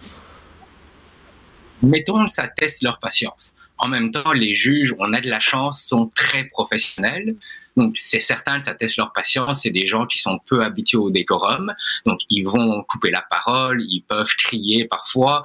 Mettons, 1.82 2.26
ça 2.28 2.48
teste 2.48 2.82
leur 2.82 2.98
patience. 2.98 3.55
En 3.78 3.88
même 3.88 4.11
temps, 4.12 4.32
les 4.32 4.55
juges, 4.55 4.94
on 4.98 5.12
a 5.12 5.20
de 5.20 5.28
la 5.28 5.40
chance, 5.40 5.82
sont 5.82 6.11
très 6.14 6.44
professionnels. 6.44 7.34
Donc, 7.76 7.96
c'est 8.00 8.20
certain 8.20 8.61
que 8.61 8.66
ça 8.66 8.74
teste 8.74 8.96
leur 8.96 9.12
patience. 9.12 9.62
C'est 9.62 9.70
des 9.70 9.88
gens 9.88 10.07
qui 10.07 10.18
sont 10.18 10.38
peu 10.46 10.62
habitués 10.62 10.96
au 10.96 11.11
décorum. 11.11 11.74
Donc, 12.07 12.20
ils 12.30 12.44
vont 12.44 12.84
couper 12.84 13.11
la 13.11 13.24
parole, 13.28 13.82
ils 13.82 14.02
peuvent 14.02 14.32
crier 14.36 14.86
parfois, 14.86 15.42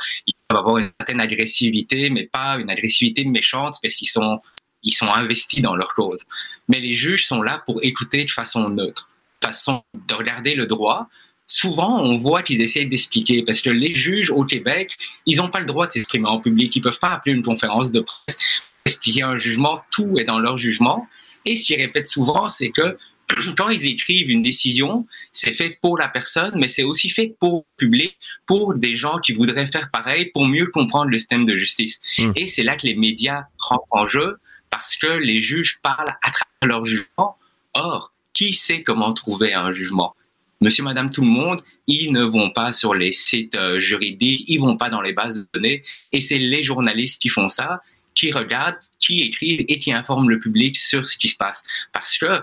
peuvent 0.50 0.60
avoir 0.60 0.78
une 0.80 0.89
certaine 1.00 1.22
agressivité, 1.22 2.10
mais 2.10 2.26
pas 2.26 2.56
une 2.56 2.70
agressivité 2.70 3.24
méchante 3.24 3.76
parce 3.82 3.93
qu'ils 3.93 4.10
sont, 4.10 4.41
ils 4.84 4.93
sont 4.93 5.12
investis 5.12 5.62
dans 5.62 5.76
leur 5.76 5.93
cause. 5.93 6.26
Mais 6.68 6.80
les 6.80 6.95
juges 6.95 7.26
sont 7.28 7.41
là 7.41 7.62
pour 7.66 7.84
écouter 7.84 8.26
de 8.26 8.32
façon 8.32 8.68
neutre, 8.68 9.10
de 9.41 9.47
façon 9.47 9.84
de 9.93 10.14
regarder 10.14 10.56
le 10.56 10.66
droit. 10.66 11.08
Souvent, 11.45 12.02
on 12.02 12.18
voit 12.18 12.41
qu'ils 12.41 12.62
essayent 12.62 12.88
d'expliquer 12.88 13.43
parce 13.43 13.62
que 13.62 13.70
les 13.70 13.93
juges 13.93 14.32
au 14.32 14.43
Québec, 14.43 14.91
ils 15.26 15.38
n'ont 15.38 15.50
pas 15.50 15.60
le 15.60 15.66
droit 15.66 15.88
de 15.88 15.93
s'exprimer 15.93 16.28
en 16.28 16.39
public. 16.39 16.76
Ils 16.76 16.82
peuvent 16.82 17.00
pas 17.00 17.10
appeler 17.10 17.36
une 17.36 17.43
conférence 17.43 17.91
de 17.91 18.02
presse, 18.02 18.38
expliquer 18.86 19.24
un 19.24 19.38
jugement. 19.38 19.80
Tout 19.91 20.18
est 20.18 20.26
dans 20.26 20.39
leur 20.39 20.58
jugement. 20.58 21.08
Et 21.45 21.56
ce 21.56 21.66
qu'ils 21.66 21.80
répètent 21.80 22.08
souvent, 22.08 22.50
c'est 22.50 22.70
que 22.70 22.97
quand 23.58 23.70
ils 23.70 23.88
écrivent 23.88 24.30
une 24.30 24.42
décision, 24.42 25.06
c'est 25.34 25.54
fait 25.54 25.78
pour 25.82 25.98
la 25.98 26.08
personne, 26.08 26.54
mais 26.56 26.68
c'est 26.68 26.84
aussi 26.84 27.10
fait 27.10 27.36
pour 27.40 27.66
le 27.78 27.78
public, 27.78 28.18
pour 28.46 28.76
des 28.76 28.96
gens 28.96 29.20
qui 29.20 29.34
voudraient 29.34 29.68
faire 29.68 29.90
pareil, 29.92 30.32
pour 30.34 30.48
mieux 30.48 30.68
comprendre 30.68 31.12
le 31.12 31.18
système 31.18 31.46
de 31.46 31.58
justice. 31.58 32.00
Hmm. 32.18 32.32
Et 32.36 32.48
c'est 32.48 32.64
là 32.64 32.76
que 32.76 32.88
les 32.88 32.96
médias 32.96 33.46
rentrent 33.58 33.86
en 33.92 34.08
jeu, 34.08 34.38
parce 34.70 34.98
que 34.98 35.08
les 35.08 35.42
juges 35.42 35.80
parlent 35.82 36.16
à 36.24 36.32
travers 36.32 36.66
leur 36.66 36.86
jugement. 36.86 37.38
Or, 37.74 38.14
qui 38.34 38.54
sait 38.54 38.84
comment 38.84 39.14
trouver 39.14 39.54
un 39.54 39.72
jugement? 39.72 40.16
Monsieur, 40.62 40.84
Madame, 40.84 41.10
tout 41.10 41.22
le 41.22 41.28
monde, 41.28 41.62
ils 41.88 42.12
ne 42.12 42.24
vont 42.24 42.52
pas 42.52 42.74
sur 42.74 42.94
les 42.94 43.14
sites 43.14 43.56
euh, 43.56 43.80
juridiques, 43.80 44.44
ils 44.48 44.60
vont 44.60 44.76
pas 44.76 44.90
dans 44.90 45.02
les 45.02 45.14
bases 45.14 45.36
de 45.36 45.48
données, 45.54 45.84
et 46.12 46.20
c'est 46.20 46.38
les 46.38 46.64
journalistes 46.64 47.22
qui 47.22 47.30
font 47.30 47.48
ça, 47.48 47.82
qui 48.14 48.32
regardent 48.32 48.78
qui 49.00 49.22
écrivent 49.22 49.66
et 49.68 49.80
qui 49.80 49.94
informent 49.94 50.30
le 50.30 50.40
public 50.40 50.78
sur 50.78 51.08
ce 51.08 51.18
qui 51.18 51.30
se 51.30 51.38
passe. 51.38 51.64
Parce 51.94 52.18
que 52.18 52.42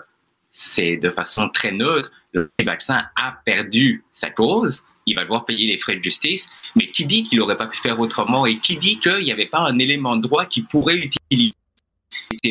c'est 0.57 0.97
de 0.97 1.11
façon 1.11 1.51
très 1.51 1.71
neutre, 1.71 2.11
le 2.33 2.51
vaccin 2.65 3.05
a 3.15 3.33
perdu 3.45 4.05
sa 4.13 4.31
cause, 4.31 4.85
il 5.05 5.15
va 5.15 5.23
devoir 5.23 5.45
payer 5.45 5.67
les 5.67 5.79
frais 5.79 5.97
de 5.97 6.03
justice, 6.03 6.49
mais 6.75 6.91
qui 6.91 7.05
dit 7.05 7.25
qu'il 7.25 7.39
n'aurait 7.39 7.59
pas 7.59 7.67
pu 7.67 7.77
faire 7.79 8.01
autrement 8.01 8.47
et 8.47 8.59
qui 8.59 8.77
dit 8.77 8.99
qu'il 8.99 9.25
n'y 9.25 9.31
avait 9.31 9.47
pas 9.47 9.61
un 9.61 9.79
élément 9.79 10.17
de 10.17 10.23
droit 10.23 10.47
qui 10.47 10.63
pourrait 10.63 10.97
utiliser 10.97 11.53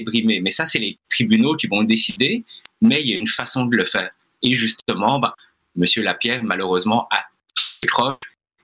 brimé. 0.06 0.40
Mais 0.40 0.52
ça, 0.52 0.68
c'est 0.68 0.78
les 0.78 1.00
tribunaux 1.10 1.56
qui 1.56 1.66
vont 1.66 1.82
décider, 1.82 2.44
mais 2.80 3.02
il 3.02 3.10
y 3.10 3.16
a 3.16 3.18
une 3.18 3.28
façon 3.28 3.66
de 3.66 3.76
le 3.76 3.86
faire. 3.86 4.12
Et 4.44 4.56
justement, 4.56 5.18
bah, 5.18 5.36
M. 5.76 5.86
Lapierre, 6.04 6.44
malheureusement, 6.44 7.08
a 7.10 7.26
tout 7.82 8.18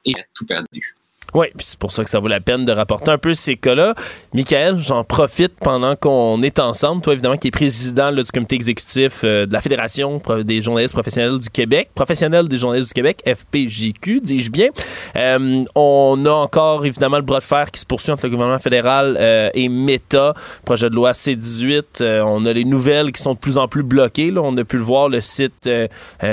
et 0.06 0.16
a 0.20 0.24
tout 0.36 0.46
perdu. 0.46 0.96
Oui, 1.34 1.48
puis 1.56 1.66
c'est 1.66 1.80
pour 1.80 1.94
ça 1.94 2.04
que 2.04 2.10
ça 2.10 2.20
vaut 2.20 2.28
la 2.28 2.42
peine 2.42 2.66
de 2.66 2.74
rapporter 2.74 3.10
un 3.10 3.18
peu 3.18 3.34
ces 3.34 3.56
cas-là. 3.56 3.96
Michael, 4.34 4.80
j'en 4.82 5.06
profite 5.06 5.54
pendant 5.62 5.96
qu'on 5.96 6.42
est 6.42 6.60
ensemble. 6.60 7.02
Toi, 7.02 7.14
évidemment, 7.14 7.38
qui 7.38 7.48
est 7.48 7.52
président 7.52 8.12
du 8.12 8.24
comité 8.24 8.56
exécutif 8.56 9.22
euh, 9.24 9.46
de 9.46 9.54
la 9.54 9.62
Fédération 9.62 10.22
des 10.44 10.62
journalistes 10.62 10.94
professionnels 10.94 11.40
du 11.40 11.50
Québec, 11.50 11.90
professionnel 11.96 12.50
des 12.50 12.58
journalistes 12.58 12.90
du 12.90 12.94
Québec, 12.94 13.24
FPJQ, 13.26 14.20
dis-je 14.20 14.52
bien. 14.52 14.70
Euh, 15.16 15.64
on 15.74 16.22
a 16.26 16.32
encore, 16.32 16.86
évidemment, 16.86 17.18
le 17.18 17.24
bras 17.24 17.40
de 17.40 17.44
fer 17.44 17.72
qui 17.72 17.80
se 17.80 17.86
poursuit 17.86 18.12
entre 18.12 18.26
le 18.26 18.32
gouvernement 18.32 18.60
fédéral 18.60 19.18
euh, 19.18 19.50
et 19.54 19.70
Meta, 19.70 20.34
projet 20.66 20.90
de 20.90 20.96
loi 20.96 21.14
C-18. 21.14 22.22
on 22.26 22.46
a 22.46 22.52
les 22.52 22.66
nouvelles 22.66 23.14
qui 23.14 23.22
sont 23.22 23.36
de 23.36 23.40
plus 23.40 23.58
en 23.58 23.70
plus 23.70 23.84
bloquées. 23.84 24.34
On 24.36 24.56
a 24.58 24.64
pu 24.66 24.78
le 24.78 24.84
voir, 24.84 25.08
le 25.08 25.22
site, 25.22 25.70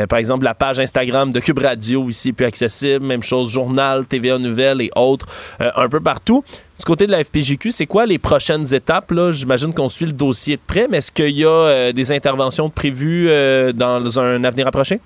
par 0.09 0.19
exemple, 0.19 0.45
la 0.45 0.55
page 0.55 0.81
Instagram 0.81 1.31
de 1.31 1.39
Cube 1.39 1.59
Radio, 1.59 2.09
ici, 2.09 2.33
plus 2.33 2.47
accessible. 2.47 3.05
Même 3.05 3.23
chose, 3.23 3.53
journal, 3.53 4.05
TVA 4.05 4.39
Nouvelles 4.39 4.88
autres, 4.97 5.27
euh, 5.61 5.71
un 5.77 5.89
peu 5.89 6.01
partout. 6.01 6.45
Du 6.79 6.85
côté 6.85 7.07
de 7.07 7.13
la 7.13 7.23
FPJQ, 7.25 7.71
c'est 7.71 7.87
quoi 7.87 8.07
les 8.07 8.19
prochaines 8.19 8.73
étapes? 8.75 9.13
J'imagine 9.33 9.75
qu'on 9.75 9.89
suit 9.89 10.07
le 10.07 10.13
dossier 10.13 10.57
de 10.57 10.63
près, 10.67 10.87
mais 10.89 10.99
est-ce 10.99 11.13
qu'il 11.13 11.31
y 11.31 11.45
a 11.45 11.49
euh, 11.49 11.93
des 11.93 12.13
interventions 12.13 12.71
prévues 12.71 13.29
euh, 13.29 13.73
dans 13.73 14.19
un 14.19 14.45
avenir 14.45 14.67
approché? 14.67 15.01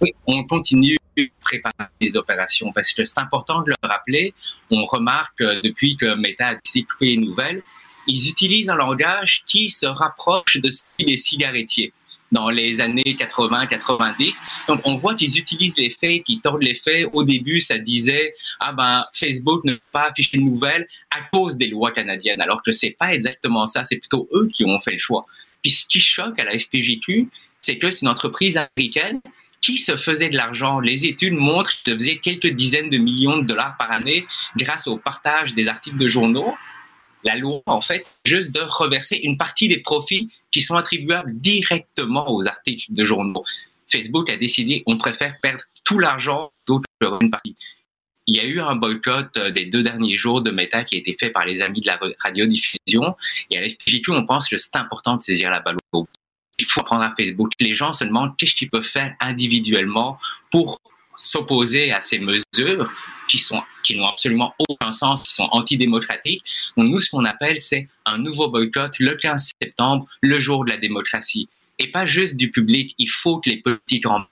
Oui, 0.00 0.12
on 0.26 0.44
continue 0.44 0.96
de 1.16 1.28
préparer 1.40 1.88
les 2.00 2.16
opérations 2.16 2.70
parce 2.72 2.92
que 2.92 3.04
c'est 3.04 3.18
important 3.18 3.62
de 3.62 3.70
le 3.70 3.88
rappeler. 3.88 4.34
On 4.70 4.84
remarque 4.84 5.42
depuis 5.62 5.96
que 5.96 6.14
Meta 6.14 6.48
a 6.48 6.54
couper 6.56 7.06
les 7.06 7.16
nouvelles, 7.16 7.62
ils 8.06 8.28
utilisent 8.28 8.68
un 8.68 8.76
langage 8.76 9.42
qui 9.46 9.70
se 9.70 9.86
rapproche 9.86 10.58
de 10.58 10.70
celui 10.70 11.12
des 11.12 11.16
cigarettiers 11.16 11.92
dans 12.32 12.50
les 12.50 12.80
années 12.80 13.16
80-90. 13.18 14.40
Donc, 14.68 14.80
on 14.84 14.96
voit 14.96 15.14
qu'ils 15.14 15.38
utilisent 15.38 15.76
les 15.76 15.90
faits, 15.90 16.24
qu'ils 16.24 16.40
tordent 16.40 16.62
les 16.62 16.74
faits. 16.74 17.08
Au 17.12 17.24
début, 17.24 17.60
ça 17.60 17.78
disait, 17.78 18.34
ah 18.60 18.72
ben, 18.72 19.04
Facebook 19.12 19.64
ne 19.64 19.74
peut 19.74 19.80
pas 19.92 20.08
afficher 20.10 20.38
de 20.38 20.42
nouvelles 20.42 20.86
à 21.10 21.20
cause 21.32 21.56
des 21.56 21.68
lois 21.68 21.92
canadiennes, 21.92 22.40
alors 22.40 22.62
que 22.62 22.72
c'est 22.72 22.96
pas 22.98 23.12
exactement 23.12 23.66
ça. 23.68 23.84
C'est 23.84 23.98
plutôt 23.98 24.28
eux 24.32 24.48
qui 24.52 24.64
ont 24.64 24.80
fait 24.80 24.92
le 24.92 24.98
choix. 24.98 25.26
Puis, 25.62 25.70
ce 25.70 25.86
qui 25.86 26.00
choque 26.00 26.38
à 26.38 26.44
la 26.44 26.58
FPGQ, 26.58 27.28
c'est 27.60 27.78
que 27.78 27.90
c'est 27.90 28.02
une 28.02 28.08
entreprise 28.08 28.58
américaine 28.58 29.20
qui 29.60 29.78
se 29.78 29.96
faisait 29.96 30.30
de 30.30 30.36
l'argent. 30.36 30.80
Les 30.80 31.06
études 31.06 31.34
montrent 31.34 31.72
qu'ils 31.82 31.92
se 31.92 31.98
faisaient 31.98 32.18
quelques 32.18 32.52
dizaines 32.52 32.88
de 32.88 32.98
millions 32.98 33.38
de 33.38 33.44
dollars 33.44 33.76
par 33.76 33.90
année 33.90 34.26
grâce 34.56 34.86
au 34.86 34.96
partage 34.96 35.54
des 35.54 35.66
articles 35.66 35.96
de 35.96 36.06
journaux 36.06 36.54
la 37.26 37.34
loi, 37.36 37.60
en 37.66 37.80
fait, 37.80 38.20
juste 38.24 38.54
de 38.54 38.60
reverser 38.60 39.16
une 39.16 39.36
partie 39.36 39.66
des 39.68 39.78
profits 39.78 40.30
qui 40.52 40.62
sont 40.62 40.76
attribuables 40.76 41.38
directement 41.40 42.32
aux 42.32 42.46
articles 42.46 42.86
de 42.88 43.04
journaux. 43.04 43.44
Facebook 43.88 44.30
a 44.30 44.36
décidé, 44.36 44.84
on 44.86 44.96
préfère 44.96 45.34
perdre 45.40 45.62
tout 45.84 45.98
l'argent 45.98 46.52
d'autres 46.66 46.86
une 47.20 47.30
partie. 47.30 47.56
Il 48.28 48.36
y 48.36 48.40
a 48.40 48.44
eu 48.44 48.60
un 48.60 48.74
boycott 48.74 49.36
euh, 49.36 49.50
des 49.50 49.66
deux 49.66 49.82
derniers 49.82 50.16
jours 50.16 50.40
de 50.40 50.50
Meta 50.50 50.82
qui 50.82 50.96
a 50.96 50.98
été 50.98 51.16
fait 51.18 51.30
par 51.30 51.44
les 51.44 51.60
amis 51.60 51.80
de 51.80 51.86
la 51.86 51.98
radiodiffusion. 52.20 53.14
Et 53.50 53.58
à 53.58 53.60
l'FPGQ, 53.60 54.12
on 54.12 54.26
pense 54.26 54.48
que 54.48 54.56
c'est 54.56 54.74
important 54.74 55.16
de 55.16 55.22
saisir 55.22 55.50
la 55.50 55.60
balle 55.60 55.76
au 55.92 56.08
Il 56.58 56.64
faut 56.64 56.82
prendre 56.82 57.02
à 57.02 57.14
Facebook. 57.16 57.52
Les 57.60 57.74
gens 57.74 57.92
se 57.92 58.04
demandent 58.04 58.36
qu'est-ce 58.36 58.56
qu'ils 58.56 58.70
peuvent 58.70 58.82
faire 58.82 59.14
individuellement 59.20 60.18
pour 60.50 60.80
s'opposer 61.16 61.92
à 61.92 62.00
ces 62.00 62.18
mesures 62.18 62.90
qui 63.28 63.38
sont 63.38 63.62
qui 63.84 63.96
n'ont 63.96 64.06
absolument 64.06 64.54
aucun 64.68 64.92
sens, 64.92 65.24
qui 65.28 65.34
sont 65.34 65.48
antidémocratiques. 65.52 66.42
Donc 66.76 66.88
nous, 66.88 67.00
ce 67.00 67.10
qu'on 67.10 67.24
appelle, 67.24 67.58
c'est 67.58 67.88
un 68.04 68.18
nouveau 68.18 68.48
boycott 68.48 68.92
le 68.98 69.14
15 69.14 69.52
septembre, 69.62 70.06
le 70.20 70.40
jour 70.40 70.64
de 70.64 70.70
la 70.70 70.76
démocratie. 70.76 71.48
Et 71.78 71.90
pas 71.90 72.06
juste 72.06 72.36
du 72.36 72.50
public. 72.50 72.94
Il 72.98 73.08
faut 73.08 73.38
que 73.38 73.50
les 73.50 73.58
politiques 73.58 74.06
en 74.06 74.24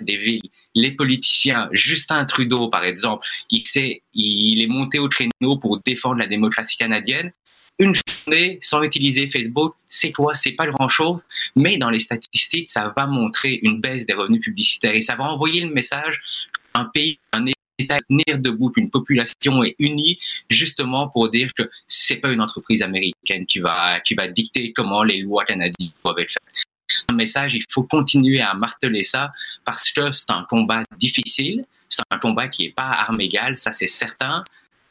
des 0.00 0.16
villes, 0.16 0.50
les 0.74 0.92
politiciens, 0.92 1.68
Justin 1.72 2.24
Trudeau 2.24 2.68
par 2.68 2.84
exemple, 2.84 3.26
il, 3.50 3.66
sait, 3.66 4.02
il 4.14 4.60
est 4.60 4.66
monté 4.66 4.98
au 4.98 5.08
créneau 5.08 5.56
pour 5.60 5.80
défendre 5.80 6.16
la 6.16 6.26
démocratie 6.26 6.76
canadienne. 6.76 7.32
Une 7.78 7.94
journée 7.94 8.58
sans 8.60 8.82
utiliser 8.82 9.30
Facebook, 9.30 9.74
c'est 9.88 10.10
quoi? 10.10 10.34
C'est 10.34 10.52
pas 10.52 10.66
grand-chose, 10.66 11.24
mais 11.54 11.78
dans 11.78 11.90
les 11.90 12.00
statistiques, 12.00 12.70
ça 12.70 12.92
va 12.96 13.06
montrer 13.06 13.60
une 13.62 13.80
baisse 13.80 14.04
des 14.04 14.14
revenus 14.14 14.40
publicitaires 14.40 14.94
et 14.94 15.00
ça 15.00 15.14
va 15.14 15.24
envoyer 15.24 15.60
le 15.60 15.72
message 15.72 16.20
un 16.74 16.84
pays, 16.86 17.18
un 17.32 17.46
État 17.78 17.96
tenir 18.08 18.38
debout, 18.38 18.70
qu'une 18.70 18.90
population 18.90 19.62
est 19.62 19.76
unie 19.78 20.18
justement 20.50 21.08
pour 21.08 21.30
dire 21.30 21.50
que 21.56 21.68
c'est 21.86 22.16
pas 22.16 22.32
une 22.32 22.40
entreprise 22.40 22.82
américaine 22.82 23.46
qui 23.46 23.60
va 23.60 24.00
qui 24.00 24.14
va 24.14 24.28
dicter 24.28 24.72
comment 24.72 25.02
les 25.02 25.20
lois 25.20 25.44
canadiennes 25.44 25.92
doivent 26.04 26.18
être 26.18 26.32
faites 26.32 26.64
un 27.08 27.14
message, 27.14 27.54
il 27.54 27.64
faut 27.70 27.82
continuer 27.82 28.40
à 28.40 28.54
marteler 28.54 29.02
ça 29.02 29.32
parce 29.64 29.90
que 29.92 30.12
c'est 30.12 30.30
un 30.30 30.44
combat 30.44 30.84
difficile, 30.98 31.64
c'est 31.88 32.02
un 32.10 32.18
combat 32.18 32.48
qui 32.48 32.64
n'est 32.64 32.72
pas 32.72 32.84
à 32.84 33.02
armes 33.02 33.20
égales, 33.20 33.58
ça 33.58 33.72
c'est 33.72 33.86
certain, 33.86 34.42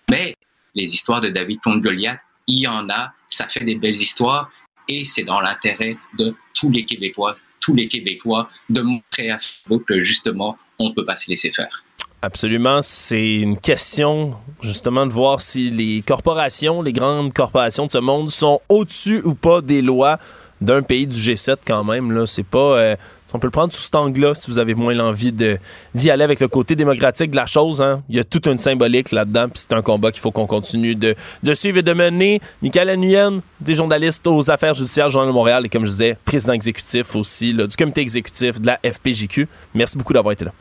mais 0.10 0.36
les 0.76 0.94
histoires 0.94 1.22
de 1.22 1.30
David 1.30 1.60
contre 1.62 1.82
Goliath, 1.82 2.20
il 2.48 2.60
y 2.60 2.68
en 2.68 2.90
a, 2.90 3.14
ça 3.30 3.48
fait 3.48 3.66
des 3.66 3.76
belles 3.76 3.96
histoires 3.96 4.52
et 4.88 5.06
c'est 5.06 5.24
dans 5.24 5.42
l'intérêt 5.42 5.98
de 6.18 6.36
tous 6.54 6.70
les 6.72 6.86
Québécois, 6.86 7.36
tous 7.60 7.76
les 7.76 7.88
Québécois, 7.88 8.50
de 8.70 8.82
montrer 8.82 9.32
à 9.32 9.40
Facebook 9.40 9.86
que 9.88 10.02
justement, 10.02 10.58
on 10.80 10.90
ne 10.90 10.94
peut 10.94 11.06
pas 11.06 11.18
se 11.18 11.30
laisser 11.30 11.52
faire. 11.52 11.84
Absolument, 12.22 12.80
c'est 12.82 13.36
une 13.36 13.58
question 13.60 14.34
justement 14.62 15.06
de 15.06 15.14
voir 15.14 15.40
si 15.40 15.70
les 15.70 16.02
corporations, 16.02 16.82
les 16.82 16.92
grandes 16.92 17.32
corporations 17.32 17.86
de 17.86 17.92
ce 17.92 18.00
monde 18.00 18.32
sont 18.32 18.60
au-dessus 18.70 19.22
ou 19.24 19.36
pas 19.36 19.62
des 19.62 19.84
lois 19.84 20.18
d'un 20.60 20.82
pays 20.82 21.06
du 21.06 21.16
G7 21.16 21.58
quand 21.68 21.84
même. 21.84 22.12
Là. 22.12 22.26
C'est 22.26 22.42
pas. 22.42 22.58
Euh, 22.58 22.96
on 23.34 23.40
peut 23.40 23.48
le 23.48 23.52
prendre 23.52 23.72
sous 23.72 23.84
cet 23.84 23.94
angle-là 23.94 24.34
si 24.34 24.50
vous 24.50 24.58
avez 24.58 24.74
moins 24.74 24.96
l'envie 24.96 25.32
d'y 25.32 26.10
aller 26.10 26.24
avec 26.24 26.40
le 26.40 26.48
côté 26.48 26.76
démocratique 26.76 27.30
de 27.30 27.36
la 27.36 27.46
chose. 27.46 27.84
Hein. 27.84 28.02
Il 28.10 28.16
y 28.16 28.20
a 28.20 28.24
toute 28.24 28.48
une 28.48 28.58
symbolique 28.58 29.12
là-dedans, 29.12 29.50
puis 29.50 29.62
c'est 29.62 29.74
un 29.74 29.82
combat 29.84 30.12
qu'il 30.12 30.22
faut 30.22 30.32
qu'on 30.32 30.48
continue 30.48 30.96
de, 30.96 31.14
de, 31.44 31.54
suivre 31.54 31.78
et 31.78 31.84
de 31.84 31.94
mener. 31.94 32.40
Michael 32.64 32.98
Nguyen, 32.98 33.38
des 33.60 33.76
journalistes 33.76 34.26
aux 34.26 34.50
affaires 34.50 34.74
judiciaires, 34.74 35.12
Journal 35.12 35.28
de 35.28 35.34
Montréal, 35.34 35.66
et 35.66 35.70
comme 35.70 35.86
je 35.86 35.92
disais, 35.92 36.18
président 36.24 36.54
exécutif 36.54 37.16
aussi 37.16 37.54
du 37.54 37.76
comité 37.78 38.02
exécutif 38.02 38.62
de 38.62 38.68
la 38.68 38.80
FPJQ. 38.84 39.48
Merci 39.76 39.98
beaucoup 39.98 40.14
d'avoir 40.14 40.32
été 40.32 40.46
là. 40.46 40.54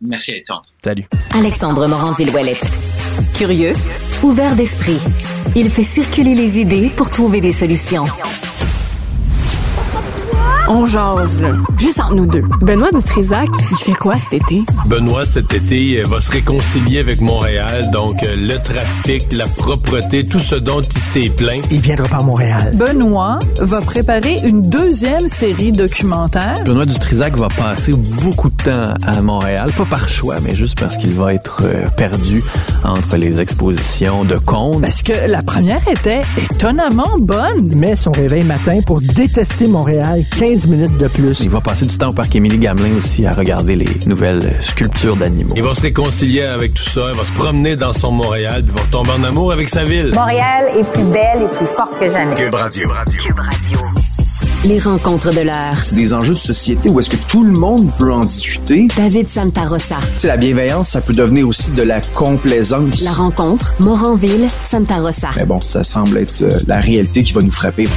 Merci 0.00 0.32
Alexandre. 0.32 0.66
Salut. 0.82 1.04
Alexandre 1.34 1.86
Morin-Villouellette. 1.86 2.64
Curieux, 3.34 3.74
ouvert 4.22 4.56
d'esprit. 4.56 4.98
Il 5.56 5.70
fait 5.70 5.82
circuler 5.82 6.34
les 6.34 6.58
idées 6.58 6.90
pour 6.96 7.10
trouver 7.10 7.40
des 7.40 7.52
solutions. 7.52 8.04
On 10.72 10.86
jase, 10.86 11.40
là. 11.40 11.48
Juste 11.78 11.98
entre 11.98 12.14
nous 12.14 12.26
deux. 12.26 12.44
Benoît 12.60 12.92
Dutrisac, 12.94 13.48
il 13.72 13.76
fait 13.76 13.92
quoi 13.92 14.14
cet 14.16 14.34
été? 14.34 14.62
Benoît, 14.86 15.26
cet 15.26 15.52
été, 15.52 16.00
euh, 16.00 16.04
va 16.06 16.20
se 16.20 16.30
réconcilier 16.30 17.00
avec 17.00 17.20
Montréal. 17.20 17.90
Donc, 17.92 18.22
euh, 18.22 18.36
le 18.36 18.56
trafic, 18.62 19.32
la 19.32 19.46
propreté, 19.48 20.24
tout 20.24 20.38
ce 20.38 20.54
dont 20.54 20.80
il 20.80 20.98
s'est 21.00 21.28
plaint. 21.28 21.60
Il 21.72 21.80
viendra 21.80 22.06
par 22.06 22.22
Montréal. 22.22 22.72
Benoît 22.74 23.40
va 23.58 23.80
préparer 23.80 24.36
une 24.44 24.62
deuxième 24.62 25.26
série 25.26 25.72
documentaire. 25.72 26.62
Benoît 26.64 26.86
Dutrisac 26.86 27.36
va 27.36 27.48
passer 27.48 27.92
beaucoup 28.22 28.48
de 28.48 28.62
temps 28.62 28.94
à 29.04 29.20
Montréal, 29.22 29.72
pas 29.76 29.86
par 29.86 30.08
choix, 30.08 30.36
mais 30.44 30.54
juste 30.54 30.78
parce 30.78 30.96
qu'il 30.96 31.14
va 31.14 31.34
être 31.34 31.62
euh, 31.64 31.88
perdu 31.96 32.44
entre 32.84 33.16
les 33.16 33.40
expositions 33.40 34.24
de 34.24 34.36
contes. 34.36 34.82
Parce 34.82 35.02
que 35.02 35.28
la 35.28 35.42
première 35.42 35.82
était 35.88 36.22
étonnamment 36.36 37.18
bonne. 37.18 37.72
Mais 37.74 37.96
son 37.96 38.12
réveil 38.12 38.44
matin 38.44 38.78
pour 38.86 39.00
détester 39.00 39.66
Montréal 39.66 40.22
15 40.38 40.59
minutes 40.66 40.96
de 40.96 41.08
plus. 41.08 41.40
Il 41.40 41.50
va 41.50 41.60
passer 41.60 41.86
du 41.86 41.96
temps 41.96 42.08
au 42.08 42.12
parc 42.12 42.34
Émilie 42.34 42.58
Gamelin 42.58 42.96
aussi 42.96 43.26
à 43.26 43.32
regarder 43.32 43.76
les 43.76 43.88
nouvelles 44.06 44.56
sculptures 44.60 45.16
d'animaux. 45.16 45.54
Il 45.56 45.62
va 45.62 45.74
se 45.74 45.82
réconcilier 45.82 46.42
avec 46.42 46.74
tout 46.74 46.88
ça, 46.90 47.02
il 47.12 47.18
va 47.18 47.24
se 47.24 47.32
promener 47.32 47.76
dans 47.76 47.92
son 47.92 48.12
Montréal, 48.12 48.64
il 48.66 48.72
va 48.72 48.80
tomber 48.90 49.12
en 49.12 49.22
amour 49.24 49.52
avec 49.52 49.68
sa 49.68 49.84
ville. 49.84 50.12
Montréal 50.14 50.66
est 50.76 50.84
plus 50.92 51.04
belle 51.04 51.42
et 51.42 51.56
plus 51.56 51.66
forte 51.66 51.98
que 51.98 52.10
jamais. 52.10 52.34
Cube 52.34 52.54
Radio. 52.54 52.88
Cube 53.18 53.38
Radio. 53.38 53.78
Les 54.64 54.78
rencontres 54.78 55.32
de 55.32 55.40
l'heure. 55.40 55.82
C'est 55.82 55.96
des 55.96 56.12
enjeux 56.12 56.34
de 56.34 56.38
société 56.38 56.90
où 56.90 57.00
est-ce 57.00 57.08
que 57.08 57.16
tout 57.16 57.42
le 57.44 57.52
monde 57.52 57.90
peut 57.98 58.12
en 58.12 58.24
discuter. 58.24 58.88
David 58.94 59.28
Santarossa. 59.28 59.96
C'est 60.18 60.28
la 60.28 60.36
bienveillance, 60.36 60.90
ça 60.90 61.00
peut 61.00 61.14
devenir 61.14 61.48
aussi 61.48 61.70
de 61.70 61.82
la 61.82 62.02
complaisance. 62.02 63.02
La 63.02 63.12
rencontre, 63.12 63.74
Moranville, 63.78 64.48
Santarossa. 64.62 65.30
Mais 65.36 65.46
bon, 65.46 65.60
ça 65.62 65.82
semble 65.82 66.18
être 66.18 66.42
euh, 66.42 66.60
la 66.66 66.78
réalité 66.78 67.22
qui 67.22 67.32
va 67.32 67.40
nous 67.40 67.50
frapper. 67.50 67.88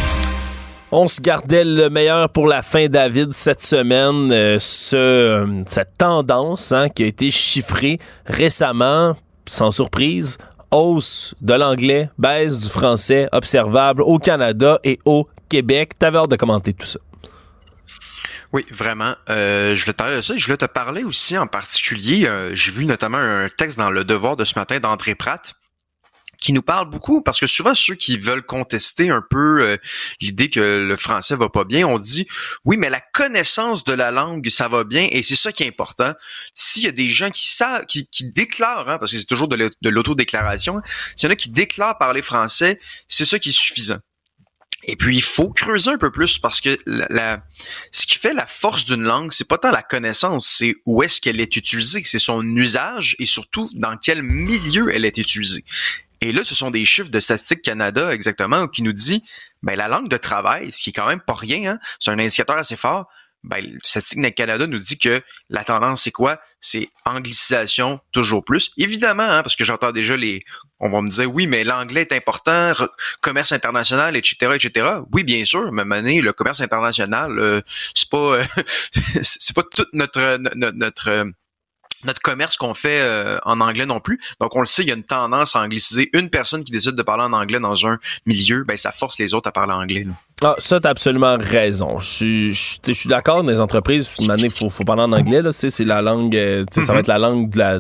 On 0.96 1.08
se 1.08 1.22
gardait 1.22 1.64
le 1.64 1.90
meilleur 1.90 2.30
pour 2.30 2.46
la 2.46 2.62
fin, 2.62 2.86
David, 2.86 3.34
cette 3.34 3.64
semaine. 3.64 4.32
Euh, 4.32 4.60
euh, 4.94 5.60
cette 5.66 5.98
tendance 5.98 6.72
hein, 6.72 6.88
qui 6.88 7.02
a 7.02 7.08
été 7.08 7.32
chiffrée 7.32 7.98
récemment, 8.28 9.18
sans 9.48 9.72
surprise, 9.72 10.38
hausse 10.70 11.34
de 11.42 11.56
l'anglais, 11.56 12.12
baisse 12.20 12.60
du 12.60 12.70
français 12.70 13.28
observable 13.32 14.04
au 14.04 14.20
Canada 14.20 14.80
et 14.84 15.00
au 15.04 15.28
Québec. 15.50 15.98
T'avais 15.98 16.20
hâte 16.20 16.30
de 16.30 16.36
commenter 16.36 16.74
tout 16.74 16.86
ça. 16.86 17.00
Oui, 18.52 18.64
vraiment. 18.70 19.16
Euh, 19.32 19.74
je 19.74 19.82
voulais 19.82 19.94
te 19.94 19.98
parler 19.98 20.18
de 20.18 20.22
ça. 20.22 20.38
Je 20.38 20.46
voulais 20.46 20.58
te 20.58 20.66
parler 20.66 21.04
aussi 21.04 21.36
en 21.40 21.48
particulier. 21.48 22.30
J'ai 22.54 22.72
vu 22.72 22.86
notamment 22.86 23.18
un 23.18 23.50
texte 23.50 23.80
dans 23.80 23.90
Le 23.90 24.04
Devoir 24.04 24.36
de 24.36 24.44
ce 24.46 24.60
matin 24.60 24.80
d'André 24.80 25.16
Pratt 25.16 25.56
qui 26.44 26.54
nous 26.54 26.62
parle 26.62 26.90
beaucoup 26.90 27.22
parce 27.22 27.40
que 27.40 27.48
souvent 27.48 27.74
ceux 27.74 27.96
qui 27.96 28.18
veulent 28.18 28.46
contester 28.46 29.10
un 29.10 29.24
peu 29.28 29.62
euh, 29.62 29.78
l'idée 30.22 30.50
que 30.50 30.60
le 30.60 30.96
français 30.96 31.36
va 31.36 31.50
pas 31.50 31.64
bien, 31.64 31.88
on 31.88 31.98
dit 31.98 32.28
oui, 32.66 32.78
mais 32.78 32.90
la 32.90 33.02
connaissance 33.02 33.84
de 33.84 33.94
la 33.94 34.12
langue, 34.12 34.48
ça 34.50 34.68
va 34.68 34.84
bien 34.84 35.08
et 35.12 35.24
c'est 35.24 35.36
ça 35.36 35.52
qui 35.52 35.64
est 35.64 35.68
important. 35.68 36.14
S'il 36.54 36.84
y 36.84 36.88
a 36.88 36.92
des 36.92 37.08
gens 37.08 37.30
qui 37.30 37.50
savent, 37.50 37.86
qui, 37.86 38.08
qui 38.08 38.32
déclarent, 38.32 38.90
hein, 38.90 38.98
parce 38.98 39.12
que 39.12 39.18
c'est 39.18 39.26
toujours 39.26 39.48
de 39.48 39.72
l'autodéclaration, 39.90 40.78
hein, 40.78 40.84
s'il 41.16 41.28
y 41.28 41.32
en 41.32 41.34
a 41.34 41.36
qui 41.36 41.50
déclarent 41.50 41.98
parler 41.98 42.22
français, 42.22 42.80
c'est 43.08 43.26
ça 43.26 43.40
qui 43.40 43.50
est 43.50 43.58
suffisant. 43.58 44.00
Et 44.86 44.96
puis, 44.96 45.16
il 45.16 45.24
faut 45.24 45.50
creuser 45.50 45.92
un 45.92 45.98
peu 45.98 46.12
plus 46.12 46.40
parce 46.40 46.60
que 46.60 46.78
la, 46.86 47.44
ce 47.92 48.06
qui 48.06 48.18
fait 48.18 48.34
la 48.34 48.46
force 48.46 48.86
d'une 48.86 49.04
langue, 49.04 49.32
c'est 49.32 49.48
pas 49.48 49.58
tant 49.58 49.72
la 49.72 49.82
connaissance, 49.82 50.48
c'est 50.48 50.76
où 50.86 51.04
est-ce 51.04 51.22
qu'elle 51.22 51.40
est 51.40 51.56
utilisée, 51.56 52.02
c'est 52.04 52.20
son 52.20 52.44
usage 52.56 53.16
et 53.20 53.26
surtout 53.26 53.70
dans 53.74 53.98
quel 53.98 54.24
milieu 54.24 54.94
elle 54.94 55.06
est 55.06 55.18
utilisée. 55.18 55.64
Et 56.24 56.32
là, 56.32 56.46
ce 56.46 56.56
sont 56.56 56.72
des 56.72 56.86
chiffres 56.86 57.10
de 57.10 57.20
Statistique 57.20 57.62
Canada 57.62 58.14
exactement 58.14 58.70
qui 58.70 58.82
nous 58.82 58.94
dit, 58.94 59.26
ben 59.62 59.76
la 59.76 59.90
langue 59.90 60.08
de 60.08 60.16
travail, 60.16 60.72
ce 60.72 60.82
qui 60.82 60.92
est 60.92 60.94
quand 60.94 61.06
même 61.06 61.20
pas 61.20 61.34
rien, 61.34 61.74
hein, 61.74 61.80
c'est 62.00 62.12
un 62.12 62.20
indicateur 62.20 62.58
assez 62.58 62.78
fort. 62.78 63.10
Ben, 63.44 63.78
Statistique 63.84 64.34
Canada 64.34 64.66
nous 64.66 64.78
dit 64.78 64.98
que 64.98 65.22
la 65.50 65.66
tendance, 65.66 66.04
c'est 66.04 66.12
quoi? 66.12 66.40
C'est 66.62 66.88
anglicisation 67.04 68.00
toujours 68.14 68.46
plus. 68.46 68.72
Évidemment, 68.78 69.24
hein, 69.24 69.44
parce 69.44 69.58
que 69.58 69.66
j'entends 69.66 69.92
déjà 69.92 70.16
les... 70.16 70.46
On 70.80 70.90
va 70.90 71.02
me 71.02 71.10
dire, 71.10 71.30
oui, 71.30 71.46
mais 71.46 71.66
l'anglais 71.66 72.08
est 72.10 72.14
important, 72.14 72.72
commerce 73.20 73.52
international, 73.52 74.16
etc., 74.16 74.54
etc. 74.56 75.00
Oui, 75.12 75.26
bien 75.26 75.44
sûr, 75.44 75.74
même 75.74 75.92
année, 75.92 76.22
le 76.22 76.32
commerce 76.32 76.62
international, 76.62 77.38
euh, 77.38 77.60
c'est 77.94 78.10
pas... 78.10 78.40
c'est 79.22 79.54
pas 79.54 79.64
toute 79.64 79.92
notre, 79.92 80.38
notre, 80.38 80.78
notre 80.78 81.34
notre 82.06 82.22
commerce 82.22 82.58
qu'on 82.58 82.74
fait 82.74 83.02
euh, 83.02 83.38
en 83.44 83.60
anglais 83.62 83.86
non 83.86 84.00
plus. 84.00 84.20
Donc 84.40 84.56
on 84.56 84.60
le 84.60 84.66
sait, 84.66 84.84
il 84.84 84.90
y 84.90 84.92
a 84.92 84.96
une 84.96 85.04
tendance 85.04 85.56
à 85.56 85.62
angliciser. 85.62 86.10
Une 86.14 86.30
personne 86.30 86.64
qui 86.64 86.72
décide 86.72 86.96
de 86.96 87.02
parler 87.02 87.24
en 87.24 87.34
anglais 87.34 87.60
dans 87.60 87.88
un 87.88 87.98
milieu, 88.26 88.64
ben 88.64 88.78
ça 88.78 88.92
force 88.92 89.20
les 89.20 89.34
autres 89.34 89.50
à 89.50 89.52
parler 89.52 89.74
anglais. 89.74 90.06
Ah, 90.44 90.56
ça, 90.58 90.80
t'as 90.80 90.90
absolument 90.90 91.38
raison. 91.40 92.00
Je 92.00 92.06
suis, 92.06 92.54
je, 92.54 92.92
suis 92.92 93.08
d'accord, 93.08 93.44
dans 93.44 93.50
les 93.50 93.62
entreprises, 93.62 94.10
il 94.20 94.52
faut, 94.52 94.70
faut 94.70 94.84
parler 94.84 95.04
en 95.04 95.12
anglais. 95.14 95.42
C'est 95.52 95.86
la 95.86 96.02
langue, 96.02 96.36
euh, 96.36 96.66
ça 96.70 96.82
va 96.82 96.96
mm-hmm. 96.96 97.00
être 97.00 97.08
la 97.08 97.18
langue 97.18 97.50
de 97.50 97.60
la, 97.60 97.80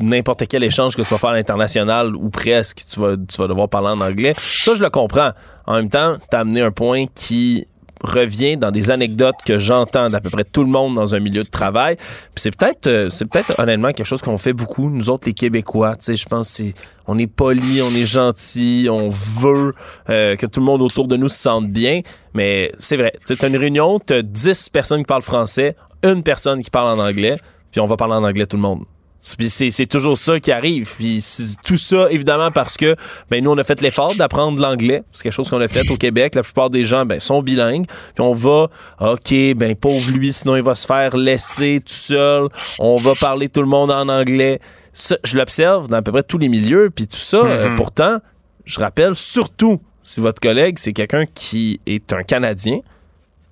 n'importe 0.00 0.46
quel 0.46 0.62
échange 0.62 0.96
que 0.96 1.02
ce 1.02 1.08
soit 1.08 1.18
faire 1.18 1.30
à 1.30 1.34
l'international 1.34 2.14
ou 2.14 2.30
presque, 2.30 2.82
tu 2.90 3.00
vas, 3.00 3.16
tu 3.16 3.36
vas 3.38 3.48
devoir 3.48 3.68
parler 3.68 3.88
en 3.88 4.00
anglais. 4.00 4.34
Ça, 4.60 4.74
je 4.74 4.82
le 4.82 4.90
comprends. 4.90 5.32
En 5.66 5.74
même 5.74 5.88
temps, 5.88 6.18
t'as 6.30 6.40
amené 6.40 6.60
un 6.60 6.70
point 6.70 7.06
qui 7.14 7.66
revient 8.04 8.56
dans 8.56 8.70
des 8.70 8.90
anecdotes 8.90 9.36
que 9.44 9.58
j'entends 9.58 10.10
d'à 10.10 10.20
peu 10.20 10.30
près 10.30 10.44
tout 10.44 10.62
le 10.62 10.70
monde 10.70 10.94
dans 10.94 11.14
un 11.14 11.20
milieu 11.20 11.42
de 11.42 11.48
travail. 11.48 11.96
Puis 11.96 12.42
c'est 12.42 12.56
peut-être, 12.56 12.86
euh, 12.86 13.10
c'est 13.10 13.24
peut-être 13.24 13.54
honnêtement 13.58 13.92
quelque 13.92 14.06
chose 14.06 14.22
qu'on 14.22 14.38
fait 14.38 14.52
beaucoup, 14.52 14.90
nous 14.90 15.10
autres 15.10 15.26
les 15.26 15.32
Québécois. 15.32 15.96
Tu 15.96 16.04
sais, 16.04 16.16
je 16.16 16.26
pense 16.26 16.48
c'est, 16.48 16.74
on 17.06 17.18
est 17.18 17.26
poli, 17.26 17.82
on 17.82 17.94
est 17.94 18.06
gentil, 18.06 18.88
on 18.90 19.08
veut 19.08 19.74
euh, 20.10 20.36
que 20.36 20.46
tout 20.46 20.60
le 20.60 20.66
monde 20.66 20.82
autour 20.82 21.08
de 21.08 21.16
nous 21.16 21.28
se 21.28 21.38
sente 21.38 21.70
bien. 21.70 22.00
Mais 22.34 22.72
c'est 22.78 22.96
vrai, 22.96 23.12
tu 23.26 23.34
as 23.40 23.48
une 23.48 23.56
réunion, 23.56 24.00
tu 24.00 24.14
as 24.14 24.22
10 24.22 24.68
personnes 24.70 25.00
qui 25.00 25.06
parlent 25.06 25.22
français, 25.22 25.76
une 26.02 26.22
personne 26.22 26.62
qui 26.62 26.70
parle 26.70 26.98
en 26.98 27.02
anglais, 27.02 27.38
puis 27.72 27.80
on 27.80 27.86
va 27.86 27.96
parler 27.96 28.14
en 28.14 28.24
anglais 28.24 28.46
tout 28.46 28.56
le 28.56 28.62
monde. 28.62 28.84
C'est 29.24 29.86
toujours 29.86 30.18
ça 30.18 30.38
qui 30.38 30.52
arrive. 30.52 30.94
Puis 30.96 31.24
tout 31.64 31.78
ça, 31.78 32.10
évidemment, 32.10 32.50
parce 32.50 32.76
que 32.76 32.94
ben, 33.30 33.42
nous, 33.42 33.50
on 33.50 33.56
a 33.56 33.64
fait 33.64 33.80
l'effort 33.80 34.14
d'apprendre 34.14 34.60
l'anglais. 34.60 35.02
C'est 35.12 35.22
quelque 35.22 35.32
chose 35.32 35.48
qu'on 35.48 35.62
a 35.62 35.68
fait 35.68 35.90
au 35.90 35.96
Québec. 35.96 36.34
La 36.34 36.42
plupart 36.42 36.68
des 36.68 36.84
gens 36.84 37.06
ben, 37.06 37.18
sont 37.18 37.42
bilingues. 37.42 37.86
Puis 37.86 38.22
on 38.22 38.34
va, 38.34 38.68
OK, 39.00 39.34
ben 39.56 39.74
pauvre 39.74 40.10
lui, 40.10 40.34
sinon 40.34 40.56
il 40.56 40.62
va 40.62 40.74
se 40.74 40.86
faire 40.86 41.16
laisser 41.16 41.80
tout 41.80 41.94
seul. 41.94 42.48
On 42.78 42.98
va 42.98 43.14
parler 43.14 43.48
tout 43.48 43.62
le 43.62 43.66
monde 43.66 43.90
en 43.90 44.10
anglais. 44.10 44.60
Ça, 44.92 45.16
je 45.24 45.38
l'observe 45.38 45.88
dans 45.88 45.96
à 45.96 46.02
peu 46.02 46.12
près 46.12 46.22
tous 46.22 46.38
les 46.38 46.50
milieux. 46.50 46.90
Puis 46.94 47.06
tout 47.06 47.16
ça, 47.16 47.38
euh, 47.38 47.70
mm-hmm. 47.70 47.76
pourtant, 47.76 48.18
je 48.66 48.78
rappelle, 48.78 49.14
surtout 49.14 49.80
si 50.02 50.20
votre 50.20 50.40
collègue, 50.40 50.78
c'est 50.78 50.92
quelqu'un 50.92 51.24
qui 51.24 51.80
est 51.86 52.12
un 52.12 52.22
Canadien, 52.22 52.80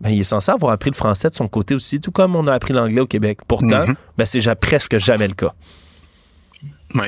ben, 0.03 0.11
il 0.11 0.21
est 0.21 0.25
censé 0.25 0.51
avoir 0.53 0.73
appris 0.73 0.91
le 0.91 0.97
français 0.97 1.31
de 1.31 1.35
son 1.35 1.49
côté 1.49 1.75
aussi, 1.75 2.01
tout 2.01 2.11
comme 2.11 2.37
on 2.37 2.47
a 2.49 2.53
appris 2.53 2.75
l'anglais 2.75 3.01
au 3.01 3.07
Québec. 3.07 3.39
Pourtant, 3.49 3.87
Mhm. 3.87 3.95
ben, 4.19 4.27
c'est 4.27 4.41
presque 4.57 4.99
jamais 4.99 5.29
le 5.29 5.35
cas. 5.35 5.55
Oui. 6.95 7.07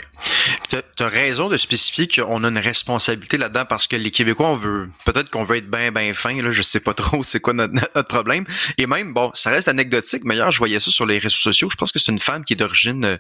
Tu 0.69 0.77
as 1.03 1.09
raison 1.09 1.49
de 1.49 1.57
spécifier 1.57 2.07
qu'on 2.09 2.45
a 2.45 2.49
une 2.49 2.59
responsabilité 2.59 3.37
là-dedans 3.37 3.65
parce 3.65 3.87
que 3.87 3.97
les 3.97 4.11
Québécois, 4.11 4.49
on 4.49 4.57
veut 4.57 4.89
peut-être 5.05 5.31
qu'on 5.31 5.45
veut 5.45 5.57
être 5.57 5.71
bien, 5.71 5.91
bien 5.93 6.13
fin. 6.15 6.41
Là, 6.41 6.51
je 6.51 6.63
sais 6.63 6.81
pas 6.81 6.95
trop 6.95 7.23
c'est 7.25 7.41
quoi 7.41 7.53
notre, 7.53 7.75
notre 7.75 8.03
problème. 8.09 8.45
Et 8.79 8.87
même, 8.87 9.13
bon, 9.13 9.31
ça 9.35 9.51
reste 9.51 9.69
anecdotique, 9.69 10.23
mais 10.25 10.37
hier, 10.37 10.51
je 10.51 10.59
voyais 10.59 10.81
ça 10.81 10.91
sur 10.91 11.07
les 11.07 11.19
réseaux 11.19 11.37
sociaux. 11.37 11.69
Je 11.71 11.77
pense 11.77 11.93
que 11.93 11.99
c'est 11.99 12.11
une 12.13 12.19
femme 12.21 12.45
qui 12.45 12.53
est 12.55 12.57
d'origine, 12.57 13.05
euh, 13.05 13.17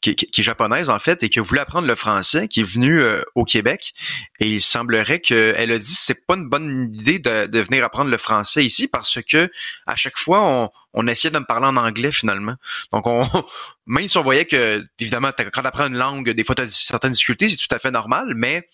qui, 0.00 0.14
qui- 0.14 0.40
est 0.40 0.44
japonaise 0.44 0.90
en 0.90 0.98
fait, 0.98 1.22
et 1.22 1.28
qui 1.28 1.38
a 1.38 1.42
voulu 1.42 1.60
apprendre 1.60 1.86
le 1.88 1.94
français, 1.94 2.48
qui 2.48 2.60
est 2.60 2.70
venue 2.70 3.00
euh, 3.00 3.22
au 3.34 3.44
Québec. 3.44 3.92
Et 4.40 4.46
il 4.46 4.60
semblerait 4.60 5.20
qu'elle 5.20 5.72
a 5.72 5.78
dit 5.78 5.94
c'est 5.94 6.26
pas 6.26 6.34
une 6.34 6.48
bonne 6.48 6.92
idée 6.94 7.18
de, 7.18 7.46
de 7.46 7.60
venir 7.60 7.84
apprendre 7.84 8.10
le 8.10 8.18
français 8.18 8.64
ici 8.64 8.88
parce 8.88 9.18
que 9.22 9.50
à 9.86 9.96
chaque 9.96 10.18
fois, 10.18 10.42
on, 10.44 10.70
on 10.94 11.06
essayait 11.06 11.30
de 11.32 11.38
me 11.38 11.44
parler 11.44 11.66
en 11.66 11.76
anglais 11.76 12.12
finalement. 12.12 12.54
Donc, 12.92 13.06
on, 13.06 13.26
même 13.86 14.06
si 14.08 14.18
on 14.18 14.22
voyait 14.22 14.44
que, 14.44 14.84
évidemment, 14.98 15.30
quand 15.36 15.62
tu 15.62 15.66
apprends 15.66 15.86
une 15.86 15.96
langue, 15.96 16.28
des 16.38 16.44
fois, 16.44 16.54
tu 16.54 16.62
as 16.62 16.68
certaines 16.68 17.12
difficultés, 17.12 17.48
c'est 17.50 17.56
tout 17.58 17.74
à 17.74 17.78
fait 17.78 17.90
normal, 17.90 18.32
mais 18.34 18.66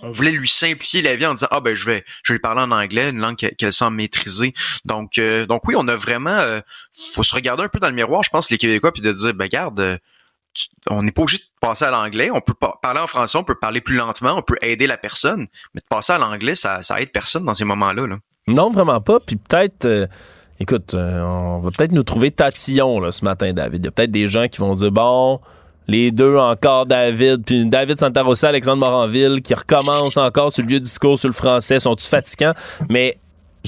on 0.00 0.10
voulait 0.10 0.30
lui 0.32 0.48
simplifier 0.48 1.02
la 1.02 1.14
vie 1.16 1.26
en 1.26 1.34
disant 1.34 1.46
ah 1.52 1.60
ben 1.60 1.74
je 1.76 1.84
vais 1.86 2.04
je 2.24 2.32
vais 2.32 2.36
lui 2.36 2.40
parler 2.40 2.62
en 2.62 2.70
anglais 2.72 3.10
une 3.10 3.18
langue 3.20 3.36
qu'elle 3.36 3.72
semble 3.72 3.96
maîtriser 3.96 4.52
donc 4.84 5.18
euh, 5.18 5.46
donc 5.46 5.62
oui 5.68 5.74
on 5.78 5.86
a 5.86 5.94
vraiment 5.94 6.30
euh, 6.30 6.60
faut 7.12 7.22
se 7.22 7.32
regarder 7.32 7.62
un 7.62 7.68
peu 7.68 7.78
dans 7.78 7.88
le 7.90 7.94
miroir 7.94 8.24
je 8.24 8.30
pense 8.30 8.50
les 8.50 8.58
Québécois 8.58 8.90
puis 8.92 9.02
de 9.02 9.12
dire 9.12 9.32
ben 9.34 9.44
regarde 9.44 9.78
euh, 9.78 9.96
tu- 10.52 10.66
on 10.90 11.04
n'est 11.04 11.12
pas 11.12 11.22
obligé 11.22 11.38
de 11.38 11.44
passer 11.60 11.84
à 11.84 11.92
l'anglais 11.92 12.28
on 12.32 12.40
peut 12.40 12.54
parler 12.82 12.98
en 12.98 13.06
français 13.06 13.38
on 13.38 13.44
peut 13.44 13.54
parler 13.54 13.80
plus 13.80 13.94
lentement 13.94 14.34
on 14.36 14.42
peut 14.42 14.56
aider 14.62 14.88
la 14.88 14.96
personne 14.96 15.46
mais 15.74 15.80
de 15.80 15.86
passer 15.88 16.12
à 16.12 16.18
l'anglais 16.18 16.56
ça 16.56 16.82
ça 16.82 17.00
aide 17.00 17.12
personne 17.12 17.44
dans 17.44 17.54
ces 17.54 17.64
moments 17.64 17.92
là 17.92 18.04
là 18.08 18.16
Non, 18.48 18.70
vraiment 18.70 19.00
pas. 19.00 19.20
Puis 19.20 19.36
peut-être, 19.36 19.84
euh, 19.84 20.06
écoute, 20.58 20.94
euh, 20.94 21.20
on 21.20 21.60
va 21.60 21.70
peut-être 21.70 21.92
nous 21.92 22.02
trouver 22.02 22.32
tatillon 22.32 22.98
là, 22.98 23.12
ce 23.12 23.24
matin, 23.24 23.52
David. 23.52 23.82
Il 23.82 23.84
y 23.84 23.88
a 23.88 23.92
peut-être 23.92 24.10
des 24.10 24.28
gens 24.28 24.48
qui 24.48 24.58
vont 24.58 24.74
dire 24.74 24.90
bon, 24.90 25.40
les 25.86 26.10
deux 26.10 26.36
encore, 26.36 26.86
David, 26.86 27.44
puis 27.44 27.66
David 27.66 27.98
Santarossa, 28.00 28.48
Alexandre 28.48 28.78
Moranville, 28.78 29.42
qui 29.42 29.54
recommencent 29.54 30.16
encore 30.16 30.50
sur 30.52 30.62
le 30.62 30.68
vieux 30.68 30.80
discours 30.80 31.18
sur 31.18 31.28
le 31.28 31.34
français. 31.34 31.78
Sont-ils 31.78 32.08
fatigants? 32.08 32.54
Mais 32.88 33.18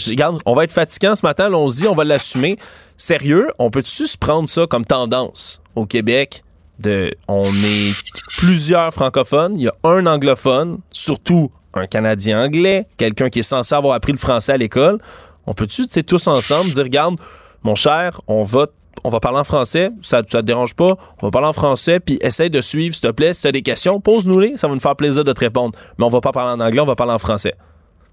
regarde, 0.06 0.40
on 0.46 0.54
va 0.54 0.64
être 0.64 0.72
fatigant 0.72 1.14
ce 1.14 1.24
matin, 1.24 1.46
allons-y, 1.46 1.86
on 1.86 1.94
va 1.94 2.04
l'assumer. 2.04 2.58
Sérieux, 2.96 3.48
on 3.58 3.70
peut-tu 3.70 4.06
se 4.06 4.16
prendre 4.16 4.48
ça 4.48 4.66
comme 4.66 4.84
tendance 4.84 5.60
au 5.74 5.86
Québec? 5.86 6.42
De, 6.78 7.10
on 7.26 7.50
est 7.54 7.94
plusieurs 8.36 8.92
francophones, 8.92 9.54
il 9.56 9.62
y 9.62 9.68
a 9.68 9.72
un 9.84 10.06
anglophone, 10.06 10.80
surtout 10.92 11.50
un 11.72 11.86
Canadien 11.86 12.44
anglais, 12.44 12.86
quelqu'un 12.98 13.30
qui 13.30 13.38
est 13.38 13.42
censé 13.42 13.74
avoir 13.74 13.94
appris 13.94 14.12
le 14.12 14.18
français 14.18 14.52
à 14.52 14.56
l'école. 14.58 14.98
On 15.46 15.54
peut-tu, 15.54 15.86
tous 16.04 16.26
ensemble 16.28 16.70
dire, 16.70 16.84
regarde, 16.84 17.16
mon 17.62 17.74
cher, 17.74 18.20
on 18.26 18.42
va, 18.42 18.66
on 19.06 19.10
va 19.10 19.20
parler 19.20 19.38
en 19.38 19.44
français, 19.44 19.90
ça, 20.02 20.22
ça 20.28 20.40
te 20.40 20.46
dérange 20.46 20.74
pas, 20.74 20.96
on 21.22 21.26
va 21.26 21.30
parler 21.30 21.48
en 21.48 21.52
français, 21.52 22.00
puis 22.00 22.18
essaye 22.20 22.50
de 22.50 22.60
suivre, 22.60 22.94
s'il 22.94 23.02
te 23.02 23.12
plaît, 23.12 23.32
si 23.34 23.42
tu 23.42 23.46
as 23.46 23.52
des 23.52 23.62
questions, 23.62 24.00
pose-nous-les, 24.00 24.56
ça 24.56 24.66
va 24.68 24.74
nous 24.74 24.80
faire 24.80 24.96
plaisir 24.96 25.22
de 25.24 25.32
te 25.32 25.40
répondre. 25.40 25.78
Mais 25.98 26.04
on 26.04 26.08
va 26.08 26.20
pas 26.20 26.32
parler 26.32 26.60
en 26.60 26.64
anglais, 26.66 26.80
on 26.80 26.86
va 26.86 26.96
parler 26.96 27.12
en 27.12 27.18
français. 27.18 27.54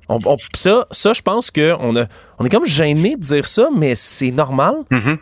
On- 0.09 0.19
on- 0.25 0.37
ça, 0.53 0.85
ça, 0.91 1.13
je 1.13 1.21
pense 1.21 1.49
qu'on 1.49 1.95
a, 1.95 2.05
on 2.37 2.45
est 2.45 2.49
comme 2.49 2.65
gêné 2.65 3.15
de 3.15 3.21
dire 3.21 3.45
ça, 3.47 3.69
mais 3.75 3.95
c'est 3.95 4.31
normal. 4.31 4.75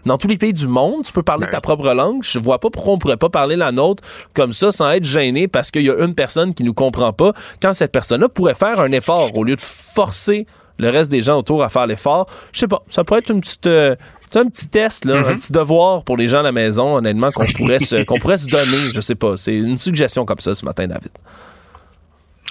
Dans 0.06 0.18
tous 0.18 0.28
les 0.28 0.38
pays 0.38 0.54
du 0.54 0.66
monde, 0.68 1.04
tu 1.06 1.14
peux 1.14 1.22
parler 1.22 1.46
ta 1.52 1.62
propre 1.62 1.94
langue. 1.94 2.24
Je 2.24 2.40
vois 2.40 2.60
pas 2.60 2.70
pourquoi 2.72 2.94
on 2.94 2.98
pourrait 2.98 3.16
pas 3.18 3.30
parler 3.30 3.56
la 3.56 3.72
nôtre 3.72 4.02
comme 4.34 4.52
ça 4.54 4.72
sans 4.72 4.90
être 4.90 5.06
gêné 5.06 5.48
parce 5.48 5.70
qu'il 5.70 5.84
y 5.84 5.90
a 5.92 6.04
une 6.04 6.16
personne 6.16 6.54
qui 6.56 6.64
nous 6.64 6.74
comprend 6.74 7.14
pas. 7.14 7.32
Quand 7.62 7.74
cette 7.76 7.92
personne-là 7.92 8.28
pourrait 8.28 8.56
faire 8.56 8.80
un 8.80 8.92
effort 8.92 9.38
au 9.38 9.44
lieu 9.44 9.56
de 9.56 9.62
forcer 9.62 10.48
le 10.80 10.90
reste 10.90 11.12
des 11.12 11.22
gens 11.22 11.38
autour 11.38 11.62
à 11.64 11.70
faire 11.70 11.86
l'effort, 11.86 12.26
je 12.52 12.60
sais 12.62 12.68
pas, 12.68 12.82
ça 12.90 13.04
pourrait 13.04 13.20
être 13.20 13.30
une 13.30 13.42
petite, 13.42 13.68
euh, 13.68 13.96
sais, 14.34 14.40
un 14.40 14.50
petit 14.50 14.68
test, 14.68 15.06
là, 15.06 15.20
un 15.28 15.36
petit 15.38 15.52
devoir 15.52 16.04
pour 16.04 16.18
les 16.18 16.28
gens 16.28 16.40
à 16.40 16.44
la 16.44 16.52
maison, 16.52 16.96
honnêtement, 16.98 17.32
qu'on 17.32 17.46
pourrait 17.46 17.80
se, 17.80 18.04
qu'on 18.06 18.20
pourrait 18.20 18.38
se 18.38 18.48
donner. 18.48 18.92
Je 18.94 19.00
sais 19.02 19.16
pas. 19.16 19.38
C'est 19.38 19.56
une 19.56 19.78
suggestion 19.80 20.26
comme 20.26 20.40
ça 20.40 20.56
ce 20.56 20.66
matin, 20.66 20.88
David. 20.88 21.12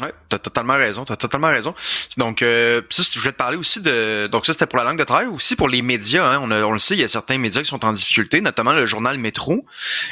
Ouais, 0.00 0.14
t'as 0.30 0.38
totalement 0.38 0.76
raison, 0.76 1.04
t'as 1.04 1.16
totalement 1.16 1.48
raison. 1.48 1.74
Donc, 2.16 2.40
euh, 2.40 2.80
ça, 2.88 3.02
je 3.12 3.18
voulais 3.18 3.32
te 3.32 3.36
parler 3.36 3.58
aussi 3.58 3.82
de. 3.82 4.28
Donc, 4.28 4.46
ça, 4.46 4.54
c'était 4.54 4.66
pour 4.66 4.78
la 4.78 4.84
langue 4.84 4.98
de 4.98 5.04
travail, 5.04 5.26
aussi 5.26 5.56
pour 5.56 5.68
les 5.68 5.82
médias. 5.82 6.24
Hein. 6.26 6.40
On, 6.42 6.50
a- 6.50 6.62
on 6.62 6.72
le 6.72 6.78
sait, 6.78 6.94
il 6.94 7.00
y 7.00 7.04
a 7.04 7.08
certains 7.08 7.36
médias 7.36 7.60
qui 7.60 7.68
sont 7.68 7.84
en 7.84 7.92
difficulté, 7.92 8.40
notamment 8.40 8.72
le 8.72 8.86
journal 8.86 9.18
Métro. 9.18 9.66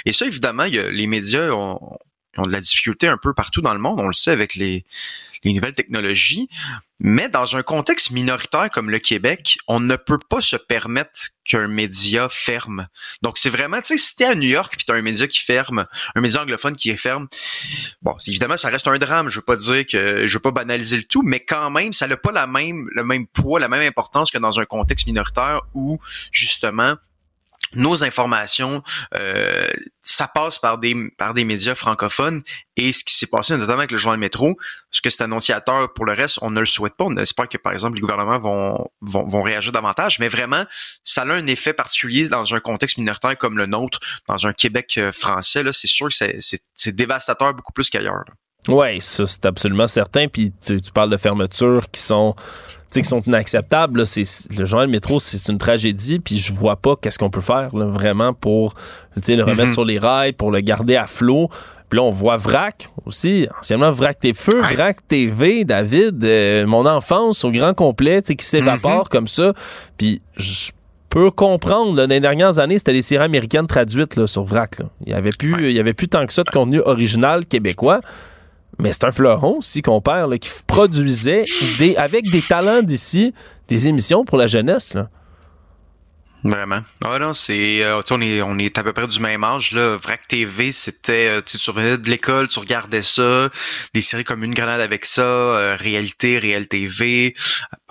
Et 0.04 0.12
ça, 0.12 0.26
évidemment, 0.26 0.64
il 0.64 0.74
y 0.74 0.78
a- 0.78 0.90
les 0.90 1.06
médias 1.06 1.52
ont, 1.52 1.80
ont 2.36 2.42
de 2.42 2.52
la 2.52 2.60
difficulté 2.60 3.08
un 3.08 3.16
peu 3.16 3.32
partout 3.32 3.62
dans 3.62 3.72
le 3.72 3.80
monde. 3.80 3.98
On 4.00 4.08
le 4.08 4.12
sait 4.12 4.30
avec 4.32 4.56
les, 4.56 4.84
les 5.44 5.52
nouvelles 5.52 5.74
technologies. 5.74 6.48
Mais 7.00 7.28
dans 7.28 7.56
un 7.56 7.62
contexte 7.62 8.10
minoritaire 8.10 8.70
comme 8.70 8.90
le 8.90 8.98
Québec, 8.98 9.56
on 9.68 9.78
ne 9.78 9.94
peut 9.94 10.18
pas 10.18 10.40
se 10.40 10.56
permettre 10.56 11.28
qu'un 11.44 11.68
média 11.68 12.28
ferme. 12.28 12.88
Donc, 13.22 13.38
c'est 13.38 13.50
vraiment, 13.50 13.80
tu 13.80 13.86
sais, 13.86 13.98
si 13.98 14.16
t'es 14.16 14.24
à 14.24 14.34
New 14.34 14.48
York 14.48 14.74
puis 14.76 14.84
t'as 14.84 14.94
un 14.94 15.02
média 15.02 15.26
qui 15.28 15.38
ferme, 15.38 15.86
un 16.16 16.20
média 16.20 16.42
anglophone 16.42 16.74
qui 16.74 16.94
ferme, 16.96 17.28
bon, 18.02 18.16
évidemment, 18.26 18.56
ça 18.56 18.68
reste 18.68 18.88
un 18.88 18.98
drame. 18.98 19.28
Je 19.28 19.36
veux 19.36 19.44
pas 19.44 19.56
dire 19.56 19.86
que, 19.86 20.26
je 20.26 20.34
veux 20.34 20.42
pas 20.42 20.50
banaliser 20.50 20.96
le 20.96 21.04
tout, 21.04 21.22
mais 21.22 21.38
quand 21.38 21.70
même, 21.70 21.92
ça 21.92 22.08
n'a 22.08 22.16
pas 22.16 22.32
la 22.32 22.48
même, 22.48 22.88
le 22.92 23.04
même 23.04 23.28
poids, 23.28 23.60
la 23.60 23.68
même 23.68 23.86
importance 23.86 24.32
que 24.32 24.38
dans 24.38 24.58
un 24.58 24.64
contexte 24.64 25.06
minoritaire 25.06 25.62
où, 25.74 26.00
justement, 26.32 26.96
nos 27.74 28.04
informations, 28.04 28.82
euh, 29.14 29.68
ça 30.00 30.28
passe 30.28 30.58
par 30.58 30.78
des 30.78 30.94
par 31.16 31.34
des 31.34 31.44
médias 31.44 31.74
francophones 31.74 32.42
et 32.76 32.92
ce 32.92 33.04
qui 33.04 33.14
s'est 33.14 33.26
passé 33.26 33.56
notamment 33.56 33.80
avec 33.80 33.90
le 33.90 33.98
journal 33.98 34.18
Métro, 34.18 34.56
ce 34.90 35.02
que 35.02 35.10
c'est 35.10 35.22
annonciateur 35.22 35.92
pour 35.92 36.04
le 36.04 36.12
reste, 36.12 36.38
on 36.42 36.50
ne 36.50 36.60
le 36.60 36.66
souhaite 36.66 36.96
pas. 36.96 37.04
On 37.04 37.16
espère 37.16 37.48
que 37.48 37.58
par 37.58 37.72
exemple 37.72 37.96
les 37.96 38.00
gouvernements 38.00 38.38
vont 38.38 38.90
vont, 39.00 39.26
vont 39.26 39.42
réagir 39.42 39.72
davantage, 39.72 40.18
mais 40.18 40.28
vraiment 40.28 40.64
ça 41.04 41.22
a 41.22 41.32
un 41.32 41.46
effet 41.46 41.72
particulier 41.72 42.28
dans 42.28 42.54
un 42.54 42.60
contexte 42.60 42.98
minoritaire 42.98 43.36
comme 43.36 43.58
le 43.58 43.66
nôtre, 43.66 44.00
dans 44.26 44.46
un 44.46 44.52
Québec 44.52 44.94
euh, 44.98 45.12
français 45.12 45.62
là, 45.62 45.72
c'est 45.72 45.88
sûr 45.88 46.08
que 46.08 46.14
c'est 46.14 46.96
dévastateur 46.96 47.54
beaucoup 47.54 47.72
plus 47.72 47.90
qu'ailleurs. 47.90 48.24
Oui, 48.66 49.00
ça, 49.00 49.24
c'est 49.24 49.46
absolument 49.46 49.86
certain. 49.86 50.28
Puis 50.28 50.52
tu, 50.64 50.80
tu 50.80 50.92
parles 50.92 51.10
de 51.10 51.16
fermetures 51.16 51.88
qui 51.90 52.00
sont, 52.00 52.34
qui 52.90 53.04
sont 53.04 53.20
inacceptables. 53.22 54.00
là. 54.00 54.06
C'est, 54.06 54.22
le 54.58 54.64
journal 54.64 54.88
Métro, 54.88 55.20
c'est 55.20 55.50
une 55.52 55.58
tragédie. 55.58 56.18
Puis 56.20 56.38
je 56.38 56.52
vois 56.52 56.76
pas 56.76 56.96
qu'est-ce 57.00 57.18
qu'on 57.18 57.30
peut 57.30 57.40
faire 57.40 57.74
là, 57.76 57.86
vraiment 57.86 58.32
pour 58.32 58.74
le 59.16 59.42
remettre 59.42 59.68
Mhm. 59.68 59.72
sur 59.72 59.84
les 59.84 59.98
rails, 59.98 60.32
pour 60.32 60.50
le 60.50 60.60
garder 60.60 60.96
à 60.96 61.06
flot. 61.06 61.48
Puis 61.90 61.96
là, 61.98 62.02
on 62.02 62.10
voit 62.10 62.36
VRAC 62.36 62.90
aussi, 63.06 63.48
anciennement 63.58 63.90
VRAC 63.90 64.20
Tes 64.20 64.34
Feux, 64.34 64.60
VRAC 64.60 65.06
TV, 65.08 65.64
David, 65.64 66.22
euh, 66.24 66.66
mon 66.66 66.84
enfance 66.86 67.44
au 67.44 67.50
grand 67.50 67.72
complet, 67.72 68.20
qui 68.22 68.44
s'évapore 68.44 69.08
comme 69.08 69.26
ça. 69.28 69.54
Puis 69.96 70.20
je 70.36 70.70
peux 71.08 71.30
comprendre, 71.30 71.94
là, 71.96 72.06
dans 72.06 72.12
les 72.14 72.20
dernières 72.20 72.58
années, 72.58 72.76
c'était 72.78 72.92
les 72.92 73.00
séries 73.00 73.24
américaines 73.24 73.66
traduites 73.66 74.16
là, 74.16 74.26
sur 74.26 74.44
VRAC. 74.44 74.80
là. 74.80 74.84
Il 75.06 75.12
y 75.12 75.14
avait 75.14 75.30
plus, 75.30 75.54
il 75.70 75.72
y 75.76 75.80
avait 75.80 75.94
plus 75.94 76.08
tant 76.08 76.26
que 76.26 76.32
ça 76.34 76.42
de 76.42 76.50
contenu 76.50 76.80
original 76.80 77.46
québécois. 77.46 78.00
Mais 78.80 78.92
c'est 78.92 79.04
un 79.04 79.10
fleuron 79.10 79.60
qu'on 79.82 80.00
perd, 80.00 80.30
là, 80.30 80.38
qui 80.38 80.50
produisait 80.66 81.44
des, 81.78 81.96
avec 81.96 82.30
des 82.30 82.42
talents 82.42 82.82
d'ici 82.82 83.34
des 83.66 83.88
émissions 83.88 84.24
pour 84.24 84.38
la 84.38 84.46
jeunesse. 84.46 84.94
Là. 84.94 85.10
Vraiment. 86.44 86.82
Ah 87.04 87.18
non, 87.18 87.34
c'est 87.34 87.82
euh, 87.82 88.00
on 88.10 88.20
est 88.20 88.42
on 88.42 88.58
est 88.58 88.78
à 88.78 88.84
peu 88.84 88.92
près 88.92 89.08
du 89.08 89.18
même 89.18 89.42
âge 89.42 89.72
là. 89.72 89.96
Vrac 89.96 90.28
TV, 90.28 90.70
c'était 90.70 91.28
euh, 91.28 91.42
tu 91.42 91.58
revenais 91.68 91.98
de 91.98 92.08
l'école, 92.08 92.46
tu 92.46 92.60
regardais 92.60 93.02
ça, 93.02 93.50
des 93.92 94.00
séries 94.00 94.22
comme 94.22 94.44
une 94.44 94.54
grenade 94.54 94.80
avec 94.80 95.04
ça, 95.04 95.22
euh, 95.22 95.76
réalité, 95.76 96.38
réel 96.38 96.68
TV. 96.68 97.34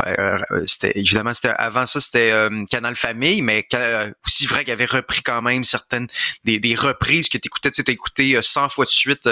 Euh, 0.06 0.40
c'était 0.66 0.94
évidemment 0.96 1.34
c'était 1.34 1.50
avant 1.58 1.86
ça 1.86 2.00
c'était 2.00 2.32
Canal 2.72 2.96
Famille, 2.96 3.42
mais 3.42 3.68
aussi 4.26 4.46
Vrac 4.46 4.70
avait 4.70 4.86
repris 4.86 5.22
quand 5.22 5.42
même 5.42 5.66
certaines 5.66 6.08
des, 6.46 6.60
des 6.60 6.76
reprises 6.76 7.28
que 7.30 7.38
t'écoutais, 7.38 7.72
tu 7.72 7.82
écouté 7.92 8.36
euh, 8.36 8.42
100 8.42 8.70
fois 8.70 8.86
de 8.86 8.90
suite 8.90 9.30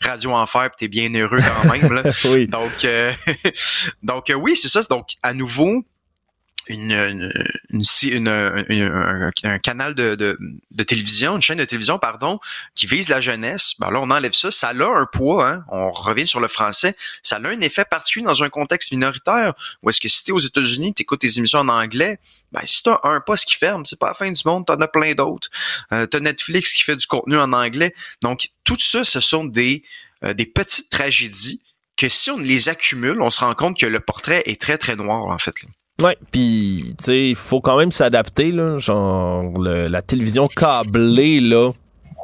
Radio 0.00 0.32
Enfer, 0.32 0.70
puis 0.70 0.76
t'es 0.78 0.88
bien 0.88 1.12
heureux 1.14 1.38
quand 1.38 1.72
même 1.72 1.92
là. 1.92 2.02
oui. 2.30 2.46
Donc 2.46 2.84
euh, 2.84 3.12
donc 4.02 4.32
oui 4.34 4.56
c'est 4.56 4.68
ça. 4.68 4.82
Donc 4.88 5.08
à 5.22 5.34
nouveau 5.34 5.84
une, 6.68 6.92
une, 7.70 7.82
une, 8.02 8.28
un, 8.28 9.30
un 9.44 9.58
canal 9.58 9.94
de, 9.94 10.14
de, 10.14 10.38
de 10.70 10.82
télévision, 10.82 11.36
une 11.36 11.42
chaîne 11.42 11.58
de 11.58 11.64
télévision, 11.64 11.98
pardon, 11.98 12.38
qui 12.74 12.86
vise 12.86 13.08
la 13.08 13.20
jeunesse, 13.20 13.74
ben 13.78 13.90
là, 13.90 14.00
on 14.02 14.10
enlève 14.10 14.32
ça. 14.32 14.50
Ça 14.50 14.68
a 14.68 14.72
un 14.74 15.06
poids, 15.06 15.48
hein. 15.48 15.64
On 15.68 15.90
revient 15.90 16.26
sur 16.26 16.40
le 16.40 16.48
français. 16.48 16.96
Ça 17.22 17.36
a 17.36 17.46
un 17.48 17.60
effet 17.60 17.84
particulier 17.84 18.24
dans 18.24 18.42
un 18.42 18.48
contexte 18.48 18.92
minoritaire. 18.92 19.54
Ou 19.82 19.90
est-ce 19.90 20.00
que 20.00 20.08
si 20.08 20.24
t'es 20.24 20.32
aux 20.32 20.38
États-Unis, 20.38 20.94
t'écoutes 20.94 21.20
tes 21.20 21.38
émissions 21.38 21.60
en 21.60 21.68
anglais, 21.68 22.18
ben, 22.52 22.62
si 22.64 22.82
t'as 22.82 22.98
un 23.04 23.20
poste 23.20 23.46
qui 23.46 23.56
ferme, 23.56 23.84
c'est 23.84 23.98
pas 23.98 24.08
la 24.08 24.14
fin 24.14 24.30
du 24.30 24.42
monde, 24.44 24.66
t'en 24.66 24.80
as 24.80 24.88
plein 24.88 25.14
d'autres. 25.14 25.48
Euh, 25.92 26.06
t'as 26.06 26.20
Netflix 26.20 26.72
qui 26.72 26.82
fait 26.82 26.96
du 26.96 27.06
contenu 27.06 27.36
en 27.36 27.52
anglais. 27.52 27.94
Donc, 28.22 28.48
tout 28.64 28.78
ça, 28.78 29.04
ce 29.04 29.20
sont 29.20 29.44
des, 29.44 29.82
euh, 30.24 30.34
des 30.34 30.46
petites 30.46 30.90
tragédies 30.90 31.62
que 31.96 32.08
si 32.08 32.30
on 32.30 32.38
les 32.38 32.68
accumule, 32.68 33.20
on 33.20 33.30
se 33.30 33.40
rend 33.40 33.54
compte 33.54 33.78
que 33.78 33.86
le 33.86 34.00
portrait 34.00 34.42
est 34.46 34.60
très, 34.60 34.78
très 34.78 34.96
noir, 34.96 35.26
en 35.26 35.38
fait. 35.38 35.62
là. 35.62 35.68
Ouais, 36.02 36.16
puis 36.32 36.94
tu 36.98 37.04
sais, 37.04 37.28
il 37.30 37.34
faut 37.36 37.60
quand 37.60 37.78
même 37.78 37.92
s'adapter 37.92 38.50
là, 38.50 38.78
genre 38.78 39.44
le- 39.60 39.86
la 39.86 40.02
télévision 40.02 40.48
câblée 40.48 41.40
là. 41.40 41.70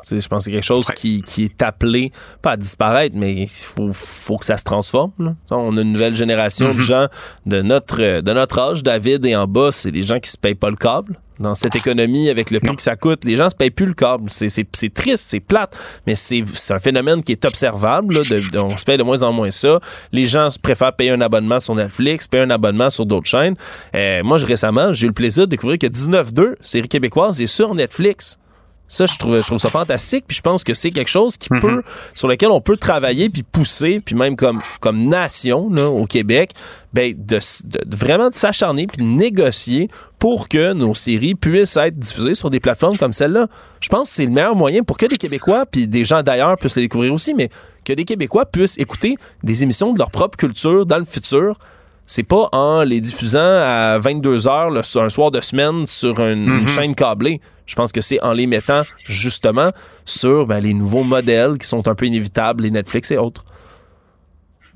Je 0.09 0.15
pense 0.29 0.39
que 0.39 0.45
c'est 0.45 0.51
quelque 0.53 0.65
chose 0.65 0.87
qui, 0.97 1.23
qui, 1.23 1.45
est 1.45 1.63
appelé, 1.63 2.13
pas 2.43 2.53
à 2.53 2.57
disparaître, 2.57 3.15
mais 3.19 3.33
il 3.35 3.49
faut, 3.49 3.91
faut 3.93 4.39
que 4.39 4.47
ça 4.47 4.57
se 4.57 4.65
transforme. 4.65 5.13
Là. 5.19 5.35
On 5.51 5.77
a 5.77 5.81
une 5.83 5.93
nouvelle 5.93 6.15
génération 6.17 6.69
de 6.69 6.75
Mhm. 6.75 6.81
gens 6.81 7.07
de 7.47 7.63
notre, 7.63 8.21
de 8.21 8.33
notre 8.33 8.59
âge, 8.59 8.83
David 8.83 9.25
et 9.27 9.37
en 9.37 9.47
bas, 9.47 9.71
c'est 9.73 9.91
des 9.93 10.03
gens 10.03 10.19
qui 10.21 10.31
se 10.31 10.39
payent 10.39 10.55
pas 10.55 10.71
le 10.71 10.77
câble. 10.77 11.19
Dans 11.39 11.55
cette 11.55 11.75
économie, 11.75 12.29
avec 12.29 12.51
le 12.51 12.61
prix 12.61 12.77
que 12.77 12.83
ça 12.83 12.97
coûte, 12.97 13.25
les 13.25 13.35
gens 13.37 13.49
se 13.49 13.55
payent 13.57 13.71
plus 13.71 13.87
le 13.87 13.95
câble. 13.95 14.29
C'est, 14.29 14.51
c'est, 14.51 14.67
c'est 14.77 14.93
triste, 14.93 15.25
c'est 15.27 15.41
plate, 15.41 15.75
mais 16.07 16.15
c'est, 16.15 16.45
c'est 16.53 16.75
un 16.75 16.79
phénomène 16.79 17.25
qui 17.25 17.33
est 17.33 17.43
observable. 17.47 18.15
Là, 18.17 18.21
de- 18.29 18.59
on 18.59 18.77
se 18.77 18.85
paye 18.85 18.99
de 18.99 19.03
moins 19.03 19.23
en 19.23 19.33
moins 19.33 19.51
ça. 19.51 19.81
Les 20.13 20.27
gens 20.27 20.51
préfèrent 20.63 20.93
payer 20.95 21.13
un 21.13 21.21
abonnement 21.23 21.59
sur 21.59 21.75
Netflix, 21.75 22.27
payer 22.29 22.43
un 22.43 22.51
abonnement 22.51 22.91
sur 22.91 23.07
d'autres 23.07 23.27
chaînes. 23.29 23.55
Euh, 23.95 24.23
moi, 24.23 24.37
je- 24.37 24.45
récemment, 24.45 24.93
j'ai 24.93 25.07
eu 25.07 25.09
le 25.09 25.15
plaisir 25.15 25.45
de 25.47 25.51
découvrir 25.51 25.79
que 25.79 25.87
19-2, 25.87 26.57
série 26.61 26.89
québécoise, 26.89 27.41
est 27.41 27.47
sur 27.47 27.75
Netflix. 27.75 28.39
Ça, 28.93 29.07
je 29.07 29.17
trouve, 29.17 29.37
je 29.37 29.47
trouve 29.47 29.59
ça 29.59 29.71
fantastique. 29.71 30.25
Puis 30.27 30.37
je 30.37 30.43
pense 30.43 30.65
que 30.65 30.75
c'est 30.75 30.91
quelque 30.91 31.09
chose 31.09 31.37
qui 31.37 31.49
peut, 31.61 31.83
sur 32.13 32.27
lequel 32.29 32.51
on 32.51 32.61
peut 32.61 32.77
travailler 32.77 33.31
puis 33.31 33.45
pousser, 33.45 34.01
puis 34.05 34.17
même 34.17 34.35
comme, 34.37 34.61
comme 34.81 35.07
nation 35.09 35.71
là, 35.73 35.89
au 35.89 36.05
Québec, 36.07 36.51
ben, 36.93 37.15
de, 37.17 37.37
s- 37.37 37.63
de- 37.65 37.81
de 37.89 37.97
vraiment 37.97 38.29
de 38.29 38.35
s'acharner 38.35 38.87
puis 38.89 38.99
de 38.99 39.09
négocier 39.09 39.89
pour 40.19 40.49
que 40.49 40.73
nos 40.73 40.95
séries 40.95 41.35
puissent 41.37 41.77
être 41.77 41.99
diffusées 41.99 42.35
sur 42.35 42.51
des 42.51 42.59
plateformes 42.61 42.97
comme 42.99 43.13
celle-là. 43.13 43.47
Je 43.81 43.89
pense 43.89 44.11
que 44.11 44.17
c'est 44.17 44.25
le 44.27 44.33
meilleur 44.33 44.57
moyen 44.57 44.83
pour 44.83 44.99
que 44.99 45.07
des 45.07 45.17
Québécois 45.17 45.65
puis 45.67 45.87
des 45.87 46.05
gens 46.05 46.23
d'ailleurs 46.23 46.57
puissent 46.57 46.77
les 46.77 46.83
découvrir 46.83 47.15
aussi, 47.15 47.33
mais 47.33 47.49
que 47.85 47.93
des 47.93 48.05
Québécois 48.05 48.45
puissent 48.45 48.77
écouter 48.79 49.15
des 49.45 49.63
émissions 49.63 49.93
de 49.93 49.99
leur 49.99 50.11
propre 50.11 50.37
culture 50.37 50.85
dans 50.85 50.99
le 50.99 51.05
futur. 51.07 51.57
C'est 52.13 52.25
pas 52.25 52.49
en 52.51 52.83
les 52.83 53.01
diffusant 53.01 53.39
à 53.39 53.97
22 54.01 54.49
heures 54.49 54.69
le, 54.71 54.81
un 54.81 55.09
soir 55.09 55.31
de 55.31 55.41
semaine 55.41 55.87
sur 55.87 56.19
une, 56.19 56.43
une 56.49 56.61
Mhm. 56.63 56.69
chaîne 56.69 56.95
câblée. 56.97 57.41
Je 57.67 57.77
pense 57.77 57.93
que 57.93 58.01
c'est 58.01 58.21
en 58.21 58.33
les 58.33 58.49
mettant 58.49 58.83
justement 59.07 59.71
sur 60.05 60.45
ben, 60.45 60.59
les 60.59 60.75
nouveaux 60.75 61.05
modèles 61.05 61.57
qui 61.57 61.69
sont 61.69 61.87
un 61.87 61.95
peu 61.95 62.07
inévitables, 62.07 62.65
les 62.65 62.73
Netflix 62.73 63.13
et 63.13 63.17
autres. 63.17 63.45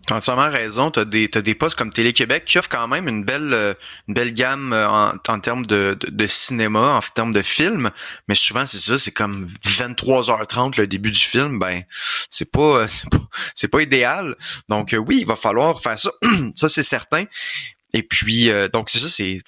T'as 0.07 0.16
entièrement 0.16 0.50
raison. 0.50 0.90
T'as 0.90 1.05
des, 1.05 1.28
t'as 1.28 1.40
des 1.40 1.55
postes 1.55 1.76
comme 1.76 1.92
Télé-Québec 1.92 2.44
qui 2.44 2.59
offrent 2.59 2.68
quand 2.68 2.88
même 2.88 3.09
une 3.09 3.24
belle, 3.24 3.52
euh, 3.52 3.74
une 4.09 4.14
belle 4.14 4.32
gamme 4.32 4.72
euh, 4.72 4.88
en, 4.88 5.12
en 5.28 5.40
termes 5.40 5.64
de, 5.66 5.96
de, 6.00 6.26
cinéma, 6.26 6.96
en 6.96 7.00
termes 7.00 7.32
de 7.32 7.42
films. 7.42 7.90
Mais 8.28 8.34
souvent, 8.34 8.66
c'est 8.66 8.78
ça, 8.78 8.98
c'est 8.98 9.12
comme 9.12 9.48
23h30 9.64 10.78
le 10.78 10.86
début 10.86 11.11
du 11.11 11.20
film. 11.20 11.59
Ben, 11.59 11.82
c'est 12.30 12.50
pas, 12.50 12.61
euh, 12.61 12.86
c'est 12.88 13.09
pas, 13.09 13.18
c'est 13.55 13.68
pas 13.68 13.82
idéal. 13.82 14.36
Donc, 14.68 14.94
oui, 14.98 15.18
il 15.20 15.26
va 15.26 15.36
falloir 15.36 15.80
faire 15.80 15.98
ça. 15.98 16.11
ça, 16.55 16.68
c'est 16.68 16.82
certain. 16.82 17.24
Et 17.96 18.02
puis, 18.02 18.50
donc 18.72 18.90
c'est 18.90 18.98
ça, 18.98 19.07
c'est 19.07 19.38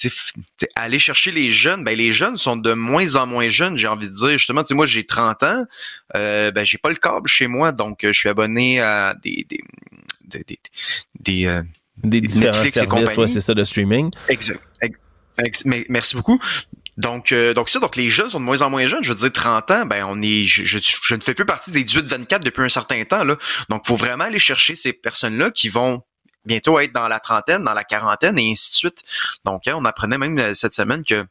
aller 0.77 1.01
chercher 1.01 1.33
les 1.33 1.51
jeunes. 1.51 1.83
Ben 1.83 1.99
les 1.99 2.13
jeunes 2.13 2.37
sont 2.37 2.55
de 2.55 2.75
moins 2.75 3.17
en 3.17 3.27
moins 3.27 3.49
jeunes, 3.49 3.77
j'ai 3.77 3.89
envie 3.89 4.07
de 4.07 4.13
dire. 4.13 4.39
Justement, 4.39 4.63
tu 4.63 4.69
sais, 4.69 4.75
moi 4.75 4.87
j'ai 4.87 5.05
30 5.05 5.43
ans, 5.43 5.65
euh, 6.15 6.53
ben 6.53 6.65
j'ai 6.65 6.79
pas 6.79 6.91
le 6.91 6.95
câble 6.95 7.27
chez 7.27 7.49
moi, 7.49 7.73
donc 7.73 7.99
je 8.03 8.13
suis 8.13 8.29
abonné 8.29 8.81
à 8.81 9.17
des 9.21 9.45
des 10.27 10.45
des, 10.45 10.59
des, 11.21 11.47
euh, 11.47 11.63
Des 12.03 12.21
différents 12.21 12.53
Netflix 12.63 12.75
services, 12.75 13.17
ouais, 13.17 13.29
c'est 13.29 13.41
ça, 13.41 13.55
de 13.55 13.65
streaming. 13.65 14.11
Exact. 14.29 14.61
Merci 15.89 16.17
beaucoup. 16.17 16.41
Donc, 16.97 17.33
euh, 17.33 17.53
donc 17.53 17.69
ça, 17.69 17.79
donc 17.79 17.95
les 17.97 18.09
jeunes 18.09 18.31
sont 18.31 18.41
de 18.41 18.45
moins 18.45 18.63
en 18.63 18.71
moins 18.71 18.87
jeunes. 18.87 19.05
Je 19.05 19.11
veux 19.11 19.15
dire, 19.15 19.33
30 19.33 19.71
ans, 19.71 19.87
ben 19.87 20.05
on 20.09 20.23
est, 20.23 20.45
je, 20.45 20.65
je, 20.65 20.79
je 20.81 21.15
ne 21.15 21.21
fais 21.21 21.35
plus 21.35 21.45
partie 21.45 21.71
des 21.71 21.85
18-24 21.85 22.41
depuis 22.41 22.63
un 22.63 22.69
certain 22.71 23.05
temps 23.05 23.23
là. 23.23 23.37
Donc, 23.69 23.87
faut 23.87 23.97
vraiment 23.97 24.25
aller 24.25 24.39
chercher 24.39 24.75
ces 24.75 24.93
personnes-là 24.95 25.51
qui 25.51 25.69
vont 25.69 26.03
bientôt 26.47 26.79
être 26.79 26.93
dans 26.93 27.09
la 27.09 27.21
trentaine, 27.21 27.65
dans 27.65 27.75
la 27.75 27.85
quarantaine 27.85 28.39
et 28.39 28.51
ainsi 28.51 28.71
de 28.71 28.77
suite. 28.77 29.03
Donc, 29.45 29.67
hein, 29.67 29.75
on 29.77 29.85
apprenait 29.85 30.17
même 30.17 30.39
euh, 30.39 30.55
cette 30.55 30.73
semaine 30.73 31.05
que 31.05 31.27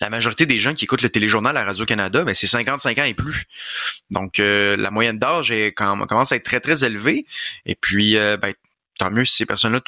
la 0.00 0.10
majorité 0.10 0.46
des 0.46 0.58
gens 0.58 0.74
qui 0.74 0.84
écoutent 0.84 1.02
le 1.02 1.08
téléjournal 1.10 1.56
à 1.56 1.64
Radio-Canada, 1.64 2.24
ben, 2.24 2.34
c'est 2.34 2.46
55 2.46 2.98
ans 2.98 3.04
et 3.04 3.14
plus. 3.14 3.44
Donc, 4.10 4.38
euh, 4.38 4.76
la 4.76 4.90
moyenne 4.90 5.18
d'âge 5.18 5.52
commence 5.76 6.32
à 6.32 6.36
être 6.36 6.44
très, 6.44 6.60
très 6.60 6.84
élevée. 6.84 7.26
Et 7.66 7.74
puis, 7.74 8.16
euh, 8.16 8.36
ben, 8.36 8.52
tant 8.98 9.10
mieux 9.10 9.24
si 9.24 9.34
ces 9.36 9.46
personnes-là 9.46 9.80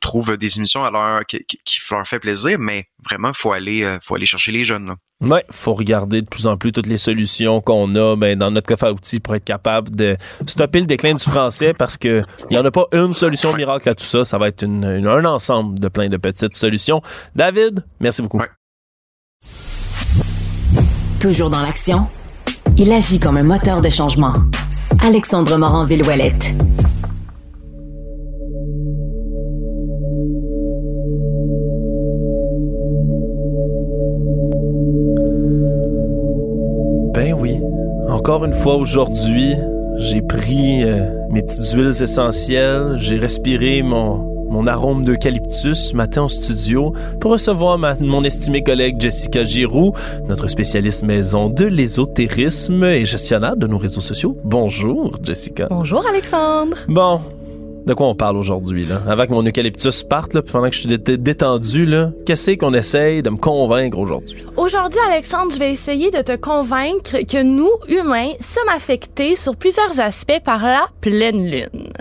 trouvent 0.00 0.36
des 0.36 0.56
émissions 0.58 0.84
à 0.84 0.90
leur, 0.90 1.24
qui, 1.26 1.46
leur 1.90 2.06
fait 2.06 2.18
plaisir, 2.18 2.58
mais 2.58 2.86
vraiment, 3.08 3.32
faut 3.32 3.52
aller, 3.52 3.82
euh, 3.84 3.98
faut 4.02 4.16
aller 4.16 4.26
chercher 4.26 4.50
les 4.52 4.64
jeunes. 4.64 4.86
Là. 4.88 4.94
Ouais, 5.20 5.44
faut 5.50 5.74
regarder 5.74 6.20
de 6.22 6.26
plus 6.26 6.46
en 6.46 6.56
plus 6.58 6.72
toutes 6.72 6.88
les 6.88 6.98
solutions 6.98 7.60
qu'on 7.60 7.94
a 7.94 8.16
ben, 8.16 8.36
dans 8.38 8.50
notre 8.50 8.66
coffre 8.66 8.84
à 8.84 8.92
outils 8.92 9.20
pour 9.20 9.34
être 9.34 9.44
capable 9.44 9.94
de 9.94 10.16
stopper 10.46 10.80
le 10.80 10.86
déclin 10.86 11.14
du 11.14 11.22
français 11.24 11.72
parce 11.72 11.96
que 11.96 12.22
il 12.50 12.56
y 12.56 12.58
en 12.58 12.64
a 12.64 12.70
pas 12.70 12.86
une 12.92 13.14
solution 13.14 13.54
miracle 13.54 13.88
à 13.88 13.94
tout 13.94 14.04
ça. 14.04 14.24
Ça 14.24 14.36
va 14.38 14.48
être 14.48 14.62
une- 14.62 14.84
une- 14.84 15.06
un 15.06 15.24
ensemble 15.24 15.78
de 15.78 15.88
plein 15.88 16.08
de 16.08 16.16
petites 16.18 16.54
solutions. 16.54 17.00
David, 17.34 17.84
merci 18.00 18.20
beaucoup. 18.22 18.42
Toujours 21.20 21.48
dans 21.50 21.62
l'action, 21.62 22.06
il 22.76 22.92
agit 22.92 23.18
comme 23.18 23.38
un 23.38 23.42
moteur 23.42 23.80
de 23.80 23.88
changement. 23.88 24.34
Alexandre 25.02 25.56
Morin-Villouellette. 25.56 26.54
Ben 37.14 37.32
oui. 37.32 37.58
Encore 38.08 38.44
une 38.44 38.52
fois 38.52 38.76
aujourd'hui, 38.76 39.54
j'ai 39.98 40.20
pris 40.20 40.84
euh, 40.84 41.14
mes 41.30 41.42
petites 41.42 41.72
huiles 41.72 42.02
essentielles, 42.02 42.98
j'ai 43.00 43.16
respiré 43.16 43.82
mon, 43.82 44.35
mon 44.48 44.66
arôme 44.66 45.04
d'eucalyptus 45.04 45.90
ce 45.90 45.96
matin 45.96 46.24
au 46.24 46.28
studio 46.28 46.92
pour 47.20 47.32
recevoir 47.32 47.78
ma- 47.78 47.94
mon 48.00 48.24
estimée 48.24 48.62
collègue 48.62 48.96
Jessica 49.00 49.44
Giroux, 49.44 49.92
notre 50.28 50.48
spécialiste 50.48 51.02
maison 51.02 51.48
de 51.48 51.64
l'ésotérisme 51.66 52.84
et 52.84 53.06
gestionnaire 53.06 53.56
de 53.56 53.66
nos 53.66 53.78
réseaux 53.78 54.00
sociaux. 54.00 54.36
Bonjour 54.44 55.16
Jessica. 55.22 55.66
Bonjour 55.70 56.04
Alexandre. 56.08 56.76
Bon, 56.88 57.20
de 57.86 57.94
quoi 57.94 58.08
on 58.08 58.14
parle 58.14 58.36
aujourd'hui 58.36 58.84
là? 58.84 59.00
Avant 59.06 59.26
que 59.26 59.32
mon 59.32 59.42
eucalyptus 59.44 60.02
parte 60.02 60.34
là, 60.34 60.42
pendant 60.42 60.68
que 60.68 60.74
je 60.74 60.80
suis 60.80 60.98
dé- 60.98 61.16
détendu 61.16 61.86
là, 61.86 62.10
qu'est-ce 62.24 62.52
qu'on 62.52 62.74
essaye 62.74 63.22
de 63.22 63.30
me 63.30 63.36
convaincre 63.36 63.98
aujourd'hui? 63.98 64.44
Aujourd'hui, 64.56 64.98
Alexandre, 65.10 65.52
je 65.52 65.58
vais 65.58 65.72
essayer 65.72 66.10
de 66.10 66.20
te 66.22 66.34
convaincre 66.36 67.18
que 67.28 67.42
nous, 67.42 67.70
humains, 67.88 68.32
sommes 68.40 68.68
affectés 68.74 69.36
sur 69.36 69.54
plusieurs 69.56 70.00
aspects 70.00 70.40
par 70.44 70.62
la 70.64 70.86
pleine 71.00 71.48
lune. 71.48 71.92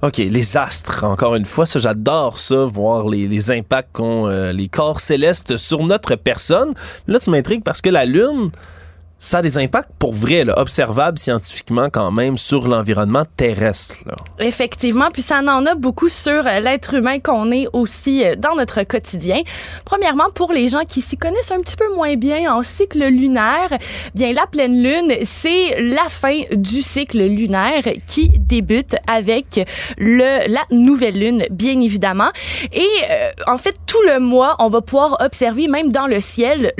OK, 0.00 0.18
les 0.18 0.56
astres, 0.56 1.02
encore 1.02 1.34
une 1.34 1.44
fois, 1.44 1.66
ça 1.66 1.80
j'adore 1.80 2.38
ça, 2.38 2.64
voir 2.64 3.08
les, 3.08 3.50
impacts 3.50 3.90
qu'ont 3.92 4.28
euh, 4.28 4.52
les 4.52 4.68
corps 4.68 5.00
célestes 5.00 5.56
sur 5.56 5.84
notre 5.84 6.14
personne. 6.14 6.72
Là, 7.08 7.18
tu 7.18 7.30
m'intrigues 7.30 7.64
parce 7.64 7.80
que 7.80 7.90
la 7.90 8.04
Lune, 8.04 8.50
ça 9.18 9.38
a 9.38 9.42
des 9.42 9.58
impacts 9.58 9.90
pour 9.98 10.12
vrai, 10.12 10.44
observables 10.56 11.18
scientifiquement 11.18 11.90
quand 11.90 12.12
même 12.12 12.38
sur 12.38 12.68
l'environnement 12.68 13.24
terrestre. 13.36 13.96
Effectivement, 14.38 15.08
puis 15.12 15.22
ça 15.22 15.40
en 15.40 15.66
a 15.66 15.74
beaucoup 15.74 16.08
sur 16.08 16.46
euh, 16.46 16.60
l'être 16.60 16.94
humain 16.94 17.18
qu'on 17.18 17.50
est 17.50 17.66
aussi 17.72 18.24
euh, 18.24 18.36
dans 18.36 18.54
notre 18.54 18.82
quotidien. 18.84 19.40
Premièrement, 19.84 20.30
pour 20.34 20.52
les 20.52 20.68
gens 20.68 20.84
qui 20.88 21.00
s'y 21.00 21.16
connaissent 21.16 21.50
un 21.50 21.60
petit 21.60 21.76
peu 21.76 21.92
moins 21.94 22.14
bien 22.14 22.52
en 22.54 22.62
cycle 22.62 23.04
lunaire, 23.06 23.76
bien 24.14 24.32
la 24.32 24.46
pleine 24.46 24.82
lune, 24.82 25.12
c'est 25.24 25.80
la 25.80 26.08
fin 26.08 26.40
du 26.52 26.82
cycle 26.82 27.18
lunaire 27.18 27.82
qui 28.06 28.28
débute 28.38 28.96
avec 29.08 29.66
le 29.96 30.48
la 30.48 30.62
nouvelle 30.70 31.18
lune, 31.18 31.44
bien 31.50 31.80
évidemment. 31.80 32.30
Et 32.72 32.86
euh, 33.10 33.30
en 33.46 33.56
fait, 33.56 33.74
tout 33.86 34.02
le 34.06 34.20
mois, 34.20 34.56
on 34.60 34.68
va 34.68 34.80
pouvoir 34.80 35.16
observer 35.20 35.66
même 35.66 35.90
dans 35.90 36.06
le 36.06 36.20
ciel 36.20 36.72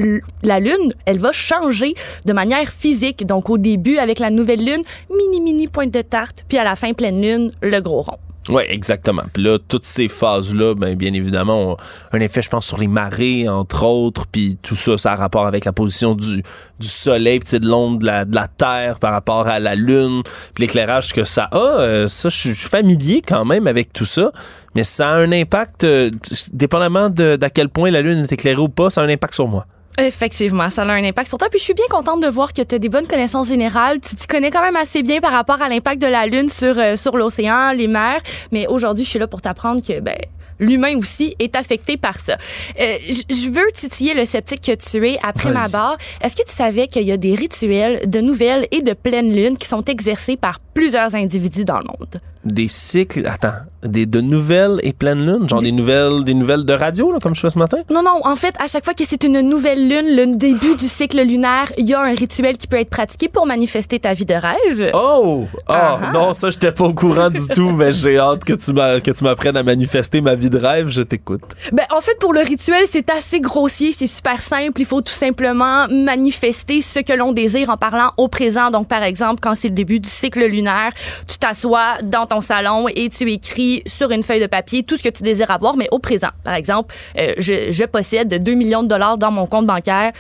la 0.43 0.61
lune, 0.61 0.93
elle 1.07 1.19
va 1.19 1.33
changer 1.33 1.95
de 2.29 2.33
manière 2.33 2.71
physique. 2.71 3.27
Donc 3.27 3.51
au 3.51 3.59
début 3.59 3.99
avec 3.99 4.21
la 4.21 4.31
nouvelle 4.31 4.65
lune, 4.65 4.83
mini 5.11 5.41
mini 5.41 5.67
pointe 5.67 5.93
de 5.93 6.03
tarte, 6.03 6.45
puis 6.49 6.59
à 6.59 6.65
la 6.65 6.77
fin 6.77 6.93
pleine 6.93 7.21
lune, 7.21 7.51
le 7.63 7.81
gros 7.81 8.03
rond. 8.03 8.19
Oui, 8.49 8.63
exactement. 8.69 9.25
Puis 9.33 9.43
là, 9.43 9.59
toutes 9.59 9.85
ces 9.85 10.09
phases-là, 10.09 10.75
ben, 10.75 10.95
bien 10.95 11.13
évidemment, 11.13 11.73
ont 11.73 11.77
un 12.13 12.21
effet, 12.21 12.41
je 12.41 12.49
pense, 12.49 12.67
sur 12.67 12.79
les 12.79 12.89
marées, 12.89 13.47
entre 13.47 13.85
autres. 13.85 14.27
Puis 14.27 14.57
tout 14.63 14.77
ça, 14.77 14.97
ça 14.97 15.13
a 15.13 15.17
rapport 15.17 15.47
avec 15.47 15.67
la 15.67 15.73
position 15.73 16.15
du, 16.15 16.43
du 16.79 16.87
soleil, 16.87 17.41
puis 17.41 17.59
de 17.59 17.67
l'onde 17.67 17.99
de 17.99 18.07
la, 18.07 18.25
de 18.25 18.35
la 18.35 18.49
Terre 18.49 19.01
par 19.01 19.13
rapport 19.13 19.47
à 19.49 19.59
la 19.59 19.75
Lune, 19.75 20.23
puis 20.55 20.65
l'éclairage 20.65 21.13
que 21.13 21.25
ça 21.25 21.45
a. 21.53 21.81
Euh, 21.81 22.09
ça, 22.09 22.31
je 22.31 22.53
suis 22.53 22.55
familier 22.55 23.23
quand 23.27 23.45
même 23.45 23.67
avec 23.67 23.93
tout 23.93 24.07
ça. 24.07 24.33
Mais 24.75 24.85
ça 24.85 25.11
a 25.11 25.15
un 25.17 25.33
impact, 25.33 25.85
euh, 25.85 26.11
dépendamment 26.53 27.11
d'à 27.11 27.51
quel 27.51 27.69
point 27.69 27.91
la 27.91 28.01
Lune 28.01 28.21
est 28.21 28.33
éclairée 28.33 28.61
ou 28.61 28.69
pas, 28.69 28.89
ça 28.89 29.03
a 29.03 29.05
un 29.05 29.09
impact 29.09 29.35
sur 29.35 29.49
moi. 29.49 29.67
Effectivement, 29.99 30.71
ça 30.71 30.83
a 30.83 30.93
un 30.93 31.03
impact 31.03 31.29
sur 31.29 31.39
toi. 31.39 31.49
Puis 31.51 31.59
je 31.59 31.65
suis 31.65 31.75
bien 31.75 31.87
contente 31.91 32.23
de 32.23 32.29
voir 32.29 32.53
que 32.53 32.63
tu 32.63 32.75
as 32.75 32.79
des 32.79 32.89
bonnes 32.89 33.09
connaissances 33.09 33.49
générales. 33.49 34.01
Tu 34.01 34.15
t'y 34.15 34.29
connais 34.29 34.53
quand 34.53 34.63
même 34.63 34.77
assez 34.77 35.03
bien 35.03 35.21
par 35.21 35.33
rapport 35.33 35.61
à 35.61 35.69
l'impact 35.69 36.01
de 36.01 36.07
la 36.07 36.27
Lune 36.27 36.49
sur, 36.49 36.79
euh, 36.79 36.97
sur 36.97 37.17
l'océan, 37.17 37.73
les 37.73 37.89
mers. 37.89 38.21
Mais 38.53 38.69
aujourd'hui, 38.69 39.05
je 39.05 39.11
suis 39.11 39.19
là 39.19 39.27
pour 39.27 39.41
t'apprendre 39.41 39.83
que 39.85 39.99
ben, 39.99 40.17
l'humain 40.61 40.97
aussi 40.97 41.35
est 41.41 41.57
affecté 41.57 41.97
par 41.97 42.21
ça. 42.21 42.37
Euh, 42.81 42.97
je 43.29 43.51
veux 43.51 43.67
titiller 43.75 44.15
le 44.15 44.25
sceptique 44.25 44.61
que 44.61 44.75
tu 44.75 45.09
es 45.09 45.19
après 45.23 45.51
ma 45.51 45.69
barre. 45.69 45.99
Est-ce 46.21 46.37
que 46.37 46.49
tu 46.49 46.55
savais 46.55 46.87
qu'il 46.87 47.03
y 47.03 47.13
a 47.13 47.17
des 47.17 47.35
rituels 47.35 48.09
de 48.09 48.21
nouvelles 48.21 48.69
et 48.71 48.83
de 48.83 48.93
pleine 48.93 49.35
lune 49.35 49.59
qui 49.59 49.67
sont 49.67 49.85
exercés 49.85 50.37
par 50.37 50.61
plusieurs 50.61 51.17
individus 51.17 51.65
dans 51.65 51.79
le 51.79 51.87
monde? 51.87 52.21
Des 52.45 52.69
cycles, 52.69 53.27
attends, 53.27 53.55
des, 53.83 54.07
de 54.07 54.21
nouvelles 54.21 54.79
et 54.83 54.93
pleines 54.93 55.25
lunes, 55.25 55.49
genre 55.49 55.61
des 55.61 55.73
nouvelles, 55.73 56.25
des 56.25 56.35
nouvelles 56.35 56.65
de 56.65 56.73
radio, 56.73 57.13
là, 57.13 57.19
comme 57.23 57.35
je 57.35 57.41
fais 57.41 57.51
ce 57.51 57.59
matin? 57.59 57.79
Non, 57.91 58.03
non, 58.03 58.21
en 58.25 58.37
fait, 58.37 58.55
à 58.61 58.67
chaque 58.67 58.85
fois 58.85 58.95
que 58.95 59.05
c'est 59.07 59.23
une 59.25 59.41
nouvelle 59.41 59.89
lune, 59.89 60.17
le 60.17 60.37
début 60.37 60.75
du 60.77 60.87
cycle 60.89 61.21
lunaire, 61.23 61.73
il 61.79 61.87
y 61.89 61.95
a 61.95 62.01
un 62.01 62.15
rituel 62.15 62.57
qui 62.57 62.67
peut 62.67 62.79
être 62.79 62.91
pratiqué 62.91 63.29
pour 63.29 63.47
manifester 63.47 63.99
ta 63.99 64.15
vie 64.15 64.25
de 64.25 64.35
rêve. 64.35 64.91
Oh! 64.95 65.47
Ah-ha. 65.69 66.13
non, 66.13 66.35
ça, 66.35 66.51
j'étais 66.51 66.73
pas 66.73 66.85
au 66.85 66.95
courant 66.95 67.31
du 67.31 67.41
tout, 67.55 67.71
mais 67.71 67.93
j'ai 67.93 68.19
hâte 68.19 68.45
que 68.45 68.53
tu 68.55 68.73
m'a- 68.73 69.01
que 69.01 69.11
tu 69.11 69.25
m'apprennes 69.25 69.57
à 69.57 69.63
manifester 69.63 70.21
ma 70.21 70.35
vie 70.35 70.51
de 70.51 70.59
rêve. 70.59 70.89
Je 70.89 71.03
t'écoute. 71.03 71.43
Ben, 71.73 71.85
en 71.91 72.01
fait, 72.01 72.19
pour 72.19 72.33
le 72.33 72.41
rituel, 72.41 72.85
c'est 72.91 73.11
assez 73.11 73.41
grossier, 73.41 73.93
c'est 73.97 74.07
super 74.07 74.41
simple. 74.43 74.81
Il 74.81 74.87
faut 74.87 75.03
tout 75.03 75.13
simplement 75.13 75.87
manifester 75.89 76.83
ce 76.83 77.01
que 77.01 77.13
l'on 77.13 77.33
désire 77.33 77.71
en 77.71 77.77
parlant 77.77 78.13
au 78.17 78.29
présent. 78.29 78.71
Donc, 78.71 78.89
par 78.89 79.03
exemple, 79.03 79.41
quand 79.41 79.55
c'est 79.55 79.69
le 79.69 79.75
début 79.75 80.01
du 80.01 80.09
cycle 80.09 80.45
lunaire, 80.47 80.93
tu 81.27 81.39
t'assois 81.39 81.99
dans 82.05 82.27
ton 82.29 82.41
salon 82.41 82.87
et 82.95 83.09
tu 83.09 83.31
écris 83.31 83.83
sur 83.87 84.11
une 84.11 84.23
feuille 84.23 84.41
de 84.41 84.47
papier 84.47 84.83
tout 84.83 84.97
ce 84.97 85.03
que 85.03 85.09
tu 85.09 85.23
désires 85.23 85.51
avoir, 85.51 85.77
mais 85.77 85.89
au 85.91 85.99
présent. 85.99 86.29
Par 86.45 86.55
exemple, 86.55 86.95
euh, 87.19 87.35
je, 87.39 87.73
je 87.73 87.85
possède 87.85 88.43
2 88.43 88.55
millions 88.55 88.83
de 88.83 88.89
dollars 88.89 89.19
dans 89.19 89.31
mon 89.31 89.47
compte 89.47 89.67
bancaire. 89.67 90.13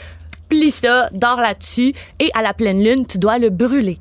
Plie 0.49 0.71
ça, 0.71 1.09
dors 1.13 1.41
là-dessus 1.41 1.93
et 2.21 2.31
à 2.35 2.43
la 2.43 2.55
pleine 2.55 2.83
lune, 2.83 3.07
tu 3.07 3.19
dois 3.19 3.39
le 3.39 3.51
brûler. 3.51 3.99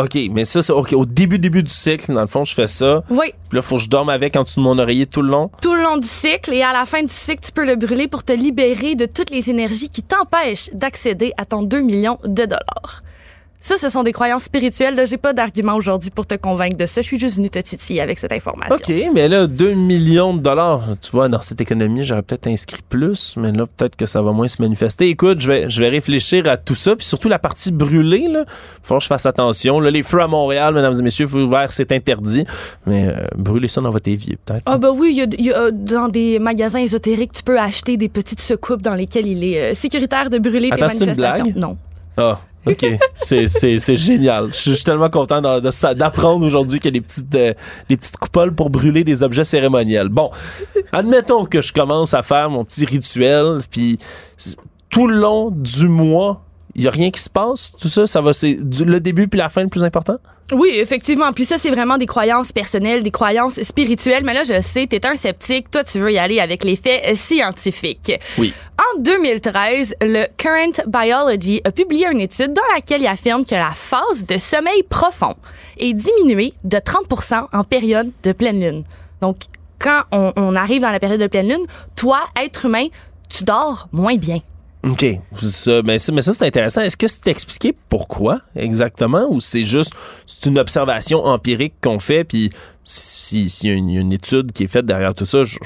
OK, 0.00 0.16
mais 0.30 0.44
ça, 0.44 0.62
c'est 0.62 0.72
OK. 0.72 0.92
Au 0.92 1.04
début, 1.04 1.40
début 1.40 1.64
du 1.64 1.72
cycle, 1.72 2.12
dans 2.14 2.20
le 2.20 2.28
fond, 2.28 2.44
je 2.44 2.54
fais 2.54 2.68
ça. 2.68 3.02
Oui. 3.10 3.32
Puis 3.48 3.56
là, 3.56 3.62
faut 3.62 3.74
que 3.74 3.82
je 3.82 3.88
dorme 3.88 4.10
avec 4.10 4.36
en 4.36 4.44
dessous 4.44 4.60
de 4.60 4.64
mon 4.64 4.78
oreiller 4.78 5.06
tout 5.06 5.22
le 5.22 5.28
long. 5.30 5.50
tout 5.60 5.74
le 5.74 5.82
long 5.82 5.96
du 5.96 6.06
cycle 6.06 6.52
et 6.52 6.62
à 6.62 6.72
la 6.72 6.86
fin 6.86 7.02
du 7.02 7.12
cycle, 7.12 7.44
tu 7.44 7.50
peux 7.50 7.66
le 7.66 7.74
brûler 7.74 8.06
pour 8.06 8.22
te 8.22 8.32
libérer 8.32 8.94
de 8.94 9.06
toutes 9.06 9.30
les 9.30 9.50
énergies 9.50 9.88
qui 9.88 10.04
t'empêchent 10.04 10.70
d'accéder 10.72 11.32
à 11.36 11.44
ton 11.44 11.62
2 11.62 11.80
millions 11.80 12.18
de 12.24 12.44
dollars. 12.44 13.02
Ça, 13.60 13.76
ce 13.76 13.88
sont 13.88 14.04
des 14.04 14.12
croyances 14.12 14.44
spirituelles. 14.44 15.04
J'ai 15.08 15.16
pas 15.16 15.32
d'argument 15.32 15.74
aujourd'hui 15.74 16.10
pour 16.10 16.24
te 16.26 16.36
convaincre 16.36 16.76
de 16.76 16.86
ça. 16.86 17.00
Je 17.00 17.06
suis 17.08 17.18
juste 17.18 17.36
venue 17.36 17.50
te 17.50 17.58
titiller 17.58 18.00
avec 18.00 18.16
cette 18.20 18.30
information. 18.30 18.76
OK, 18.76 18.92
mais 19.12 19.26
là, 19.26 19.48
2 19.48 19.72
millions 19.72 20.32
de 20.32 20.40
dollars, 20.40 20.82
tu 21.02 21.10
vois, 21.10 21.28
dans 21.28 21.40
cette 21.40 21.60
économie, 21.60 22.04
j'aurais 22.04 22.22
peut-être 22.22 22.46
inscrit 22.46 22.82
plus, 22.88 23.34
mais 23.36 23.50
là, 23.50 23.66
peut-être 23.66 23.96
que 23.96 24.06
ça 24.06 24.22
va 24.22 24.30
moins 24.30 24.46
se 24.46 24.62
manifester. 24.62 25.08
Écoute, 25.08 25.40
je 25.40 25.48
vais, 25.48 25.70
je 25.70 25.80
vais 25.80 25.88
réfléchir 25.88 26.46
à 26.46 26.56
tout 26.56 26.76
ça, 26.76 26.94
puis 26.94 27.04
surtout 27.04 27.28
la 27.28 27.40
partie 27.40 27.72
brûlée, 27.72 28.28
là. 28.28 28.44
Faut 28.84 28.96
que 28.96 29.02
je 29.02 29.08
fasse 29.08 29.26
attention. 29.26 29.80
Là, 29.80 29.90
les 29.90 30.04
feux 30.04 30.22
à 30.22 30.28
Montréal, 30.28 30.72
mesdames 30.74 30.94
et 30.96 31.02
messieurs, 31.02 31.26
feux 31.26 31.42
ouverts, 31.42 31.72
c'est 31.72 31.90
interdit. 31.90 32.44
Mais 32.86 33.08
euh, 33.08 33.26
brûler 33.36 33.66
ça 33.66 33.80
dans 33.80 33.90
votre 33.90 34.08
évier, 34.08 34.38
peut-être. 34.44 34.62
Ah 34.66 34.78
bah 34.78 34.92
oui, 34.94 35.08
il 35.10 35.16
y 35.16 35.22
a, 35.22 35.26
il 35.36 35.44
y 35.46 35.52
a, 35.52 35.72
dans 35.72 36.06
des 36.08 36.38
magasins 36.38 36.78
ésotériques, 36.78 37.32
tu 37.32 37.42
peux 37.42 37.58
acheter 37.58 37.96
des 37.96 38.08
petites 38.08 38.40
secoupes 38.40 38.82
dans 38.82 38.94
lesquelles 38.94 39.26
il 39.26 39.42
est 39.42 39.72
euh, 39.72 39.74
sécuritaire 39.74 40.30
de 40.30 40.38
brûler 40.38 40.70
tes 40.70 40.80
Attends, 40.80 40.94
une 40.94 40.98
manifestations. 41.06 41.42
blague? 41.44 41.56
Non. 41.56 41.76
Ah, 42.16 42.40
OK. 42.68 42.86
c'est, 43.14 43.96
génial. 43.96 44.48
Je 44.48 44.72
suis- 44.72 44.84
tellement 44.84 45.10
content 45.10 45.40
d'apprendre 45.42 46.46
aujourd'hui 46.46 46.80
qu'il 46.80 46.94
y 46.94 46.96
a 46.96 47.00
des 47.00 47.04
petites, 47.04 47.34
euh, 47.34 47.52
des 47.88 47.96
petites 47.96 48.16
coupoles 48.16 48.54
pour 48.54 48.70
brûler 48.70 49.04
des 49.04 49.22
objets 49.22 49.44
cérémoniels. 49.44 50.08
Bon, 50.08 50.30
admettons 50.92 51.44
que 51.44 51.60
je 51.60 51.72
commence 51.72 52.14
à 52.14 52.22
faire 52.22 52.48
mon 52.50 52.64
petit 52.64 52.84
rituel, 52.86 53.58
puis 53.70 53.98
tout 54.88 55.06
le 55.06 55.16
long 55.16 55.50
du 55.50 55.88
mois, 55.88 56.42
il 56.78 56.84
y 56.84 56.88
a 56.88 56.90
rien 56.90 57.10
qui 57.10 57.20
se 57.20 57.28
passe. 57.28 57.72
Tout 57.78 57.88
ça, 57.88 58.06
ça 58.06 58.20
va, 58.20 58.32
c'est 58.32 58.56
le 58.56 59.00
début 59.00 59.26
puis 59.26 59.38
la 59.38 59.48
fin 59.48 59.62
le 59.62 59.68
plus 59.68 59.82
important? 59.82 60.16
Oui, 60.52 60.70
effectivement. 60.74 61.32
Puis 61.32 61.44
ça, 61.44 61.58
c'est 61.58 61.70
vraiment 61.70 61.98
des 61.98 62.06
croyances 62.06 62.52
personnelles, 62.52 63.02
des 63.02 63.10
croyances 63.10 63.60
spirituelles. 63.60 64.24
Mais 64.24 64.32
là, 64.32 64.44
je 64.44 64.60
sais, 64.62 64.86
t'es 64.86 65.04
un 65.04 65.14
sceptique. 65.14 65.70
Toi, 65.70 65.84
tu 65.84 65.98
veux 65.98 66.12
y 66.12 66.18
aller 66.18 66.40
avec 66.40 66.64
les 66.64 66.76
faits 66.76 67.02
euh, 67.06 67.14
scientifiques. 67.16 68.12
Oui. 68.38 68.54
En 68.78 69.00
2013, 69.00 69.96
le 70.00 70.26
Current 70.38 70.84
Biology 70.86 71.60
a 71.64 71.72
publié 71.72 72.06
une 72.10 72.20
étude 72.20 72.54
dans 72.54 72.74
laquelle 72.74 73.02
il 73.02 73.08
affirme 73.08 73.44
que 73.44 73.56
la 73.56 73.72
phase 73.74 74.24
de 74.26 74.38
sommeil 74.38 74.84
profond 74.88 75.34
est 75.78 75.92
diminuée 75.92 76.52
de 76.64 76.78
30% 76.78 77.48
en 77.52 77.64
période 77.64 78.10
de 78.22 78.32
pleine 78.32 78.60
lune. 78.60 78.84
Donc, 79.20 79.36
quand 79.80 80.02
on, 80.12 80.32
on 80.36 80.54
arrive 80.54 80.80
dans 80.80 80.90
la 80.90 81.00
période 81.00 81.20
de 81.20 81.26
pleine 81.26 81.48
lune, 81.48 81.66
toi, 81.96 82.20
être 82.40 82.66
humain, 82.66 82.86
tu 83.28 83.44
dors 83.44 83.88
moins 83.92 84.16
bien. 84.16 84.38
OK. 84.84 85.04
Ça, 85.42 85.82
mais 85.84 85.98
ça, 85.98 86.12
ça, 86.22 86.32
c'est 86.32 86.46
intéressant. 86.46 86.80
Est-ce 86.82 86.96
que 86.96 87.08
c'est 87.08 87.26
expliqué 87.28 87.74
pourquoi 87.88 88.40
exactement 88.56 89.26
ou 89.30 89.40
c'est 89.40 89.64
juste 89.64 89.92
une 90.46 90.58
observation 90.58 91.24
empirique 91.24 91.74
qu'on 91.82 91.98
fait 91.98 92.24
puis 92.24 92.50
si- 92.84 93.48
s'il 93.50 93.70
y, 93.70 93.72
a 93.72 93.76
une- 93.76 93.88
il 93.90 93.94
y 93.96 93.98
a 93.98 94.00
une 94.00 94.12
étude 94.12 94.52
qui 94.52 94.64
est 94.64 94.68
faite 94.68 94.86
derrière 94.86 95.14
tout 95.14 95.26
ça, 95.26 95.42
je, 95.44 95.58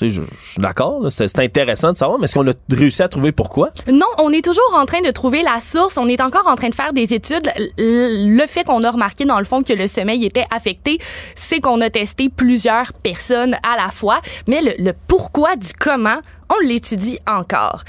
je, 0.00 0.08
suis 0.08 0.60
d'accord. 0.60 1.06
C'est 1.10 1.38
intéressant 1.38 1.90
de 1.92 1.96
savoir, 1.96 2.18
mais 2.18 2.24
est-ce 2.26 2.34
qu'on 2.34 2.46
a 2.48 2.52
réussi 2.70 3.02
à 3.02 3.08
trouver 3.08 3.32
pourquoi? 3.32 3.70
Non, 3.90 4.06
on 4.18 4.30
est 4.30 4.44
toujours 4.44 4.74
en 4.74 4.84
train 4.86 5.00
de 5.00 5.10
trouver 5.10 5.42
la 5.42 5.58
source. 5.60 5.96
On 5.96 6.06
est 6.06 6.20
encore 6.20 6.46
en 6.46 6.54
train 6.54 6.68
de 6.68 6.74
faire 6.74 6.92
des 6.92 7.14
études. 7.14 7.50
Le 7.78 8.46
fait 8.46 8.64
qu'on 8.64 8.82
a 8.84 8.90
remarqué, 8.90 9.24
dans 9.24 9.38
le 9.38 9.44
fond, 9.44 9.62
que 9.62 9.72
le 9.72 9.88
sommeil 9.88 10.24
était 10.24 10.46
affecté, 10.54 10.98
c'est 11.34 11.60
qu'on 11.60 11.80
a 11.80 11.88
testé 11.90 12.28
plusieurs 12.28 12.92
personnes 12.92 13.54
à 13.62 13.76
la 13.76 13.90
fois. 13.90 14.20
Mais 14.46 14.60
le 14.78 14.92
pourquoi 15.08 15.56
du 15.56 15.68
comment, 15.78 16.20
on 16.48 16.66
l'étudie 16.66 17.18
encore. 17.26 17.82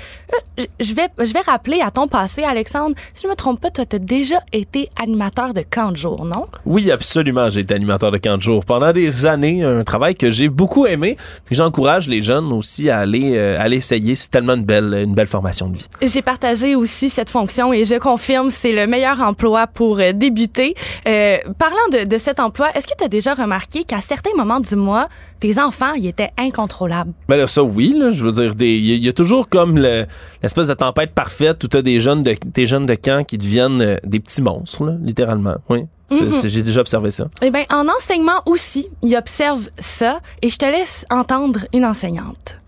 Euh, 0.59 0.63
Je 0.79 0.93
vais, 0.93 1.07
je 1.19 1.31
vais 1.33 1.41
rappeler 1.41 1.81
à 1.81 1.91
ton 1.91 2.07
passé, 2.07 2.43
Alexandre. 2.43 2.95
Si 3.13 3.23
je 3.23 3.27
me 3.29 3.35
trompe 3.35 3.61
pas, 3.61 3.69
toi, 3.69 3.85
t'as 3.85 3.99
déjà 3.99 4.37
été 4.51 4.89
animateur 5.01 5.53
de 5.53 5.61
camp 5.61 5.91
de 5.91 5.97
jour, 5.97 6.25
non? 6.25 6.47
Oui, 6.65 6.91
absolument. 6.91 7.49
J'ai 7.49 7.61
été 7.61 7.73
animateur 7.73 8.11
de 8.11 8.17
camp 8.17 8.37
de 8.37 8.41
jour 8.41 8.65
pendant 8.65 8.91
des 8.91 9.25
années, 9.25 9.63
un 9.63 9.83
travail 9.83 10.15
que 10.15 10.31
j'ai 10.31 10.49
beaucoup 10.49 10.85
aimé. 10.87 11.17
Puis 11.45 11.55
j'encourage 11.55 12.07
les 12.07 12.21
jeunes 12.21 12.51
aussi 12.51 12.89
à 12.89 12.99
aller, 12.99 13.33
euh, 13.35 13.59
à 13.59 13.67
l'essayer. 13.67 14.15
C'est 14.15 14.29
tellement 14.29 14.53
une 14.55 14.65
belle, 14.65 14.93
une 15.03 15.13
belle 15.13 15.27
formation 15.27 15.67
de 15.69 15.77
vie. 15.77 15.85
J'ai 16.01 16.21
partagé 16.21 16.75
aussi 16.75 17.09
cette 17.09 17.29
fonction 17.29 17.71
et 17.73 17.85
je 17.85 17.95
confirme, 17.95 18.49
c'est 18.49 18.73
le 18.73 18.87
meilleur 18.87 19.21
emploi 19.21 19.67
pour 19.67 19.99
euh, 19.99 20.11
débuter. 20.13 20.73
Euh, 21.07 21.37
parlant 21.59 21.75
de, 21.91 22.05
de 22.05 22.17
cet 22.17 22.39
emploi, 22.39 22.69
est-ce 22.75 22.87
que 22.87 22.93
tu 22.97 23.03
as 23.03 23.07
déjà 23.09 23.33
remarqué 23.33 23.83
qu'à 23.83 24.01
certains 24.01 24.35
moments 24.35 24.59
du 24.59 24.75
mois, 24.75 25.07
tes 25.39 25.59
enfants, 25.59 25.93
ils 25.93 26.07
étaient 26.07 26.31
incontrôlables? 26.37 27.11
Ben 27.29 27.37
là, 27.37 27.47
ça, 27.47 27.63
oui, 27.63 27.93
là, 27.97 28.11
je 28.11 28.23
veux 28.23 28.31
dire, 28.31 28.46
il 28.59 28.85
y, 28.85 28.91
a- 28.91 28.95
il 28.95 29.05
y 29.05 29.09
a 29.09 29.13
toujours 29.13 29.49
comme 29.49 29.77
le- 29.77 30.05
l'espèce 30.43 30.67
de 30.67 30.73
tempête 30.73 31.13
parfaite 31.13 31.63
où 31.63 31.67
t'as 31.67 31.81
des 31.81 31.99
jeunes 31.99 32.23
de, 32.23 32.35
des 32.45 32.65
jeunes 32.65 32.85
de 32.85 32.95
camp 32.95 33.25
qui 33.25 33.37
deviennent 33.37 33.81
euh, 33.81 33.97
des 34.03 34.19
petits 34.19 34.41
monstres, 34.41 34.83
là, 34.85 34.93
littéralement. 35.01 35.55
Oui, 35.69 35.81
c'est- 36.09 36.49
j'ai 36.49 36.61
déjà 36.63 36.81
observé 36.81 37.11
ça. 37.11 37.27
Eh 37.41 37.49
bien, 37.51 37.63
en 37.71 37.87
enseignement 37.87 38.41
aussi, 38.45 38.87
ils 39.03 39.15
observent 39.15 39.69
ça 39.79 40.19
et 40.41 40.49
je 40.49 40.57
te 40.57 40.65
laisse 40.65 41.05
entendre 41.09 41.61
une 41.73 41.85
enseignante. 41.85 42.59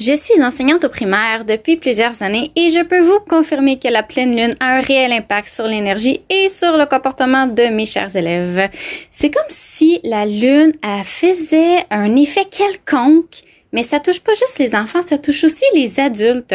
Je 0.00 0.16
suis 0.16 0.40
enseignante 0.44 0.84
au 0.84 0.88
primaire 0.88 1.44
depuis 1.44 1.76
plusieurs 1.76 2.22
années 2.22 2.52
et 2.54 2.70
je 2.70 2.84
peux 2.84 3.00
vous 3.00 3.18
confirmer 3.28 3.80
que 3.80 3.88
la 3.88 4.04
pleine 4.04 4.30
lune 4.36 4.54
a 4.60 4.76
un 4.76 4.80
réel 4.80 5.10
impact 5.10 5.48
sur 5.48 5.64
l'énergie 5.66 6.20
et 6.30 6.48
sur 6.50 6.76
le 6.76 6.86
comportement 6.86 7.48
de 7.48 7.64
mes 7.74 7.84
chers 7.84 8.14
élèves. 8.14 8.70
C'est 9.10 9.30
comme 9.30 9.42
si 9.50 9.98
la 10.04 10.24
lune 10.24 10.72
elle 10.84 11.02
faisait 11.02 11.84
un 11.90 12.14
effet 12.14 12.44
quelconque, 12.44 13.42
mais 13.72 13.82
ça 13.82 14.00
touche 14.00 14.20
pas 14.20 14.32
juste 14.34 14.58
les 14.58 14.74
enfants, 14.74 15.02
ça 15.02 15.18
touche 15.18 15.44
aussi 15.44 15.64
les 15.74 16.00
adultes. 16.00 16.54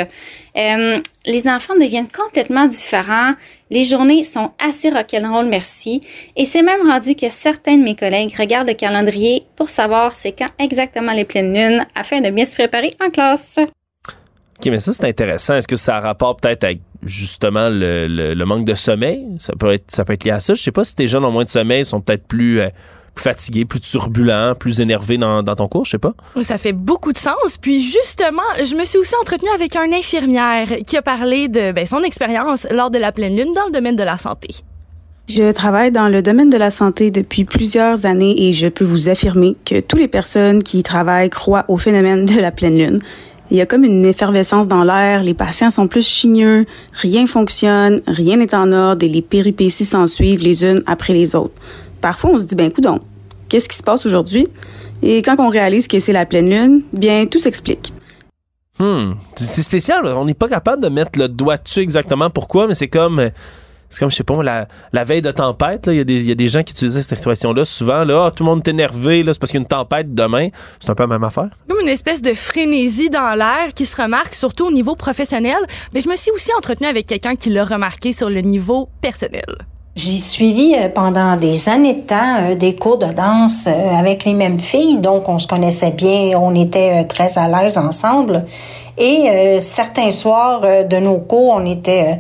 Euh, 0.58 1.00
les 1.26 1.48
enfants 1.48 1.76
deviennent 1.76 2.10
complètement 2.10 2.68
différents. 2.68 3.34
Les 3.70 3.84
journées 3.84 4.24
sont 4.24 4.52
assez 4.60 4.90
rock'n'roll, 4.90 5.48
merci. 5.48 6.02
Et 6.36 6.46
c'est 6.46 6.64
même 6.64 6.88
rendu 6.88 7.16
que 7.16 7.30
certains 7.30 7.78
de 7.78 7.84
mes 7.84 7.96
collègues 7.96 8.36
regardent 8.38 8.68
le 8.68 8.74
calendrier 8.74 9.44
pour 9.56 9.70
savoir 9.70 10.16
c'est 10.16 10.32
quand 10.32 10.50
exactement 10.60 11.14
les 11.14 11.26
pleines 11.26 11.54
lunes 11.54 11.86
afin 11.96 12.22
de 12.22 12.30
bien 12.30 12.46
se 12.46 12.56
préparer 12.56 12.96
en 13.04 13.10
classe. 13.10 13.58
OK, 14.64 14.72
mais 14.72 14.80
ça, 14.80 14.94
c'est 14.94 15.06
intéressant. 15.06 15.56
Est-ce 15.56 15.68
que 15.68 15.76
ça 15.76 15.98
a 15.98 16.00
rapport 16.00 16.38
peut-être 16.38 16.64
avec 16.64 16.80
justement 17.04 17.68
le, 17.70 18.44
manque 18.46 18.66
de 18.66 18.76
sommeil? 18.76 19.26
Ça 19.38 19.54
peut, 19.60 19.74
être, 19.74 19.92
ça 19.92 20.06
peut 20.06 20.14
être 20.14 20.24
lié 20.24 20.32
à 20.32 20.40
ça. 20.40 20.56
Je 20.56 20.62
sais 20.62 20.72
pas 20.72 20.84
si 20.84 20.96
tes 20.96 21.08
jeunes 21.08 21.26
ont 21.26 21.32
moins 21.32 21.44
de 21.44 21.50
sommeil, 21.50 21.84
sont 21.84 22.00
peut-être 22.00 22.26
plus, 22.28 22.62
euh, 22.62 22.70
plus 23.16 23.24
fatigués, 23.24 23.66
plus 23.66 23.80
turbulents, 23.80 24.56
plus 24.56 24.80
énervés 24.82 25.18
dans, 25.18 25.44
dans 25.44 25.56
ton 25.56 25.68
cours, 25.68 25.86
je 25.86 25.92
sais 25.92 25.98
pas. 25.98 26.14
Ça 26.42 26.58
fait 26.58 26.74
beaucoup 26.74 27.14
de 27.14 27.18
sens. 27.18 27.58
Puis 27.62 27.80
justement, 27.80 28.42
je 28.64 28.76
me 28.76 28.86
suis 28.86 28.98
aussi 28.98 29.16
entretenue 29.22 29.52
avec 29.54 29.76
un 29.76 29.92
infirmière 29.92 30.68
qui 30.88 30.98
a 30.98 31.02
parlé 31.02 31.48
de 31.48 31.72
ben, 31.72 31.86
son 31.86 32.02
expérience 32.02 32.68
lors 32.72 32.90
de 32.90 32.98
la 32.98 33.12
pleine 33.12 33.36
lune 33.36 33.54
dans 33.54 33.66
le 33.66 33.72
domaine 33.72 33.96
de 33.96 34.04
la 34.04 34.18
santé. 34.18 34.50
Je 35.30 35.52
travaille 35.52 35.92
dans 35.92 36.10
le 36.10 36.22
domaine 36.22 36.50
de 36.50 36.58
la 36.58 36.70
santé 36.70 37.10
depuis 37.10 37.46
plusieurs 37.46 38.06
années 38.06 38.48
et 38.48 38.54
je 38.54 38.68
peux 38.68 38.84
vous 38.84 39.08
affirmer 39.08 39.56
que 39.64 39.80
toutes 39.80 40.00
les 40.00 40.10
personnes 40.10 40.64
qui 40.64 40.80
y 40.80 40.84
travaillent 40.84 41.30
croient 41.30 41.64
au 41.70 41.78
phénomène 41.78 42.26
de 42.26 42.42
la 42.42 42.52
pleine 42.52 42.78
lune. 42.78 43.00
Il 43.50 43.58
y 43.58 43.62
a 43.62 43.66
comme 43.66 43.84
une 43.84 44.04
effervescence 44.04 44.68
dans 44.68 44.84
l'air, 44.84 45.24
les 45.24 45.34
patients 45.34 45.70
sont 45.70 45.88
plus 45.88 46.06
chigneux, 46.06 46.66
rien 46.94 47.26
fonctionne, 47.28 48.02
rien 48.08 48.38
n'est 48.38 48.56
en 48.56 48.72
ordre 48.72 49.06
et 49.06 49.10
les 49.10 49.22
péripéties 49.22 49.86
s'en 49.86 50.08
suivent 50.08 50.42
les 50.42 50.66
unes 50.66 50.82
après 50.88 51.14
les 51.14 51.36
autres. 51.36 51.54
Parfois, 52.04 52.32
on 52.34 52.40
se 52.40 52.44
dit, 52.44 52.56
ben, 52.56 52.70
coudon, 52.72 53.00
qu'est-ce 53.48 53.70
qui 53.70 53.78
se 53.78 53.82
passe 53.82 54.06
aujourd'hui? 54.06 54.46
Et 55.02 55.22
quand 55.22 55.38
on 55.40 55.48
réalise 55.48 55.88
que 55.88 56.02
c'est 56.02 56.12
la 56.12 56.26
pleine 56.26 56.50
lune, 56.50 56.84
bien, 56.92 57.26
tout 57.28 57.40
s'explique. 57.40 57.94
Hmm, 58.78 59.14
c'est 59.36 59.62
spécial. 59.64 60.06
On 60.06 60.26
n'est 60.26 60.34
pas 60.34 60.50
capable 60.50 60.84
de 60.84 60.90
mettre 60.90 61.18
le 61.18 61.30
doigt 61.30 61.56
dessus 61.56 61.80
exactement 61.80 62.30
pourquoi, 62.30 62.68
mais 62.68 62.74
c'est 62.74 62.90
comme, 62.90 63.30
c'est 63.90 64.00
comme, 64.00 64.12
je 64.12 64.18
sais 64.18 64.24
pas, 64.26 64.44
la, 64.44 64.68
la 64.92 65.04
veille 65.06 65.22
de 65.22 65.32
tempête. 65.32 65.86
Il 65.88 65.94
y, 65.96 66.00
a 66.02 66.04
des- 66.04 66.16
il 66.20 66.28
y 66.28 66.32
a 66.32 66.36
des 66.36 66.50
gens 66.50 66.62
qui 66.62 66.74
utilisaient 66.74 67.02
cette 67.02 67.14
expression-là 67.14 67.64
souvent. 67.64 68.04
Là, 68.04 68.26
Ah, 68.26 68.32
tout 68.32 68.44
le 68.44 68.50
monde 68.50 68.68
est 68.68 68.72
énervé, 68.72 69.24
là, 69.24 69.32
c'est 69.32 69.40
parce 69.40 69.52
qu'il 69.52 69.60
y 69.60 69.62
a 69.62 69.64
une 69.64 69.68
tempête 69.70 70.14
demain. 70.14 70.50
C'est 70.82 70.90
un 70.90 70.96
peu 70.96 71.04
la 71.04 71.08
même 71.08 71.24
affaire. 71.24 71.50
Comme 71.70 71.80
une 71.80 71.88
espèce 71.88 72.22
de 72.22 72.34
frénésie 72.34 73.10
dans 73.10 73.34
l'air 73.38 73.74
qui 73.74 73.86
se 73.86 73.96
remarque 74.02 74.36
surtout 74.36 74.66
au 74.68 74.72
niveau 74.72 74.96
professionnel. 74.96 75.60
Mais 75.94 76.02
je 76.02 76.10
me 76.10 76.18
suis 76.18 76.32
aussi 76.32 76.50
entretenue 76.58 76.90
avec 76.90 77.06
quelqu'un 77.06 77.36
qui 77.38 77.50
l'a 77.50 77.64
remarqué 77.64 78.12
sur 78.12 78.30
le 78.30 78.42
niveau 78.42 78.90
personnel. 79.00 79.46
J'ai 79.96 80.18
suivi 80.18 80.74
euh, 80.76 80.90
pendant 80.90 81.36
des 81.36 81.70
années 81.70 81.94
de 81.94 82.02
temps 82.02 82.38
euh, 82.40 82.56
des 82.56 82.74
cours 82.74 82.98
de 82.98 83.14
danse 83.14 83.68
euh, 83.68 83.96
avec 83.96 84.26
les 84.26 84.34
mêmes 84.34 84.58
filles, 84.58 84.98
donc 84.98 85.30
on 85.30 85.38
se 85.38 85.46
connaissait 85.46 85.92
bien, 85.92 86.32
on 86.36 86.56
était 86.56 87.06
très 87.06 87.38
à 87.38 87.48
l'aise 87.48 87.78
ensemble. 87.78 88.44
Et 88.98 89.60
certains 89.60 90.12
soirs 90.12 90.62
de 90.62 90.98
nos 90.98 91.18
cours, 91.18 91.56
on 91.56 91.66
était 91.66 92.20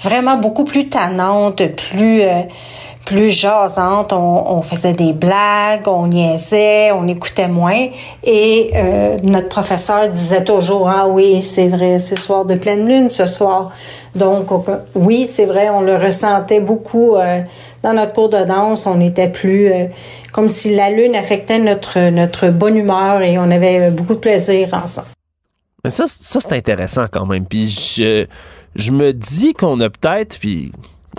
vraiment 0.00 0.36
beaucoup 0.36 0.62
plus 0.62 0.88
tannantes, 0.88 1.60
plus 1.74 2.22
plus 3.04 3.30
jasantes. 3.30 4.12
On, 4.12 4.62
faisait 4.62 4.94
des 4.94 5.12
blagues, 5.12 5.86
on 5.86 6.06
niaisait, 6.06 6.92
on 6.92 7.06
écoutait 7.06 7.48
moins. 7.48 7.88
Et 8.22 8.72
notre 9.22 9.48
professeur 9.48 10.08
disait 10.08 10.44
toujours 10.44 10.88
ah 10.88 11.06
oui 11.08 11.42
c'est 11.42 11.68
vrai 11.68 11.98
c'est 11.98 12.18
soir 12.18 12.44
de 12.44 12.54
pleine 12.54 12.88
lune 12.88 13.08
ce 13.08 13.26
soir. 13.26 13.72
Donc, 14.14 14.46
oui, 14.94 15.26
c'est 15.26 15.46
vrai, 15.46 15.68
on 15.70 15.80
le 15.80 15.96
ressentait 15.96 16.60
beaucoup 16.60 17.16
euh, 17.16 17.42
dans 17.82 17.92
notre 17.94 18.12
cours 18.12 18.28
de 18.28 18.44
danse. 18.44 18.86
On 18.86 19.00
était 19.00 19.28
plus 19.28 19.72
euh, 19.72 19.86
comme 20.32 20.48
si 20.48 20.74
la 20.74 20.90
lune 20.90 21.16
affectait 21.16 21.58
notre, 21.58 22.10
notre 22.10 22.50
bonne 22.50 22.76
humeur 22.76 23.22
et 23.22 23.38
on 23.38 23.50
avait 23.50 23.88
euh, 23.88 23.90
beaucoup 23.90 24.14
de 24.14 24.20
plaisir 24.20 24.72
ensemble. 24.72 25.08
Mais 25.82 25.90
ça, 25.90 26.04
ça 26.06 26.38
c'est 26.40 26.52
intéressant 26.52 27.06
quand 27.10 27.26
même. 27.26 27.44
Puis 27.44 27.68
je, 27.68 28.26
je 28.76 28.90
me 28.92 29.12
dis 29.12 29.52
qu'on 29.52 29.80
a 29.80 29.90
peut-être, 29.90 30.38
puis 30.38 30.70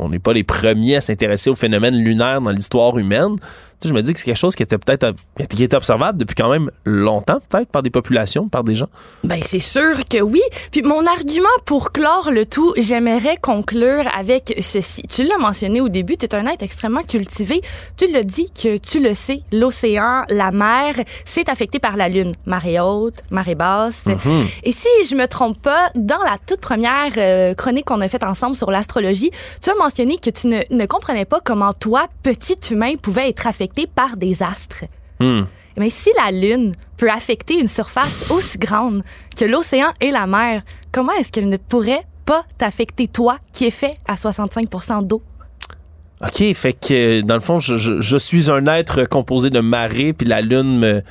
on 0.02 0.10
n'est 0.10 0.20
pas 0.20 0.34
les 0.34 0.44
premiers 0.44 0.98
à 0.98 1.02
s'intéresser 1.02 1.50
au 1.50 1.56
phénomène 1.56 1.96
lunaire 1.96 2.42
dans 2.42 2.52
l'histoire 2.52 2.98
humaine, 2.98 3.36
je 3.84 3.94
me 3.94 4.02
dis 4.02 4.14
que 4.14 4.20
c'est 4.20 4.26
quelque 4.26 4.38
chose 4.38 4.56
qui 4.56 4.64
était 4.64 4.78
peut-être 4.78 5.14
qui 5.50 5.64
était 5.64 5.76
observable 5.76 6.20
depuis 6.20 6.36
quand 6.36 6.50
même 6.50 6.72
longtemps, 6.86 7.40
peut-être 7.50 7.70
par 7.70 7.84
des 7.84 7.90
populations, 7.90 8.48
par 8.48 8.64
des 8.64 8.76
gens. 8.76 8.88
Ben 9.24 9.40
c'est 9.44 9.60
sûr 9.60 10.04
que 10.10 10.22
oui. 10.22 10.42
Puis 10.72 10.82
mon 10.82 11.06
argument 11.06 11.48
pour 11.66 11.92
clore 11.92 12.32
le 12.32 12.46
tout, 12.46 12.74
j'aimerais 12.78 13.38
conclure 13.42 14.06
avec 14.16 14.56
ceci. 14.62 15.04
Tu 15.04 15.24
l'as 15.24 15.38
mentionné 15.38 15.82
au 15.82 15.90
début, 15.90 16.18
tu 16.18 16.26
es 16.26 16.36
un 16.36 16.46
être 16.48 16.64
extrêmement 16.64 17.04
cultivé. 17.04 17.62
Tu 17.98 18.12
l'as 18.12 18.24
dit 18.24 18.50
que 18.52 18.78
tu 18.78 19.02
le 19.02 19.14
sais, 19.14 19.42
l'océan, 19.52 20.24
la 20.30 20.52
mer, 20.52 20.96
c'est 21.24 21.50
affecté 21.50 21.80
par 21.80 21.98
la 21.98 22.10
lune, 22.10 22.32
marée 22.46 22.80
haute, 22.80 23.24
marée 23.30 23.56
basse. 23.56 24.06
Mm-hmm. 24.06 24.46
Et 24.64 24.72
si 24.72 24.88
je 25.10 25.16
me 25.16 25.28
trompe 25.28 25.62
pas, 25.62 25.90
dans 25.96 26.22
la 26.24 26.38
toute 26.46 26.62
première 26.62 27.12
euh, 27.18 27.54
chronique 27.54 27.86
qu'on 27.86 28.02
a 28.02 28.08
faite 28.08 28.24
ensemble 28.24 28.56
sur 28.56 28.72
l'astrologie, 28.72 29.32
tu 29.62 29.70
as 29.70 29.76
mentionné 29.76 30.18
que 30.18 30.30
tu 30.30 30.48
ne, 30.48 30.62
ne 30.70 30.86
comprenais 30.86 31.26
pas 31.26 31.40
comment 31.44 31.74
toi, 31.74 32.08
petit 32.24 32.58
humain, 32.72 32.96
pouvait 33.02 33.30
être 33.30 33.48
affecté 33.48 33.65
par 33.94 34.18
des 34.18 34.42
astres. 34.42 34.86
Hmm. 35.20 35.44
Mais 35.78 35.90
si 35.90 36.10
la 36.24 36.32
Lune 36.32 36.74
peut 36.98 37.10
affecter 37.10 37.60
une 37.60 37.68
surface 37.68 38.30
aussi 38.30 38.58
grande 38.58 39.04
que 39.38 39.46
l'océan 39.46 39.92
et 40.00 40.12
la 40.12 40.28
mer, 40.28 40.64
comment 40.92 41.12
est-ce 41.14 41.32
qu'elle 41.32 41.50
ne 41.50 41.58
pourrait 41.58 42.06
pas 42.26 42.42
t'affecter 42.58 43.08
toi 43.08 43.38
qui 43.54 43.66
es 43.66 43.72
fait 43.72 43.98
à 44.08 44.16
65% 44.16 45.06
d'eau? 45.06 45.22
OK, 46.22 46.54
fait 46.54 46.74
que 46.74 47.22
dans 47.22 47.34
le 47.34 47.42
fond, 47.42 47.60
je, 47.60 47.78
je, 47.78 48.18
suis 48.18 48.50
un 48.50 48.66
être 48.68 49.04
composé 49.04 49.50
de 49.50 49.60
marée, 49.60 50.14
puis 50.14 50.26
la 50.26 50.42
Lune 50.42 50.80
me, 50.80 51.04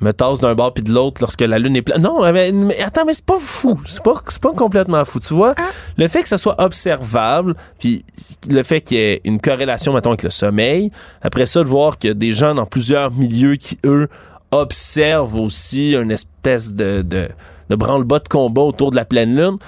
me 0.00 0.12
tasse 0.12 0.40
d'un 0.40 0.54
bord 0.54 0.72
puis 0.72 0.82
de 0.82 0.92
l'autre 0.92 1.20
lorsque 1.20 1.42
la 1.42 1.58
lune 1.58 1.76
est 1.76 1.82
pleine. 1.82 2.00
Non, 2.00 2.20
mais, 2.32 2.52
attends, 2.80 3.04
mais 3.04 3.14
c'est 3.14 3.24
pas 3.24 3.38
fou. 3.38 3.78
C'est 3.86 4.02
pas, 4.02 4.14
c'est 4.26 4.40
pas 4.40 4.52
complètement 4.52 5.04
fou. 5.04 5.20
Tu 5.20 5.34
vois, 5.34 5.54
ah. 5.56 5.62
le 5.96 6.08
fait 6.08 6.22
que 6.22 6.28
ça 6.28 6.38
soit 6.38 6.60
observable, 6.60 7.54
puis 7.78 8.04
le 8.48 8.62
fait 8.62 8.80
qu'il 8.80 8.96
y 8.98 9.00
ait 9.00 9.20
une 9.24 9.40
corrélation, 9.40 9.92
mettons, 9.92 10.10
avec 10.10 10.22
le 10.22 10.30
sommeil, 10.30 10.90
après 11.22 11.46
ça, 11.46 11.62
de 11.62 11.68
voir 11.68 11.98
qu'il 11.98 12.08
y 12.08 12.10
a 12.12 12.14
des 12.14 12.32
gens 12.32 12.54
dans 12.54 12.66
plusieurs 12.66 13.10
milieux 13.12 13.56
qui, 13.56 13.78
eux, 13.84 14.08
observent 14.50 15.36
aussi 15.36 15.94
une 15.94 16.10
espèce 16.10 16.74
de, 16.74 17.02
de, 17.02 17.28
de 17.68 17.76
branle-bas 17.76 18.18
de 18.20 18.28
combat 18.28 18.62
autour 18.62 18.90
de 18.90 18.96
la 18.96 19.04
pleine 19.04 19.36
lune. 19.36 19.58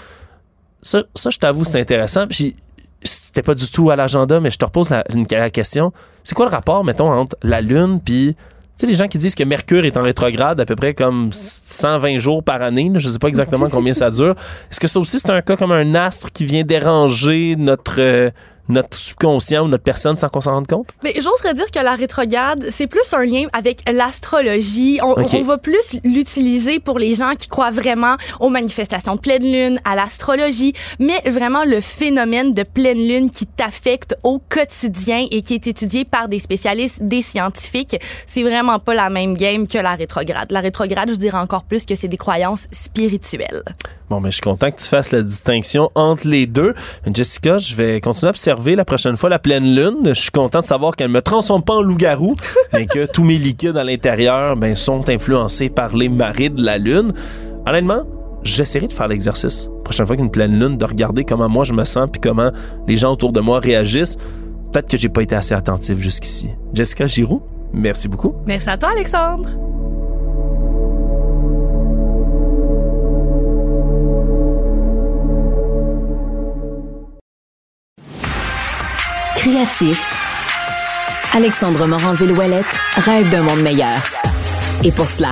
Ça, 0.83 1.05
ça 1.15 1.31
je 1.31 1.39
t'avoue, 1.39 1.65
c'est 1.65 1.81
intéressant. 1.81 2.27
Puis 2.27 2.57
c'était 3.03 3.43
pas 3.43 3.55
du 3.55 3.71
tout 3.71 3.91
à 3.91 3.97
l'agenda, 3.97 4.41
mais 4.41 4.51
je 4.51 4.59
te 4.59 4.65
repose 4.65 4.91
la, 4.91 5.05
la 5.31 5.51
question. 5.51 5.93
C'est 6.25 6.35
quoi 6.35 6.47
le 6.47 6.51
rapport, 6.51 6.85
mettons, 6.85 7.11
entre 7.11 7.37
la 7.43 7.61
lune 7.61 8.01
puis 8.05 8.37
sais, 8.77 8.87
les 8.87 8.95
gens 8.95 9.09
qui 9.09 9.19
disent 9.19 9.35
que 9.35 9.45
Mercure 9.45 9.85
est 9.85 9.97
en 9.97 10.03
rétrograde 10.03 10.61
à 10.61 10.65
peu 10.65 10.77
près 10.77 10.95
comme 10.95 11.31
120 11.33 12.19
jours 12.19 12.43
par 12.43 12.63
année, 12.63 12.91
je 12.97 13.07
ne 13.07 13.13
sais 13.13 13.19
pas 13.19 13.29
exactement 13.29 13.69
combien 13.69 13.93
ça 13.93 14.11
dure. 14.11 14.35
Est-ce 14.71 14.81
que 14.81 14.89
ça 14.89 15.01
aussi, 15.01 15.19
c'est 15.19 15.31
un 15.31 15.43
cas 15.43 15.57
comme 15.57 15.73
un 15.73 15.95
astre 15.95 16.31
qui 16.33 16.45
vient 16.45 16.63
déranger 16.63 17.57
notre, 17.57 17.97
euh, 17.99 18.31
notre 18.69 18.97
subconscient 18.97 19.65
ou 19.65 19.69
notre 19.69 19.85
personne 19.85 20.17
sans 20.17 20.29
qu'on 20.29 20.41
s'en 20.41 20.53
rende 20.53 20.67
compte? 20.67 20.89
Mais 21.03 21.15
j'oserais 21.17 21.55
dire 21.55 21.71
que 21.71 21.81
la 21.81 21.95
rétrograde, 21.95 22.67
c'est 22.71 22.87
plus 22.87 23.13
un 23.13 23.25
lien 23.25 23.47
avec 23.53 23.79
l'astrologie. 23.91 25.01
On, 25.03 25.15
on, 25.19 25.43
va 25.43 25.59
plus 25.59 25.99
l'utiliser 26.05 26.79
pour 26.79 26.99
les 26.99 27.15
gens 27.15 27.35
qui 27.37 27.49
croient 27.49 27.71
vraiment 27.71 28.17
aux 28.41 28.49
manifestations 28.49 29.17
de 29.17 29.21
pleine 29.21 29.43
lune, 29.43 29.79
à 29.85 29.97
l'astrologie, 29.97 30.73
mais 30.99 31.19
vraiment 31.31 31.65
le 31.65 31.81
phénomène 31.81 32.53
de 32.53 32.63
pleine 32.63 32.99
lune 32.99 33.31
qui 33.31 33.47
t'affecte 33.47 34.17
au 34.23 34.39
quotidien 34.39 35.27
et 35.31 35.43
qui 35.43 35.55
est 35.55 35.67
étudié 35.67 36.05
par 36.05 36.29
des 36.29 36.39
spécialistes, 36.39 37.03
des 37.03 37.23
scientifiques, 37.23 37.97
c'est 38.27 38.43
vraiment 38.43 38.79
pas 38.79 38.95
la 38.95 39.11
même 39.11 39.37
game 39.37 39.67
que 39.67 39.79
la 39.79 39.95
rétrograde. 39.95 40.51
La 40.53 40.61
rétrograde, 40.61 41.11
je 41.11 41.17
dirais 41.17 41.39
encore 41.39 41.65
plus 41.65 41.85
que 41.85 41.97
c'est 41.97 42.09
des 42.09 42.17
croyances 42.17 42.67
spirituelles. 42.71 43.63
Bon, 44.09 44.21
mais 44.21 44.31
je 44.31 44.35
suis 44.35 44.43
content 44.43 44.71
que 44.71 44.81
tu 44.81 44.89
fasses 44.89 45.11
la 45.11 45.23
distinction 45.23 45.91
entre 45.95 46.29
les 46.29 46.47
deux. 46.47 46.75
Jessica, 47.13 47.59
je 47.59 47.75
vais 47.75 48.01
continuer 48.01 48.29
à 48.29 48.31
observer 48.31 48.52
la 48.55 48.85
prochaine 48.85 49.17
fois 49.17 49.31
la 49.31 49.39
pleine 49.39 49.75
lune. 49.75 50.01
Je 50.05 50.13
suis 50.13 50.31
content 50.31 50.61
de 50.61 50.67
savoir 50.67 50.97
qu'elle 50.97 51.11
me 51.11 51.23
transforme 51.23 51.63
pas 51.63 51.75
en 51.75 51.83
loup-garou, 51.83 52.35
mais 52.73 52.87
que 52.87 53.07
tous 53.07 53.25
mes 53.25 53.39
liquides 53.39 53.77
à 53.77 53.85
l'intérieur 53.85 54.57
ben, 54.57 54.77
sont 54.77 55.09
influencés 55.09 55.71
par 55.71 55.97
les 55.97 56.09
marées 56.09 56.49
de 56.49 56.63
la 56.63 56.79
lune. 56.79 57.13
Honnêtement, 57.67 58.05
j'essaierai 58.43 58.89
de 58.89 58.93
faire 58.93 59.09
l'exercice. 59.09 59.69
La 59.79 59.83
prochaine 59.85 60.07
fois 60.07 60.17
qu'une 60.17 60.31
pleine 60.31 60.59
lune, 60.59 60.77
de 60.77 60.85
regarder 60.85 61.25
comment 61.25 61.49
moi 61.49 61.65
je 61.65 61.73
me 61.73 61.85
sens 61.85 62.09
puis 62.11 62.21
comment 62.21 62.51
les 62.87 62.97
gens 62.97 63.13
autour 63.13 63.33
de 63.33 63.41
moi 63.41 63.61
réagissent. 63.61 64.17
Peut-être 64.73 64.89
que 64.89 64.97
j'ai 64.97 65.09
pas 65.09 65.23
été 65.23 65.35
assez 65.35 65.55
attentif 65.55 65.99
jusqu'ici. 65.99 66.51
Jessica 66.73 67.07
Giroux, 67.07 67.43
merci 67.73 68.09
beaucoup. 68.09 68.35
Merci 68.47 68.71
à 68.71 68.79
toi, 68.79 68.91
Alexandre. 68.91 69.49
Créatif, 79.43 80.15
Alexandre 81.35 81.85
Morin-Villouellette 81.89 82.65
rêve 82.95 83.29
d'un 83.29 83.43
monde 83.43 83.61
meilleur. 83.61 83.89
Et 84.85 84.93
pour 84.93 85.09
cela, 85.09 85.31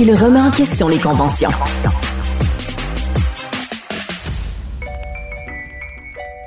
il 0.00 0.12
remet 0.16 0.40
en 0.40 0.50
question 0.50 0.88
les 0.88 0.98
conventions. 0.98 1.50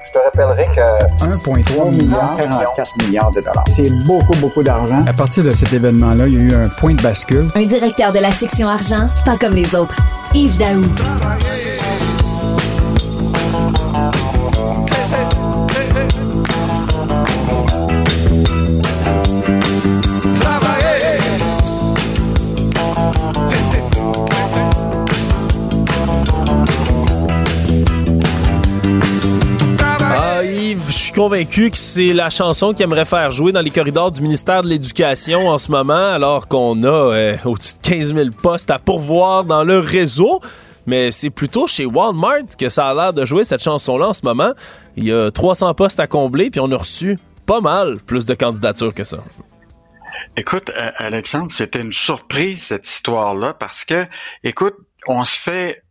Je 0.06 0.12
te 0.12 0.18
rappellerai 0.26 0.68
que 0.76 1.26
1,3 1.26 1.90
milliard, 1.90 2.36
44 2.36 3.06
milliards 3.06 3.32
de 3.32 3.40
dollars. 3.40 3.64
C'est 3.70 3.90
beaucoup, 4.06 4.38
beaucoup 4.42 4.64
d'argent. 4.64 5.00
À 5.08 5.14
partir 5.14 5.46
de 5.46 5.54
cet 5.54 5.72
événement-là, 5.72 6.28
il 6.28 6.34
y 6.34 6.38
a 6.38 6.42
eu 6.42 6.54
un 6.54 6.68
point 6.68 6.96
de 6.96 7.02
bascule. 7.02 7.50
Un 7.56 7.64
directeur 7.64 8.12
de 8.12 8.20
la 8.20 8.32
section 8.32 8.68
argent, 8.68 9.08
pas 9.24 9.38
comme 9.38 9.54
les 9.54 9.74
autres. 9.74 9.96
Yves 10.36 10.58
Daou. 10.58 10.84
Convaincu 31.14 31.72
que 31.72 31.78
c'est 31.78 32.14
la 32.14 32.30
chanson 32.30 32.74
qu'il 32.74 32.84
aimerait 32.84 33.06
faire 33.06 33.32
jouer 33.32 33.52
dans 33.52 33.62
les 33.62 33.70
corridors 33.70 34.12
du 34.12 34.22
ministère 34.22 34.64
de 34.64 34.68
l'Éducation 34.68 35.48
en 35.48 35.58
ce 35.58 35.72
moment, 35.72 35.94
alors 35.94 36.48
qu'on 36.48 36.84
a 36.84 36.88
euh, 36.88 37.38
au-dessus 37.46 37.76
de 37.76 37.90
15 37.90 38.16
000 38.16 38.30
postes 38.42 38.72
à 38.72 38.80
pourvoir 38.80 39.44
dans 39.44 39.64
le 39.64 39.80
réseau. 39.80 40.42
Mais 40.86 41.12
c'est 41.12 41.30
plutôt 41.30 41.68
chez 41.68 41.86
Walmart 41.86 42.58
que 42.58 42.70
ça 42.70 42.90
a 42.90 42.94
l'air 42.94 43.14
de 43.14 43.26
jouer 43.26 43.44
cette 43.44 43.64
chanson-là 43.64 44.08
en 44.08 44.14
ce 44.14 44.22
moment. 44.24 44.52
Il 44.98 45.06
y 45.06 45.14
a 45.14 45.32
300 45.32 45.74
postes 45.74 46.00
à 46.00 46.08
combler, 46.08 46.50
puis 46.50 46.60
on 46.60 46.72
a 46.72 46.78
reçu 46.78 47.20
pas 47.46 47.62
mal 47.62 47.98
plus 47.98 48.26
de 48.26 48.34
candidatures 48.34 48.94
que 48.94 49.04
ça. 49.04 49.18
Écoute, 50.36 50.72
euh, 50.78 50.92
Alexandre, 50.98 51.52
c'était 51.52 51.82
une 51.82 51.94
surprise 51.94 52.64
cette 52.64 52.88
histoire-là 52.88 53.54
parce 53.54 53.84
que, 53.84 54.06
écoute, 54.44 54.76
on 55.08 55.24
se 55.26 55.38
fait 55.38 55.84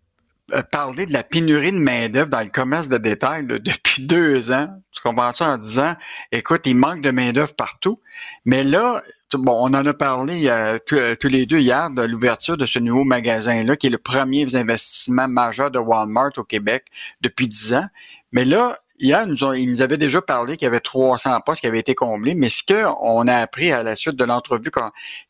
parler 0.70 1.06
de 1.06 1.12
la 1.12 1.22
pénurie 1.22 1.72
de 1.72 1.78
main-d'œuvre 1.78 2.28
dans 2.28 2.40
le 2.40 2.50
commerce 2.50 2.88
de 2.88 2.98
détail 2.98 3.46
depuis 3.46 4.02
deux 4.06 4.50
ans. 4.50 4.68
Tu 4.92 5.02
comprends 5.02 5.32
ça 5.32 5.50
en 5.50 5.56
disant, 5.58 5.94
écoute, 6.32 6.62
il 6.64 6.76
manque 6.76 7.02
de 7.02 7.10
main-d'œuvre 7.10 7.54
partout. 7.54 8.00
Mais 8.44 8.64
là, 8.64 9.02
bon, 9.34 9.52
on 9.52 9.74
en 9.74 9.86
a 9.86 9.94
parlé 9.94 10.48
euh, 10.48 10.78
tous 11.16 11.28
les 11.28 11.46
deux 11.46 11.58
hier 11.58 11.90
de 11.90 12.02
l'ouverture 12.02 12.56
de 12.56 12.66
ce 12.66 12.78
nouveau 12.78 13.04
magasin-là, 13.04 13.76
qui 13.76 13.88
est 13.88 13.90
le 13.90 13.98
premier 13.98 14.46
investissement 14.54 15.28
majeur 15.28 15.70
de 15.70 15.78
Walmart 15.78 16.32
au 16.36 16.44
Québec 16.44 16.86
depuis 17.20 17.48
dix 17.48 17.74
ans. 17.74 17.86
Mais 18.32 18.44
là, 18.44 18.78
Hier, 19.00 19.28
nous, 19.28 19.36
ils 19.54 19.70
nous 19.70 19.80
avaient 19.80 19.96
déjà 19.96 20.20
parlé 20.20 20.56
qu'il 20.56 20.66
y 20.66 20.68
avait 20.68 20.80
300 20.80 21.40
postes 21.46 21.60
qui 21.60 21.68
avaient 21.68 21.78
été 21.78 21.94
comblés, 21.94 22.34
mais 22.34 22.50
ce 22.50 22.64
qu'on 22.64 23.28
a 23.28 23.34
appris 23.36 23.70
à 23.70 23.84
la 23.84 23.94
suite 23.94 24.16
de 24.16 24.24
l'entrevue, 24.24 24.72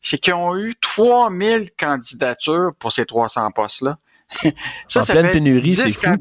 c'est 0.01 0.17
qu'ils 0.17 0.33
ont 0.33 0.57
eu 0.57 0.73
3000 0.81 1.69
candidatures 1.77 2.71
pour 2.79 2.91
ces 2.91 3.05
300 3.05 3.51
postes-là. 3.51 3.99
ça, 4.87 5.01
en 5.01 5.05
pleine 5.05 5.31
pénurie, 5.31 5.71
c'est 5.71 5.89
fou. 5.89 6.15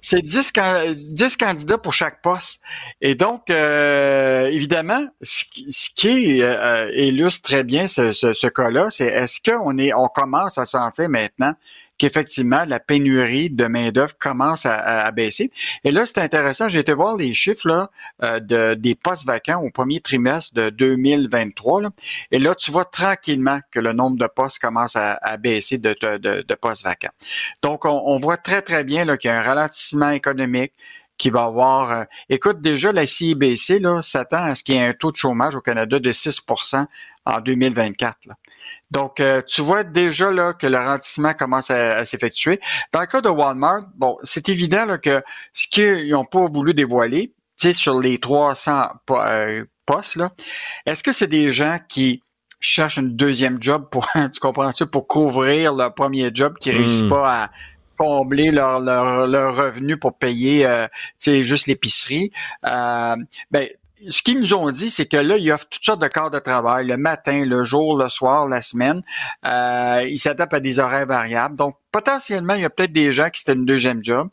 c'est 0.00 0.22
10, 0.22 0.52
10, 1.12 1.36
candidats 1.36 1.78
pour 1.78 1.92
chaque 1.92 2.22
poste. 2.22 2.60
Et 3.00 3.14
donc, 3.14 3.50
euh, 3.50 4.46
évidemment, 4.46 5.06
ce 5.22 5.44
qui, 5.94 6.42
euh, 6.42 6.90
illustre 6.94 7.48
très 7.48 7.64
bien 7.64 7.88
ce, 7.88 8.12
ce, 8.12 8.34
ce 8.34 8.46
cas-là, 8.46 8.88
c'est 8.90 9.06
est-ce 9.06 9.40
qu'on 9.40 9.78
est, 9.78 9.92
on 9.94 10.08
commence 10.08 10.58
à 10.58 10.66
sentir 10.66 11.08
maintenant 11.08 11.54
qu'effectivement, 11.98 12.64
la 12.64 12.80
pénurie 12.80 13.50
de 13.50 13.66
main-d'œuvre 13.66 14.16
commence 14.18 14.64
à, 14.64 15.10
baisser. 15.10 15.50
Et 15.84 15.90
là, 15.90 16.06
c'est 16.06 16.18
intéressant. 16.18 16.68
J'ai 16.68 16.78
été 16.80 16.92
voir 16.92 17.16
les 17.16 17.34
chiffres 17.34 17.66
là, 17.66 17.90
euh, 18.22 18.40
de, 18.40 18.74
des 18.74 18.94
postes 18.94 19.26
vacants 19.26 19.62
au 19.62 19.70
premier 19.70 20.00
trimestre 20.00 20.54
de 20.54 20.70
2023. 20.70 21.82
Là. 21.82 21.90
Et 22.30 22.38
là, 22.38 22.54
tu 22.54 22.70
vois 22.70 22.84
tranquillement 22.84 23.60
que 23.70 23.80
le 23.80 23.92
nombre 23.92 24.16
de 24.16 24.26
postes 24.26 24.60
commence 24.60 24.96
à, 24.96 25.36
baisser 25.38 25.78
de, 25.78 26.54
postes 26.54 26.84
vacants. 26.84 27.12
Donc, 27.62 27.84
on, 27.84 28.18
voit 28.18 28.36
très, 28.36 28.62
très 28.62 28.84
bien 28.84 29.04
qu'il 29.16 29.28
y 29.28 29.32
a 29.32 29.38
un 29.38 29.42
ralentissement 29.42 30.10
économique 30.10 30.72
qui 31.16 31.30
va 31.30 31.44
avoir... 31.44 31.90
Euh, 31.90 32.04
écoute, 32.28 32.60
déjà, 32.60 32.92
la 32.92 33.06
CIBC 33.06 33.80
s'attend 34.02 34.44
à 34.44 34.54
ce 34.54 34.62
qu'il 34.62 34.76
y 34.76 34.78
ait 34.78 34.86
un 34.86 34.92
taux 34.92 35.10
de 35.10 35.16
chômage 35.16 35.56
au 35.56 35.60
Canada 35.60 35.98
de 35.98 36.12
6% 36.12 36.86
en 37.26 37.40
2024. 37.40 38.26
Là. 38.26 38.34
Donc, 38.90 39.20
euh, 39.20 39.42
tu 39.46 39.60
vois 39.60 39.84
déjà 39.84 40.30
là 40.30 40.54
que 40.54 40.66
le 40.66 40.76
ralentissement 40.76 41.34
commence 41.34 41.70
à, 41.70 42.04
s'effectuer. 42.06 42.58
Dans 42.92 43.00
le 43.00 43.06
cas 43.06 43.20
de 43.20 43.28
Walmart, 43.28 43.82
bon, 43.96 44.16
c'est 44.22 44.48
évident 44.48 44.86
là, 44.86 44.98
que 44.98 45.22
ce 45.52 45.68
qu'ils 45.68 46.10
n'ont 46.10 46.24
pas 46.24 46.46
voulu 46.46 46.72
dévoiler, 46.72 47.34
tu 47.58 47.68
sais, 47.68 47.72
sur 47.72 47.98
les 48.00 48.18
300 48.18 48.88
euh, 49.10 49.64
postes, 49.84 50.16
là, 50.16 50.30
est-ce 50.86 51.02
que 51.02 51.12
c'est 51.12 51.26
des 51.26 51.50
gens 51.50 51.78
qui 51.88 52.22
cherchent 52.60 52.98
un 52.98 53.02
deuxième 53.02 53.62
job 53.62 53.88
pour, 53.90 54.08
tu 54.32 54.40
comprends-tu, 54.40 54.86
pour 54.86 55.06
couvrir 55.06 55.74
leur 55.74 55.94
premier 55.94 56.30
job 56.32 56.56
qui 56.58 56.70
ne 56.70 56.78
réussit 56.78 57.04
hmm. 57.04 57.10
pas 57.10 57.42
à 57.42 57.50
combler 57.98 58.52
leur, 58.52 58.80
leur, 58.80 59.56
revenu 59.56 59.96
pour 59.96 60.16
payer 60.16 60.64
euh, 60.64 60.86
juste 61.20 61.66
l'épicerie? 61.66 62.30
Euh, 62.64 63.16
ben, 63.50 63.68
ce 64.08 64.22
qu'ils 64.22 64.38
nous 64.38 64.54
ont 64.54 64.70
dit, 64.70 64.90
c'est 64.90 65.06
que 65.06 65.16
là, 65.16 65.36
ils 65.36 65.50
offrent 65.50 65.68
toutes 65.68 65.84
sortes 65.84 66.02
de 66.02 66.08
corps 66.08 66.30
de 66.30 66.38
travail, 66.38 66.86
le 66.86 66.96
matin, 66.96 67.44
le 67.44 67.64
jour, 67.64 67.96
le 67.96 68.08
soir, 68.08 68.48
la 68.48 68.62
semaine. 68.62 69.00
Euh, 69.44 70.06
ils 70.08 70.18
s'adaptent 70.18 70.54
à 70.54 70.60
des 70.60 70.78
horaires 70.78 71.06
variables. 71.06 71.56
Donc, 71.56 71.76
potentiellement, 71.90 72.54
il 72.54 72.62
y 72.62 72.64
a 72.64 72.70
peut-être 72.70 72.92
des 72.92 73.12
gens 73.12 73.30
qui 73.30 73.40
c'était 73.40 73.54
une 73.54 73.64
deuxième 73.64 74.02
job. 74.04 74.28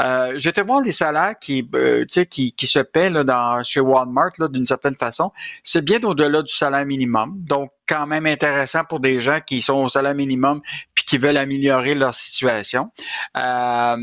Euh, 0.00 0.34
J'étais 0.36 0.62
voir 0.62 0.82
les 0.82 0.92
salaires 0.92 1.38
qui, 1.40 1.68
euh, 1.74 2.04
qui, 2.04 2.52
qui 2.52 2.66
se 2.66 2.80
paient 2.80 3.10
là, 3.10 3.24
dans, 3.24 3.62
chez 3.64 3.80
Walmart 3.80 4.32
d'une 4.50 4.66
certaine 4.66 4.96
façon. 4.96 5.32
C'est 5.62 5.84
bien 5.84 6.02
au-delà 6.02 6.42
du 6.42 6.52
salaire 6.52 6.84
minimum. 6.84 7.34
Donc, 7.36 7.70
quand 7.88 8.06
même 8.06 8.26
intéressant 8.26 8.84
pour 8.84 9.00
des 9.00 9.20
gens 9.20 9.38
qui 9.46 9.62
sont 9.62 9.84
au 9.84 9.88
salaire 9.88 10.14
minimum 10.14 10.60
puis 10.94 11.04
qui 11.04 11.18
veulent 11.18 11.36
améliorer 11.36 11.94
leur 11.94 12.14
situation. 12.14 12.88
Euh, 13.36 13.96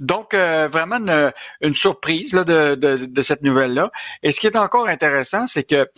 donc, 0.00 0.32
euh, 0.32 0.66
vraiment 0.66 0.98
une, 1.60 1.74
surprise 1.74 2.32
là, 2.32 2.44
de, 2.44 2.74
de, 2.74 3.22
cette 3.22 3.42
nouvelle-là. 3.42 3.90
Et 4.22 4.32
ce 4.32 4.40
qui 4.40 4.46
est 4.46 4.56
encore 4.56 4.88
intéressant, 4.88 5.46
c'est 5.46 5.64
que 5.64 5.88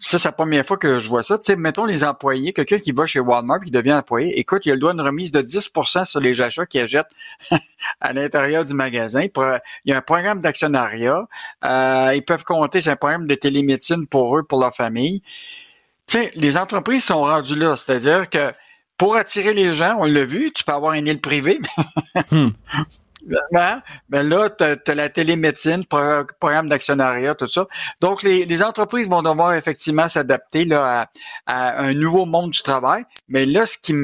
ça, 0.00 0.18
c'est 0.18 0.28
la 0.28 0.32
première 0.32 0.66
fois 0.66 0.76
que 0.76 0.98
je 0.98 1.08
vois 1.08 1.22
ça. 1.22 1.38
Tu 1.38 1.44
sais, 1.44 1.56
mettons 1.56 1.84
les 1.84 2.02
employés, 2.02 2.52
quelqu'un 2.52 2.78
qui 2.78 2.90
va 2.90 3.06
chez 3.06 3.20
Walmart 3.20 3.60
qui 3.60 3.70
devient 3.70 3.94
employé, 3.94 4.38
écoute, 4.38 4.66
il 4.66 4.72
a 4.72 4.74
le 4.74 4.80
droit 4.80 4.90
à 4.90 4.94
une 4.94 5.00
remise 5.00 5.30
de 5.30 5.40
10% 5.40 6.04
sur 6.04 6.20
les 6.20 6.40
achats 6.40 6.66
qu'il 6.66 6.80
achète 6.80 7.06
à 8.00 8.12
l'intérieur 8.12 8.64
du 8.64 8.74
magasin. 8.74 9.22
Il 9.22 9.60
y 9.86 9.92
a 9.92 9.96
un 9.96 10.02
programme 10.02 10.40
d'actionnariat. 10.40 11.26
Euh, 11.64 12.12
ils 12.14 12.24
peuvent 12.24 12.42
compter, 12.42 12.80
c'est 12.80 12.90
un 12.90 12.96
programme 12.96 13.28
de 13.28 13.34
télémédecine 13.36 14.06
pour 14.08 14.36
eux, 14.36 14.42
pour 14.42 14.60
leur 14.60 14.74
famille. 14.74 15.22
Tu 16.06 16.18
sais, 16.18 16.32
les 16.34 16.56
entreprises 16.58 17.04
sont 17.04 17.22
rendues 17.22 17.54
là. 17.54 17.76
C'est-à-dire 17.76 18.28
que 18.28 18.52
pour 18.98 19.16
attirer 19.16 19.54
les 19.54 19.74
gens, 19.74 19.96
on 20.00 20.06
l'a 20.06 20.24
vu, 20.24 20.52
tu 20.52 20.64
peux 20.64 20.72
avoir 20.72 20.92
un 20.92 21.04
île 21.04 21.20
privé. 21.20 21.60
Hmm. 22.30 22.48
Ben, 23.52 23.82
ben 24.08 24.28
là, 24.28 24.50
tu 24.50 24.64
as, 24.64 24.94
la 24.94 25.08
télémédecine, 25.08 25.84
programme 25.86 26.68
d'actionnariat, 26.68 27.34
tout 27.34 27.48
ça. 27.48 27.66
Donc, 28.00 28.22
les, 28.22 28.62
entreprises 28.62 29.08
vont 29.08 29.22
devoir 29.22 29.54
effectivement 29.54 30.08
s'adapter 30.08 30.64
là, 30.64 31.10
à, 31.46 31.82
un 31.82 31.94
nouveau 31.94 32.26
monde 32.26 32.50
du 32.50 32.62
travail. 32.62 33.04
Mais 33.28 33.46
là, 33.46 33.66
ce 33.66 33.78
qui 33.78 33.94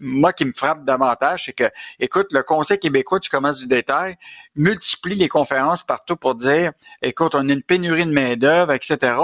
moi 0.00 0.32
qui 0.32 0.46
me 0.46 0.52
frappe 0.52 0.84
davantage, 0.84 1.44
c'est 1.44 1.52
que, 1.52 1.70
écoute, 1.98 2.28
le 2.30 2.42
Conseil 2.42 2.78
québécois 2.78 3.18
du 3.18 3.28
commerce 3.28 3.58
du 3.58 3.66
détail 3.66 4.16
multiplie 4.56 5.14
les 5.14 5.28
conférences 5.28 5.82
partout 5.82 6.16
pour 6.16 6.34
dire, 6.34 6.72
écoute, 7.02 7.34
on 7.34 7.48
a 7.48 7.52
une 7.52 7.62
pénurie 7.62 8.06
de 8.06 8.10
main-d'œuvre, 8.10 8.72
etc. 8.72 9.14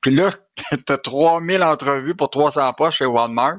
Puis 0.00 0.14
là, 0.14 0.30
tu 0.86 0.92
as 0.92 0.98
3000 0.98 1.62
entrevues 1.62 2.14
pour 2.14 2.30
300 2.30 2.72
postes 2.74 2.98
chez 2.98 3.06
Walmart. 3.06 3.58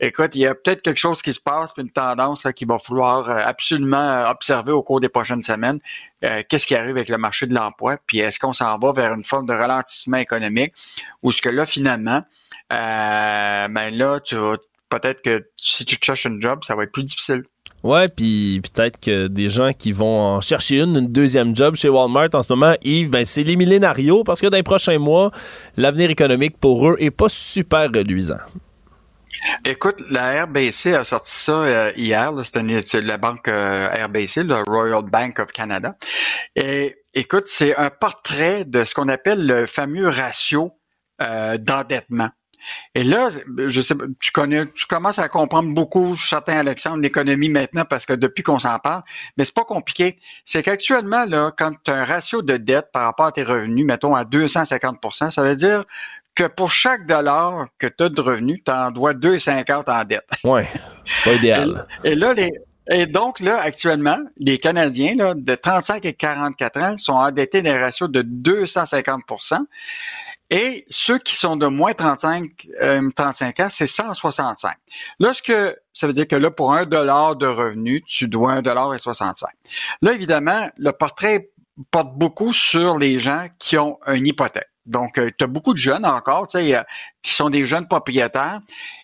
Écoute, 0.00 0.34
il 0.34 0.40
y 0.40 0.46
a 0.46 0.54
peut-être 0.54 0.82
quelque 0.82 0.98
chose 0.98 1.22
qui 1.22 1.32
se 1.32 1.40
passe, 1.40 1.72
puis 1.72 1.82
une 1.82 1.90
tendance 1.90 2.46
qu'il 2.54 2.68
va 2.68 2.78
falloir 2.78 3.28
euh, 3.28 3.40
absolument 3.44 3.96
euh, 3.96 4.26
observer 4.26 4.72
au 4.72 4.82
cours 4.82 5.00
des 5.00 5.08
prochaines 5.08 5.42
semaines. 5.42 5.78
Euh, 6.24 6.42
qu'est-ce 6.48 6.66
qui 6.66 6.74
arrive 6.74 6.96
avec 6.96 7.08
le 7.08 7.18
marché 7.18 7.46
de 7.46 7.54
l'emploi? 7.54 7.96
Puis 8.06 8.18
est-ce 8.18 8.38
qu'on 8.38 8.52
s'en 8.52 8.78
va 8.78 8.92
vers 8.92 9.12
une 9.14 9.24
forme 9.24 9.46
de 9.46 9.54
ralentissement 9.54 10.18
économique? 10.18 10.74
Ou 11.22 11.30
est-ce 11.30 11.42
que 11.42 11.48
là, 11.48 11.66
finalement, 11.66 12.22
euh, 12.72 13.68
ben 13.68 13.96
là, 13.96 14.20
tu 14.20 14.36
peut-être 14.88 15.22
que 15.22 15.48
si 15.56 15.84
tu 15.84 15.96
cherches 16.00 16.26
un 16.26 16.40
job, 16.40 16.64
ça 16.64 16.74
va 16.76 16.84
être 16.84 16.92
plus 16.92 17.04
difficile. 17.04 17.44
Ouais, 17.84 18.08
puis 18.08 18.62
peut-être 18.62 18.98
que 18.98 19.26
des 19.26 19.50
gens 19.50 19.72
qui 19.74 19.92
vont 19.92 20.18
en 20.18 20.40
chercher 20.40 20.80
une, 20.80 20.96
une 20.96 21.12
deuxième 21.12 21.54
job 21.54 21.76
chez 21.76 21.90
Walmart 21.90 22.30
en 22.32 22.42
ce 22.42 22.50
moment, 22.50 22.74
Yves, 22.82 23.10
ben 23.10 23.26
c'est 23.26 23.44
les 23.44 23.56
millénarios 23.56 24.24
parce 24.24 24.40
que 24.40 24.46
dans 24.46 24.56
les 24.56 24.62
prochains 24.62 24.98
mois, 24.98 25.30
l'avenir 25.76 26.08
économique 26.08 26.56
pour 26.58 26.88
eux 26.88 26.96
est 26.98 27.10
pas 27.10 27.28
super 27.28 27.90
reluisant. 27.94 28.38
Écoute, 29.66 30.02
la 30.10 30.44
RBC 30.44 30.94
a 30.94 31.04
sorti 31.04 31.30
ça 31.30 31.52
euh, 31.52 31.92
hier. 31.94 32.32
C'est 32.86 33.02
la 33.02 33.18
banque 33.18 33.48
euh, 33.48 33.86
RBC, 34.06 34.44
le 34.44 34.62
Royal 34.66 35.02
Bank 35.02 35.38
of 35.38 35.52
Canada. 35.52 35.94
Et 36.56 36.96
écoute, 37.12 37.48
c'est 37.48 37.76
un 37.76 37.90
portrait 37.90 38.64
de 38.64 38.86
ce 38.86 38.94
qu'on 38.94 39.08
appelle 39.08 39.46
le 39.46 39.66
fameux 39.66 40.08
ratio 40.08 40.72
euh, 41.20 41.58
d'endettement. 41.58 42.30
Et 42.94 43.04
là, 43.04 43.28
je 43.66 43.80
sais, 43.80 43.94
tu 44.20 44.30
connais, 44.32 44.66
tu 44.66 44.86
commences 44.86 45.18
à 45.18 45.28
comprendre 45.28 45.72
beaucoup, 45.74 46.16
certain 46.16 46.58
Alexandre, 46.58 47.02
l'économie 47.02 47.48
maintenant 47.48 47.84
parce 47.84 48.06
que 48.06 48.12
depuis 48.12 48.42
qu'on 48.42 48.58
s'en 48.58 48.78
parle, 48.78 49.02
mais 49.36 49.44
c'est 49.44 49.54
pas 49.54 49.64
compliqué. 49.64 50.18
C'est 50.44 50.62
qu'actuellement, 50.62 51.24
là, 51.24 51.52
quand 51.56 51.72
tu 51.84 51.90
as 51.90 51.94
un 51.94 52.04
ratio 52.04 52.42
de 52.42 52.56
dette 52.56 52.90
par 52.92 53.04
rapport 53.04 53.26
à 53.26 53.32
tes 53.32 53.42
revenus, 53.42 53.86
mettons 53.86 54.14
à 54.14 54.24
250% 54.24 55.30
ça 55.30 55.42
veut 55.42 55.56
dire 55.56 55.84
que 56.34 56.44
pour 56.44 56.70
chaque 56.70 57.06
dollar 57.06 57.66
que 57.78 57.86
tu 57.86 58.04
as 58.04 58.08
de 58.08 58.20
revenus, 58.20 58.60
tu 58.64 58.72
en 58.72 58.90
dois 58.90 59.14
2,50 59.14 59.90
en 59.90 60.04
dette. 60.04 60.28
Oui, 60.42 60.62
c'est 61.06 61.30
pas 61.30 61.36
idéal. 61.36 61.86
Et, 62.04 62.14
là, 62.14 62.32
les, 62.34 62.50
et 62.90 63.06
donc, 63.06 63.40
là, 63.40 63.60
actuellement, 63.62 64.18
les 64.36 64.58
Canadiens 64.58 65.14
là, 65.16 65.34
de 65.34 65.54
35 65.54 66.04
et 66.04 66.12
44 66.12 66.82
ans 66.82 66.98
sont 66.98 67.14
endettés 67.14 67.62
d'un 67.62 67.80
ratio 67.80 68.08
de 68.08 68.22
250 68.22 69.22
et 70.50 70.84
ceux 70.90 71.18
qui 71.18 71.34
sont 71.36 71.56
de 71.56 71.66
moins 71.66 71.94
35, 71.94 72.50
35 73.16 73.60
euh, 73.60 73.64
ans, 73.64 73.68
c'est 73.70 73.86
165. 73.86 74.76
Là, 75.18 75.32
ce 75.32 75.74
ça 75.92 76.06
veut 76.06 76.12
dire 76.12 76.28
que 76.28 76.36
là, 76.36 76.50
pour 76.50 76.74
un 76.74 76.84
dollar 76.84 77.36
de 77.36 77.46
revenu, 77.46 78.02
tu 78.02 78.28
dois 78.28 78.52
un 78.52 78.62
dollar 78.62 78.92
et 78.94 78.98
65. 78.98 79.48
Là, 80.02 80.12
évidemment, 80.12 80.68
le 80.76 80.92
portrait 80.92 81.50
porte 81.90 82.14
beaucoup 82.14 82.52
sur 82.52 82.98
les 82.98 83.18
gens 83.18 83.46
qui 83.58 83.78
ont 83.78 83.98
une 84.06 84.26
hypothèque. 84.26 84.68
Donc, 84.86 85.18
euh, 85.18 85.30
tu 85.36 85.44
as 85.44 85.46
beaucoup 85.46 85.72
de 85.72 85.78
jeunes 85.78 86.04
encore, 86.04 86.46
tu 86.46 86.58
sais, 86.58 86.84
qui 87.22 87.32
sont 87.32 87.48
des 87.48 87.64
jeunes 87.64 87.88
propriétaires. 87.88 88.60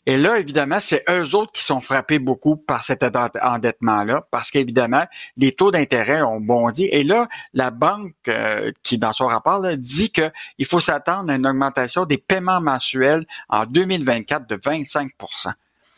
Et 0.07 0.17
là, 0.17 0.39
évidemment, 0.39 0.81
c'est 0.81 1.05
eux 1.09 1.35
autres 1.35 1.53
qui 1.53 1.65
sont 1.65 1.81
frappés 1.81 2.19
beaucoup 2.19 2.57
par 2.57 2.85
cet 2.85 3.03
endettement-là, 3.03 4.27
parce 4.31 4.51
qu'évidemment, 4.51 5.05
les 5.37 5.53
taux 5.53 5.71
d'intérêt 5.71 6.23
ont 6.23 6.41
bondi. 6.41 6.85
Et 6.87 7.05
là, 7.05 7.29
la 7.55 7.71
banque, 7.71 8.13
euh, 8.29 8.73
qui 8.83 8.99
dans 8.99 9.13
son 9.13 9.27
rapport, 9.27 9.59
là, 9.59 9.77
dit 9.77 10.11
qu'il 10.11 10.67
faut 10.67 10.81
s'attendre 10.81 11.33
à 11.33 11.37
une 11.37 11.47
augmentation 11.47 12.05
des 12.05 12.19
paiements 12.19 12.61
mensuels 12.61 13.27
en 13.49 13.65
2024 13.65 14.47
de 14.49 14.59
25 14.63 15.13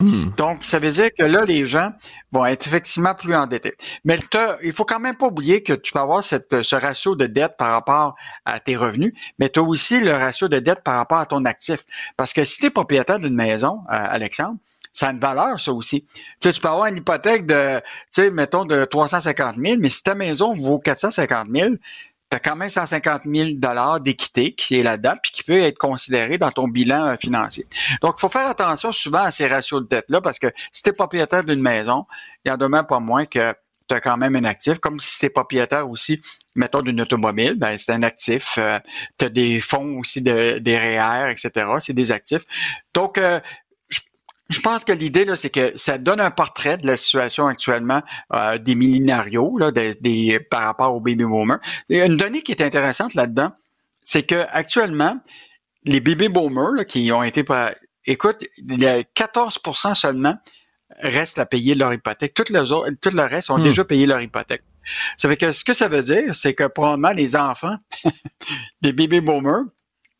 Hmm. 0.03 0.31
Donc, 0.35 0.65
ça 0.65 0.79
veut 0.79 0.89
dire 0.89 1.09
que 1.17 1.23
là, 1.23 1.45
les 1.45 1.65
gens 1.65 1.91
vont 2.31 2.45
être 2.45 2.67
effectivement 2.67 3.15
plus 3.15 3.33
endettés. 3.35 3.73
Mais 4.03 4.17
il 4.63 4.73
faut 4.73 4.83
quand 4.83 4.99
même 4.99 5.15
pas 5.15 5.27
oublier 5.27 5.63
que 5.63 5.73
tu 5.73 5.93
peux 5.93 5.99
avoir 5.99 6.23
ce 6.23 6.75
ratio 6.75 7.15
de 7.15 7.25
dette 7.25 7.55
par 7.57 7.71
rapport 7.71 8.15
à 8.45 8.59
tes 8.59 8.75
revenus, 8.75 9.13
mais 9.39 9.49
tu 9.49 9.59
as 9.59 9.63
aussi 9.63 9.99
le 10.01 10.13
ratio 10.13 10.47
de 10.47 10.59
dette 10.59 10.83
par 10.83 10.95
rapport 10.95 11.19
à 11.19 11.25
ton 11.25 11.45
actif. 11.45 11.85
Parce 12.17 12.33
que 12.33 12.43
si 12.43 12.59
tu 12.59 12.65
es 12.65 12.69
propriétaire 12.69 13.19
d'une 13.19 13.35
maison, 13.35 13.79
euh, 13.89 13.95
Alexandre, 13.95 14.57
ça 14.91 15.07
a 15.07 15.11
une 15.11 15.19
valeur, 15.19 15.59
ça 15.59 15.71
aussi. 15.71 16.03
Tu, 16.03 16.19
sais, 16.41 16.51
tu 16.51 16.61
peux 16.61 16.67
avoir 16.67 16.87
une 16.87 16.97
hypothèque 16.97 17.47
de, 17.47 17.79
tu 17.79 17.83
sais, 18.11 18.29
mettons, 18.29 18.65
de 18.65 18.85
350 18.85 19.55
000, 19.57 19.77
mais 19.79 19.89
si 19.89 20.03
ta 20.03 20.15
maison 20.15 20.53
vaut 20.53 20.79
450 20.79 21.47
000, 21.53 21.73
tu 22.33 22.37
as 22.37 22.39
quand 22.39 22.55
même 22.55 22.69
150 22.69 23.23
000 23.25 23.49
dollars 23.57 23.99
d'équité 23.99 24.53
qui 24.53 24.79
est 24.79 24.83
là-dedans, 24.83 25.13
puis 25.21 25.31
qui 25.31 25.43
peut 25.43 25.61
être 25.61 25.77
considéré 25.77 26.39
dans 26.39 26.49
ton 26.49 26.67
bilan 26.67 27.05
euh, 27.05 27.15
financier. 27.19 27.67
Donc, 28.01 28.15
il 28.17 28.21
faut 28.21 28.29
faire 28.29 28.47
attention 28.47 28.91
souvent 28.91 29.21
à 29.23 29.29
ces 29.29 29.47
ratios 29.47 29.81
de 29.81 29.87
dette-là, 29.87 30.19
parce 30.19 30.39
que 30.39 30.47
si 30.71 30.81
tu 30.81 30.89
es 30.89 30.93
propriétaire 30.93 31.43
d'une 31.43 31.61
maison, 31.61 32.05
il 32.43 32.51
en 32.51 32.55
a 32.55 32.69
même 32.69 32.87
pas 32.87 32.99
moins 32.99 33.25
que 33.25 33.53
tu 33.87 33.93
as 33.93 33.99
quand 33.99 34.17
même 34.17 34.35
un 34.35 34.45
actif, 34.45 34.79
comme 34.79 34.99
si 34.99 35.19
tu 35.19 35.27
es 35.27 35.29
propriétaire 35.29 35.87
aussi, 35.87 36.21
mettons, 36.55 36.81
d'une 36.81 37.01
automobile, 37.01 37.53
ben 37.55 37.77
c'est 37.77 37.91
un 37.91 38.01
actif. 38.01 38.55
Euh, 38.57 38.79
tu 39.19 39.25
as 39.25 39.29
des 39.29 39.59
fonds 39.59 39.99
aussi 39.99 40.21
de, 40.21 40.57
des 40.57 40.77
REER, 40.77 41.29
etc. 41.29 41.67
C'est 41.81 41.93
des 41.93 42.11
actifs. 42.11 42.45
Donc, 42.95 43.19
euh, 43.19 43.39
Je 44.49 44.59
pense 44.59 44.83
que 44.83 44.91
l'idée, 44.91 45.25
là, 45.25 45.35
c'est 45.35 45.49
que 45.49 45.71
ça 45.75 45.97
donne 45.97 46.19
un 46.19 46.31
portrait 46.31 46.77
de 46.77 46.85
la 46.85 46.97
situation 46.97 47.47
actuellement 47.47 48.01
euh, 48.33 48.57
des 48.57 48.75
millénarios 48.75 49.57
là, 49.57 49.71
des, 49.71 49.95
des, 49.95 50.39
par 50.39 50.63
rapport 50.63 50.93
aux 50.93 50.99
baby 50.99 51.23
boomers. 51.23 51.59
une 51.89 52.17
donnée 52.17 52.41
qui 52.41 52.51
est 52.51 52.61
intéressante 52.61 53.13
là-dedans, 53.13 53.51
c'est 54.03 54.23
que 54.23 54.45
actuellement, 54.49 55.17
les 55.85 56.01
baby 56.01 56.29
boomers 56.29 56.73
là, 56.73 56.85
qui 56.85 57.11
ont 57.11 57.23
été... 57.23 57.45
Écoute, 58.05 58.43
il 58.57 58.81
y 58.81 58.85
a 58.85 58.99
14% 58.99 59.95
seulement 59.95 60.35
restent 60.99 61.39
à 61.39 61.45
payer 61.45 61.73
leur 61.75 61.93
hypothèque. 61.93 62.33
Tout 62.33 62.45
le, 62.49 62.95
tout 62.95 63.15
le 63.15 63.23
reste 63.23 63.49
ont 63.49 63.57
hmm. 63.57 63.63
déjà 63.63 63.85
payé 63.85 64.05
leur 64.05 64.21
hypothèque. 64.21 64.63
Ça 65.17 65.29
fait 65.29 65.37
que 65.37 65.51
ce 65.51 65.63
que 65.63 65.73
ça 65.73 65.87
veut 65.87 66.01
dire, 66.01 66.35
c'est 66.35 66.53
que 66.53 66.67
probablement 66.67 67.11
les 67.11 67.35
enfants 67.35 67.77
des 68.81 68.91
baby 68.91 69.21
boomers 69.21 69.63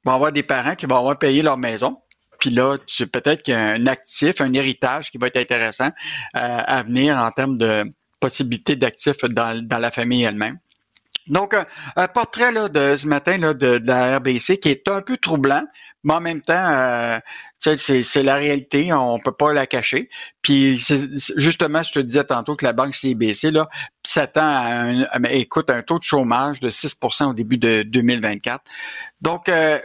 vont 0.05 0.13
avoir 0.13 0.31
des 0.31 0.43
parents 0.43 0.75
qui 0.75 0.85
vont 0.85 0.97
avoir 0.97 1.19
payé 1.19 1.41
leur 1.41 1.57
maison 1.57 2.01
puis 2.43 2.49
là, 2.49 2.77
peut-être 3.13 3.41
qu'il 3.41 3.53
y 3.53 3.55
a 3.57 3.67
un 3.67 3.87
actif, 3.87 4.41
un 4.41 4.51
héritage 4.51 5.11
qui 5.11 5.17
va 5.17 5.27
être 5.27 5.37
intéressant 5.37 5.87
euh, 5.87 5.91
à 6.33 6.83
venir 6.83 7.15
en 7.17 7.31
termes 7.31 7.57
de 7.57 7.85
possibilités 8.19 8.75
d'actifs 8.75 9.23
dans, 9.23 9.65
la 9.69 9.91
famille 9.91 10.23
elle-même. 10.23 10.57
Donc, 11.27 11.55
un, 11.95 12.07
portrait 12.09 12.51
là, 12.51 12.67
de 12.67 12.97
ce 12.97 13.07
matin 13.07 13.37
là, 13.37 13.53
de, 13.53 13.79
la 13.85 14.17
RBC 14.17 14.59
qui 14.59 14.67
est 14.67 14.89
un 14.89 15.01
peu 15.01 15.15
troublant, 15.15 15.63
mais 16.03 16.15
en 16.15 16.19
même 16.19 16.41
temps, 16.41 16.67
euh, 16.69 17.17
c'est 17.59 18.23
la 18.23 18.35
réalité, 18.35 18.91
on 18.91 19.19
peut 19.19 19.31
pas 19.31 19.53
la 19.53 19.65
cacher. 19.65 20.09
Puis 20.41 20.77
justement, 21.37 21.81
je 21.81 21.93
te 21.93 21.99
disais 21.99 22.25
tantôt 22.25 22.57
que 22.57 22.65
la 22.65 22.73
banque 22.73 22.93
CIBC 22.93 23.51
là, 23.51 23.69
s'attend 24.05 24.41
à 24.41 24.65
un, 25.13 25.23
écoute, 25.29 25.69
un 25.69 25.81
taux 25.81 25.97
de 25.97 26.03
chômage 26.03 26.59
de 26.59 26.69
6% 26.69 27.29
au 27.29 27.33
début 27.33 27.57
de 27.57 27.83
2024. 27.83 28.65
Donc, 29.21 29.47
euh, 29.47 29.79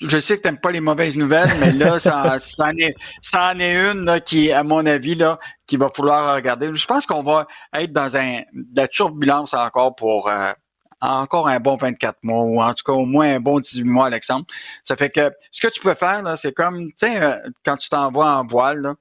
je 0.00 0.18
sais 0.18 0.36
que 0.36 0.42
tu 0.42 0.48
n'aimes 0.48 0.60
pas 0.60 0.70
les 0.70 0.80
mauvaises 0.80 1.16
nouvelles, 1.16 1.50
mais 1.60 1.72
là, 1.72 1.98
ça, 1.98 2.38
ça, 2.38 2.66
en, 2.66 2.76
est, 2.78 2.94
ça 3.22 3.52
en 3.52 3.58
est 3.58 3.74
une 3.74 4.04
là, 4.04 4.20
qui, 4.20 4.52
à 4.52 4.62
mon 4.62 4.84
avis, 4.86 5.14
là, 5.14 5.38
qui 5.66 5.76
va 5.76 5.90
falloir 5.94 6.34
regarder. 6.34 6.70
Je 6.72 6.86
pense 6.86 7.06
qu'on 7.06 7.22
va 7.22 7.46
être 7.74 7.92
dans 7.92 8.16
un, 8.16 8.40
de 8.52 8.76
la 8.76 8.88
turbulence 8.88 9.54
encore 9.54 9.94
pour 9.94 10.28
euh, 10.28 10.52
encore 11.00 11.48
un 11.48 11.60
bon 11.60 11.76
24 11.76 12.18
mois, 12.22 12.42
ou 12.42 12.62
en 12.62 12.74
tout 12.74 12.84
cas 12.84 12.92
au 12.92 13.04
moins 13.04 13.36
un 13.36 13.40
bon 13.40 13.60
18 13.60 13.84
mois, 13.84 14.06
Alexandre. 14.06 14.46
Ça 14.82 14.96
fait 14.96 15.10
que 15.10 15.30
ce 15.50 15.60
que 15.60 15.68
tu 15.68 15.80
peux 15.80 15.94
faire, 15.94 16.22
là, 16.22 16.36
c'est 16.36 16.52
comme, 16.52 16.88
tu 16.88 16.92
sais, 16.98 17.22
euh, 17.22 17.36
quand 17.64 17.76
tu 17.76 17.88
t'envoies 17.88 18.30
en 18.30 18.46
voile, 18.46 18.78
là, 18.78 18.94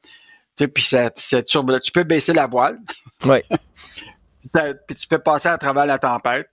tu 0.55 0.63
sais, 0.63 0.67
puis 0.67 0.83
c'est 0.83 1.43
turbulent, 1.43 1.79
tu 1.79 1.91
peux 1.91 2.03
baisser 2.03 2.33
la 2.33 2.47
voile. 2.47 2.79
Oui. 3.25 3.39
puis 4.87 4.95
tu 4.95 5.07
peux 5.07 5.19
passer 5.19 5.49
à 5.49 5.57
travers 5.57 5.85
la 5.85 5.99
tempête. 5.99 6.49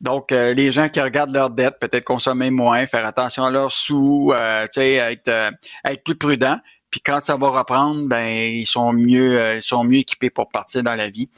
Donc, 0.00 0.30
euh, 0.30 0.54
les 0.54 0.70
gens 0.70 0.88
qui 0.88 1.00
regardent 1.00 1.34
leurs 1.34 1.50
dettes, 1.50 1.78
peut-être 1.80 2.04
consommer 2.04 2.50
moins, 2.50 2.86
faire 2.86 3.04
attention 3.04 3.44
à 3.44 3.50
leurs 3.50 3.72
sous, 3.72 4.32
euh, 4.32 4.66
être, 4.76 5.28
euh, 5.28 5.50
être 5.84 6.04
plus 6.04 6.14
prudent. 6.14 6.58
Puis 6.90 7.00
quand 7.00 7.22
ça 7.22 7.36
va 7.36 7.48
reprendre, 7.48 8.06
ben 8.06 8.26
ils 8.26 8.66
sont 8.66 8.92
mieux, 8.94 9.56
ils 9.56 9.62
sont 9.62 9.84
mieux 9.84 9.98
équipés 9.98 10.30
pour 10.30 10.48
partir 10.48 10.82
dans 10.82 10.94
la 10.94 11.10
vie. 11.10 11.28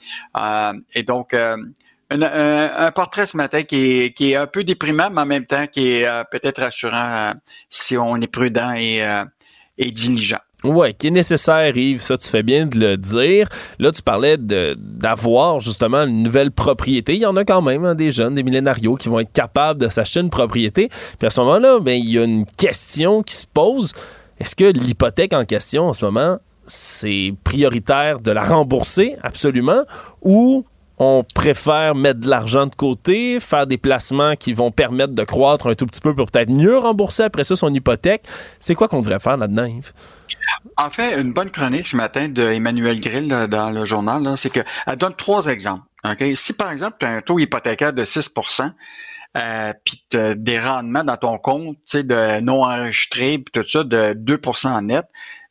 et 0.95 1.03
donc, 1.03 1.35
un, 1.35 2.93
portrait 2.93 3.27
ce 3.27 3.37
matin 3.37 3.65
qui 3.65 4.03
est, 4.03 4.13
qui 4.17 4.33
est 4.33 4.37
un 4.37 4.47
peu 4.47 4.63
déprimant, 4.63 5.11
mais 5.11 5.23
en 5.23 5.27
même 5.27 5.47
temps 5.47 5.67
qui 5.67 5.89
est 5.89 6.25
peut-être 6.31 6.63
rassurant 6.63 7.33
si 7.69 7.97
on 7.97 8.17
est 8.19 8.29
prudent 8.29 8.75
et, 8.75 9.05
et 9.77 9.91
diligent. 9.91 10.39
Oui, 10.63 10.93
qui 10.93 11.07
est 11.07 11.11
nécessaire, 11.11 11.75
Yves, 11.75 12.03
ça 12.03 12.19
tu 12.19 12.29
fais 12.29 12.43
bien 12.43 12.67
de 12.67 12.79
le 12.79 12.97
dire. 12.99 13.49
Là, 13.79 13.93
tu 13.93 14.03
parlais 14.03 14.37
d'avoir 14.37 15.61
justement 15.61 16.03
une 16.03 16.23
nouvelle 16.23 16.51
propriété. 16.51 17.15
Il 17.15 17.21
y 17.21 17.27
en 17.27 17.37
a 17.37 17.45
quand 17.45 17.63
même 17.63 17.87
hein, 17.87 17.95
des 17.95 18.13
jeunes, 18.13 18.35
des 18.35 18.43
millénarios 18.43 18.97
qui 18.97 19.09
vont 19.09 19.21
être 19.21 19.33
capables 19.33 19.81
de 19.81 19.89
s'acheter 19.89 20.21
une 20.21 20.29
propriété. 20.29 20.91
Puis 21.19 21.27
à 21.27 21.31
ce 21.31 21.41
moment-là, 21.41 21.79
ben, 21.81 21.99
il 21.99 22.11
y 22.11 22.19
a 22.19 22.25
une 22.25 22.45
question 22.45 23.23
qui 23.23 23.37
se 23.37 23.47
pose. 23.47 23.95
Est-ce 24.39 24.55
que 24.55 24.65
l'hypothèque 24.65 25.33
en 25.33 25.47
question 25.47 25.89
en 25.89 25.95
ce 25.95 26.05
moment, 26.05 26.39
c'est 26.67 27.33
prioritaire 27.43 28.21
de 28.21 28.31
la 28.31 28.45
rembourser 28.45 29.17
absolument 29.23 29.83
ou 30.21 30.67
on 30.99 31.25
préfère 31.35 31.95
mettre 31.95 32.21
de 32.21 32.29
l'argent 32.29 32.67
de 32.67 32.75
côté, 32.75 33.41
faire 33.41 33.67
des 33.67 33.79
placements 33.79 34.37
qui 34.37 34.53
vont 34.53 34.71
permettre 34.71 35.15
de 35.15 35.25
croître 35.25 35.69
un 35.69 35.75
tout 35.75 35.87
petit 35.87 36.03
peu 36.03 36.15
pour 36.15 36.27
peut-être 36.27 36.51
mieux 36.51 36.77
rembourser 36.77 37.23
après 37.23 37.45
ça 37.45 37.57
son 37.57 37.73
hypothèque? 37.73 38.25
C'est 38.59 38.75
quoi 38.75 38.87
qu'on 38.87 39.01
devrait 39.01 39.21
faire 39.21 39.39
là-dedans, 39.39 39.65
Yves? 39.65 39.95
En 40.77 40.91
fait, 40.91 41.21
une 41.21 41.33
bonne 41.33 41.51
chronique 41.51 41.87
ce 41.87 41.97
matin 41.97 42.29
de 42.29 42.43
Emmanuel 42.43 43.01
Grill 43.01 43.29
dans 43.29 43.71
le 43.71 43.85
journal, 43.85 44.37
c'est 44.37 44.51
qu'elle 44.51 44.65
donne 44.97 45.15
trois 45.15 45.47
exemples. 45.47 45.85
Si 46.35 46.53
par 46.53 46.71
exemple, 46.71 46.97
tu 47.01 47.07
as 47.07 47.11
un 47.11 47.21
taux 47.21 47.39
hypothécaire 47.39 47.93
de 47.93 48.05
6% 48.05 48.73
euh, 49.37 49.73
puis 49.85 50.05
des 50.13 50.59
rendements 50.59 51.05
dans 51.05 51.17
ton 51.17 51.39
compte, 51.39 51.77
de 51.95 52.41
non 52.41 52.65
enregistré, 52.65 53.39
puis 53.39 53.53
tout 53.53 53.69
ça, 53.69 53.85
de 53.85 54.13
2 54.15 54.41
en 54.65 54.83
net, 54.83 55.07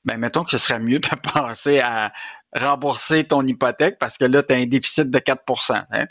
ben 0.06 0.18
mettons 0.18 0.44
que 0.44 0.52
ce 0.52 0.58
serait 0.58 0.80
mieux 0.80 1.00
de 1.00 1.08
passer 1.34 1.80
à 1.80 2.12
rembourser 2.56 3.24
ton 3.26 3.46
hypothèque 3.46 3.98
parce 4.00 4.18
que 4.18 4.26
là, 4.26 4.44
tu 4.44 4.54
as 4.54 4.58
un 4.58 4.66
déficit 4.66 5.10
de 5.10 5.20
4% 5.20 5.84
hein. 5.92 6.06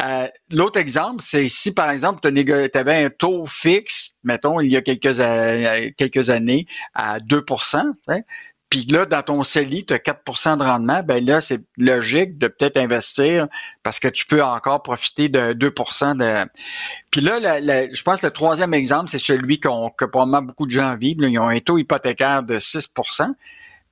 euh, 0.00 0.28
L'autre 0.50 0.78
exemple, 0.78 1.22
c'est 1.22 1.48
si, 1.48 1.72
par 1.72 1.90
exemple, 1.90 2.20
tu 2.20 2.78
avais 2.78 3.04
un 3.04 3.10
taux 3.10 3.46
fixe, 3.46 4.18
mettons, 4.24 4.60
il 4.60 4.70
y 4.70 4.76
a 4.76 4.82
quelques, 4.82 5.16
quelques 5.96 6.30
années, 6.30 6.66
à 6.94 7.18
2% 7.18 7.92
hein, 8.08 8.20
puis 8.70 8.84
là, 8.90 9.06
dans 9.06 9.22
ton 9.22 9.42
CELI, 9.44 9.86
tu 9.86 9.94
as 9.94 9.98
4 9.98 10.56
de 10.58 10.62
rendement, 10.62 11.02
ben 11.02 11.24
là, 11.24 11.40
c'est 11.40 11.60
logique 11.78 12.36
de 12.36 12.48
peut-être 12.48 12.76
investir 12.76 13.48
parce 13.82 13.98
que 13.98 14.08
tu 14.08 14.26
peux 14.26 14.44
encore 14.44 14.82
profiter 14.82 15.30
de 15.30 15.54
2 15.54 15.70
de... 15.70 16.48
Puis 17.10 17.22
là, 17.22 17.38
je 17.40 18.02
pense 18.02 18.20
que 18.20 18.26
le 18.26 18.32
troisième 18.32 18.74
exemple, 18.74 19.08
c'est 19.08 19.18
celui 19.18 19.58
qu'on, 19.58 19.88
que 19.88 20.04
probablement 20.04 20.42
beaucoup 20.42 20.66
de 20.66 20.70
gens 20.70 20.96
vivent. 20.96 21.16
ils 21.20 21.38
ont 21.38 21.48
un 21.48 21.60
taux 21.60 21.78
hypothécaire 21.78 22.42
de 22.42 22.58
6 22.58 22.88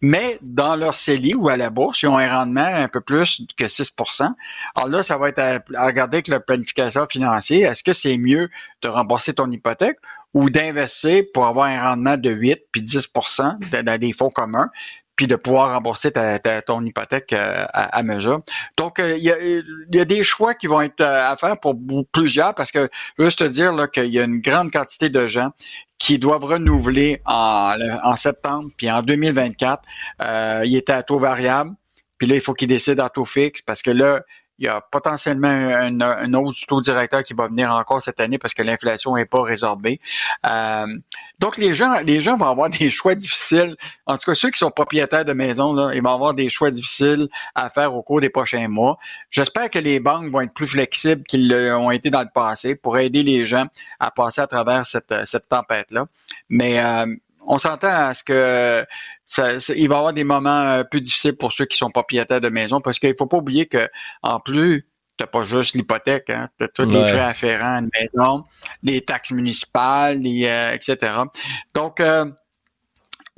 mais 0.01 0.39
dans 0.43 0.77
leur 0.77 0.97
CELI 0.97 1.35
ou 1.35 1.49
à 1.49 1.57
la 1.57 1.71
bourse, 1.71 2.03
ils 2.03 2.09
ont 2.09 2.19
un 2.19 2.29
rendement 2.29 2.67
un 2.67 2.89
peu 2.89 3.01
plus 3.01 3.43
que 3.57 3.65
6% 3.65 4.31
Alors 4.75 4.89
là, 4.89 5.03
ça 5.03 5.17
va 5.19 5.29
être 5.29 5.39
à, 5.39 5.87
regarder 5.87 6.19
avec 6.19 6.29
le 6.29 6.41
planificateur 6.41 7.07
financier. 7.11 7.63
Est-ce 7.63 7.83
que 7.83 7.93
c'est 7.93 8.19
mieux 8.19 8.51
de 8.83 8.89
rembourser 8.89 9.33
ton 9.35 9.51
hypothèque 9.51 9.99
ou 10.35 10.51
d'investir 10.51 11.25
pour 11.33 11.47
avoir 11.47 11.69
un 11.69 11.83
rendement 11.83 12.17
de 12.17 12.31
8 12.31 12.65
puis 12.71 12.83
10% 12.83 13.83
dans 13.83 13.99
des 13.99 14.13
fonds 14.13 14.31
communs, 14.31 14.71
puis 15.17 15.27
de 15.27 15.37
pouvoir 15.37 15.73
rembourser 15.73 16.13
ta, 16.13 16.39
ton 16.63 16.85
hypothèque 16.85 17.33
euh, 17.33 17.65
à, 17.73 18.03
mesure. 18.03 18.41
Donc, 18.77 18.99
euh, 18.99 19.17
il 19.17 19.25
y, 19.25 20.01
a, 20.01 20.05
des 20.05 20.23
choix 20.23 20.55
qui 20.55 20.67
vont 20.67 20.83
être 20.83 21.01
euh, 21.01 21.31
à 21.31 21.37
faire 21.37 21.59
pour 21.59 21.75
plusieurs 22.13 22.55
parce 22.55 22.71
que 22.71 22.89
je 23.19 23.25
veux 23.25 23.33
te 23.33 23.45
dire 23.45 23.75
qu'il 23.91 24.13
y 24.13 24.21
a 24.21 24.25
une 24.25 24.41
grande 24.41 24.71
quantité 24.71 25.09
de 25.09 25.27
gens 25.27 25.51
qui 25.99 26.19
doivent 26.19 26.45
renouveler 26.45 27.23
en, 27.25 27.75
en 28.03 28.17
septembre, 28.17 28.71
puis 28.77 28.91
en 28.91 29.03
2024, 29.03 29.83
euh, 30.21 30.63
il 30.65 30.77
était 30.77 30.93
à 30.93 31.03
taux 31.03 31.19
variable. 31.19 31.71
Puis 32.19 32.27
là, 32.27 32.35
il 32.35 32.41
faut 32.41 32.55
qu'il 32.55 32.69
décide 32.69 33.01
à 33.01 33.09
taux 33.09 33.25
fixe 33.25 33.63
parce 33.63 33.83
que 33.83 33.91
là, 33.91 34.21
il 34.59 34.65
y 34.67 34.69
a 34.69 34.81
potentiellement 34.81 35.49
une, 35.49 36.03
une, 36.03 36.37
hausse 36.37 36.57
du 36.57 36.67
taux 36.67 36.81
directeur 36.81 37.23
qui 37.23 37.35
va 37.35 37.49
venir 37.49 37.71
encore 37.73 38.03
cette 38.03 38.21
année 38.21 38.39
parce 38.39 38.55
que 38.55 38.63
l'inflation 38.63 39.15
n'est 39.15 39.27
pas 39.27 39.43
résorbée. 39.43 40.01
Euh, 40.49 40.87
donc, 41.39 41.59
les 41.59 41.75
gens, 41.75 41.95
les 42.05 42.21
gens 42.21 42.37
vont 42.37 42.47
avoir 42.47 42.71
des 42.71 42.89
choix 42.89 43.15
difficiles. 43.15 43.77
En 44.07 44.17
tout 44.17 44.31
cas, 44.31 44.35
ceux 44.35 44.51
qui 44.51 44.59
sont 44.59 44.71
propriétaires 44.71 45.25
de 45.25 45.33
maisons, 45.33 45.75
là, 45.75 45.91
ils 45.95 46.03
vont 46.03 46.15
avoir 46.15 46.35
des 46.35 46.49
choix 46.49 46.71
difficiles 46.71 47.29
à 47.55 47.69
faire 47.71 47.95
au 47.95 48.03
cours 48.03 48.21
des 48.21 48.31
prochains 48.31 48.69
mois. 48.69 48.99
J'espère 49.31 49.69
que 49.71 49.79
les 49.79 50.01
banques 50.01 50.31
vont 50.31 50.41
être 50.41 50.55
plus 50.55 50.69
flexibles 50.69 51.25
qu'ils 51.25 51.49
l'ont 51.49 51.91
été 51.91 52.11
dans 52.11 52.23
le 52.23 52.31
passé 52.35 52.75
pour 52.75 52.97
aider 52.99 53.23
les 53.23 53.45
gens 53.45 53.67
à 54.01 54.11
passer 54.11 54.41
à 54.41 54.47
travers 54.47 54.87
cette, 54.87 55.15
cette 55.27 55.49
tempête-là. 55.49 56.07
Mais 56.49 56.81
euh, 56.81 57.07
on 57.47 57.59
s'entend 57.59 57.89
à 57.89 58.15
ce 58.15 58.23
que 58.23 58.85
ça, 59.25 59.53
il 59.75 59.89
va 59.89 59.95
y 59.95 59.99
avoir 59.99 60.13
des 60.13 60.25
moments 60.25 60.63
euh, 60.63 60.85
plus 60.85 61.01
difficiles 61.01 61.37
pour 61.37 61.53
ceux 61.53 61.65
qui 61.65 61.77
sont 61.77 61.91
propriétaires 61.91 62.41
de 62.41 62.49
maison 62.49 62.81
parce 62.81 62.99
qu'il 62.99 63.15
faut 63.19 63.27
pas 63.27 63.39
oublier 63.39 63.67
que 63.67 63.89
en 64.23 64.41
plus 64.41 64.89
t'as 65.17 65.27
pas 65.27 65.45
juste 65.45 65.75
l'hypothèque, 65.75 66.29
hein, 66.29 66.49
t'as 66.59 66.69
tous 66.69 66.83
les 66.83 67.01
frais 67.09 67.21
afférents 67.21 67.77
à 67.77 67.79
une 67.79 67.91
maison, 67.99 68.45
les 68.83 69.03
taxes 69.03 69.31
municipales, 69.31 70.19
les, 70.19 70.45
euh, 70.47 70.73
etc. 70.73 71.13
Donc 71.73 72.01
euh, 72.01 72.27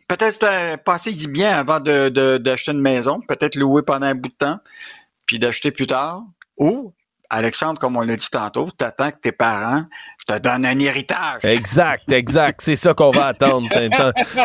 peut-être 0.08 0.76
passer 0.82 1.24
y 1.24 1.28
bien 1.28 1.56
avant 1.56 1.78
de, 1.78 2.38
d'acheter 2.38 2.72
une 2.72 2.80
maison, 2.80 3.20
peut-être 3.20 3.54
louer 3.54 3.82
pendant 3.82 4.06
un 4.06 4.14
bout 4.14 4.28
de 4.28 4.34
temps, 4.34 4.58
puis 5.26 5.38
d'acheter 5.38 5.70
plus 5.70 5.86
tard, 5.86 6.24
ou 6.56 6.92
Alexandre, 7.30 7.78
comme 7.78 7.96
on 7.96 8.00
l'a 8.00 8.16
dit 8.16 8.30
tantôt, 8.30 8.70
t'attends 8.76 9.10
que 9.10 9.18
tes 9.20 9.32
parents 9.32 9.84
te 10.26 10.38
donnent 10.38 10.66
un 10.66 10.78
héritage. 10.78 11.44
Exact, 11.44 12.10
exact. 12.12 12.60
C'est 12.62 12.76
ça 12.76 12.94
qu'on 12.94 13.10
va 13.10 13.26
attendre. 13.26 13.66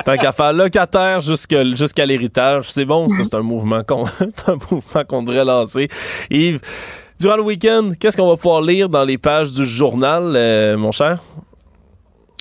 Tant, 0.05 0.17
qu'à 0.17 0.31
faire 0.31 0.53
locataire 0.53 1.21
jusqu'à 1.21 2.05
l'héritage. 2.05 2.71
C'est 2.71 2.85
bon, 2.85 3.09
ça, 3.09 3.23
c'est 3.25 3.35
un 3.35 3.41
mouvement 3.41 3.83
qu'on 3.83 4.05
qu'on 5.09 5.23
devrait 5.23 5.45
lancer. 5.45 5.89
Yves, 6.29 6.61
durant 7.19 7.35
le 7.35 7.43
week-end, 7.43 7.89
qu'est-ce 7.99 8.17
qu'on 8.17 8.29
va 8.29 8.35
pouvoir 8.35 8.61
lire 8.61 8.89
dans 8.89 9.03
les 9.03 9.17
pages 9.17 9.51
du 9.51 9.65
journal, 9.65 10.33
euh, 10.35 10.77
mon 10.77 10.91
cher? 10.91 11.19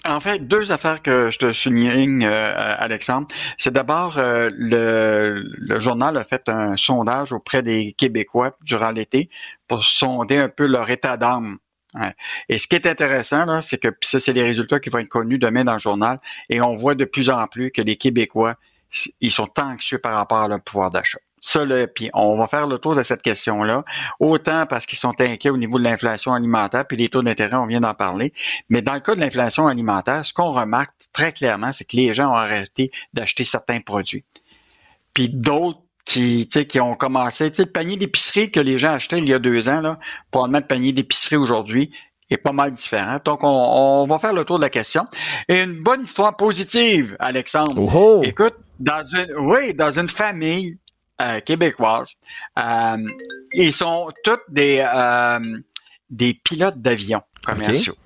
En 0.04 0.18
fait, 0.20 0.40
deux 0.48 0.72
affaires 0.72 1.00
que 1.00 1.30
je 1.30 1.38
te 1.38 1.52
souligne, 1.52 2.24
euh, 2.24 2.74
Alexandre. 2.78 3.28
C'est 3.56 3.72
d'abord 3.72 4.18
euh, 4.18 4.50
le, 4.52 5.78
journal 5.78 6.16
a 6.16 6.24
fait 6.24 6.48
un 6.48 6.76
sondage 6.76 7.32
auprès 7.32 7.62
des 7.62 7.92
Québécois 7.92 8.56
durant 8.62 8.90
l'été 8.90 9.30
pour 9.68 9.84
sonder 9.84 10.38
un 10.38 10.48
peu 10.48 10.66
leur 10.66 10.90
état 10.90 11.16
d'âme. 11.16 11.58
Et 12.48 12.58
ce 12.58 12.66
qui 12.66 12.74
est 12.74 12.86
intéressant, 12.86 13.44
là, 13.44 13.60
c'est 13.60 13.78
que 13.78 13.88
ça, 14.00 14.18
c'est 14.18 14.32
les 14.32 14.42
résultats 14.42 14.80
qui 14.80 14.88
vont 14.88 14.98
être 14.98 15.08
connus 15.08 15.38
demain 15.38 15.62
dans 15.62 15.74
le 15.74 15.78
journal. 15.78 16.18
Et 16.48 16.60
on 16.60 16.74
voit 16.74 16.94
de 16.94 17.04
plus 17.04 17.28
en 17.28 17.46
plus 17.46 17.70
que 17.70 17.82
les 17.82 17.96
Québécois 17.96 18.56
ils 19.20 19.30
sont 19.30 19.48
anxieux 19.58 19.98
par 19.98 20.14
rapport 20.14 20.38
à 20.38 20.48
leur 20.48 20.60
pouvoir 20.60 20.90
d'achat. 20.90 21.18
Ça, 21.44 21.64
là, 21.64 21.89
puis 21.89 22.09
on 22.14 22.36
va 22.36 22.47
faire 22.47 22.69
le 22.69 22.78
tour 22.78 22.94
de 22.94 23.02
cette 23.02 23.20
question-là, 23.20 23.85
autant 24.20 24.64
parce 24.64 24.86
qu'ils 24.86 24.98
sont 24.98 25.20
inquiets 25.20 25.51
au 25.51 25.59
niveau 25.59 25.78
de 25.78 25.85
l'inflation 25.85 26.32
alimentaire, 26.32 26.86
puis 26.86 26.97
les 26.97 27.09
taux 27.09 27.23
d'intérêt, 27.23 27.56
on 27.56 27.66
vient 27.66 27.81
d'en 27.81 27.94
parler. 27.94 28.32
Mais 28.69 28.81
dans 28.81 28.94
le 28.94 29.01
cas 29.01 29.16
de 29.16 29.20
l'inflation 29.20 29.66
alimentaire, 29.66 30.24
ce 30.24 30.32
qu'on 30.32 30.52
remarque 30.52 30.90
très 31.12 31.32
clairement, 31.32 31.73
c'est 31.73 31.85
que 31.85 31.97
les 31.97 32.14
gens 32.14 32.31
ont 32.31 32.35
arrêté 32.35 32.93
d'acheter 33.12 33.43
certains 33.43 33.81
produits. 33.81 34.24
Puis 35.14 35.28
d'autres 35.28 35.81
qui, 36.05 36.47
qui 36.47 36.81
ont 36.81 36.94
commencé, 36.94 37.51
tu 37.51 37.56
sais, 37.56 37.62
le 37.64 37.73
panier 37.73 37.97
d'épicerie 37.97 38.51
que 38.51 38.60
les 38.60 38.78
gens 38.78 38.93
achetaient 38.93 39.19
il 39.19 39.28
y 39.28 39.35
a 39.35 39.39
deux 39.39 39.69
ans, 39.69 39.81
là, 39.81 39.98
probablement 40.31 40.60
le 40.60 40.66
panier 40.66 40.93
d'épicerie 40.93 41.36
aujourd'hui 41.36 41.90
est 42.31 42.39
pas 42.39 42.52
mal 42.52 42.73
différent. 42.73 43.19
Donc, 43.24 43.44
on, 43.44 43.48
on, 43.48 44.06
va 44.06 44.19
faire 44.19 44.32
le 44.32 44.44
tour 44.44 44.56
de 44.59 44.62
la 44.62 44.70
question. 44.70 45.06
Et 45.48 45.60
une 45.60 45.82
bonne 45.82 46.02
histoire 46.02 46.36
positive, 46.36 47.16
Alexandre. 47.19 47.81
Écoute, 48.24 48.55
dans 48.81 49.02
une, 49.02 49.32
oui, 49.39 49.74
dans 49.74 49.90
une 49.90 50.09
famille, 50.09 50.78
québécoises. 51.40 52.15
Euh, 52.59 52.97
ils 53.53 53.73
sont 53.73 54.11
tous 54.24 54.39
des, 54.49 54.85
euh, 54.86 55.59
des 56.11 56.35
pilotes 56.35 56.78
d'avions 56.78 57.23
commerciaux. 57.44 57.97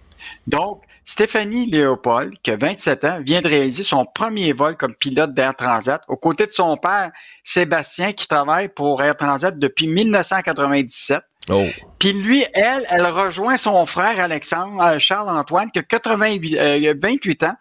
Donc, 0.47 0.83
Stéphanie 1.05 1.67
Léopold, 1.67 2.35
qui 2.43 2.51
a 2.51 2.57
27 2.57 3.05
ans, 3.05 3.21
vient 3.23 3.41
de 3.41 3.47
réaliser 3.47 3.85
son 3.85 4.05
premier 4.05 4.53
vol 4.53 4.77
comme 4.77 4.95
pilote 4.95 5.33
d'Air 5.35 5.55
Transat 5.55 6.03
aux 6.09 6.17
côtés 6.17 6.47
de 6.47 6.51
son 6.51 6.77
père, 6.77 7.13
Sébastien, 7.45 8.13
qui 8.13 8.27
travaille 8.27 8.69
pour 8.69 9.01
Air 9.03 9.17
Transat 9.17 9.57
depuis 9.57 9.87
1997. 9.87 11.21
Oh. 11.49 11.65
Puis 12.01 12.13
lui, 12.13 12.45
elle, 12.55 12.85
elle 12.91 13.07
rejoint 13.07 13.57
son 13.57 13.87
frère 13.87 14.19
Alexandre, 14.19 14.99
Charles-Antoine, 14.99 15.71
qui 15.71 15.79
a 15.79 15.83
88, 15.85 16.97
28 17.01 17.43
ans, 17.45 17.55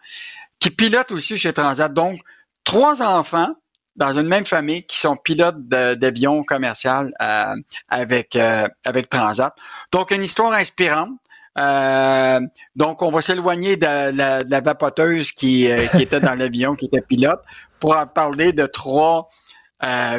qui 0.58 0.70
pilote 0.70 1.12
aussi 1.12 1.38
chez 1.38 1.52
Transat. 1.52 1.92
Donc, 1.92 2.18
trois 2.64 3.00
enfants, 3.00 3.54
dans 3.96 4.18
une 4.18 4.26
même 4.26 4.44
famille 4.44 4.84
qui 4.84 4.98
sont 4.98 5.16
pilotes 5.16 5.68
d'avions 5.68 6.44
commercial 6.44 7.12
euh, 7.20 7.54
avec 7.88 8.36
euh, 8.36 8.68
avec 8.84 9.08
Transat. 9.08 9.54
Donc 9.92 10.10
une 10.10 10.22
histoire 10.22 10.52
inspirante. 10.52 11.10
Euh, 11.58 12.40
donc 12.74 13.00
on 13.00 13.10
va 13.10 13.22
s'éloigner 13.22 13.76
de, 13.76 14.14
la, 14.14 14.60
vapoteuse 14.60 15.32
qui, 15.32 15.68
qui 15.92 16.02
était 16.02 16.20
dans 16.20 16.34
l'avion, 16.38 16.74
qui 16.74 16.84
était 16.84 17.00
pilote, 17.00 17.40
pour 17.80 17.96
parler 18.14 18.52
de 18.52 18.66
trois 18.66 19.28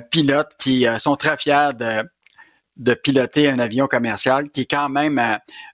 pilotes 0.10 0.52
qui 0.58 0.86
sont 1.00 1.16
très 1.16 1.38
fiers 1.38 1.70
de 1.78 2.04
de 2.78 2.94
piloter 2.94 3.50
un 3.50 3.58
avion 3.58 3.88
commercial, 3.88 4.52
qui 4.52 4.62
est 4.62 4.70
quand 4.70 4.88
même 4.88 5.20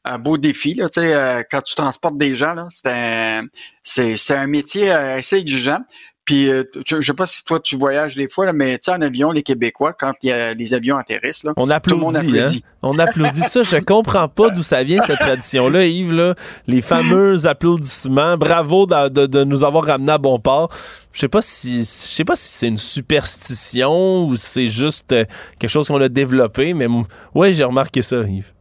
un, 0.05 0.19
beau 0.19 0.38
défi. 0.38 0.73
Là, 0.73 0.88
tu 0.88 1.01
sais, 1.01 1.45
quand 1.51 1.61
tu 1.61 1.75
transportes 1.75 2.17
des 2.17 2.38
gens, 2.38 2.69
c'est 2.69 2.88
un, 2.88 3.45
c'est, 3.84 4.31
un 4.31 4.47
métier 4.47 4.89
assez 4.89 5.35
exigeant. 5.35 5.81
Puis, 6.25 6.49
euh, 6.49 6.63
je, 6.87 7.01
sais 7.01 7.13
pas 7.13 7.25
si 7.25 7.43
toi 7.43 7.59
tu 7.59 7.77
voyages 7.77 8.15
des 8.15 8.29
fois, 8.29 8.45
là, 8.45 8.53
mais 8.53 8.77
tu 8.77 8.85
sais, 8.85 8.91
en 8.91 9.01
avion, 9.01 9.31
les 9.31 9.43
Québécois, 9.43 9.91
quand 9.91 10.13
y 10.23 10.31
a, 10.31 10.53
les 10.53 10.73
avions 10.73 10.95
atterrissent, 10.95 11.43
là, 11.43 11.51
on 11.57 11.69
applaudit. 11.69 11.99
Tout 11.99 11.99
le 11.99 12.05
monde 12.05 12.15
applaudit. 12.15 12.63
Hein? 12.65 12.77
On 12.81 12.97
applaudit 12.97 13.41
ça. 13.41 13.63
Je 13.63 13.75
comprends 13.77 14.29
pas 14.29 14.49
d'où 14.49 14.63
ça 14.63 14.83
vient 14.83 15.01
cette 15.01 15.19
tradition-là, 15.19 15.85
Yves. 15.85 16.13
Là, 16.13 16.35
les 16.65 16.81
fameux 16.81 17.45
applaudissements. 17.45 18.37
Bravo 18.37 18.85
de, 18.85 19.25
de, 19.25 19.43
nous 19.43 19.65
avoir 19.65 19.85
ramené 19.85 20.13
à 20.13 20.17
bon 20.17 20.39
port. 20.39 20.73
Je 21.11 21.19
sais 21.19 21.27
pas 21.27 21.41
si, 21.41 21.79
je 21.79 21.83
sais 21.83 22.25
pas 22.25 22.35
si 22.35 22.57
c'est 22.57 22.67
une 22.69 22.77
superstition 22.77 24.25
ou 24.25 24.37
c'est 24.37 24.69
juste 24.69 25.11
euh, 25.11 25.25
quelque 25.59 25.69
chose 25.69 25.87
qu'on 25.87 26.01
a 26.01 26.09
développé, 26.09 26.73
mais 26.73 26.87
ouais, 27.35 27.53
j'ai 27.53 27.65
remarqué 27.65 28.01
ça, 28.01 28.21
Yves. 28.21 28.53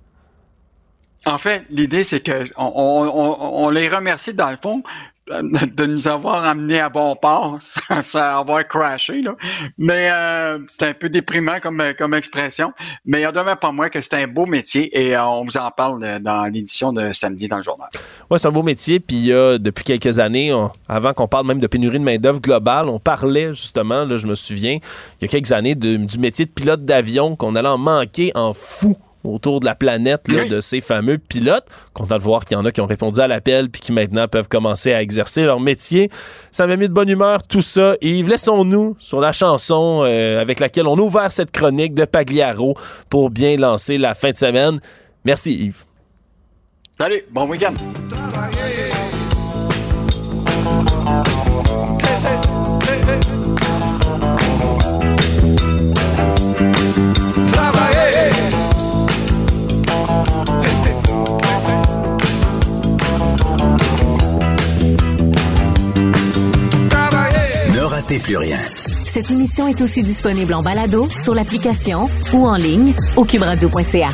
En 1.25 1.39
fait, 1.39 1.65
l'idée, 1.71 2.03
c'est 2.03 2.21
que 2.21 2.45
on, 2.57 2.73
on, 2.75 3.65
on, 3.67 3.71
les 3.71 3.89
remercie 3.89 4.35
dans 4.35 4.51
le 4.51 4.59
fond 4.61 4.83
de 5.31 5.87
nous 5.87 6.09
avoir 6.09 6.45
amené 6.45 6.81
à 6.81 6.89
bon 6.89 7.15
port 7.15 7.59
sans, 7.61 8.19
avoir 8.19 8.67
crashé. 8.67 9.23
Là. 9.23 9.37
Mais 9.79 10.11
euh, 10.11 10.59
c'est 10.67 10.83
un 10.83 10.95
peu 10.95 11.09
déprimant 11.09 11.61
comme, 11.61 11.83
comme 11.97 12.15
expression. 12.15 12.73
Mais 13.05 13.21
il 13.21 13.23
y 13.23 13.27
en 13.27 13.47
a 13.47 13.57
pas 13.57 13.73
moins 13.73 13.89
que 13.89 14.01
c'est 14.01 14.15
un 14.15 14.27
beau 14.27 14.47
métier 14.47 14.91
et 14.99 15.17
euh, 15.17 15.25
on 15.25 15.45
vous 15.45 15.57
en 15.57 15.71
parle 15.71 16.21
dans 16.21 16.53
l'édition 16.53 16.93
de 16.93 17.13
samedi 17.13 17.49
dans 17.49 17.59
le 17.59 17.63
journal. 17.63 17.89
Oui, 18.31 18.39
c'est 18.39 18.49
un 18.49 18.53
beau 18.53 18.63
métier. 18.63 18.99
Puis 18.99 19.33
a, 19.33 19.59
depuis 19.59 19.85
quelques 19.85 20.19
années, 20.19 20.53
avant 20.89 21.13
qu'on 21.15 21.29
parle 21.29 21.47
même 21.47 21.61
de 21.61 21.67
pénurie 21.67 21.99
de 21.99 22.05
main-d'œuvre 22.05 22.41
globale, 22.41 22.89
on 22.89 22.99
parlait 22.99 23.51
justement, 23.51 24.05
là, 24.05 24.17
je 24.17 24.27
me 24.27 24.35
souviens, 24.35 24.79
il 25.21 25.23
y 25.23 25.25
a 25.25 25.29
quelques 25.29 25.53
années, 25.53 25.75
du 25.75 26.19
métier 26.19 26.47
de 26.47 26.51
pilote 26.51 26.85
d'avion 26.85 27.37
qu'on 27.37 27.55
allait 27.55 27.69
en 27.69 27.79
manquer 27.79 28.33
en 28.35 28.55
fou 28.55 28.97
autour 29.25 29.61
de 29.61 29.65
la 29.65 29.75
planète 29.75 30.27
de 30.29 30.61
ces 30.61 30.81
fameux 30.81 31.19
pilotes. 31.19 31.67
Content 31.93 32.19
de 32.19 32.23
voir 32.23 32.45
qu'il 32.45 32.57
y 32.57 32.61
en 32.61 32.65
a 32.65 32.73
qui 32.73 32.81
ont 32.81 32.87
répondu 32.87 33.21
à 33.21 33.29
l'appel 33.29 33.71
puis 33.71 33.81
qui 33.81 33.93
maintenant 33.93 34.29
peuvent 34.29 34.49
commencer 34.49 34.93
à 34.93 35.03
exercer 35.03 35.45
leur 35.45 35.61
métier. 35.61 36.11
Ça 36.51 36.67
m'a 36.67 36.77
mis 36.77 36.89
de 36.89 36.93
bonne 36.93 37.09
humeur 37.09 37.43
tout 37.43 37.63
ça. 37.63 37.95
Yves, 38.01 38.29
laissons-nous 38.29 38.97
sur 38.99 39.21
la 39.21 39.33
chanson 39.33 40.03
euh, 40.05 40.41
avec 40.41 40.61
laquelle 40.61 40.87
on 40.87 40.97
a 40.97 41.01
ouvert 41.01 41.33
cette 41.33 41.51
chronique 41.51 41.95
de 41.95 42.05
Pagliaro 42.05 42.75
pour 43.11 43.31
bien 43.31 43.57
lancer 43.57 43.99
la 43.99 44.15
fin 44.15 44.31
de 44.31 44.37
semaine. 44.37 44.81
Merci 45.25 45.55
Yves. 45.55 45.85
Salut, 46.99 47.25
bon 47.31 47.49
week-end. 47.49 47.75
Cette 69.07 69.31
émission 69.31 69.69
est 69.69 69.81
aussi 69.81 70.03
disponible 70.03 70.53
en 70.53 70.63
balado 70.63 71.09
sur 71.09 71.35
l'application 71.35 72.11
ou 72.35 72.47
en 72.47 72.57
ligne 72.57 72.93
au 73.17 73.25
cuberadio.ca. 73.25 74.09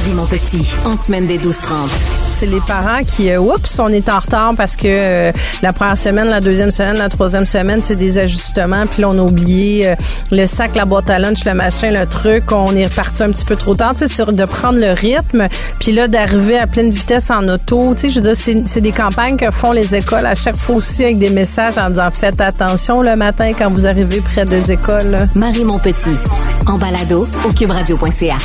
Marie 0.00 0.14
mon 0.14 0.26
petit, 0.26 0.66
en 0.86 0.96
semaine 0.96 1.26
des 1.26 1.38
12-30. 1.38 1.74
C'est 2.26 2.46
les 2.46 2.60
parents 2.60 3.00
qui, 3.02 3.30
euh, 3.30 3.38
oups, 3.38 3.78
on 3.80 3.88
est 3.88 4.08
en 4.08 4.18
retard 4.18 4.54
parce 4.56 4.74
que 4.74 4.86
euh, 4.88 5.32
la 5.62 5.72
première 5.72 5.96
semaine, 5.96 6.28
la 6.28 6.40
deuxième 6.40 6.70
semaine, 6.70 6.96
la 6.96 7.10
troisième 7.10 7.44
semaine, 7.44 7.80
c'est 7.82 7.96
des 7.96 8.18
ajustements. 8.18 8.86
Puis 8.86 9.02
là, 9.02 9.08
on 9.10 9.18
a 9.18 9.22
oublié 9.22 9.88
euh, 9.88 9.94
le 10.30 10.46
sac, 10.46 10.74
la 10.74 10.86
boîte 10.86 11.10
à 11.10 11.18
lunch, 11.18 11.44
le 11.44 11.52
machin, 11.52 11.90
le 11.90 12.06
truc. 12.06 12.44
On 12.52 12.74
est 12.76 12.86
reparti 12.86 13.22
un 13.22 13.30
petit 13.30 13.44
peu 13.44 13.56
trop 13.56 13.74
tard, 13.74 13.94
tu 13.94 14.08
sais, 14.08 14.24
de 14.24 14.44
prendre 14.46 14.78
le 14.78 14.92
rythme. 14.92 15.48
Puis 15.80 15.92
là, 15.92 16.08
d'arriver 16.08 16.58
à 16.58 16.66
pleine 16.66 16.90
vitesse 16.90 17.30
en 17.30 17.46
auto. 17.48 17.94
Tu 17.94 18.02
sais, 18.02 18.08
je 18.08 18.20
veux 18.20 18.32
dire, 18.32 18.62
c'est 18.66 18.80
des 18.80 18.92
campagnes 18.92 19.36
que 19.36 19.50
font 19.50 19.72
les 19.72 19.94
écoles 19.94 20.24
à 20.24 20.34
chaque 20.34 20.56
fois 20.56 20.76
aussi 20.76 21.04
avec 21.04 21.18
des 21.18 21.30
messages 21.30 21.76
en 21.76 21.90
disant 21.90 22.10
faites 22.10 22.40
attention 22.40 23.02
le 23.02 23.16
matin 23.16 23.48
quand 23.58 23.70
vous 23.70 23.86
arrivez 23.86 24.20
près 24.22 24.46
des 24.46 24.72
écoles. 24.72 25.28
Marie 25.34 25.64
mon 25.64 25.78
petit, 25.78 26.16
en 26.66 26.78
balado 26.78 27.28
au 27.44 27.52
cubradio.ca. 27.52 28.38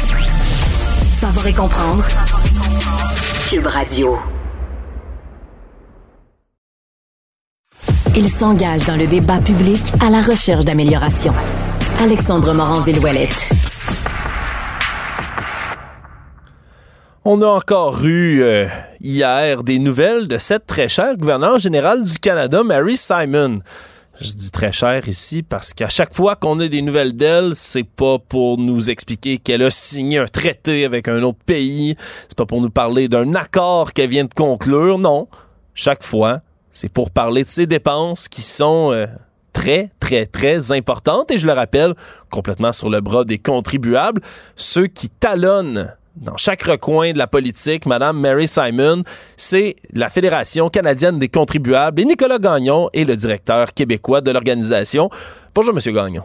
Savoir 1.15 1.47
et 1.47 1.53
comprendre. 1.53 2.03
Cube 3.49 3.67
Radio. 3.67 4.19
Il 8.17 8.27
s'engage 8.27 8.83
dans 8.83 8.97
le 8.97 9.07
débat 9.07 9.39
public 9.39 9.81
à 10.01 10.09
la 10.09 10.21
recherche 10.21 10.65
d'amélioration. 10.65 11.33
Alexandre 12.01 12.53
Morin-Villouellette. 12.53 13.47
On 17.23 17.41
a 17.41 17.47
encore 17.47 18.05
eu 18.05 18.41
euh, 18.41 18.67
hier 18.99 19.63
des 19.63 19.79
nouvelles 19.79 20.27
de 20.27 20.37
cette 20.37 20.67
très 20.67 20.89
chère 20.89 21.15
gouverneure 21.15 21.59
générale 21.59 22.03
du 22.03 22.19
Canada, 22.19 22.61
Mary 22.65 22.97
Simon. 22.97 23.59
Je 24.21 24.31
dis 24.31 24.49
très 24.49 24.71
cher 24.71 25.07
ici 25.09 25.43
parce 25.43 25.73
qu'à 25.73 25.89
chaque 25.89 26.13
fois 26.13 26.37
qu'on 26.37 26.59
a 26.61 26.67
des 26.69 26.81
nouvelles 26.81 27.15
d'elle, 27.15 27.51
c'est 27.53 27.83
pas 27.83 28.17
pour 28.17 28.57
nous 28.57 28.89
expliquer 28.89 29.37
qu'elle 29.37 29.61
a 29.61 29.69
signé 29.69 30.19
un 30.19 30.27
traité 30.27 30.85
avec 30.85 31.09
un 31.09 31.21
autre 31.21 31.43
pays, 31.45 31.95
c'est 32.21 32.37
pas 32.37 32.45
pour 32.45 32.61
nous 32.61 32.69
parler 32.69 33.09
d'un 33.09 33.35
accord 33.35 33.91
qu'elle 33.91 34.09
vient 34.09 34.23
de 34.23 34.33
conclure, 34.33 34.99
non. 34.99 35.27
Chaque 35.73 36.03
fois, 36.03 36.41
c'est 36.71 36.91
pour 36.91 37.11
parler 37.11 37.43
de 37.43 37.49
ses 37.49 37.67
dépenses 37.67 38.29
qui 38.29 38.41
sont 38.41 38.93
euh, 38.93 39.05
très, 39.51 39.91
très, 39.99 40.25
très 40.25 40.71
importantes. 40.71 41.31
Et 41.31 41.37
je 41.37 41.45
le 41.45 41.53
rappelle, 41.53 41.93
complètement 42.29 42.71
sur 42.71 42.89
le 42.89 43.01
bras 43.01 43.25
des 43.25 43.37
contribuables, 43.37 44.21
ceux 44.55 44.87
qui 44.87 45.09
talonnent 45.09 45.93
dans 46.15 46.37
chaque 46.37 46.63
recoin 46.63 47.11
de 47.11 47.17
la 47.17 47.27
politique, 47.27 47.85
Madame 47.85 48.19
Mary 48.19 48.47
Simon, 48.47 49.03
c'est 49.37 49.75
la 49.93 50.09
Fédération 50.09 50.69
canadienne 50.69 51.19
des 51.19 51.29
contribuables 51.29 52.01
et 52.01 52.05
Nicolas 52.05 52.39
Gagnon 52.39 52.89
est 52.93 53.03
le 53.03 53.15
directeur 53.15 53.73
québécois 53.73 54.21
de 54.21 54.31
l'organisation. 54.31 55.09
Bonjour, 55.53 55.73
Monsieur 55.73 55.91
Gagnon. 55.91 56.23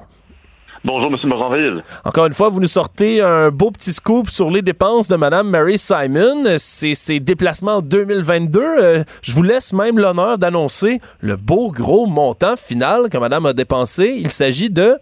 Bonjour, 0.83 1.13
M. 1.13 1.29
Moranville. 1.29 1.83
Encore 2.05 2.25
une 2.25 2.33
fois, 2.33 2.49
vous 2.49 2.61
nous 2.61 2.67
sortez 2.67 3.21
un 3.21 3.51
beau 3.51 3.71
petit 3.71 3.93
scoop 3.93 4.31
sur 4.31 4.51
les 4.51 4.63
dépenses 4.63 5.09
de 5.09 5.17
Mme 5.17 5.51
Mary 5.51 5.77
Simon. 5.77 6.45
C'est 6.57 6.95
ses 6.95 7.21
déplacements 7.21 7.77
en 7.77 7.83
2022. 7.83 8.61
Euh, 8.61 9.05
je 9.23 9.33
vous 9.35 9.43
laisse 9.43 9.75
même 9.75 9.99
l'honneur 9.99 10.39
d'annoncer 10.39 11.01
le 11.21 11.37
beau 11.37 11.71
gros 11.71 12.07
montant 12.07 12.57
final 12.57 13.11
que 13.11 13.19
Mme 13.19 13.47
a 13.47 13.53
dépensé. 13.53 14.15
Il 14.19 14.31
s'agit 14.31 14.71
de... 14.71 14.97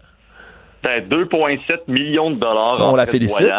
2,7 0.83 1.07
ben, 1.07 1.77
millions 1.87 2.31
de 2.31 2.35
dollars. 2.37 2.81
On 2.81 2.95
la 2.95 3.05
félicite. 3.05 3.49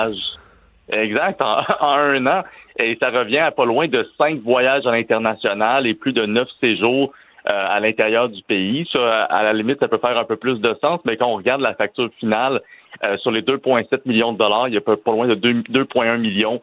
Exact, 0.92 1.40
en, 1.42 1.62
un 1.80 2.26
an. 2.26 2.42
Et 2.78 2.96
ça 3.00 3.10
revient 3.10 3.38
à 3.38 3.50
pas 3.50 3.64
loin 3.64 3.88
de 3.88 4.08
cinq 4.18 4.40
voyages 4.40 4.86
à 4.86 4.92
l'international 4.92 5.86
et 5.86 5.94
plus 5.94 6.12
de 6.12 6.26
neuf 6.26 6.48
séjours 6.60 7.12
à 7.44 7.80
l'intérieur 7.80 8.28
du 8.28 8.42
pays. 8.42 8.86
Ça, 8.92 9.24
à 9.24 9.42
la 9.42 9.54
limite, 9.54 9.80
ça 9.80 9.88
peut 9.88 9.98
faire 9.98 10.16
un 10.16 10.24
peu 10.24 10.36
plus 10.36 10.60
de 10.60 10.76
sens, 10.82 11.00
mais 11.06 11.16
quand 11.16 11.26
on 11.26 11.36
regarde 11.36 11.62
la 11.62 11.74
facture 11.74 12.10
finale 12.18 12.60
sur 13.18 13.30
les 13.30 13.40
2,7 13.40 14.00
millions 14.04 14.32
de 14.32 14.38
dollars, 14.38 14.68
il 14.68 14.74
y 14.74 14.76
a 14.76 14.82
pas, 14.82 14.96
loin 15.06 15.26
de 15.26 15.34
2,1 15.34 16.18
millions 16.18 16.60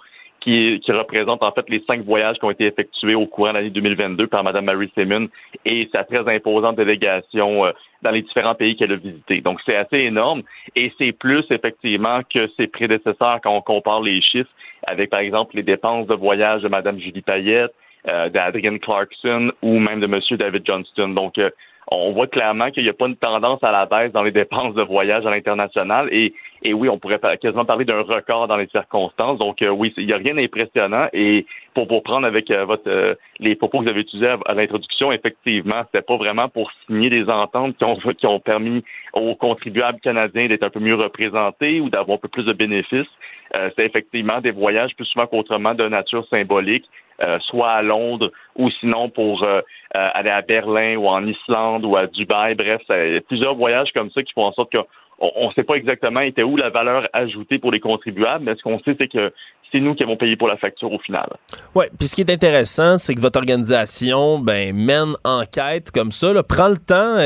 qui, 0.47 0.79
qui, 0.79 0.91
représente 0.93 1.43
en 1.43 1.51
fait 1.51 1.69
les 1.69 1.83
cinq 1.85 2.05
voyages 2.05 2.37
qui 2.37 2.45
ont 2.45 2.51
été 2.51 2.67
effectués 2.67 3.15
au 3.15 3.25
courant 3.25 3.49
de 3.49 3.55
l'année 3.55 3.69
2022 3.69 4.27
par 4.27 4.45
Mme 4.45 4.63
Mary 4.63 4.89
Simon 4.97 5.27
et 5.65 5.89
sa 5.91 6.05
très 6.05 6.25
imposante 6.33 6.77
délégation 6.77 7.65
euh, 7.65 7.71
dans 8.01 8.11
les 8.11 8.21
différents 8.21 8.55
pays 8.55 8.77
qu'elle 8.77 8.93
a 8.93 8.95
visités. 8.95 9.41
Donc 9.41 9.59
c'est 9.65 9.75
assez 9.75 9.97
énorme 9.97 10.43
et 10.73 10.93
c'est 10.97 11.11
plus 11.11 11.43
effectivement 11.49 12.21
que 12.33 12.47
ses 12.55 12.67
prédécesseurs 12.67 13.41
quand 13.43 13.57
on 13.57 13.61
compare 13.61 14.01
les 14.01 14.21
chiffres 14.21 14.49
avec 14.87 15.09
par 15.09 15.19
exemple 15.19 15.57
les 15.57 15.63
dépenses 15.63 16.07
de 16.07 16.15
voyage 16.15 16.61
de 16.61 16.69
Mme 16.69 16.97
Julie 16.97 17.21
Payette, 17.21 17.73
euh, 18.07 18.29
d'Adrian 18.29 18.77
Clarkson 18.77 19.51
ou 19.61 19.79
même 19.79 19.99
de 19.99 20.05
M. 20.05 20.21
David 20.37 20.63
Johnston. 20.65 21.09
Donc 21.09 21.37
euh, 21.39 21.49
on 21.89 22.11
voit 22.11 22.27
clairement 22.27 22.69
qu'il 22.69 22.83
n'y 22.83 22.89
a 22.89 22.93
pas 22.93 23.07
une 23.07 23.15
tendance 23.15 23.63
à 23.63 23.71
la 23.71 23.85
baisse 23.85 24.11
dans 24.11 24.23
les 24.23 24.31
dépenses 24.31 24.73
de 24.75 24.81
voyage 24.81 25.25
à 25.25 25.29
l'international. 25.29 26.09
Et, 26.11 26.33
et 26.63 26.73
oui, 26.73 26.89
on 26.89 26.99
pourrait 26.99 27.19
quasiment 27.39 27.63
parler 27.63 27.85
d'un 27.85 28.01
record 28.01 28.47
dans 28.47 28.57
les 28.57 28.67
circonstances. 28.67 29.39
Donc 29.39 29.61
euh, 29.61 29.69
oui, 29.69 29.93
il 29.95 30.05
n'y 30.05 30.13
a 30.13 30.17
rien 30.17 30.35
d'impressionnant. 30.35 31.07
Et 31.13 31.45
pour, 31.73 31.87
pour 31.87 32.03
prendre 32.03 32.27
avec 32.27 32.51
euh, 32.51 32.65
votre 32.65 32.89
euh, 32.89 33.15
les 33.39 33.55
propos 33.55 33.79
que 33.79 33.83
vous 33.83 33.89
avez 33.89 34.01
utilisés 34.01 34.35
à, 34.45 34.53
l'introduction, 34.53 35.13
effectivement, 35.13 35.83
c'était 35.85 36.05
pas 36.05 36.17
vraiment 36.17 36.49
pour 36.49 36.69
signer 36.87 37.09
des 37.09 37.29
ententes 37.29 37.77
qui 37.77 37.85
ont, 37.85 37.95
qui 37.95 38.25
ont 38.25 38.39
permis 38.39 38.83
aux 39.13 39.35
contribuables 39.35 39.99
canadiens 40.01 40.47
d'être 40.47 40.63
un 40.63 40.69
peu 40.69 40.81
mieux 40.81 40.95
représentés 40.95 41.79
ou 41.79 41.89
d'avoir 41.89 42.17
un 42.17 42.21
peu 42.21 42.27
plus 42.27 42.43
de 42.43 42.53
bénéfices. 42.53 43.07
c'est 43.53 43.85
effectivement 43.85 44.41
des 44.41 44.51
voyages 44.51 44.93
plus 44.95 45.05
souvent 45.05 45.25
qu'autrement 45.25 45.73
de 45.73 45.87
nature 45.87 46.27
symbolique 46.27 46.85
euh, 47.21 47.39
soit 47.49 47.71
à 47.71 47.81
Londres 47.81 48.31
ou 48.55 48.69
sinon 48.79 49.09
pour 49.09 49.43
euh, 49.43 49.61
euh, 49.95 50.09
aller 50.13 50.29
à 50.29 50.41
Berlin 50.41 50.97
ou 50.97 51.07
en 51.07 51.25
Islande 51.25 51.83
ou 51.83 51.95
à 51.95 52.07
Dubaï. 52.07 52.55
Bref, 52.55 52.81
il 52.89 53.13
y 53.13 53.17
a 53.17 53.21
plusieurs 53.21 53.55
voyages 53.55 53.91
comme 53.93 54.11
ça 54.11 54.21
qui 54.21 54.31
font 54.33 54.43
en 54.43 54.53
sorte 54.53 54.71
qu'on 54.71 55.47
ne 55.47 55.53
sait 55.53 55.63
pas 55.63 55.75
exactement 55.75 56.19
était 56.19 56.43
où 56.43 56.57
la 56.57 56.69
valeur 56.69 57.07
ajoutée 57.13 57.57
pour 57.57 57.71
les 57.71 57.79
contribuables, 57.79 58.45
mais 58.45 58.55
ce 58.55 58.61
qu'on 58.61 58.79
sait, 58.79 58.95
c'est 58.99 59.07
que 59.07 59.33
c'est 59.71 59.79
nous 59.79 59.95
qui 59.95 60.03
avons 60.03 60.15
payé 60.15 60.35
pour 60.35 60.47
la 60.47 60.57
facture 60.57 60.91
au 60.93 60.99
final. 60.99 61.27
Oui, 61.75 61.85
puis 61.97 62.07
ce 62.07 62.15
qui 62.15 62.21
est 62.21 62.29
intéressant, 62.29 62.97
c'est 62.97 63.15
que 63.15 63.19
votre 63.19 63.39
organisation 63.39 64.39
ben, 64.39 64.75
mène 64.75 65.15
enquête 65.25 65.91
comme 65.91 66.11
ça, 66.11 66.31
là, 66.33 66.43
prend 66.43 66.69
le 66.69 66.77
temps, 66.77 67.17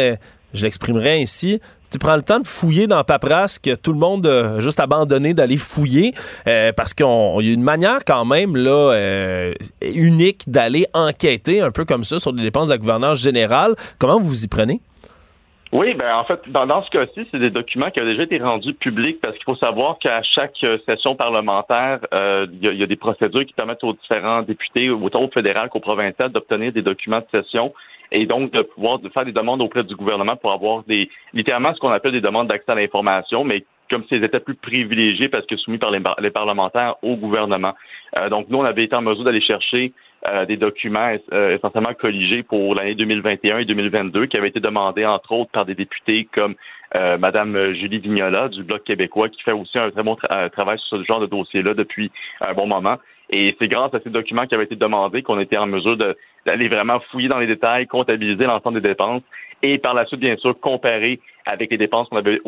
je 0.54 0.64
l'exprimerai 0.64 1.22
ainsi, 1.22 1.60
tu 1.92 2.00
prends 2.00 2.16
le 2.16 2.22
temps 2.22 2.40
de 2.40 2.48
fouiller 2.48 2.88
dans 2.88 3.04
paperasse 3.04 3.60
que 3.60 3.76
tout 3.76 3.92
le 3.92 4.00
monde 4.00 4.26
a 4.26 4.62
juste 4.62 4.80
abandonné 4.80 5.34
d'aller 5.34 5.58
fouiller 5.58 6.14
euh, 6.48 6.72
parce 6.72 6.94
qu'il 6.94 7.06
y 7.06 7.50
a 7.50 7.54
une 7.54 7.64
manière 7.64 8.06
quand 8.08 8.24
même 8.24 8.56
là 8.56 8.94
euh, 8.94 9.54
unique 9.82 10.50
d'aller 10.50 10.86
enquêter 10.94 11.60
un 11.60 11.72
peu 11.72 11.84
comme 11.84 12.04
ça 12.04 12.20
sur 12.20 12.32
les 12.32 12.44
dépenses 12.44 12.68
de 12.68 12.74
la 12.74 12.78
gouvernance 12.78 13.22
générale. 13.22 13.76
Comment 14.00 14.20
vous 14.22 14.46
y 14.46 14.48
prenez? 14.48 14.80
Oui, 15.74 15.94
ben 15.94 16.14
en 16.16 16.26
fait, 16.26 16.42
dans, 16.50 16.84
ce 16.84 16.90
cas-ci, 16.90 17.26
c'est 17.32 17.40
des 17.40 17.50
documents 17.50 17.92
qui 17.92 18.02
ont 18.02 18.06
déjà 18.06 18.24
été 18.24 18.38
rendus 18.40 18.74
publics 18.74 19.22
parce 19.22 19.36
qu'il 19.36 19.46
faut 19.46 19.56
savoir 19.56 20.00
qu'à 20.00 20.22
chaque 20.22 20.62
euh, 20.66 20.78
session 20.86 21.16
parlementaire, 21.16 22.00
il 22.12 22.60
y, 22.62 22.84
a 22.84 22.88
des 22.88 22.96
procédures 22.98 23.46
qui 23.46 23.54
permettent 23.54 23.84
aux 23.84 23.94
différents 23.94 24.42
députés, 24.42 24.90
autant 24.90 25.24
au 25.24 25.30
fédéral 25.30 25.70
qu'au 25.70 25.80
provincial, 25.80 26.30
d'obtenir 26.30 26.74
des 26.74 26.82
documents 26.82 27.20
de 27.20 27.42
session 27.42 27.74
et 28.12 28.26
donc 28.26 28.52
de 28.52 28.62
pouvoir 28.62 29.00
faire 29.14 29.26
des 29.26 29.32
demandes 29.32 29.62
auprès 29.62 29.84
du 29.84 29.96
gouvernement 29.96 30.36
pour 30.36 30.52
avoir 30.52 30.84
des 30.84 31.10
littéralement 31.34 31.74
ce 31.74 31.80
qu'on 31.80 31.90
appelle 31.90 32.12
des 32.12 32.22
demandes 32.22 32.48
d'accès 32.48 32.72
à 32.72 32.76
l'information, 32.76 33.44
mais 33.44 33.64
comme 33.90 34.04
s'ils 34.06 34.24
étaient 34.24 34.40
plus 34.40 34.56
privilégiés 34.56 35.30
parce 35.30 35.46
que 35.46 35.58
soumis 35.58 35.78
par 35.78 35.92
les, 35.92 36.32
parlementaires 36.32 36.96
au 37.02 37.16
gouvernement. 37.18 37.74
Euh, 38.18 38.30
donc 38.30 38.48
nous, 38.50 38.58
on 38.58 38.64
avait 38.64 38.86
été 38.86 38.96
en 38.96 39.02
mesure 39.02 39.26
d'aller 39.26 39.42
chercher 39.42 39.94
euh, 40.28 40.46
des 40.46 40.56
documents 40.56 41.16
euh, 41.34 41.56
essentiellement 41.56 41.96
colligés 41.96 42.44
pour 42.44 42.76
l'année 42.76 42.94
2021 42.94 43.58
et 43.58 43.66
2022 43.66 44.28
qui 44.28 44.38
avaient 44.38 44.50
été 44.50 44.60
demandés 44.60 45.04
entre 45.04 45.32
autres 45.32 45.50
par 45.50 45.66
des 45.66 45.74
députés 45.74 46.28
comme 46.32 46.54
euh, 46.94 47.18
Madame 47.18 47.74
Julie 47.74 47.98
Vignola 47.98 48.48
du 48.50 48.64
Bloc 48.64 48.84
québécois 48.84 49.30
qui 49.30 49.42
fait 49.42 49.52
aussi 49.52 49.80
un 49.80 49.90
très 49.90 50.04
bon 50.04 50.16
travail 50.52 50.78
sur 50.78 51.00
ce 51.00 51.04
genre 51.06 51.22
de 51.22 51.26
dossier-là 51.26 51.74
depuis 51.74 52.12
un 52.40 52.54
bon 52.54 52.68
moment. 52.68 52.98
Et 53.32 53.56
c'est 53.60 53.68
grâce 53.68 53.94
à 53.94 54.00
ces 54.02 54.10
documents 54.10 54.46
qui 54.46 54.56
avaient 54.56 54.66
été 54.66 54.76
demandés 54.76 55.24
qu'on 55.24 55.40
était 55.40 55.58
en 55.58 55.66
mesure 55.66 55.98
d'aller 56.46 56.68
vraiment 56.68 57.00
fouiller 57.12 57.30
dans 57.30 57.40
les 57.40 57.48
détails, 57.48 57.88
comptabiliser 57.88 58.46
l'ensemble 58.46 58.82
des 58.82 58.90
dépenses 58.90 59.24
et 59.64 59.78
par 59.78 59.94
la 59.94 60.06
suite, 60.06 60.20
bien 60.20 60.36
sûr, 60.38 60.60
comparer 60.60 61.20
avec 61.46 61.72
les 61.72 61.78
dépenses 61.78 62.10
qu'on 62.10 62.18
avait 62.18 62.42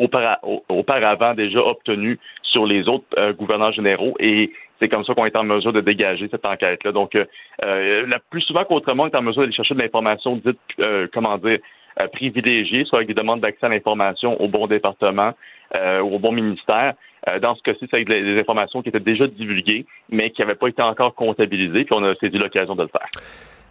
auparavant 0.68 1.34
déjà 1.34 1.60
obtenues 1.60 2.18
sur 2.42 2.66
les 2.66 2.88
autres 2.88 3.06
euh, 3.18 3.32
gouverneurs 3.32 3.72
généraux. 3.72 4.14
Et 4.18 4.52
c'est 4.78 4.88
comme 4.88 5.04
ça 5.04 5.14
qu'on 5.14 5.26
est 5.26 5.36
en 5.36 5.44
mesure 5.44 5.72
de 5.72 5.80
dégager 5.80 6.28
cette 6.28 6.44
enquête-là. 6.44 6.92
Donc, 6.92 7.14
euh, 7.14 7.24
euh 7.64 8.06
la 8.06 8.18
plus 8.18 8.42
souvent 8.42 8.64
qu'autrement, 8.64 9.04
on 9.04 9.06
est 9.06 9.16
en 9.16 9.22
mesure 9.22 9.42
d'aller 9.42 9.52
chercher 9.54 9.74
de 9.74 9.80
l'information 9.80 10.36
dite, 10.36 10.58
euh, 10.80 11.06
comment 11.12 11.38
dire, 11.38 11.58
privilégiée, 12.12 12.84
soit 12.84 12.98
avec 12.98 13.08
des 13.08 13.14
demandes 13.14 13.40
d'accès 13.40 13.66
à 13.66 13.68
l'information 13.68 14.40
au 14.40 14.48
bon 14.48 14.66
département 14.66 15.32
ou 15.74 16.14
au 16.14 16.18
bon 16.18 16.32
ministère. 16.32 16.94
Euh, 17.28 17.38
dans 17.38 17.54
ce 17.54 17.62
cas-ci, 17.62 17.86
c'est 17.90 17.94
avec 17.94 18.08
des 18.08 18.38
informations 18.38 18.82
qui 18.82 18.90
étaient 18.90 19.00
déjà 19.00 19.26
divulguées, 19.26 19.86
mais 20.10 20.30
qui 20.30 20.42
n'avaient 20.42 20.54
pas 20.54 20.68
été 20.68 20.82
encore 20.82 21.14
comptabilisées, 21.14 21.84
puis 21.84 21.94
on 21.94 22.04
a 22.04 22.14
saisi 22.16 22.36
l'occasion 22.38 22.74
de 22.74 22.82
le 22.82 22.88
faire. 22.88 23.08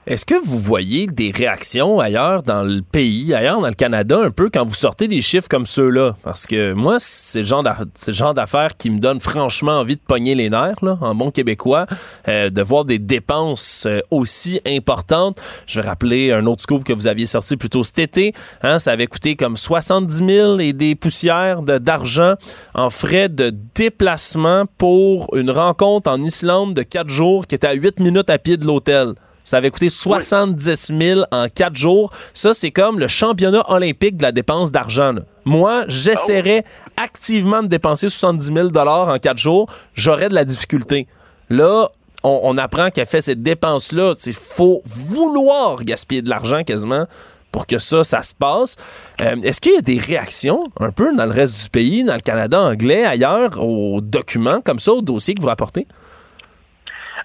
Est-ce 0.05 0.25
que 0.25 0.35
vous 0.35 0.59
voyez 0.59 1.07
des 1.07 1.31
réactions 1.31 2.01
ailleurs 2.01 2.43
dans 2.43 2.63
le 2.63 2.81
pays, 2.81 3.33
ailleurs 3.33 3.61
dans 3.61 3.69
le 3.69 3.73
Canada, 3.73 4.19
un 4.19 4.31
peu 4.31 4.49
quand 4.49 4.65
vous 4.65 4.73
sortez 4.73 5.07
des 5.07 5.21
chiffres 5.21 5.47
comme 5.47 5.65
ceux-là? 5.65 6.17
Parce 6.23 6.45
que 6.45 6.73
moi, 6.73 6.97
c'est 6.99 7.39
le 7.39 7.45
genre 7.45 8.33
d'affaires 8.33 8.75
qui 8.75 8.89
me 8.89 8.99
donne 8.99 9.21
franchement 9.21 9.79
envie 9.79 9.95
de 9.95 10.01
pogner 10.05 10.35
les 10.35 10.49
nerfs, 10.49 10.83
là, 10.83 10.97
en 10.99 11.15
bon 11.15 11.31
québécois, 11.31 11.85
euh, 12.27 12.49
de 12.49 12.61
voir 12.61 12.83
des 12.83 12.99
dépenses 12.99 13.85
euh, 13.87 14.01
aussi 14.11 14.59
importantes. 14.67 15.39
Je 15.67 15.79
vais 15.79 15.87
rappeler 15.87 16.33
un 16.33 16.47
autre 16.47 16.63
scoop 16.63 16.83
que 16.83 16.91
vous 16.91 17.07
aviez 17.07 17.25
sorti 17.25 17.55
plus 17.55 17.69
tôt 17.69 17.85
cet 17.85 17.99
été. 17.99 18.33
Hein, 18.61 18.79
ça 18.79 18.91
avait 18.91 19.07
coûté 19.07 19.37
comme 19.37 19.55
70 19.55 20.17
000 20.17 20.59
et 20.59 20.73
des 20.73 20.95
poussières 20.95 21.61
d'argent 21.61 22.33
en 22.73 22.89
frais 22.89 23.29
de 23.29 23.55
déplacement 23.73 24.65
pour 24.77 25.33
une 25.37 25.49
rencontre 25.49 26.11
en 26.11 26.21
Islande 26.21 26.73
de 26.73 26.83
quatre 26.83 27.09
jours 27.09 27.47
qui 27.47 27.55
était 27.55 27.67
à 27.67 27.73
8 27.73 28.01
minutes 28.01 28.29
à 28.29 28.37
pied 28.37 28.57
de 28.57 28.65
l'hôtel. 28.65 29.13
Ça 29.43 29.57
avait 29.57 29.71
coûté 29.71 29.89
70 29.89 30.91
000 30.97 31.21
en 31.31 31.47
quatre 31.49 31.75
jours. 31.75 32.11
Ça, 32.33 32.53
c'est 32.53 32.71
comme 32.71 32.99
le 32.99 33.07
championnat 33.07 33.63
olympique 33.69 34.17
de 34.17 34.23
la 34.23 34.31
dépense 34.31 34.71
d'argent. 34.71 35.13
Moi, 35.45 35.83
j'essaierais 35.87 36.63
activement 36.95 37.61
de 37.61 37.67
dépenser 37.67 38.07
70 38.07 38.53
000 38.53 38.77
en 38.77 39.17
quatre 39.19 39.37
jours. 39.37 39.67
J'aurais 39.95 40.29
de 40.29 40.33
la 40.33 40.45
difficulté. 40.45 41.07
Là, 41.49 41.89
on, 42.23 42.57
apprend 42.57 42.89
qu'elle 42.89 43.05
fait 43.05 43.21
cette 43.21 43.43
dépense-là. 43.43 44.13
Il 44.25 44.33
faut 44.33 44.81
vouloir 44.85 45.83
gaspiller 45.83 46.21
de 46.21 46.29
l'argent 46.29 46.63
quasiment 46.63 47.05
pour 47.51 47.67
que 47.67 47.79
ça, 47.79 48.03
ça 48.03 48.23
se 48.23 48.33
passe. 48.33 48.77
Euh, 49.21 49.35
est-ce 49.43 49.61
qu'il 49.61 49.73
y 49.73 49.77
a 49.77 49.81
des 49.81 49.99
réactions 49.99 50.63
un 50.79 50.91
peu 50.91 51.15
dans 51.15 51.25
le 51.25 51.31
reste 51.31 51.63
du 51.63 51.69
pays, 51.69 52.03
dans 52.03 52.15
le 52.15 52.21
Canada 52.21 52.59
anglais, 52.61 53.05
ailleurs, 53.05 53.63
aux 53.63 54.01
documents 54.01 54.61
comme 54.61 54.79
ça, 54.79 54.93
aux 54.93 55.01
dossiers 55.01 55.35
que 55.35 55.41
vous 55.41 55.47
rapportez? 55.47 55.85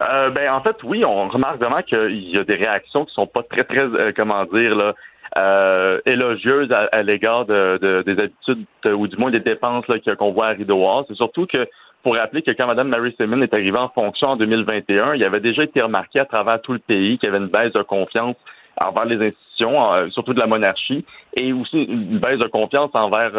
Euh, 0.01 0.31
ben 0.31 0.51
en 0.53 0.61
fait, 0.61 0.77
oui, 0.85 1.05
on 1.05 1.29
remarque 1.29 1.59
vraiment 1.59 1.83
qu'il 1.83 2.31
y 2.31 2.39
a 2.39 2.45
des 2.45 2.55
réactions 2.55 3.05
qui 3.05 3.15
sont 3.15 3.27
pas 3.27 3.43
très, 3.43 3.65
très, 3.65 3.81
euh, 3.81 4.13
comment 4.15 4.45
dire, 4.45 4.75
là, 4.77 4.95
euh, 5.37 6.01
élogieuses 6.07 6.73
à, 6.73 7.03
l'égard 7.03 7.45
de, 7.45 8.03
des 8.07 8.19
habitudes 8.23 8.65
ou 8.87 9.07
du 9.07 9.17
moins 9.17 9.31
des 9.31 9.41
dépenses 9.41 9.85
qu'on 10.19 10.33
voit 10.33 10.47
à 10.47 10.51
Rideau 10.51 10.87
C'est 11.07 11.17
surtout 11.17 11.47
que 11.47 11.69
pour 12.03 12.17
rappeler 12.17 12.43
que 12.43 12.53
quand 12.53 12.67
Mme 12.67 12.89
Mary 12.89 13.15
Simon 13.21 13.43
est 13.43 13.53
arrivée 13.53 13.79
en 13.79 13.89
fonction 13.91 14.29
en 14.29 14.37
2021, 14.37 15.15
il 15.15 15.25
avait 15.25 15.41
déjà 15.41 15.65
été 15.65 15.83
remarqué 15.83 16.21
à 16.21 16.25
travers 16.25 16.63
tout 16.63 16.73
le 16.73 16.79
pays 16.79 17.19
qu'il 17.19 17.29
y 17.29 17.31
avait 17.31 17.45
une 17.45 17.51
baisse 17.51 17.73
de 17.73 17.83
confiance 17.83 18.37
envers 18.81 19.05
les 19.05 19.17
institutions, 19.17 20.11
surtout 20.11 20.33
de 20.33 20.39
la 20.39 20.47
monarchie, 20.47 21.05
et 21.39 21.53
aussi 21.53 21.83
une 21.83 22.19
baisse 22.19 22.39
de 22.39 22.47
confiance 22.47 22.91
envers 22.95 23.33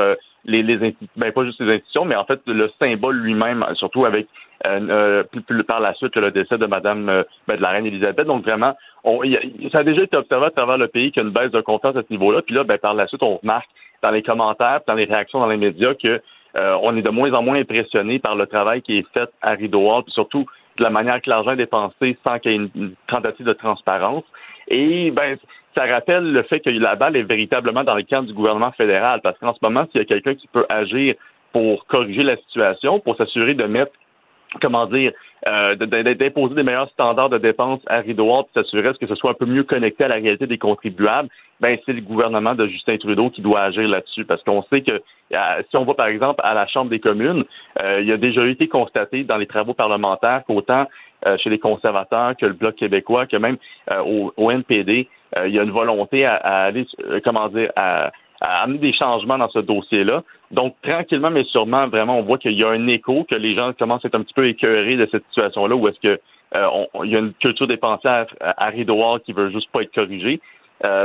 les, 0.45 0.61
les 0.61 0.75
institutions, 0.75 1.07
ben 1.15 1.31
pas 1.31 1.45
juste 1.45 1.59
les 1.61 1.73
institutions, 1.75 2.05
mais 2.05 2.15
en 2.15 2.25
fait 2.25 2.41
le 2.45 2.69
symbole 2.77 3.17
lui-même, 3.17 3.65
surtout 3.75 4.05
avec 4.05 4.27
euh, 4.65 5.23
euh 5.41 5.63
par 5.67 5.79
la 5.79 5.93
suite 5.93 6.15
le 6.15 6.31
décès 6.31 6.57
de 6.57 6.65
Madame 6.65 7.09
euh, 7.09 7.23
ben, 7.47 7.57
de 7.57 7.61
la 7.61 7.69
reine 7.69 7.85
Elisabeth. 7.85 8.27
Donc 8.27 8.43
vraiment, 8.43 8.75
on, 9.03 9.21
ça 9.71 9.79
a 9.79 9.83
déjà 9.83 10.03
été 10.03 10.17
observé 10.17 10.47
à 10.47 10.51
travers 10.51 10.77
le 10.77 10.87
pays 10.87 11.11
qu'il 11.11 11.21
y 11.21 11.25
a 11.25 11.27
une 11.27 11.33
baisse 11.33 11.51
de 11.51 11.61
confiance 11.61 11.95
à 11.95 12.01
ce 12.01 12.11
niveau-là. 12.11 12.41
Puis 12.41 12.55
là, 12.55 12.63
ben, 12.63 12.77
par 12.77 12.93
la 12.93 13.07
suite, 13.07 13.23
on 13.23 13.37
remarque 13.37 13.69
dans 14.01 14.11
les 14.11 14.23
commentaires, 14.23 14.81
dans 14.87 14.93
les 14.93 15.05
réactions 15.05 15.39
dans 15.39 15.47
les 15.47 15.57
médias 15.57 15.93
que 15.93 16.21
euh, 16.55 16.77
on 16.81 16.95
est 16.97 17.01
de 17.01 17.09
moins 17.09 17.31
en 17.33 17.43
moins 17.43 17.59
impressionné 17.59 18.19
par 18.19 18.35
le 18.35 18.47
travail 18.47 18.81
qui 18.81 18.97
est 18.97 19.07
fait 19.13 19.29
à 19.41 19.51
Rideau 19.51 20.01
puis 20.01 20.11
surtout 20.11 20.45
de 20.77 20.83
la 20.83 20.89
manière 20.89 21.21
que 21.21 21.29
l'argent 21.29 21.51
est 21.51 21.57
dépensé 21.57 22.17
sans 22.23 22.39
qu'il 22.39 22.51
y 22.51 22.55
ait 22.55 22.57
une, 22.57 22.93
tentative 23.07 23.45
de 23.45 23.53
transparence. 23.53 24.23
Et 24.67 25.11
ben 25.11 25.37
ça 25.75 25.85
rappelle 25.85 26.31
le 26.31 26.43
fait 26.43 26.59
que 26.59 26.69
la 26.69 26.95
balle 26.95 27.15
est 27.15 27.23
véritablement 27.23 27.83
dans 27.83 27.95
le 27.95 28.03
camp 28.03 28.23
du 28.23 28.33
gouvernement 28.33 28.71
fédéral, 28.71 29.21
parce 29.21 29.37
qu'en 29.37 29.53
ce 29.53 29.59
moment, 29.61 29.85
s'il 29.91 30.01
y 30.01 30.03
a 30.03 30.05
quelqu'un 30.05 30.33
qui 30.33 30.47
peut 30.47 30.65
agir 30.69 31.15
pour 31.51 31.85
corriger 31.85 32.23
la 32.23 32.37
situation, 32.37 32.99
pour 32.99 33.15
s'assurer 33.17 33.53
de 33.53 33.65
mettre 33.65 33.91
comment 34.61 34.85
dire, 34.87 35.11
euh, 35.47 35.75
d'imposer 35.75 36.55
des 36.55 36.63
meilleurs 36.63 36.89
standards 36.89 37.29
de 37.29 37.37
dépenses 37.37 37.81
à 37.87 37.99
Rideau 37.99 38.25
pour 38.25 38.49
s'assurer 38.53 38.93
que 38.99 39.07
ce 39.07 39.15
soit 39.15 39.31
un 39.31 39.35
peu 39.35 39.45
mieux 39.45 39.63
connecté 39.63 40.03
à 40.03 40.07
la 40.07 40.15
réalité 40.15 40.47
des 40.47 40.57
contribuables, 40.57 41.29
ben 41.59 41.77
c'est 41.85 41.93
le 41.93 42.01
gouvernement 42.01 42.55
de 42.55 42.67
Justin 42.67 42.97
Trudeau 42.97 43.29
qui 43.29 43.41
doit 43.41 43.61
agir 43.61 43.87
là-dessus. 43.87 44.25
Parce 44.25 44.43
qu'on 44.43 44.63
sait 44.63 44.81
que 44.81 44.91
euh, 44.91 45.63
si 45.69 45.77
on 45.77 45.85
va 45.85 45.93
par 45.93 46.07
exemple 46.07 46.41
à 46.43 46.53
la 46.53 46.67
Chambre 46.67 46.89
des 46.89 46.99
communes, 46.99 47.43
euh, 47.81 48.01
il 48.01 48.07
y 48.07 48.11
a 48.11 48.17
déjà 48.17 48.45
été 48.47 48.67
constaté 48.67 49.23
dans 49.23 49.37
les 49.37 49.47
travaux 49.47 49.73
parlementaires 49.73 50.43
qu'autant 50.47 50.87
euh, 51.25 51.37
chez 51.37 51.49
les 51.49 51.59
conservateurs 51.59 52.35
que 52.37 52.45
le 52.45 52.53
Bloc 52.53 52.75
québécois, 52.75 53.25
que 53.25 53.37
même 53.37 53.57
au, 54.05 54.51
NPD, 54.51 55.07
il 55.45 55.51
y 55.51 55.59
a 55.59 55.63
une 55.63 55.71
volonté 55.71 56.25
à, 56.25 56.35
aller, 56.35 56.87
euh, 57.05 57.19
comment 57.23 57.47
dire, 57.49 57.71
à, 57.75 58.11
amener 58.41 58.79
des 58.79 58.93
changements 58.93 59.37
dans 59.37 59.49
ce 59.49 59.59
dossier-là. 59.59 60.23
Donc, 60.51 60.75
tranquillement, 60.81 61.29
mais 61.29 61.43
sûrement, 61.43 61.87
vraiment, 61.87 62.17
on 62.17 62.23
voit 62.23 62.37
qu'il 62.37 62.53
y 62.53 62.63
a 62.63 62.69
un 62.69 62.87
écho, 62.87 63.25
que 63.29 63.35
les 63.35 63.55
gens 63.55 63.73
commencent 63.73 64.05
à 64.05 64.07
être 64.07 64.15
un 64.15 64.23
petit 64.23 64.33
peu 64.33 64.47
écœurés 64.47 64.95
de 64.95 65.07
cette 65.11 65.25
situation-là, 65.27 65.75
où 65.75 65.87
est-ce 65.87 65.99
que 65.99 66.19
il 67.03 67.11
y 67.11 67.15
a 67.15 67.19
une 67.19 67.33
culture 67.33 67.67
dépensière 67.67 68.25
à, 68.41 68.65
à 68.65 68.69
rideau 68.69 69.19
qui 69.23 69.33
veut 69.33 69.51
juste 69.51 69.69
pas 69.71 69.83
être 69.83 69.93
corrigée. 69.93 70.39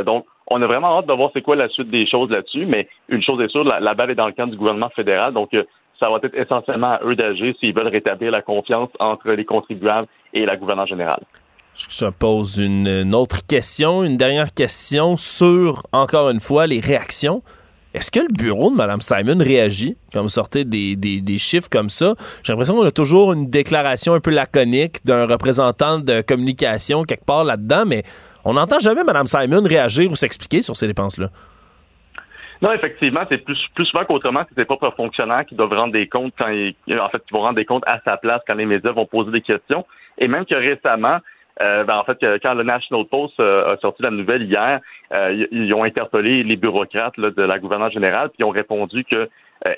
donc, 0.07 0.25
on 0.47 0.61
a 0.63 0.67
vraiment 0.67 0.99
hâte 0.99 1.07
de 1.07 1.13
voir 1.13 1.31
c'est 1.33 1.43
quoi 1.43 1.57
la 1.57 1.69
suite 1.69 1.91
des 1.91 2.07
choses 2.07 2.31
là-dessus, 2.31 2.67
mais 2.67 2.89
une 3.09 3.23
chose 3.23 3.41
est 3.41 3.49
sûre, 3.49 3.65
la, 3.65 3.95
balle 3.95 4.11
est 4.11 4.15
dans 4.15 4.27
le 4.27 4.33
camp 4.33 4.47
du 4.47 4.57
gouvernement 4.57 4.91
fédéral, 4.91 5.33
donc 5.33 5.51
ça 5.99 6.11
va 6.11 6.19
être 6.23 6.35
essentiellement 6.35 6.93
à 6.93 7.01
eux 7.05 7.17
d'agir 7.17 7.55
s'ils 7.61 7.75
veulent 7.75 7.89
rétablir 7.89 8.31
la 8.31 8.43
confiance 8.43 8.91
entre 8.99 9.31
les 9.33 9.45
contribuables 9.45 10.09
et 10.33 10.45
la 10.45 10.57
gouvernance 10.57 10.89
générale. 10.89 11.23
Je 11.77 12.07
pose 12.07 12.59
une, 12.59 13.15
autre 13.15 13.45
question, 13.47 14.05
une 14.05 14.17
dernière 14.17 14.55
question 14.55 15.17
sur, 15.17 15.83
encore 15.93 16.31
une 16.31 16.39
fois, 16.39 16.69
les 16.69 16.79
réactions. 16.79 17.43
Est-ce 17.95 18.11
que 18.11 18.21
le 18.21 18.33
bureau 18.33 18.71
de 18.71 18.77
Mme 18.77 19.01
Simon 19.01 19.39
réagit? 19.39 19.97
Quand 20.13 20.23
vous 20.23 20.29
sortez 20.29 20.65
des, 20.65 20.95
des 20.97 21.39
chiffres 21.39 21.69
comme 21.71 21.91
ça? 21.91 22.15
J'ai 22.45 22.53
l'impression 22.53 22.75
qu'on 22.75 22.87
a 22.87 22.93
toujours 22.93 23.33
une 23.33 23.51
déclaration 23.51 24.15
un 24.15 24.21
peu 24.21 24.31
laconique 24.31 25.05
d'un 25.05 25.27
représentant 25.27 25.99
de 25.99 26.21
communication 26.23 27.03
quelque 27.03 27.25
part 27.25 27.45
là-dedas, 27.45 27.85
mais 27.85 28.05
on 28.45 28.55
n'entend 28.55 28.79
jamais 28.79 29.03
Mme 29.03 29.27
Simon 29.27 29.63
réagir 29.65 30.11
ou 30.11 30.17
s'expliquer 30.17 30.63
sur 30.63 30.77
ces 30.77 30.87
dépenses-là. 30.87 31.29
Non, 32.63 32.73
effectivement, 32.73 33.25
c'est 33.29 33.39
plus, 33.39 33.59
plus 33.75 33.85
souvent 33.87 34.05
qu'autrement, 34.05 34.45
c'est 34.49 34.61
ses 34.61 34.65
propres 34.65 34.93
fonctionnaires 34.97 35.45
qui 35.45 35.55
doivent 35.55 35.73
rendre 35.73 35.93
des 35.93 36.09
comptes 36.09 36.33
quand 36.39 36.49
ils, 36.49 36.75
en 36.99 37.09
fait, 37.09 37.19
qui 37.27 37.35
vont 37.35 37.41
rendre 37.41 37.57
des 37.57 37.65
comptes 37.65 37.85
à 37.87 38.01
sa 38.05 38.17
place 38.17 38.41
quand 38.47 38.55
les 38.55 38.65
médias 38.65 38.93
vont 38.93 39.07
poser 39.07 39.33
des 39.33 39.43
questions. 39.43 39.85
Et 40.19 40.29
même 40.29 40.47
que 40.47 40.55
récemment, 40.55 41.19
euh, 41.63 41.85
ben, 41.85 41.97
en 41.97 42.05
fait, 42.05 42.19
quand 42.43 42.55
le 42.55 42.65
National 42.65 43.05
Post 43.07 43.39
euh, 43.39 43.75
a 43.75 43.77
sorti 43.79 44.03
la 44.03 44.11
nouvelle 44.11 44.43
hier, 44.43 44.81
euh, 45.13 45.47
ils 45.53 45.73
ont 45.73 45.85
interpellé 45.85 46.43
les 46.43 46.57
bureaucrates 46.57 47.19
de 47.19 47.43
la 47.43 47.59
gouvernance 47.59 47.93
générale, 47.93 48.29
puis 48.31 48.39
ils 48.41 48.45
ont 48.45 48.51
répondu 48.51 49.05
que 49.05 49.29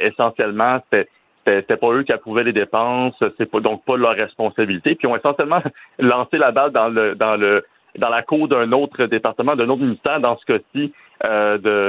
essentiellement, 0.01 0.81
c'était 0.91 1.77
pas 1.77 1.93
eux 1.93 2.03
qui 2.03 2.13
approuvaient 2.13 2.45
les 2.45 2.53
dépenses, 2.53 3.15
c'est 3.37 3.51
pas 3.51 3.61
donc 3.61 3.85
pas 3.85 3.97
leur 3.97 4.17
responsabilité. 4.17 4.95
Puis 4.95 5.07
ils 5.07 5.11
ont 5.11 5.17
essentiellement 5.17 5.63
lancé 5.99 6.39
la 6.39 6.51
balle 6.51 6.73
dans 6.73 6.89
le 6.89 7.15
dans 7.15 7.37
le 7.37 7.65
dans 7.99 8.09
la 8.09 8.23
cour 8.23 8.49
d'un 8.49 8.73
autre 8.73 9.07
département, 9.07 9.55
d'un 9.55 9.69
autre 9.69 9.83
ministère, 9.83 10.21
dans 10.21 10.37
ce 10.39 10.45
cas-ci, 10.45 10.93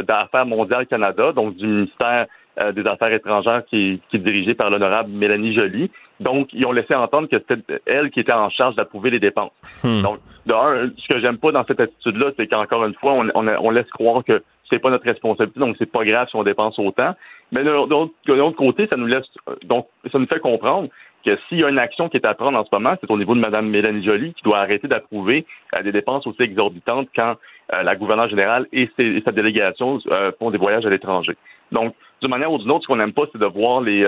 d'Affaires 0.06 0.46
mondiales 0.46 0.86
Canada, 0.86 1.32
donc 1.32 1.56
du 1.56 1.66
ministère 1.66 2.28
des 2.74 2.86
Affaires 2.88 3.12
étrangères 3.12 3.66
qui, 3.66 4.02
qui 4.10 4.18
est 4.18 4.20
dirigé 4.20 4.54
par 4.54 4.70
l'honorable 4.70 5.10
Mélanie 5.10 5.54
Joly. 5.54 5.92
Donc, 6.20 6.50
ils 6.54 6.66
ont 6.66 6.72
laissé 6.72 6.96
entendre 6.96 7.28
que 7.28 7.38
c'était 7.38 7.80
elle 7.86 8.10
qui 8.10 8.20
était 8.20 8.34
en 8.34 8.50
charge 8.50 8.76
d'approuver 8.76 9.12
les 9.12 9.20
dépenses. 9.20 9.52
Hmm. 9.84 10.02
Donc, 10.02 10.20
de 10.46 10.54
un, 10.54 10.90
ce 10.98 11.08
que 11.08 11.20
j'aime 11.20 11.38
pas 11.38 11.52
dans 11.52 11.64
cette 11.66 11.80
attitude-là, 11.80 12.32
c'est 12.38 12.48
qu'encore 12.48 12.86
une 12.86 12.96
fois, 12.96 13.14
on, 13.14 13.30
on, 13.36 13.70
laisse 13.70 13.90
croire 13.92 14.24
que 14.24 14.44
c'est 14.70 14.80
pas 14.80 14.90
notre 14.90 15.06
responsabilité, 15.06 15.60
donc 15.60 15.76
c'est 15.78 15.92
pas 15.92 16.04
grave 16.06 16.28
si 16.30 16.36
on 16.36 16.44
dépense 16.44 16.80
autant. 16.80 17.14
Mais 17.52 17.64
de 17.64 17.70
l'autre 17.70 18.58
côté, 18.58 18.88
ça 18.88 18.98
nous 18.98 19.06
laisse 19.06 19.26
donc 19.64 19.88
ça 20.12 20.20
nous 20.20 20.28
fait 20.28 20.40
comprendre 20.40 20.90
que 21.26 21.38
s'il 21.48 21.60
y 21.60 21.64
a 21.64 21.70
une 21.70 21.80
action 21.80 22.10
qui 22.10 22.18
est 22.18 22.26
à 22.26 22.34
prendre 22.34 22.58
en 22.58 22.64
ce 22.64 22.70
moment, 22.72 22.96
c'est 23.00 23.12
au 23.12 23.18
niveau 23.18 23.36
de 23.36 23.40
Mme 23.40 23.68
Mélanie 23.70 24.04
Joly 24.04 24.34
qui 24.34 24.44
doit 24.44 24.60
arrêter 24.60 24.88
d'approuver 24.88 25.46
euh, 25.76 25.84
des 25.84 25.92
dépenses 25.92 26.26
aussi 26.28 26.42
exorbitantes 26.42 27.10
quand 27.16 27.36
euh, 27.74 27.84
la 27.84 27.96
gouverneure 27.96 28.30
générale 28.30 28.68
et, 28.72 28.90
sa 29.26 29.32
délégation 29.32 30.00
euh, 30.08 30.32
font 30.40 30.52
des 30.52 30.58
voyages 30.58 30.86
à 30.86 30.90
l'étranger. 30.90 31.36
Donc, 31.72 31.94
d'une 32.22 32.30
manière 32.30 32.52
ou 32.52 32.58
d'une 32.58 32.72
autre, 32.72 32.84
ce 32.84 32.88
qu'on 32.88 32.96
n'aime 32.96 33.14
pas, 33.14 33.24
c'est 33.32 33.40
de 33.40 33.46
voir 33.46 33.82
les 33.82 34.06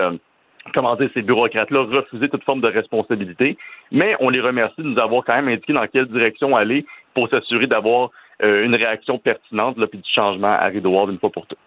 comment 0.73 0.95
dire, 0.95 1.09
ces 1.13 1.21
bureaucrates-là 1.21 1.85
refuser 1.91 2.29
toute 2.29 2.43
forme 2.43 2.61
de 2.61 2.67
responsabilité, 2.67 3.57
mais 3.91 4.15
on 4.19 4.29
les 4.29 4.41
remercie 4.41 4.81
de 4.81 4.87
nous 4.87 4.99
avoir 4.99 5.23
quand 5.25 5.35
même 5.35 5.47
indiqué 5.47 5.73
dans 5.73 5.87
quelle 5.87 6.07
direction 6.07 6.55
aller 6.55 6.85
pour 7.13 7.29
s'assurer 7.29 7.67
d'avoir 7.67 8.09
une 8.41 8.75
réaction 8.75 9.19
pertinente 9.19 9.77
là, 9.77 9.87
puis 9.87 9.99
du 9.99 10.09
changement 10.13 10.53
à 10.53 10.65
rideau 10.65 11.07
d'une 11.07 11.19
fois 11.19 11.29
pour 11.29 11.45
toutes. 11.45 11.57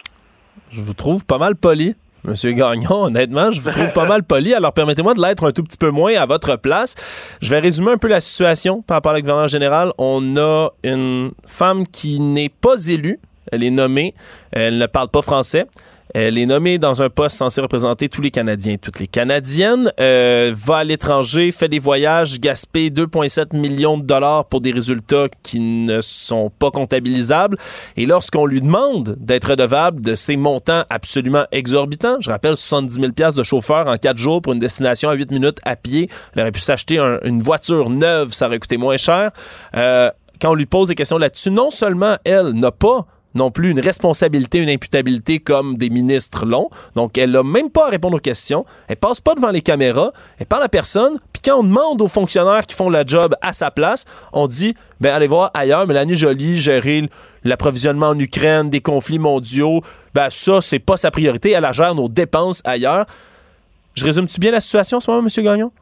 Je 0.70 0.80
vous 0.80 0.94
trouve 0.94 1.26
pas 1.26 1.38
mal 1.38 1.54
poli. 1.56 1.94
Monsieur 2.24 2.52
Gagnon, 2.52 3.06
honnêtement, 3.06 3.50
je 3.50 3.60
vous 3.60 3.70
trouve 3.70 3.92
pas 3.92 4.06
mal 4.06 4.22
poli. 4.22 4.54
Alors, 4.54 4.72
permettez-moi 4.72 5.12
de 5.14 5.20
l'être 5.20 5.44
un 5.44 5.50
tout 5.50 5.64
petit 5.64 5.76
peu 5.76 5.90
moins 5.90 6.14
à 6.14 6.24
votre 6.24 6.56
place. 6.56 6.94
Je 7.42 7.50
vais 7.50 7.58
résumer 7.58 7.90
un 7.90 7.98
peu 7.98 8.06
la 8.06 8.20
situation 8.20 8.80
par 8.80 8.98
rapport 8.98 9.10
à 9.10 9.14
la 9.14 9.20
gouverneur 9.22 9.48
général. 9.48 9.90
On 9.98 10.36
a 10.36 10.68
une 10.84 11.32
femme 11.44 11.84
qui 11.84 12.20
n'est 12.20 12.48
pas 12.48 12.86
élue. 12.86 13.18
Elle 13.50 13.64
est 13.64 13.70
nommée. 13.70 14.14
Elle 14.52 14.78
ne 14.78 14.86
parle 14.86 15.08
pas 15.08 15.20
français. 15.20 15.66
Elle 16.14 16.36
est 16.36 16.46
nommée 16.46 16.78
dans 16.78 17.02
un 17.02 17.08
poste 17.08 17.36
censé 17.36 17.60
représenter 17.60 18.08
tous 18.08 18.20
les 18.20 18.30
Canadiens 18.30 18.74
et 18.74 18.78
toutes 18.78 19.00
les 19.00 19.06
Canadiennes. 19.06 19.90
Euh, 19.98 20.52
va 20.54 20.78
à 20.78 20.84
l'étranger, 20.84 21.52
fait 21.52 21.68
des 21.68 21.78
voyages, 21.78 22.38
gaspille 22.38 22.90
2,7 22.90 23.56
millions 23.56 23.96
de 23.96 24.04
dollars 24.04 24.44
pour 24.44 24.60
des 24.60 24.72
résultats 24.72 25.28
qui 25.42 25.60
ne 25.60 26.02
sont 26.02 26.50
pas 26.50 26.70
comptabilisables. 26.70 27.56
Et 27.96 28.04
lorsqu'on 28.04 28.44
lui 28.44 28.60
demande 28.60 29.16
d'être 29.18 29.50
redevable 29.50 30.02
de 30.02 30.14
ces 30.14 30.36
montants 30.36 30.82
absolument 30.90 31.44
exorbitants, 31.50 32.16
je 32.20 32.28
rappelle 32.28 32.56
70 32.56 32.94
000 32.94 33.32
de 33.34 33.42
chauffeur 33.42 33.88
en 33.88 33.96
quatre 33.96 34.18
jours 34.18 34.42
pour 34.42 34.52
une 34.52 34.58
destination 34.58 35.08
à 35.08 35.14
8 35.14 35.30
minutes 35.30 35.58
à 35.64 35.76
pied, 35.76 36.10
elle 36.34 36.42
aurait 36.42 36.52
pu 36.52 36.60
s'acheter 36.60 36.98
une 37.22 37.42
voiture 37.42 37.88
neuve, 37.88 38.32
ça 38.32 38.46
aurait 38.46 38.58
coûté 38.58 38.76
moins 38.76 38.98
cher. 38.98 39.30
Euh, 39.76 40.10
quand 40.40 40.50
on 40.50 40.54
lui 40.54 40.66
pose 40.66 40.88
des 40.88 40.94
questions 40.94 41.18
là-dessus, 41.18 41.50
non 41.50 41.70
seulement 41.70 42.16
elle 42.24 42.50
n'a 42.50 42.70
pas 42.70 43.06
non 43.34 43.50
plus 43.50 43.70
une 43.70 43.80
responsabilité, 43.80 44.58
une 44.58 44.70
imputabilité 44.70 45.38
comme 45.38 45.76
des 45.76 45.90
ministres 45.90 46.46
l'ont. 46.46 46.70
Donc, 46.96 47.18
elle 47.18 47.30
n'a 47.30 47.42
même 47.42 47.70
pas 47.70 47.86
à 47.86 47.90
répondre 47.90 48.16
aux 48.16 48.20
questions. 48.20 48.64
Elle 48.88 48.96
passe 48.96 49.20
pas 49.20 49.34
devant 49.34 49.50
les 49.50 49.62
caméras. 49.62 50.12
Elle 50.38 50.46
parle 50.46 50.62
à 50.62 50.68
personne. 50.68 51.18
Puis 51.32 51.42
quand 51.44 51.60
on 51.60 51.64
demande 51.64 52.02
aux 52.02 52.08
fonctionnaires 52.08 52.66
qui 52.66 52.74
font 52.74 52.90
le 52.90 53.02
job 53.06 53.34
à 53.40 53.52
sa 53.52 53.70
place, 53.70 54.04
on 54.32 54.46
dit, 54.46 54.74
ben 55.00 55.14
allez 55.14 55.28
voir 55.28 55.50
ailleurs. 55.54 55.86
Mélanie 55.86 56.14
Jolie, 56.14 56.56
gérer 56.56 57.08
l'approvisionnement 57.44 58.08
en 58.08 58.18
Ukraine, 58.18 58.70
des 58.70 58.80
conflits 58.80 59.18
mondiaux, 59.18 59.82
ben 60.14 60.28
ça, 60.30 60.60
c'est 60.60 60.78
pas 60.78 60.96
sa 60.96 61.10
priorité. 61.10 61.50
Elle 61.50 61.66
gère 61.72 61.94
nos 61.94 62.08
dépenses 62.08 62.62
ailleurs. 62.64 63.06
Je 63.94 64.04
résume-tu 64.04 64.40
bien 64.40 64.52
la 64.52 64.60
situation 64.60 64.98
en 64.98 65.00
ce 65.00 65.10
moment, 65.10 65.26
M. 65.26 65.44
Gagnon? 65.44 65.72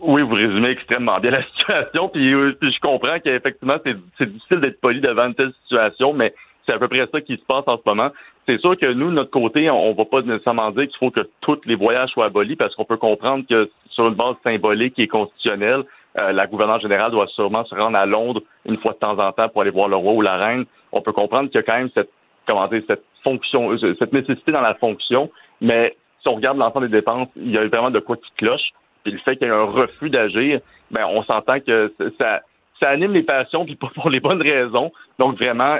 Oui, 0.00 0.22
vous 0.22 0.34
résumez 0.34 0.70
extrêmement 0.70 1.20
bien 1.20 1.30
la 1.30 1.44
situation. 1.44 2.08
Puis, 2.08 2.32
euh, 2.32 2.56
puis 2.60 2.72
je 2.72 2.80
comprends 2.80 3.18
qu'effectivement, 3.20 3.76
c'est 3.84 4.32
difficile 4.32 4.60
d'être 4.60 4.80
poli 4.80 5.00
devant 5.00 5.26
une 5.26 5.34
telle 5.34 5.52
situation, 5.62 6.12
mais 6.12 6.34
c'est 6.66 6.72
à 6.72 6.78
peu 6.78 6.88
près 6.88 7.06
ça 7.12 7.20
qui 7.20 7.36
se 7.36 7.44
passe 7.44 7.64
en 7.66 7.76
ce 7.76 7.82
moment. 7.86 8.10
C'est 8.46 8.60
sûr 8.60 8.76
que 8.76 8.92
nous, 8.92 9.08
de 9.08 9.14
notre 9.14 9.30
côté, 9.30 9.70
on 9.70 9.90
ne 9.90 9.96
va 9.96 10.04
pas 10.04 10.22
nécessairement 10.22 10.70
dire 10.70 10.88
qu'il 10.88 10.98
faut 10.98 11.10
que 11.10 11.28
tous 11.40 11.60
les 11.64 11.76
voyages 11.76 12.10
soient 12.10 12.26
abolis 12.26 12.56
parce 12.56 12.74
qu'on 12.74 12.84
peut 12.84 12.96
comprendre 12.96 13.44
que 13.48 13.70
sur 13.90 14.08
une 14.08 14.14
base 14.14 14.36
symbolique 14.44 14.98
et 14.98 15.08
constitutionnelle, 15.08 15.84
euh, 16.18 16.32
la 16.32 16.46
gouverneure 16.46 16.80
générale 16.80 17.10
doit 17.10 17.26
sûrement 17.28 17.64
se 17.64 17.74
rendre 17.74 17.96
à 17.96 18.06
Londres 18.06 18.42
une 18.64 18.78
fois 18.78 18.92
de 18.92 18.98
temps 18.98 19.18
en 19.18 19.32
temps 19.32 19.48
pour 19.48 19.62
aller 19.62 19.70
voir 19.70 19.88
le 19.88 19.96
roi 19.96 20.12
ou 20.12 20.22
la 20.22 20.36
reine. 20.36 20.64
On 20.92 21.02
peut 21.02 21.12
comprendre 21.12 21.50
qu'il 21.50 21.56
y 21.56 21.58
a 21.58 21.62
quand 21.62 21.76
même 21.76 21.90
cette, 21.94 22.10
comment 22.46 22.66
dire, 22.68 22.82
cette 22.86 23.04
fonction, 23.22 23.72
euh, 23.72 23.96
cette 23.98 24.12
nécessité 24.12 24.52
dans 24.52 24.60
la 24.60 24.74
fonction, 24.74 25.30
mais 25.60 25.96
si 26.22 26.28
on 26.28 26.34
regarde 26.34 26.58
l'ensemble 26.58 26.88
des 26.88 26.98
dépenses, 26.98 27.28
il 27.36 27.50
y 27.50 27.58
a 27.58 27.66
vraiment 27.66 27.90
de 27.90 28.00
quoi 28.00 28.16
qui 28.16 28.30
cloche. 28.38 28.70
Puis 29.04 29.12
le 29.12 29.18
fait 29.18 29.36
qu'il 29.36 29.46
y 29.46 29.50
ait 29.50 29.54
un 29.54 29.64
refus 29.64 30.10
d'agir, 30.10 30.60
ben 30.90 31.06
on 31.08 31.22
s'entend 31.22 31.60
que 31.60 31.92
ça 32.18 32.42
ça 32.80 32.90
anime 32.90 33.12
les 33.12 33.22
passions, 33.22 33.64
puis 33.64 33.76
pas 33.76 33.90
pour 33.94 34.10
les 34.10 34.20
bonnes 34.20 34.42
raisons. 34.42 34.92
Donc 35.18 35.38
vraiment, 35.38 35.76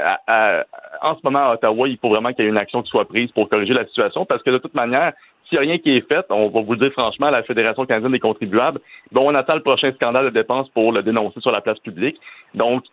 en 1.02 1.14
ce 1.14 1.20
moment 1.24 1.50
à 1.50 1.54
Ottawa, 1.54 1.88
il 1.88 1.98
faut 1.98 2.08
vraiment 2.08 2.32
qu'il 2.32 2.44
y 2.44 2.48
ait 2.48 2.50
une 2.50 2.56
action 2.56 2.82
qui 2.82 2.90
soit 2.90 3.06
prise 3.06 3.30
pour 3.32 3.48
corriger 3.48 3.74
la 3.74 3.86
situation, 3.86 4.24
parce 4.24 4.42
que 4.42 4.50
de 4.50 4.58
toute 4.58 4.74
manière, 4.74 5.12
s'il 5.48 5.58
n'y 5.58 5.64
a 5.64 5.68
rien 5.68 5.78
qui 5.78 5.96
est 5.96 6.08
fait, 6.08 6.24
on 6.30 6.48
va 6.48 6.60
vous 6.60 6.72
le 6.72 6.78
dire 6.78 6.92
franchement, 6.92 7.30
la 7.30 7.42
Fédération 7.42 7.86
canadienne 7.86 8.12
des 8.12 8.20
contribuables, 8.20 8.80
bon, 9.12 9.30
on 9.30 9.34
attend 9.34 9.54
le 9.54 9.62
prochain 9.62 9.92
scandale 9.92 10.26
de 10.26 10.30
dépenses 10.30 10.68
pour 10.70 10.92
le 10.92 11.02
dénoncer 11.02 11.40
sur 11.40 11.52
la 11.52 11.60
place 11.60 11.78
publique. 11.78 12.16
Donc, 12.54 12.84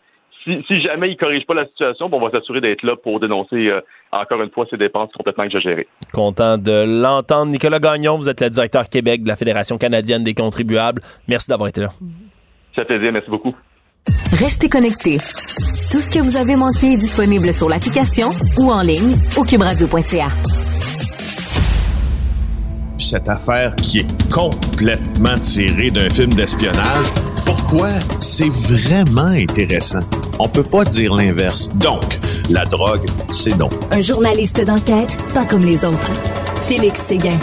si, 0.43 0.81
jamais 0.81 1.07
il 1.07 1.13
ne 1.13 1.17
corrige 1.17 1.45
pas 1.45 1.53
la 1.53 1.65
situation, 1.65 2.09
bon, 2.09 2.17
on 2.17 2.25
va 2.27 2.31
s'assurer 2.31 2.59
d'être 2.59 2.83
là 2.83 2.95
pour 2.95 3.19
dénoncer 3.19 3.67
euh, 3.67 3.79
encore 4.11 4.41
une 4.41 4.49
fois 4.49 4.65
ces 4.69 4.77
dépenses 4.77 5.11
complètement 5.13 5.45
exagérées. 5.45 5.87
Content 6.13 6.57
de 6.57 7.01
l'entendre. 7.01 7.51
Nicolas 7.51 7.79
Gagnon, 7.79 8.17
vous 8.17 8.27
êtes 8.27 8.41
le 8.41 8.49
directeur 8.49 8.89
Québec 8.89 9.23
de 9.23 9.29
la 9.29 9.37
Fédération 9.37 9.77
canadienne 9.77 10.23
des 10.23 10.33
contribuables. 10.33 11.01
Merci 11.27 11.49
d'avoir 11.49 11.69
été 11.69 11.81
là. 11.81 11.89
Ça 12.75 12.83
fait 12.83 12.85
plaisir. 12.85 13.13
Merci 13.13 13.29
beaucoup. 13.29 13.55
Restez 14.33 14.67
connectés. 14.67 15.17
Tout 15.91 16.01
ce 16.01 16.09
que 16.09 16.19
vous 16.19 16.35
avez 16.37 16.55
manqué 16.55 16.93
est 16.93 16.97
disponible 16.97 17.53
sur 17.53 17.69
l'application 17.69 18.31
ou 18.57 18.71
en 18.71 18.81
ligne 18.81 19.15
au 19.37 19.43
cubradio.ca. 19.43 20.27
Cette 22.97 23.29
affaire 23.29 23.75
qui 23.75 23.99
est 23.99 24.31
complètement 24.31 25.37
tirée 25.39 25.91
d'un 25.91 26.09
film 26.09 26.33
d'espionnage, 26.33 27.07
pourquoi 27.45 27.89
c'est 28.19 28.49
vraiment 28.49 29.27
intéressant? 29.27 30.01
On 30.39 30.47
peut 30.47 30.63
pas 30.63 30.85
dire 30.85 31.13
l'inverse. 31.13 31.69
Donc, 31.75 32.19
la 32.49 32.65
drogue, 32.65 33.05
c'est 33.29 33.55
donc. 33.57 33.73
Un 33.91 34.01
journaliste 34.01 34.63
d'enquête, 34.65 35.17
pas 35.33 35.45
comme 35.45 35.63
les 35.63 35.85
autres. 35.85 36.11
Félix 36.67 37.01
Séguin. 37.01 37.37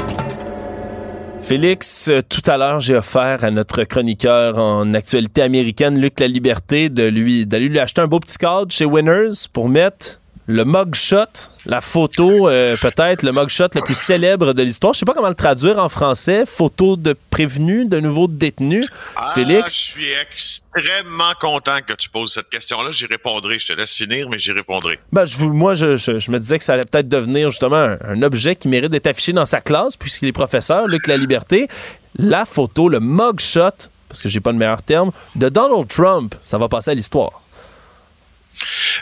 Félix, 1.42 2.10
tout 2.28 2.42
à 2.46 2.56
l'heure, 2.56 2.80
j'ai 2.80 2.94
offert 2.94 3.44
à 3.44 3.50
notre 3.50 3.82
chroniqueur 3.84 4.58
en 4.58 4.94
actualité 4.94 5.42
américaine, 5.42 5.98
Luc 5.98 6.20
La 6.20 6.28
Liberté, 6.28 6.88
de 6.88 7.02
lui 7.04 7.44
d'aller 7.46 7.68
lui 7.68 7.78
acheter 7.78 8.00
un 8.00 8.06
beau 8.06 8.20
petit 8.20 8.38
cadre 8.38 8.70
chez 8.70 8.84
Winners 8.84 9.48
pour 9.52 9.68
mettre 9.68 10.19
le 10.50 10.64
mugshot, 10.64 11.16
la 11.64 11.80
photo, 11.80 12.48
euh, 12.48 12.76
peut-être 12.76 13.22
le 13.22 13.30
mugshot 13.32 13.68
le 13.74 13.80
plus 13.82 13.94
célèbre 13.94 14.52
de 14.52 14.62
l'histoire. 14.62 14.92
Je 14.94 14.98
sais 14.98 15.04
pas 15.04 15.14
comment 15.14 15.28
le 15.28 15.34
traduire 15.34 15.78
en 15.78 15.88
français. 15.88 16.44
Photo 16.44 16.96
de 16.96 17.14
prévenu, 17.30 17.86
de 17.86 18.00
nouveau 18.00 18.26
détenu. 18.26 18.84
Ah, 19.16 19.30
Félix? 19.32 19.72
Je 19.74 19.78
suis 19.92 20.06
extrêmement 20.10 21.32
content 21.40 21.78
que 21.86 21.92
tu 21.94 22.08
poses 22.08 22.32
cette 22.34 22.48
question-là. 22.48 22.90
J'y 22.90 23.06
répondrai. 23.06 23.58
Je 23.58 23.68
te 23.68 23.72
laisse 23.72 23.92
finir, 23.94 24.28
mais 24.28 24.38
j'y 24.38 24.52
répondrai. 24.52 24.98
Ben, 25.12 25.24
je, 25.24 25.38
moi, 25.44 25.74
je, 25.74 25.96
je- 25.96 26.18
je 26.18 26.30
me 26.30 26.38
disais 26.40 26.58
que 26.58 26.64
ça 26.64 26.74
allait 26.74 26.84
peut-être 26.84 27.08
devenir 27.08 27.50
justement 27.50 27.76
un, 27.76 27.98
un 28.04 28.22
objet 28.22 28.56
qui 28.56 28.68
mérite 28.68 28.90
d'être 28.90 29.06
affiché 29.06 29.32
dans 29.32 29.46
sa 29.46 29.60
classe, 29.60 29.96
puisqu'il 29.96 30.28
est 30.28 30.32
professeur, 30.32 30.86
Luc 30.88 31.06
La 31.06 31.16
Liberté. 31.16 31.68
La 32.16 32.44
photo, 32.44 32.88
le 32.88 32.98
mugshot, 32.98 33.70
parce 34.08 34.20
que 34.22 34.28
j'ai 34.28 34.40
pas 34.40 34.52
de 34.52 34.58
meilleur 34.58 34.82
terme, 34.82 35.12
de 35.36 35.48
Donald 35.48 35.86
Trump. 35.86 36.34
Ça 36.42 36.58
va 36.58 36.68
passer 36.68 36.90
à 36.90 36.94
l'histoire. 36.94 37.40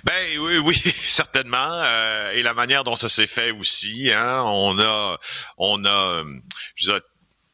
Ben 0.04 0.38
oui, 0.38 0.58
oui, 0.58 0.76
certainement. 1.04 1.82
Euh, 1.84 2.32
et 2.32 2.42
la 2.42 2.54
manière 2.54 2.84
dont 2.84 2.96
ça 2.96 3.08
s'est 3.08 3.26
fait 3.26 3.50
aussi, 3.50 4.10
hein, 4.12 4.42
on 4.44 4.78
a, 4.78 5.18
on 5.56 5.84
a, 5.84 6.22
euh, 6.22 6.24
je 6.74 6.92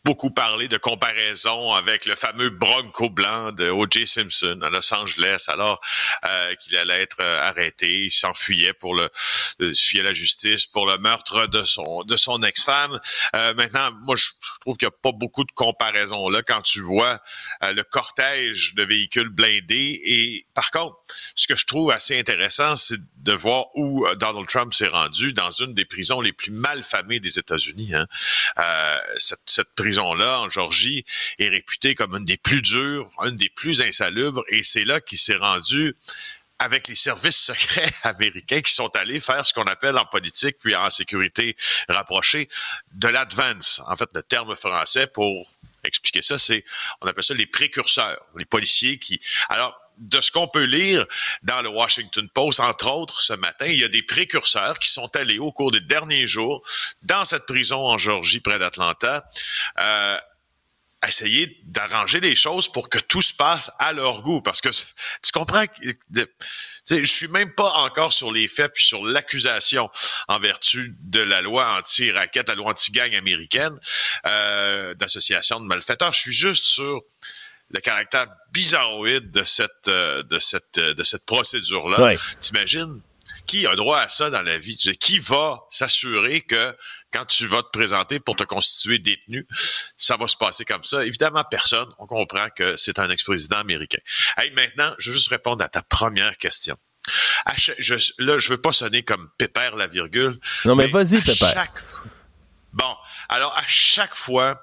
beaucoup 0.04 0.30
parlé 0.30 0.68
de 0.68 0.76
comparaison 0.76 1.72
avec 1.72 2.04
le 2.04 2.14
fameux 2.14 2.50
Bronco 2.50 3.08
blanc 3.08 3.52
de 3.52 3.70
O.J. 3.70 4.06
Simpson 4.06 4.60
à 4.62 4.68
Los 4.68 4.92
Angeles, 4.92 5.46
alors 5.48 5.80
euh, 6.24 6.54
qu'il 6.56 6.76
allait 6.76 7.00
être 7.00 7.20
euh, 7.20 7.40
arrêté, 7.40 8.04
il 8.04 8.10
s'enfuyait 8.10 8.74
pour 8.74 8.94
le, 8.94 9.08
euh, 9.60 9.72
fuyait 9.72 10.02
la 10.02 10.12
justice 10.12 10.66
pour 10.66 10.86
le 10.86 10.98
meurtre 10.98 11.46
de 11.46 11.62
son 11.62 12.02
de 12.04 12.16
son 12.16 12.42
ex-femme. 12.42 12.98
Euh, 13.34 13.54
maintenant, 13.54 13.92
moi, 14.02 14.16
je, 14.16 14.30
trouve 14.60 14.76
qu'il 14.76 14.88
n'y 14.88 14.94
a 14.94 14.98
pas 15.02 15.12
beaucoup 15.12 15.44
de 15.44 15.52
comparaison 15.52 16.28
là 16.28 16.42
quand 16.42 16.62
tu 16.62 16.80
vois 16.80 17.20
euh, 17.62 17.72
le 17.72 17.84
cortège 17.84 18.74
de 18.74 18.84
véhicules 18.84 19.28
blindés. 19.28 20.00
Et 20.04 20.46
par 20.54 20.70
contre, 20.70 20.96
ce 21.34 21.46
que 21.46 21.56
je 21.56 21.66
trouve 21.66 21.90
assez 21.90 22.18
intéressant, 22.18 22.76
c'est 22.76 22.98
de 23.24 23.32
voir 23.32 23.66
où 23.74 24.06
euh, 24.06 24.14
Donald 24.14 24.46
Trump 24.46 24.72
s'est 24.72 24.88
rendu 24.88 25.32
dans 25.32 25.50
une 25.50 25.74
des 25.74 25.84
prisons 25.84 26.20
les 26.20 26.32
plus 26.32 26.52
mal 26.52 26.82
famées 26.82 27.20
des 27.20 27.38
États-Unis. 27.38 27.94
Hein. 27.94 28.06
Euh, 28.58 28.98
cette, 29.16 29.40
cette 29.46 29.74
prison-là, 29.74 30.40
en 30.40 30.48
Georgie, 30.48 31.04
est 31.38 31.48
réputée 31.48 31.94
comme 31.94 32.14
une 32.14 32.24
des 32.24 32.36
plus 32.36 32.60
dures, 32.60 33.10
une 33.24 33.36
des 33.36 33.48
plus 33.48 33.82
insalubres, 33.82 34.44
et 34.48 34.62
c'est 34.62 34.84
là 34.84 35.00
qu'il 35.00 35.18
s'est 35.18 35.36
rendu 35.36 35.96
avec 36.58 36.86
les 36.86 36.94
services 36.94 37.40
secrets 37.40 37.90
américains 38.02 38.60
qui 38.60 38.72
sont 38.72 38.94
allés 38.94 39.20
faire 39.20 39.44
ce 39.44 39.52
qu'on 39.52 39.64
appelle 39.64 39.98
en 39.98 40.04
politique 40.04 40.56
puis 40.60 40.74
en 40.74 40.90
sécurité 40.90 41.56
rapprochée 41.88 42.48
de 42.92 43.08
l'advance. 43.08 43.80
En 43.86 43.96
fait, 43.96 44.08
le 44.14 44.22
terme 44.22 44.54
français 44.54 45.06
pour 45.06 45.50
expliquer 45.82 46.22
ça, 46.22 46.38
c'est 46.38 46.64
on 47.00 47.06
appelle 47.06 47.24
ça 47.24 47.34
les 47.34 47.46
précurseurs, 47.46 48.24
les 48.38 48.44
policiers 48.44 48.98
qui. 48.98 49.20
Alors 49.48 49.78
de 49.98 50.20
ce 50.20 50.30
qu'on 50.30 50.48
peut 50.48 50.64
lire 50.64 51.06
dans 51.42 51.62
le 51.62 51.68
Washington 51.68 52.28
Post, 52.28 52.60
entre 52.60 52.90
autres, 52.90 53.20
ce 53.20 53.32
matin, 53.32 53.66
il 53.66 53.78
y 53.78 53.84
a 53.84 53.88
des 53.88 54.02
précurseurs 54.02 54.78
qui 54.78 54.90
sont 54.90 55.14
allés 55.16 55.38
au 55.38 55.52
cours 55.52 55.70
des 55.70 55.80
derniers 55.80 56.26
jours 56.26 56.62
dans 57.02 57.24
cette 57.24 57.46
prison 57.46 57.86
en 57.86 57.98
Georgie, 57.98 58.40
près 58.40 58.58
d'Atlanta, 58.58 59.24
euh, 59.78 60.18
essayer 61.06 61.58
d'arranger 61.64 62.20
les 62.20 62.34
choses 62.34 62.70
pour 62.70 62.88
que 62.88 62.98
tout 62.98 63.22
se 63.22 63.34
passe 63.34 63.70
à 63.78 63.92
leur 63.92 64.22
goût. 64.22 64.40
Parce 64.40 64.60
que 64.60 64.70
tu 64.70 65.32
comprends 65.32 65.64
je 66.90 67.04
suis 67.04 67.28
même 67.28 67.54
pas 67.54 67.70
encore 67.72 68.12
sur 68.12 68.30
les 68.30 68.48
faits 68.48 68.72
puis 68.74 68.84
sur 68.84 69.04
l'accusation 69.04 69.90
en 70.28 70.38
vertu 70.38 70.94
de 71.00 71.20
la 71.20 71.40
loi 71.40 71.78
anti-raquette, 71.78 72.48
la 72.48 72.54
loi 72.54 72.70
anti-gang 72.70 73.14
américaine 73.14 73.78
euh, 74.26 74.94
d'association 74.94 75.60
de 75.60 75.66
malfaiteurs. 75.66 76.12
Je 76.12 76.20
suis 76.20 76.32
juste 76.32 76.64
sur 76.64 77.02
le 77.70 77.80
caractère 77.80 78.26
bizarroïde 78.52 79.30
de 79.30 79.44
cette 79.44 79.88
euh, 79.88 80.22
de 80.22 80.38
cette 80.38 80.78
euh, 80.78 80.94
de 80.94 81.02
cette 81.02 81.26
procédure 81.26 81.88
là. 81.88 82.00
Ouais. 82.00 82.18
T'imagines 82.40 83.00
qui 83.46 83.66
a 83.66 83.74
droit 83.74 83.98
à 84.00 84.08
ça 84.08 84.30
dans 84.30 84.42
la 84.42 84.58
vie? 84.58 84.76
Qui 84.76 85.18
va 85.18 85.60
s'assurer 85.70 86.42
que 86.42 86.76
quand 87.12 87.24
tu 87.26 87.46
vas 87.46 87.62
te 87.62 87.70
présenter 87.72 88.20
pour 88.20 88.36
te 88.36 88.44
constituer 88.44 88.98
détenu, 88.98 89.46
ça 89.96 90.16
va 90.16 90.26
se 90.28 90.36
passer 90.36 90.64
comme 90.64 90.82
ça? 90.82 91.04
Évidemment, 91.04 91.42
personne. 91.50 91.88
On 91.98 92.06
comprend 92.06 92.48
que 92.50 92.76
c'est 92.76 92.98
un 92.98 93.08
ex-président 93.10 93.58
américain. 93.58 93.98
Hey, 94.36 94.50
maintenant, 94.52 94.94
je 94.98 95.10
veux 95.10 95.16
juste 95.16 95.28
répondre 95.28 95.64
à 95.64 95.68
ta 95.68 95.82
première 95.82 96.36
question. 96.36 96.76
À 97.46 97.56
cha- 97.56 97.74
je, 97.78 97.94
là, 98.18 98.38
je 98.38 98.48
veux 98.50 98.60
pas 98.60 98.72
sonner 98.72 99.02
comme 99.02 99.30
Pépère 99.38 99.76
la 99.76 99.86
virgule. 99.86 100.38
Non, 100.64 100.74
mais 100.74 100.86
vas-y, 100.86 101.20
Pépère. 101.22 101.52
chaque- 101.54 101.82
Bon, 102.72 102.94
alors 103.28 103.56
à 103.56 103.62
chaque 103.68 104.16
fois 104.16 104.60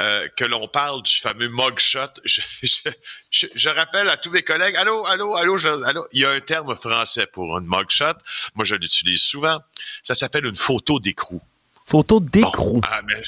euh, 0.00 0.28
que 0.36 0.44
l'on 0.44 0.68
parle 0.68 1.02
du 1.02 1.12
fameux 1.16 1.48
mugshot, 1.48 2.00
je, 2.24 2.40
je, 2.62 2.90
je, 3.30 3.46
je 3.54 3.68
rappelle 3.68 4.08
à 4.08 4.16
tous 4.16 4.30
mes 4.30 4.42
collègues, 4.42 4.76
allô, 4.76 5.04
allô, 5.06 5.36
allô, 5.36 5.56
je- 5.58 5.68
allô, 5.84 6.06
il 6.12 6.20
y 6.20 6.24
a 6.24 6.30
un 6.30 6.40
terme 6.40 6.74
français 6.76 7.26
pour 7.26 7.58
une 7.58 7.66
mugshot. 7.66 8.14
Moi, 8.54 8.64
je 8.64 8.74
l'utilise 8.76 9.22
souvent. 9.22 9.58
Ça 10.02 10.14
s'appelle 10.14 10.46
une 10.46 10.56
photo 10.56 11.00
d'écrou. 11.00 11.40
Photo 11.86 12.20
d'écrou. 12.20 12.80
Ah, 12.84 13.00
mais 13.06 13.20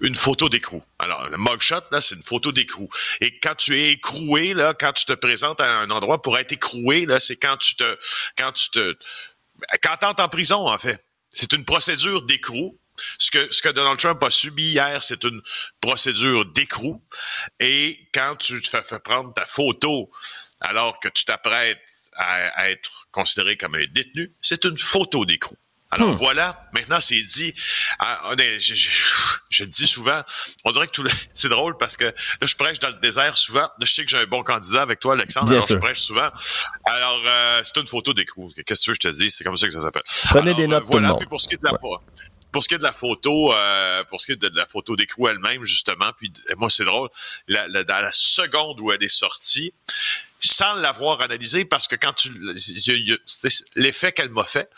une 0.00 0.14
photo 0.14 0.48
d'écrou. 0.48 0.82
Alors, 1.00 1.28
le 1.28 1.36
mugshot, 1.36 1.80
là, 1.90 2.00
c'est 2.00 2.14
une 2.14 2.22
photo 2.22 2.52
d'écrou. 2.52 2.88
Et 3.20 3.38
quand 3.40 3.56
tu 3.56 3.76
es 3.76 3.90
écroué, 3.92 4.54
là, 4.54 4.72
quand 4.72 4.92
tu 4.92 5.04
te 5.04 5.12
présentes 5.12 5.60
à 5.60 5.80
un 5.80 5.90
endroit 5.90 6.22
pour 6.22 6.38
être 6.38 6.52
écroué, 6.52 7.04
là, 7.04 7.18
c'est 7.18 7.34
quand 7.36 7.56
tu 7.56 7.74
te, 7.74 7.98
quand 8.36 8.52
tu 8.52 8.70
te, 8.70 8.96
quand 9.82 9.96
t'entres 9.96 10.22
en 10.22 10.28
prison, 10.28 10.68
en 10.68 10.78
fait. 10.78 11.04
C'est 11.30 11.52
une 11.52 11.64
procédure 11.64 12.22
d'écrou. 12.22 12.78
Ce 13.18 13.30
que, 13.30 13.52
ce 13.52 13.62
que 13.62 13.68
Donald 13.70 13.98
Trump 13.98 14.22
a 14.22 14.30
subi 14.30 14.64
hier, 14.70 15.02
c'est 15.02 15.22
une 15.24 15.40
procédure 15.80 16.44
d'écrou. 16.52 17.02
Et 17.60 17.98
quand 18.14 18.36
tu 18.36 18.60
te 18.62 18.68
fais, 18.68 18.82
fais 18.82 18.98
prendre 18.98 19.32
ta 19.34 19.44
photo 19.46 20.10
alors 20.60 20.98
que 21.00 21.08
tu 21.08 21.24
t'apprêtes 21.24 21.78
à, 22.16 22.48
à 22.60 22.70
être 22.70 23.06
considéré 23.12 23.56
comme 23.56 23.74
un 23.76 23.84
détenu, 23.90 24.32
c'est 24.42 24.64
une 24.64 24.76
photo 24.76 25.24
d'écrou. 25.24 25.56
Alors 25.90 26.10
Hmm. 26.10 26.12
voilà, 26.18 26.68
maintenant 26.74 27.00
c'est 27.00 27.22
dit. 27.22 27.54
Ah, 27.98 28.34
est- 28.38 28.60
je, 28.60 28.74
je- 28.74 28.90
je 29.48 29.62
le 29.64 29.70
dis 29.70 29.86
souvent, 29.86 30.20
on 30.66 30.72
dirait 30.72 30.86
que 30.86 30.92
tout 30.92 31.02
le- 31.02 31.08
c'est 31.32 31.48
drôle 31.48 31.78
parce 31.78 31.96
que 31.96 32.04
là 32.04 32.12
je 32.42 32.54
prêche 32.56 32.78
dans 32.78 32.88
le 32.88 32.94
désert 33.00 33.38
souvent. 33.38 33.60
Là, 33.62 33.70
je 33.80 33.86
sais 33.94 34.04
que 34.04 34.10
j'ai 34.10 34.18
un 34.18 34.26
bon 34.26 34.42
candidat 34.42 34.82
avec 34.82 35.00
toi, 35.00 35.14
Alexandre. 35.14 35.46
Bien 35.46 35.54
alors 35.54 35.66
sûr. 35.66 35.76
je 35.76 35.80
prêche 35.80 36.00
souvent. 36.00 36.28
Alors 36.84 37.22
euh, 37.24 37.62
c'est 37.64 37.80
une 37.80 37.86
photo 37.86 38.12
d'écrou. 38.12 38.52
Qu'est-ce 38.66 38.80
que 38.80 38.84
tu 38.84 38.90
veux 38.90 38.96
que 38.96 39.02
je 39.02 39.08
te 39.08 39.14
dise? 39.16 39.34
C'est 39.34 39.44
comme 39.44 39.56
ça 39.56 39.66
que 39.66 39.72
ça 39.72 39.80
s'appelle. 39.80 40.02
Prenez 40.26 40.42
Alors, 40.50 40.56
des 40.56 40.64
euh, 40.64 40.66
notes, 40.66 40.84
tout 40.84 40.90
voilà. 40.90 41.06
le 41.06 41.12
monde. 41.14 41.20
Puis 41.20 41.28
pour 41.28 41.40
ce 41.40 41.48
qui 41.48 41.54
est 41.54 41.58
de 41.62 41.64
la 41.64 41.70
photo. 41.78 42.02
Pour 42.52 42.62
ce 42.62 42.68
qui 42.68 42.74
est 42.74 42.78
de 42.78 42.82
la 42.82 42.92
photo, 42.92 43.52
euh, 43.52 44.04
pour 44.04 44.20
ce 44.20 44.26
qui 44.26 44.32
est 44.32 44.36
de, 44.36 44.50
la 44.54 44.66
photo 44.66 44.96
d'écrou 44.96 45.28
elle-même, 45.28 45.64
justement, 45.64 46.12
puis 46.16 46.32
euh, 46.50 46.54
moi 46.56 46.70
c'est 46.70 46.84
drôle, 46.84 47.08
la, 47.46 47.68
la- 47.68 47.84
dans 47.84 48.00
la 48.00 48.12
seconde 48.12 48.80
où 48.80 48.90
elle 48.92 49.02
est 49.02 49.08
sortie, 49.08 49.72
sans 50.40 50.74
l'avoir 50.74 51.20
analysée, 51.20 51.64
parce 51.64 51.88
que 51.88 51.96
quand 51.96 52.12
tu, 52.14 52.32
l'effet 53.74 54.12
qu'elle 54.12 54.30
m'a 54.30 54.44
fait, 54.44 54.70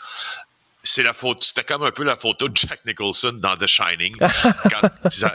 c'est 0.83 1.03
la 1.03 1.13
photo, 1.13 1.39
c'était 1.41 1.63
comme 1.63 1.83
un 1.83 1.91
peu 1.91 2.03
la 2.03 2.15
photo 2.15 2.47
de 2.49 2.57
Jack 2.57 2.83
Nicholson 2.85 3.33
dans 3.33 3.55
The 3.55 3.67
Shining. 3.67 4.15
quand 4.19 4.89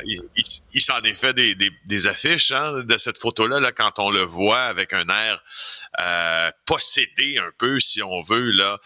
il, 0.04 0.22
il- 0.36 0.44
il 0.72 0.80
s'en 0.82 1.00
est 1.02 1.14
fait 1.14 1.32
des, 1.32 1.54
des, 1.54 1.70
des 1.86 2.06
affiches 2.06 2.52
hein, 2.52 2.82
de 2.84 2.98
cette 2.98 3.18
photo-là, 3.18 3.60
là, 3.60 3.72
quand 3.72 3.98
on 3.98 4.10
le 4.10 4.22
voit 4.22 4.62
avec 4.64 4.92
un 4.92 5.06
air 5.08 5.42
euh, 6.00 6.50
possédé 6.66 7.38
un 7.38 7.50
peu, 7.56 7.80
si 7.80 8.02
on 8.02 8.20
veut, 8.20 8.50
là. 8.50 8.78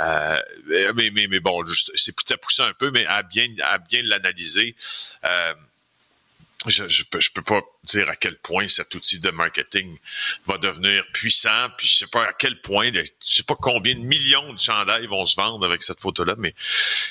Euh, 0.00 0.40
mais, 0.94 1.10
mais, 1.10 1.26
mais 1.28 1.40
bon, 1.40 1.64
juste- 1.64 1.90
c'est 1.94 2.12
poussé 2.40 2.62
un 2.62 2.72
peu, 2.74 2.90
mais 2.90 3.06
à 3.06 3.22
bien, 3.22 3.48
à 3.62 3.78
bien 3.78 4.02
l'analyser. 4.02 4.74
Euh, 5.24 5.54
je, 6.66 6.88
je, 6.88 7.04
peux, 7.04 7.20
je 7.20 7.30
peux 7.30 7.42
pas 7.42 7.60
dire 7.84 8.10
à 8.10 8.16
quel 8.16 8.36
point 8.38 8.66
cet 8.68 8.94
outil 8.94 9.20
de 9.20 9.30
marketing 9.30 9.96
va 10.46 10.58
devenir 10.58 11.04
puissant, 11.12 11.68
puis 11.76 11.86
je 11.86 11.98
sais 11.98 12.06
pas 12.06 12.24
à 12.24 12.32
quel 12.32 12.60
point, 12.60 12.90
je 12.92 13.02
sais 13.20 13.42
pas 13.44 13.56
combien 13.60 13.94
de 13.94 14.00
millions 14.00 14.52
de 14.52 14.58
chandails 14.58 15.06
vont 15.06 15.24
se 15.24 15.36
vendre 15.36 15.64
avec 15.64 15.82
cette 15.82 16.00
photo-là, 16.00 16.34
mais 16.36 16.54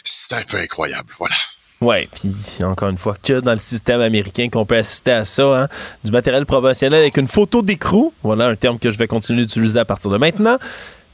c'est 0.03 0.33
un 0.33 0.43
peu 0.43 0.57
incroyable, 0.57 1.13
voilà. 1.17 1.35
Ouais, 1.79 2.09
puis 2.11 2.63
encore 2.63 2.89
une 2.89 2.97
fois, 2.97 3.15
que 3.21 3.39
dans 3.39 3.53
le 3.53 3.59
système 3.59 4.01
américain 4.01 4.49
qu'on 4.49 4.65
peut 4.65 4.77
assister 4.77 5.11
à 5.11 5.25
ça, 5.25 5.63
hein, 5.63 5.67
du 6.03 6.11
matériel 6.11 6.45
promotionnel 6.45 7.01
avec 7.01 7.17
une 7.17 7.27
photo 7.27 7.61
d'écrou. 7.61 8.13
Voilà 8.23 8.47
un 8.47 8.55
terme 8.55 8.79
que 8.79 8.89
je 8.89 8.97
vais 8.97 9.07
continuer 9.07 9.43
d'utiliser 9.43 9.77
à 9.77 9.85
partir 9.85 10.09
de 10.09 10.17
maintenant. 10.17 10.57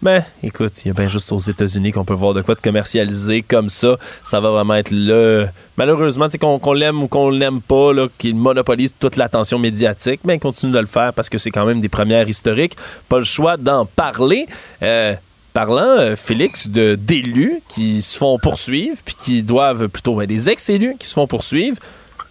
Ben, 0.03 0.21
écoute, 0.43 0.83
il 0.83 0.89
y 0.89 0.91
a 0.91 0.93
bien 0.93 1.07
juste 1.07 1.31
aux 1.31 1.39
États-Unis 1.39 1.93
qu'on 1.93 2.03
peut 2.03 2.13
voir 2.13 2.33
de 2.33 2.41
quoi 2.41 2.55
de 2.55 2.59
commercialisé 2.59 3.41
comme 3.41 3.69
ça. 3.69 3.97
Ça 4.25 4.41
va 4.41 4.49
vraiment 4.49 4.75
être 4.75 4.91
le. 4.91 5.47
Malheureusement, 5.77 6.27
c'est 6.27 6.37
qu'on 6.37 6.73
l'aime 6.73 7.03
ou 7.03 7.07
qu'on 7.07 7.29
l'aime 7.29 7.61
pas, 7.61 7.93
qu'il 8.17 8.35
monopolise 8.35 8.93
toute 8.99 9.15
l'attention 9.15 9.59
médiatique, 9.59 10.19
mais 10.25 10.35
il 10.35 10.39
continue 10.41 10.73
de 10.73 10.79
le 10.79 10.87
faire 10.87 11.13
parce 11.13 11.29
que 11.29 11.37
c'est 11.37 11.51
quand 11.51 11.65
même 11.65 11.79
des 11.79 11.87
premières 11.87 12.27
historiques. 12.27 12.75
Pas 13.07 13.19
le 13.19 13.23
choix 13.23 13.55
d'en 13.55 13.85
parler. 13.85 14.45
Euh, 14.81 15.15
Parlant, 15.53 15.99
euh, 15.99 16.15
Félix, 16.17 16.67
d'élus 16.67 17.61
qui 17.69 18.01
se 18.01 18.17
font 18.17 18.37
poursuivre, 18.39 18.97
puis 19.05 19.15
qui 19.15 19.43
doivent 19.43 19.87
plutôt, 19.87 20.15
ben, 20.15 20.25
des 20.25 20.49
ex-élus 20.49 20.97
qui 20.99 21.07
se 21.07 21.13
font 21.13 21.27
poursuivre. 21.27 21.77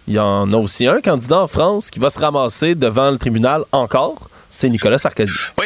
Il 0.07 0.13
y 0.13 0.19
en 0.19 0.53
a 0.53 0.57
aussi 0.57 0.85
un 0.85 1.01
candidat 1.01 1.39
en 1.39 1.47
France 1.47 1.89
qui 1.89 1.97
va 1.99 2.11
se 2.11 2.19
ramasser 2.19 2.75
devant 2.75 3.09
le 3.09 3.17
tribunal 3.17 3.63
encore. 3.71 4.29
C'est 4.47 4.69
Nicolas 4.69 4.99
Sarkozy. 4.99 5.33
Oui. 5.57 5.65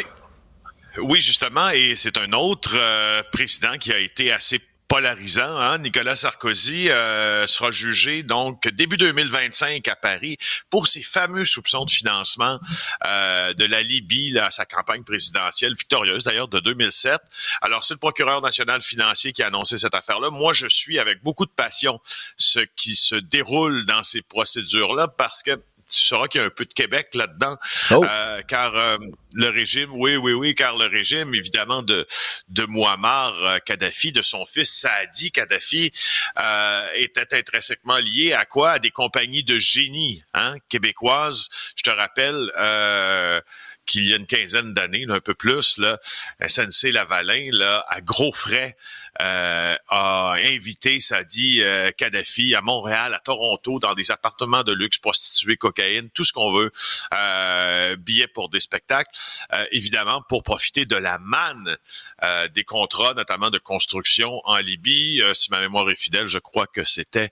Oui, 1.00 1.20
justement, 1.20 1.70
et 1.70 1.94
c'est 1.96 2.18
un 2.18 2.32
autre 2.32 2.74
euh, 2.74 3.22
président 3.32 3.78
qui 3.78 3.92
a 3.92 3.98
été 3.98 4.32
assez 4.32 4.60
polarisant. 4.88 5.56
Hein? 5.58 5.78
Nicolas 5.78 6.16
Sarkozy 6.16 6.88
euh, 6.88 7.46
sera 7.46 7.70
jugé 7.70 8.22
donc 8.22 8.66
début 8.68 8.96
2025 8.96 9.86
à 9.86 9.96
Paris 9.96 10.38
pour 10.70 10.88
ses 10.88 11.02
fameux 11.02 11.44
soupçons 11.44 11.84
de 11.84 11.90
financement 11.90 12.58
euh, 13.04 13.52
de 13.52 13.66
la 13.66 13.82
Libye 13.82 14.30
là, 14.30 14.46
à 14.46 14.50
sa 14.50 14.64
campagne 14.64 15.04
présidentielle 15.04 15.74
victorieuse 15.74 16.24
d'ailleurs 16.24 16.48
de 16.48 16.58
2007. 16.58 17.20
Alors 17.60 17.84
c'est 17.84 17.94
le 17.94 17.98
procureur 17.98 18.40
national 18.40 18.80
financier 18.80 19.34
qui 19.34 19.42
a 19.42 19.48
annoncé 19.48 19.76
cette 19.76 19.94
affaire-là. 19.94 20.30
Moi 20.30 20.54
je 20.54 20.66
suis 20.66 20.98
avec 20.98 21.22
beaucoup 21.22 21.44
de 21.44 21.50
passion 21.50 22.00
ce 22.38 22.60
qui 22.74 22.96
se 22.96 23.14
déroule 23.14 23.84
dans 23.84 24.02
ces 24.02 24.22
procédures-là 24.22 25.08
parce 25.08 25.42
que 25.42 25.60
tu 25.88 26.00
sauras 26.00 26.26
qu'il 26.28 26.40
y 26.40 26.44
a 26.44 26.46
un 26.46 26.50
peu 26.50 26.64
de 26.64 26.74
Québec 26.74 27.08
là-dedans, 27.14 27.56
Oh. 27.90 28.04
euh, 28.04 28.42
car 28.42 28.76
euh, 28.76 28.98
le 29.34 29.48
régime, 29.48 29.90
oui, 29.94 30.16
oui, 30.16 30.32
oui, 30.32 30.54
car 30.54 30.76
le 30.76 30.86
régime, 30.86 31.34
évidemment, 31.34 31.82
de, 31.82 32.06
de 32.48 32.64
Muammar 32.66 33.34
euh, 33.44 33.58
Kadhafi, 33.58 34.12
de 34.12 34.22
son 34.22 34.44
fils 34.46 34.70
Saadi 34.70 35.32
Kadhafi, 35.32 35.92
euh, 36.38 36.86
était 36.94 37.34
intrinsèquement 37.34 37.98
lié 37.98 38.32
à 38.32 38.44
quoi? 38.44 38.72
À 38.72 38.78
des 38.78 38.90
compagnies 38.90 39.44
de 39.44 39.58
génie 39.58 40.22
hein, 40.34 40.54
québécoises. 40.68 41.48
Je 41.76 41.82
te 41.82 41.90
rappelle 41.90 42.50
euh, 42.58 43.40
qu'il 43.88 44.06
y 44.06 44.12
a 44.12 44.16
une 44.16 44.26
quinzaine 44.26 44.74
d'années, 44.74 45.06
un 45.08 45.20
peu 45.20 45.34
plus, 45.34 45.78
là, 45.78 45.98
SNC 46.46 46.92
Lavalin, 46.92 47.48
là, 47.52 47.84
à 47.88 48.00
gros 48.00 48.32
frais, 48.32 48.76
euh, 49.20 49.74
a 49.88 50.34
invité 50.44 51.00
Sadi 51.00 51.62
euh, 51.62 51.90
Kadhafi 51.90 52.54
à 52.54 52.60
Montréal, 52.60 53.14
à 53.14 53.18
Toronto, 53.18 53.78
dans 53.80 53.94
des 53.94 54.10
appartements 54.12 54.62
de 54.62 54.72
luxe, 54.72 54.98
prostituées, 54.98 55.56
cocaïne, 55.56 56.10
tout 56.10 56.24
ce 56.24 56.32
qu'on 56.32 56.52
veut, 56.52 56.70
euh, 57.14 57.96
billets 57.96 58.28
pour 58.28 58.50
des 58.50 58.60
spectacles, 58.60 59.10
euh, 59.52 59.64
évidemment 59.72 60.22
pour 60.28 60.42
profiter 60.42 60.84
de 60.84 60.96
la 60.96 61.18
manne 61.18 61.76
euh, 62.22 62.48
des 62.48 62.64
contrats, 62.64 63.14
notamment 63.14 63.50
de 63.50 63.58
construction 63.58 64.40
en 64.44 64.58
Libye. 64.58 65.22
Euh, 65.22 65.34
si 65.34 65.50
ma 65.50 65.60
mémoire 65.60 65.88
est 65.90 65.96
fidèle, 65.96 66.26
je 66.26 66.38
crois 66.38 66.66
que 66.66 66.84
c'était 66.84 67.30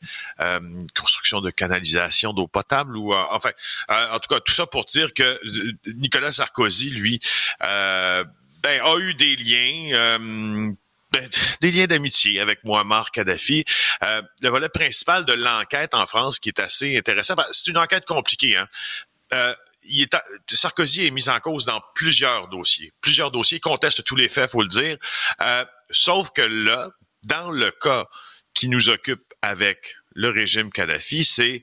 construction 0.95 1.41
de 1.41 1.51
canalisation 1.51 2.33
d'eau 2.33 2.47
potable 2.47 2.97
ou 2.97 3.13
enfin, 3.15 3.51
en 3.89 4.19
tout 4.19 4.29
cas, 4.29 4.41
tout 4.41 4.53
ça 4.53 4.67
pour 4.67 4.85
dire 4.87 5.13
que 5.15 5.39
Nicolas 5.93 6.33
Sarkozy, 6.47 6.91
lui, 6.91 7.21
euh, 7.63 8.25
ben, 8.63 8.81
a 8.83 8.99
eu 8.99 9.15
des 9.15 9.37
liens. 9.37 9.91
euh, 9.95 10.73
ben, 11.11 11.29
des 11.61 11.71
liens 11.71 11.87
d'amitié 11.87 12.41
avec 12.41 12.65
Muammar 12.65 13.11
Kadhafi. 13.11 13.65
Euh, 14.05 14.23
le 14.43 14.49
volet 14.49 14.69
principal 14.69 15.25
de 15.25 15.33
l'enquête 15.33 15.95
en 15.95 16.07
France, 16.07 16.39
qui 16.39 16.49
est 16.49 16.61
assez 16.61 16.97
intéressant, 16.97 17.35
ben, 17.35 17.47
c'est 17.51 17.71
une 17.71 17.79
enquête 17.79 18.05
compliquée. 18.05 18.57
Hein? 18.57 18.69
Euh, 19.33 19.55
Sarkozy 20.51 21.07
est 21.07 21.11
mis 21.11 21.29
en 21.29 21.41
cause 21.41 21.65
dans 21.65 21.83
plusieurs 21.95 22.49
dossiers. 22.49 22.93
Plusieurs 23.01 23.31
dossiers 23.31 23.61
contestent 23.61 24.05
tous 24.05 24.17
les 24.17 24.29
faits, 24.29 24.51
faut 24.51 24.63
le 24.63 24.69
dire. 24.69 24.99
Sauf 25.91 26.31
que 26.31 26.43
là, 26.43 26.91
dans 27.23 27.53
le 27.53 27.71
cas 27.71 28.07
qui 28.53 28.69
nous 28.69 28.89
occupe 28.89 29.33
avec 29.43 29.95
le 30.13 30.31
régime 30.31 30.73
Kadhafi, 30.73 31.23
c'est 31.23 31.63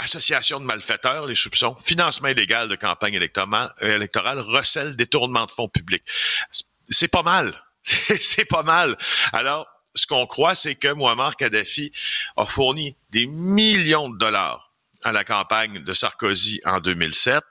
association 0.00 0.60
de 0.60 0.64
malfaiteurs, 0.64 1.26
les 1.26 1.34
soupçons, 1.34 1.74
financement 1.76 2.28
illégal 2.28 2.68
de 2.68 2.76
campagne 2.76 3.14
électorale, 3.14 3.72
électorale 3.80 4.40
recel, 4.40 4.96
détournement 4.96 5.46
de 5.46 5.52
fonds 5.52 5.68
publics. 5.68 6.04
C'est- 6.50 6.64
C'est 6.92 7.08
pas 7.08 7.22
mal. 7.22 7.54
c'est 8.20 8.44
pas 8.44 8.62
mal. 8.64 8.96
Alors, 9.32 9.66
ce 9.94 10.06
qu'on 10.06 10.26
croit, 10.26 10.54
c'est 10.56 10.74
que 10.74 10.92
Muammar 10.92 11.36
Kadhafi 11.36 11.92
a 12.36 12.46
fourni 12.46 12.96
des 13.10 13.26
millions 13.26 14.08
de 14.08 14.18
dollars 14.18 14.69
à 15.02 15.12
la 15.12 15.24
campagne 15.24 15.82
de 15.82 15.92
Sarkozy 15.94 16.60
en 16.64 16.80
2007. 16.80 17.44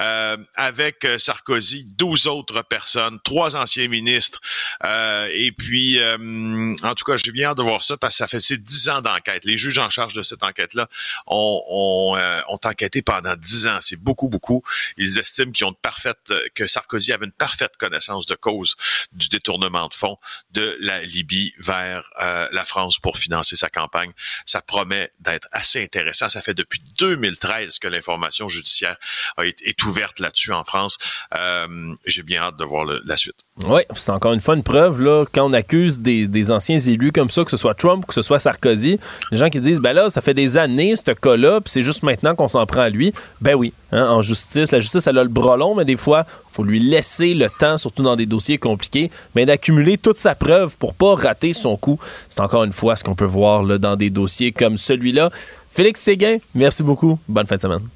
Euh, 0.00 0.36
avec 0.54 1.04
euh, 1.04 1.18
Sarkozy, 1.18 1.84
12 1.96 2.26
autres 2.26 2.62
personnes, 2.62 3.18
trois 3.24 3.56
anciens 3.56 3.88
ministres. 3.88 4.40
Euh, 4.84 5.28
et 5.32 5.52
puis, 5.52 5.98
euh, 5.98 6.76
en 6.82 6.94
tout 6.94 7.04
cas, 7.04 7.16
j'ai 7.16 7.32
bien 7.32 7.50
hâte 7.50 7.58
de 7.58 7.62
voir 7.62 7.82
ça 7.82 7.96
parce 7.96 8.14
que 8.14 8.18
ça 8.18 8.28
fait 8.28 8.40
c'est 8.40 8.62
10 8.62 8.88
ans 8.88 9.02
d'enquête. 9.02 9.44
Les 9.44 9.56
juges 9.56 9.78
en 9.78 9.90
charge 9.90 10.14
de 10.14 10.22
cette 10.22 10.42
enquête-là 10.42 10.88
ont, 11.26 11.62
ont, 11.68 12.16
euh, 12.16 12.40
ont 12.48 12.58
enquêté 12.64 13.02
pendant 13.02 13.36
10 13.36 13.66
ans. 13.66 13.78
C'est 13.80 13.96
beaucoup, 13.96 14.28
beaucoup. 14.28 14.62
Ils 14.96 15.18
estiment 15.18 15.52
qu'ils 15.52 15.66
ont 15.66 15.72
de 15.72 15.76
parfaite, 15.76 16.32
que 16.54 16.66
Sarkozy 16.66 17.12
avait 17.12 17.26
une 17.26 17.32
parfaite 17.32 17.76
connaissance 17.78 18.26
de 18.26 18.34
cause 18.34 18.76
du 19.12 19.28
détournement 19.28 19.88
de 19.88 19.94
fonds 19.94 20.18
de 20.50 20.76
la 20.80 21.02
Libye 21.02 21.54
vers 21.58 22.08
euh, 22.20 22.48
la 22.52 22.64
France 22.64 22.98
pour 22.98 23.18
financer 23.18 23.56
sa 23.56 23.68
campagne. 23.68 24.12
Ça 24.44 24.62
promet 24.62 25.12
d'être 25.20 25.48
assez 25.52 25.82
intéressant. 25.82 26.28
Ça 26.28 26.42
fait 26.42 26.54
depuis 26.54 26.80
2013 26.98 27.78
que 27.78 27.88
l'information 27.88 28.48
judiciaire 28.48 28.96
été, 29.42 29.68
est 29.68 29.82
ouverte 29.84 30.20
là-dessus 30.20 30.52
en 30.52 30.64
France. 30.64 30.98
Euh, 31.34 31.94
J'ai 32.06 32.22
bien 32.22 32.42
hâte 32.42 32.56
de 32.58 32.64
voir 32.64 32.84
la 32.84 33.16
suite. 33.16 33.36
Oui, 33.64 33.82
c'est 33.94 34.12
encore 34.12 34.32
une 34.32 34.40
fois 34.40 34.54
une 34.54 34.62
preuve, 34.62 35.02
là, 35.02 35.24
quand 35.30 35.44
on 35.48 35.52
accuse 35.52 36.00
des, 36.00 36.26
des 36.26 36.50
anciens 36.50 36.78
élus 36.78 37.12
comme 37.12 37.28
ça, 37.30 37.44
que 37.44 37.50
ce 37.50 37.56
soit 37.56 37.74
Trump 37.74 38.02
que 38.06 38.14
ce 38.14 38.22
soit 38.22 38.38
Sarkozy, 38.38 38.98
les 39.30 39.38
gens 39.38 39.48
qui 39.48 39.60
disent, 39.60 39.80
ben 39.80 39.92
là, 39.92 40.10
ça 40.10 40.20
fait 40.20 40.34
des 40.34 40.56
années, 40.56 40.94
ce 40.96 41.12
cas-là, 41.12 41.60
puis 41.60 41.70
c'est 41.70 41.82
juste 41.82 42.02
maintenant 42.02 42.34
qu'on 42.34 42.48
s'en 42.48 42.64
prend 42.66 42.80
à 42.80 42.88
lui. 42.88 43.12
Ben 43.40 43.54
oui, 43.54 43.72
hein, 43.92 44.06
en 44.08 44.22
justice, 44.22 44.72
la 44.72 44.80
justice, 44.80 45.06
elle 45.06 45.18
a 45.18 45.22
le 45.22 45.28
bras 45.28 45.56
long, 45.56 45.74
mais 45.74 45.84
des 45.84 45.96
fois, 45.96 46.24
faut 46.48 46.64
lui 46.64 46.80
laisser 46.80 47.34
le 47.34 47.48
temps, 47.48 47.78
surtout 47.78 48.02
dans 48.02 48.16
des 48.16 48.26
dossiers 48.26 48.58
compliqués, 48.58 49.10
mais 49.34 49.46
d'accumuler 49.46 49.98
toute 49.98 50.16
sa 50.16 50.34
preuve 50.34 50.76
pour 50.78 50.94
pas 50.94 51.14
rater 51.14 51.52
son 51.52 51.76
coup. 51.76 51.98
C'est 52.28 52.40
encore 52.40 52.64
une 52.64 52.72
fois 52.72 52.96
ce 52.96 53.04
qu'on 53.04 53.14
peut 53.14 53.24
voir 53.24 53.62
là, 53.62 53.78
dans 53.78 53.96
des 53.96 54.10
dossiers 54.10 54.52
comme 54.52 54.76
celui-là. 54.76 55.30
Félix 55.72 56.02
Séguin, 56.02 56.36
merci 56.54 56.82
beaucoup. 56.82 57.18
Bonne 57.26 57.46
fin 57.46 57.56
de 57.56 57.60
semaine. 57.62 57.88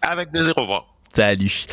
Avec 0.00 0.30
plaisir, 0.30 0.54
au 0.56 0.62
revoir. 0.62 0.86
Salut. 1.12 1.66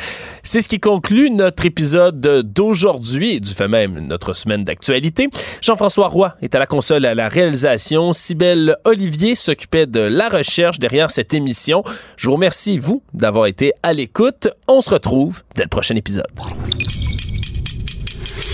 C'est 0.43 0.59
ce 0.59 0.67
qui 0.67 0.79
conclut 0.79 1.29
notre 1.29 1.65
épisode 1.65 2.19
d'aujourd'hui 2.19 3.35
et 3.35 3.39
du 3.39 3.51
fait 3.51 3.69
même 3.69 3.99
notre 3.99 4.33
semaine 4.33 4.65
d'actualité. 4.65 5.29
Jean-François 5.61 6.09
Roy 6.09 6.35
est 6.41 6.53
à 6.53 6.59
la 6.59 6.65
console 6.65 7.05
à 7.05 7.15
la 7.15 7.29
réalisation. 7.29 8.11
Cybelle 8.11 8.75
Olivier 8.83 9.35
s'occupait 9.35 9.85
de 9.85 10.01
la 10.01 10.27
recherche 10.27 10.79
derrière 10.79 11.11
cette 11.11 11.33
émission. 11.33 11.83
Je 12.17 12.27
vous 12.27 12.33
remercie, 12.33 12.77
vous, 12.77 13.03
d'avoir 13.13 13.45
été 13.45 13.71
à 13.83 13.93
l'écoute. 13.93 14.49
On 14.67 14.81
se 14.81 14.89
retrouve 14.89 15.43
dès 15.55 15.63
le 15.63 15.69
prochain 15.69 15.95
épisode. 15.95 16.27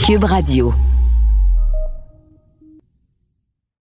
Cube 0.06 0.26
Radio. 0.26 0.74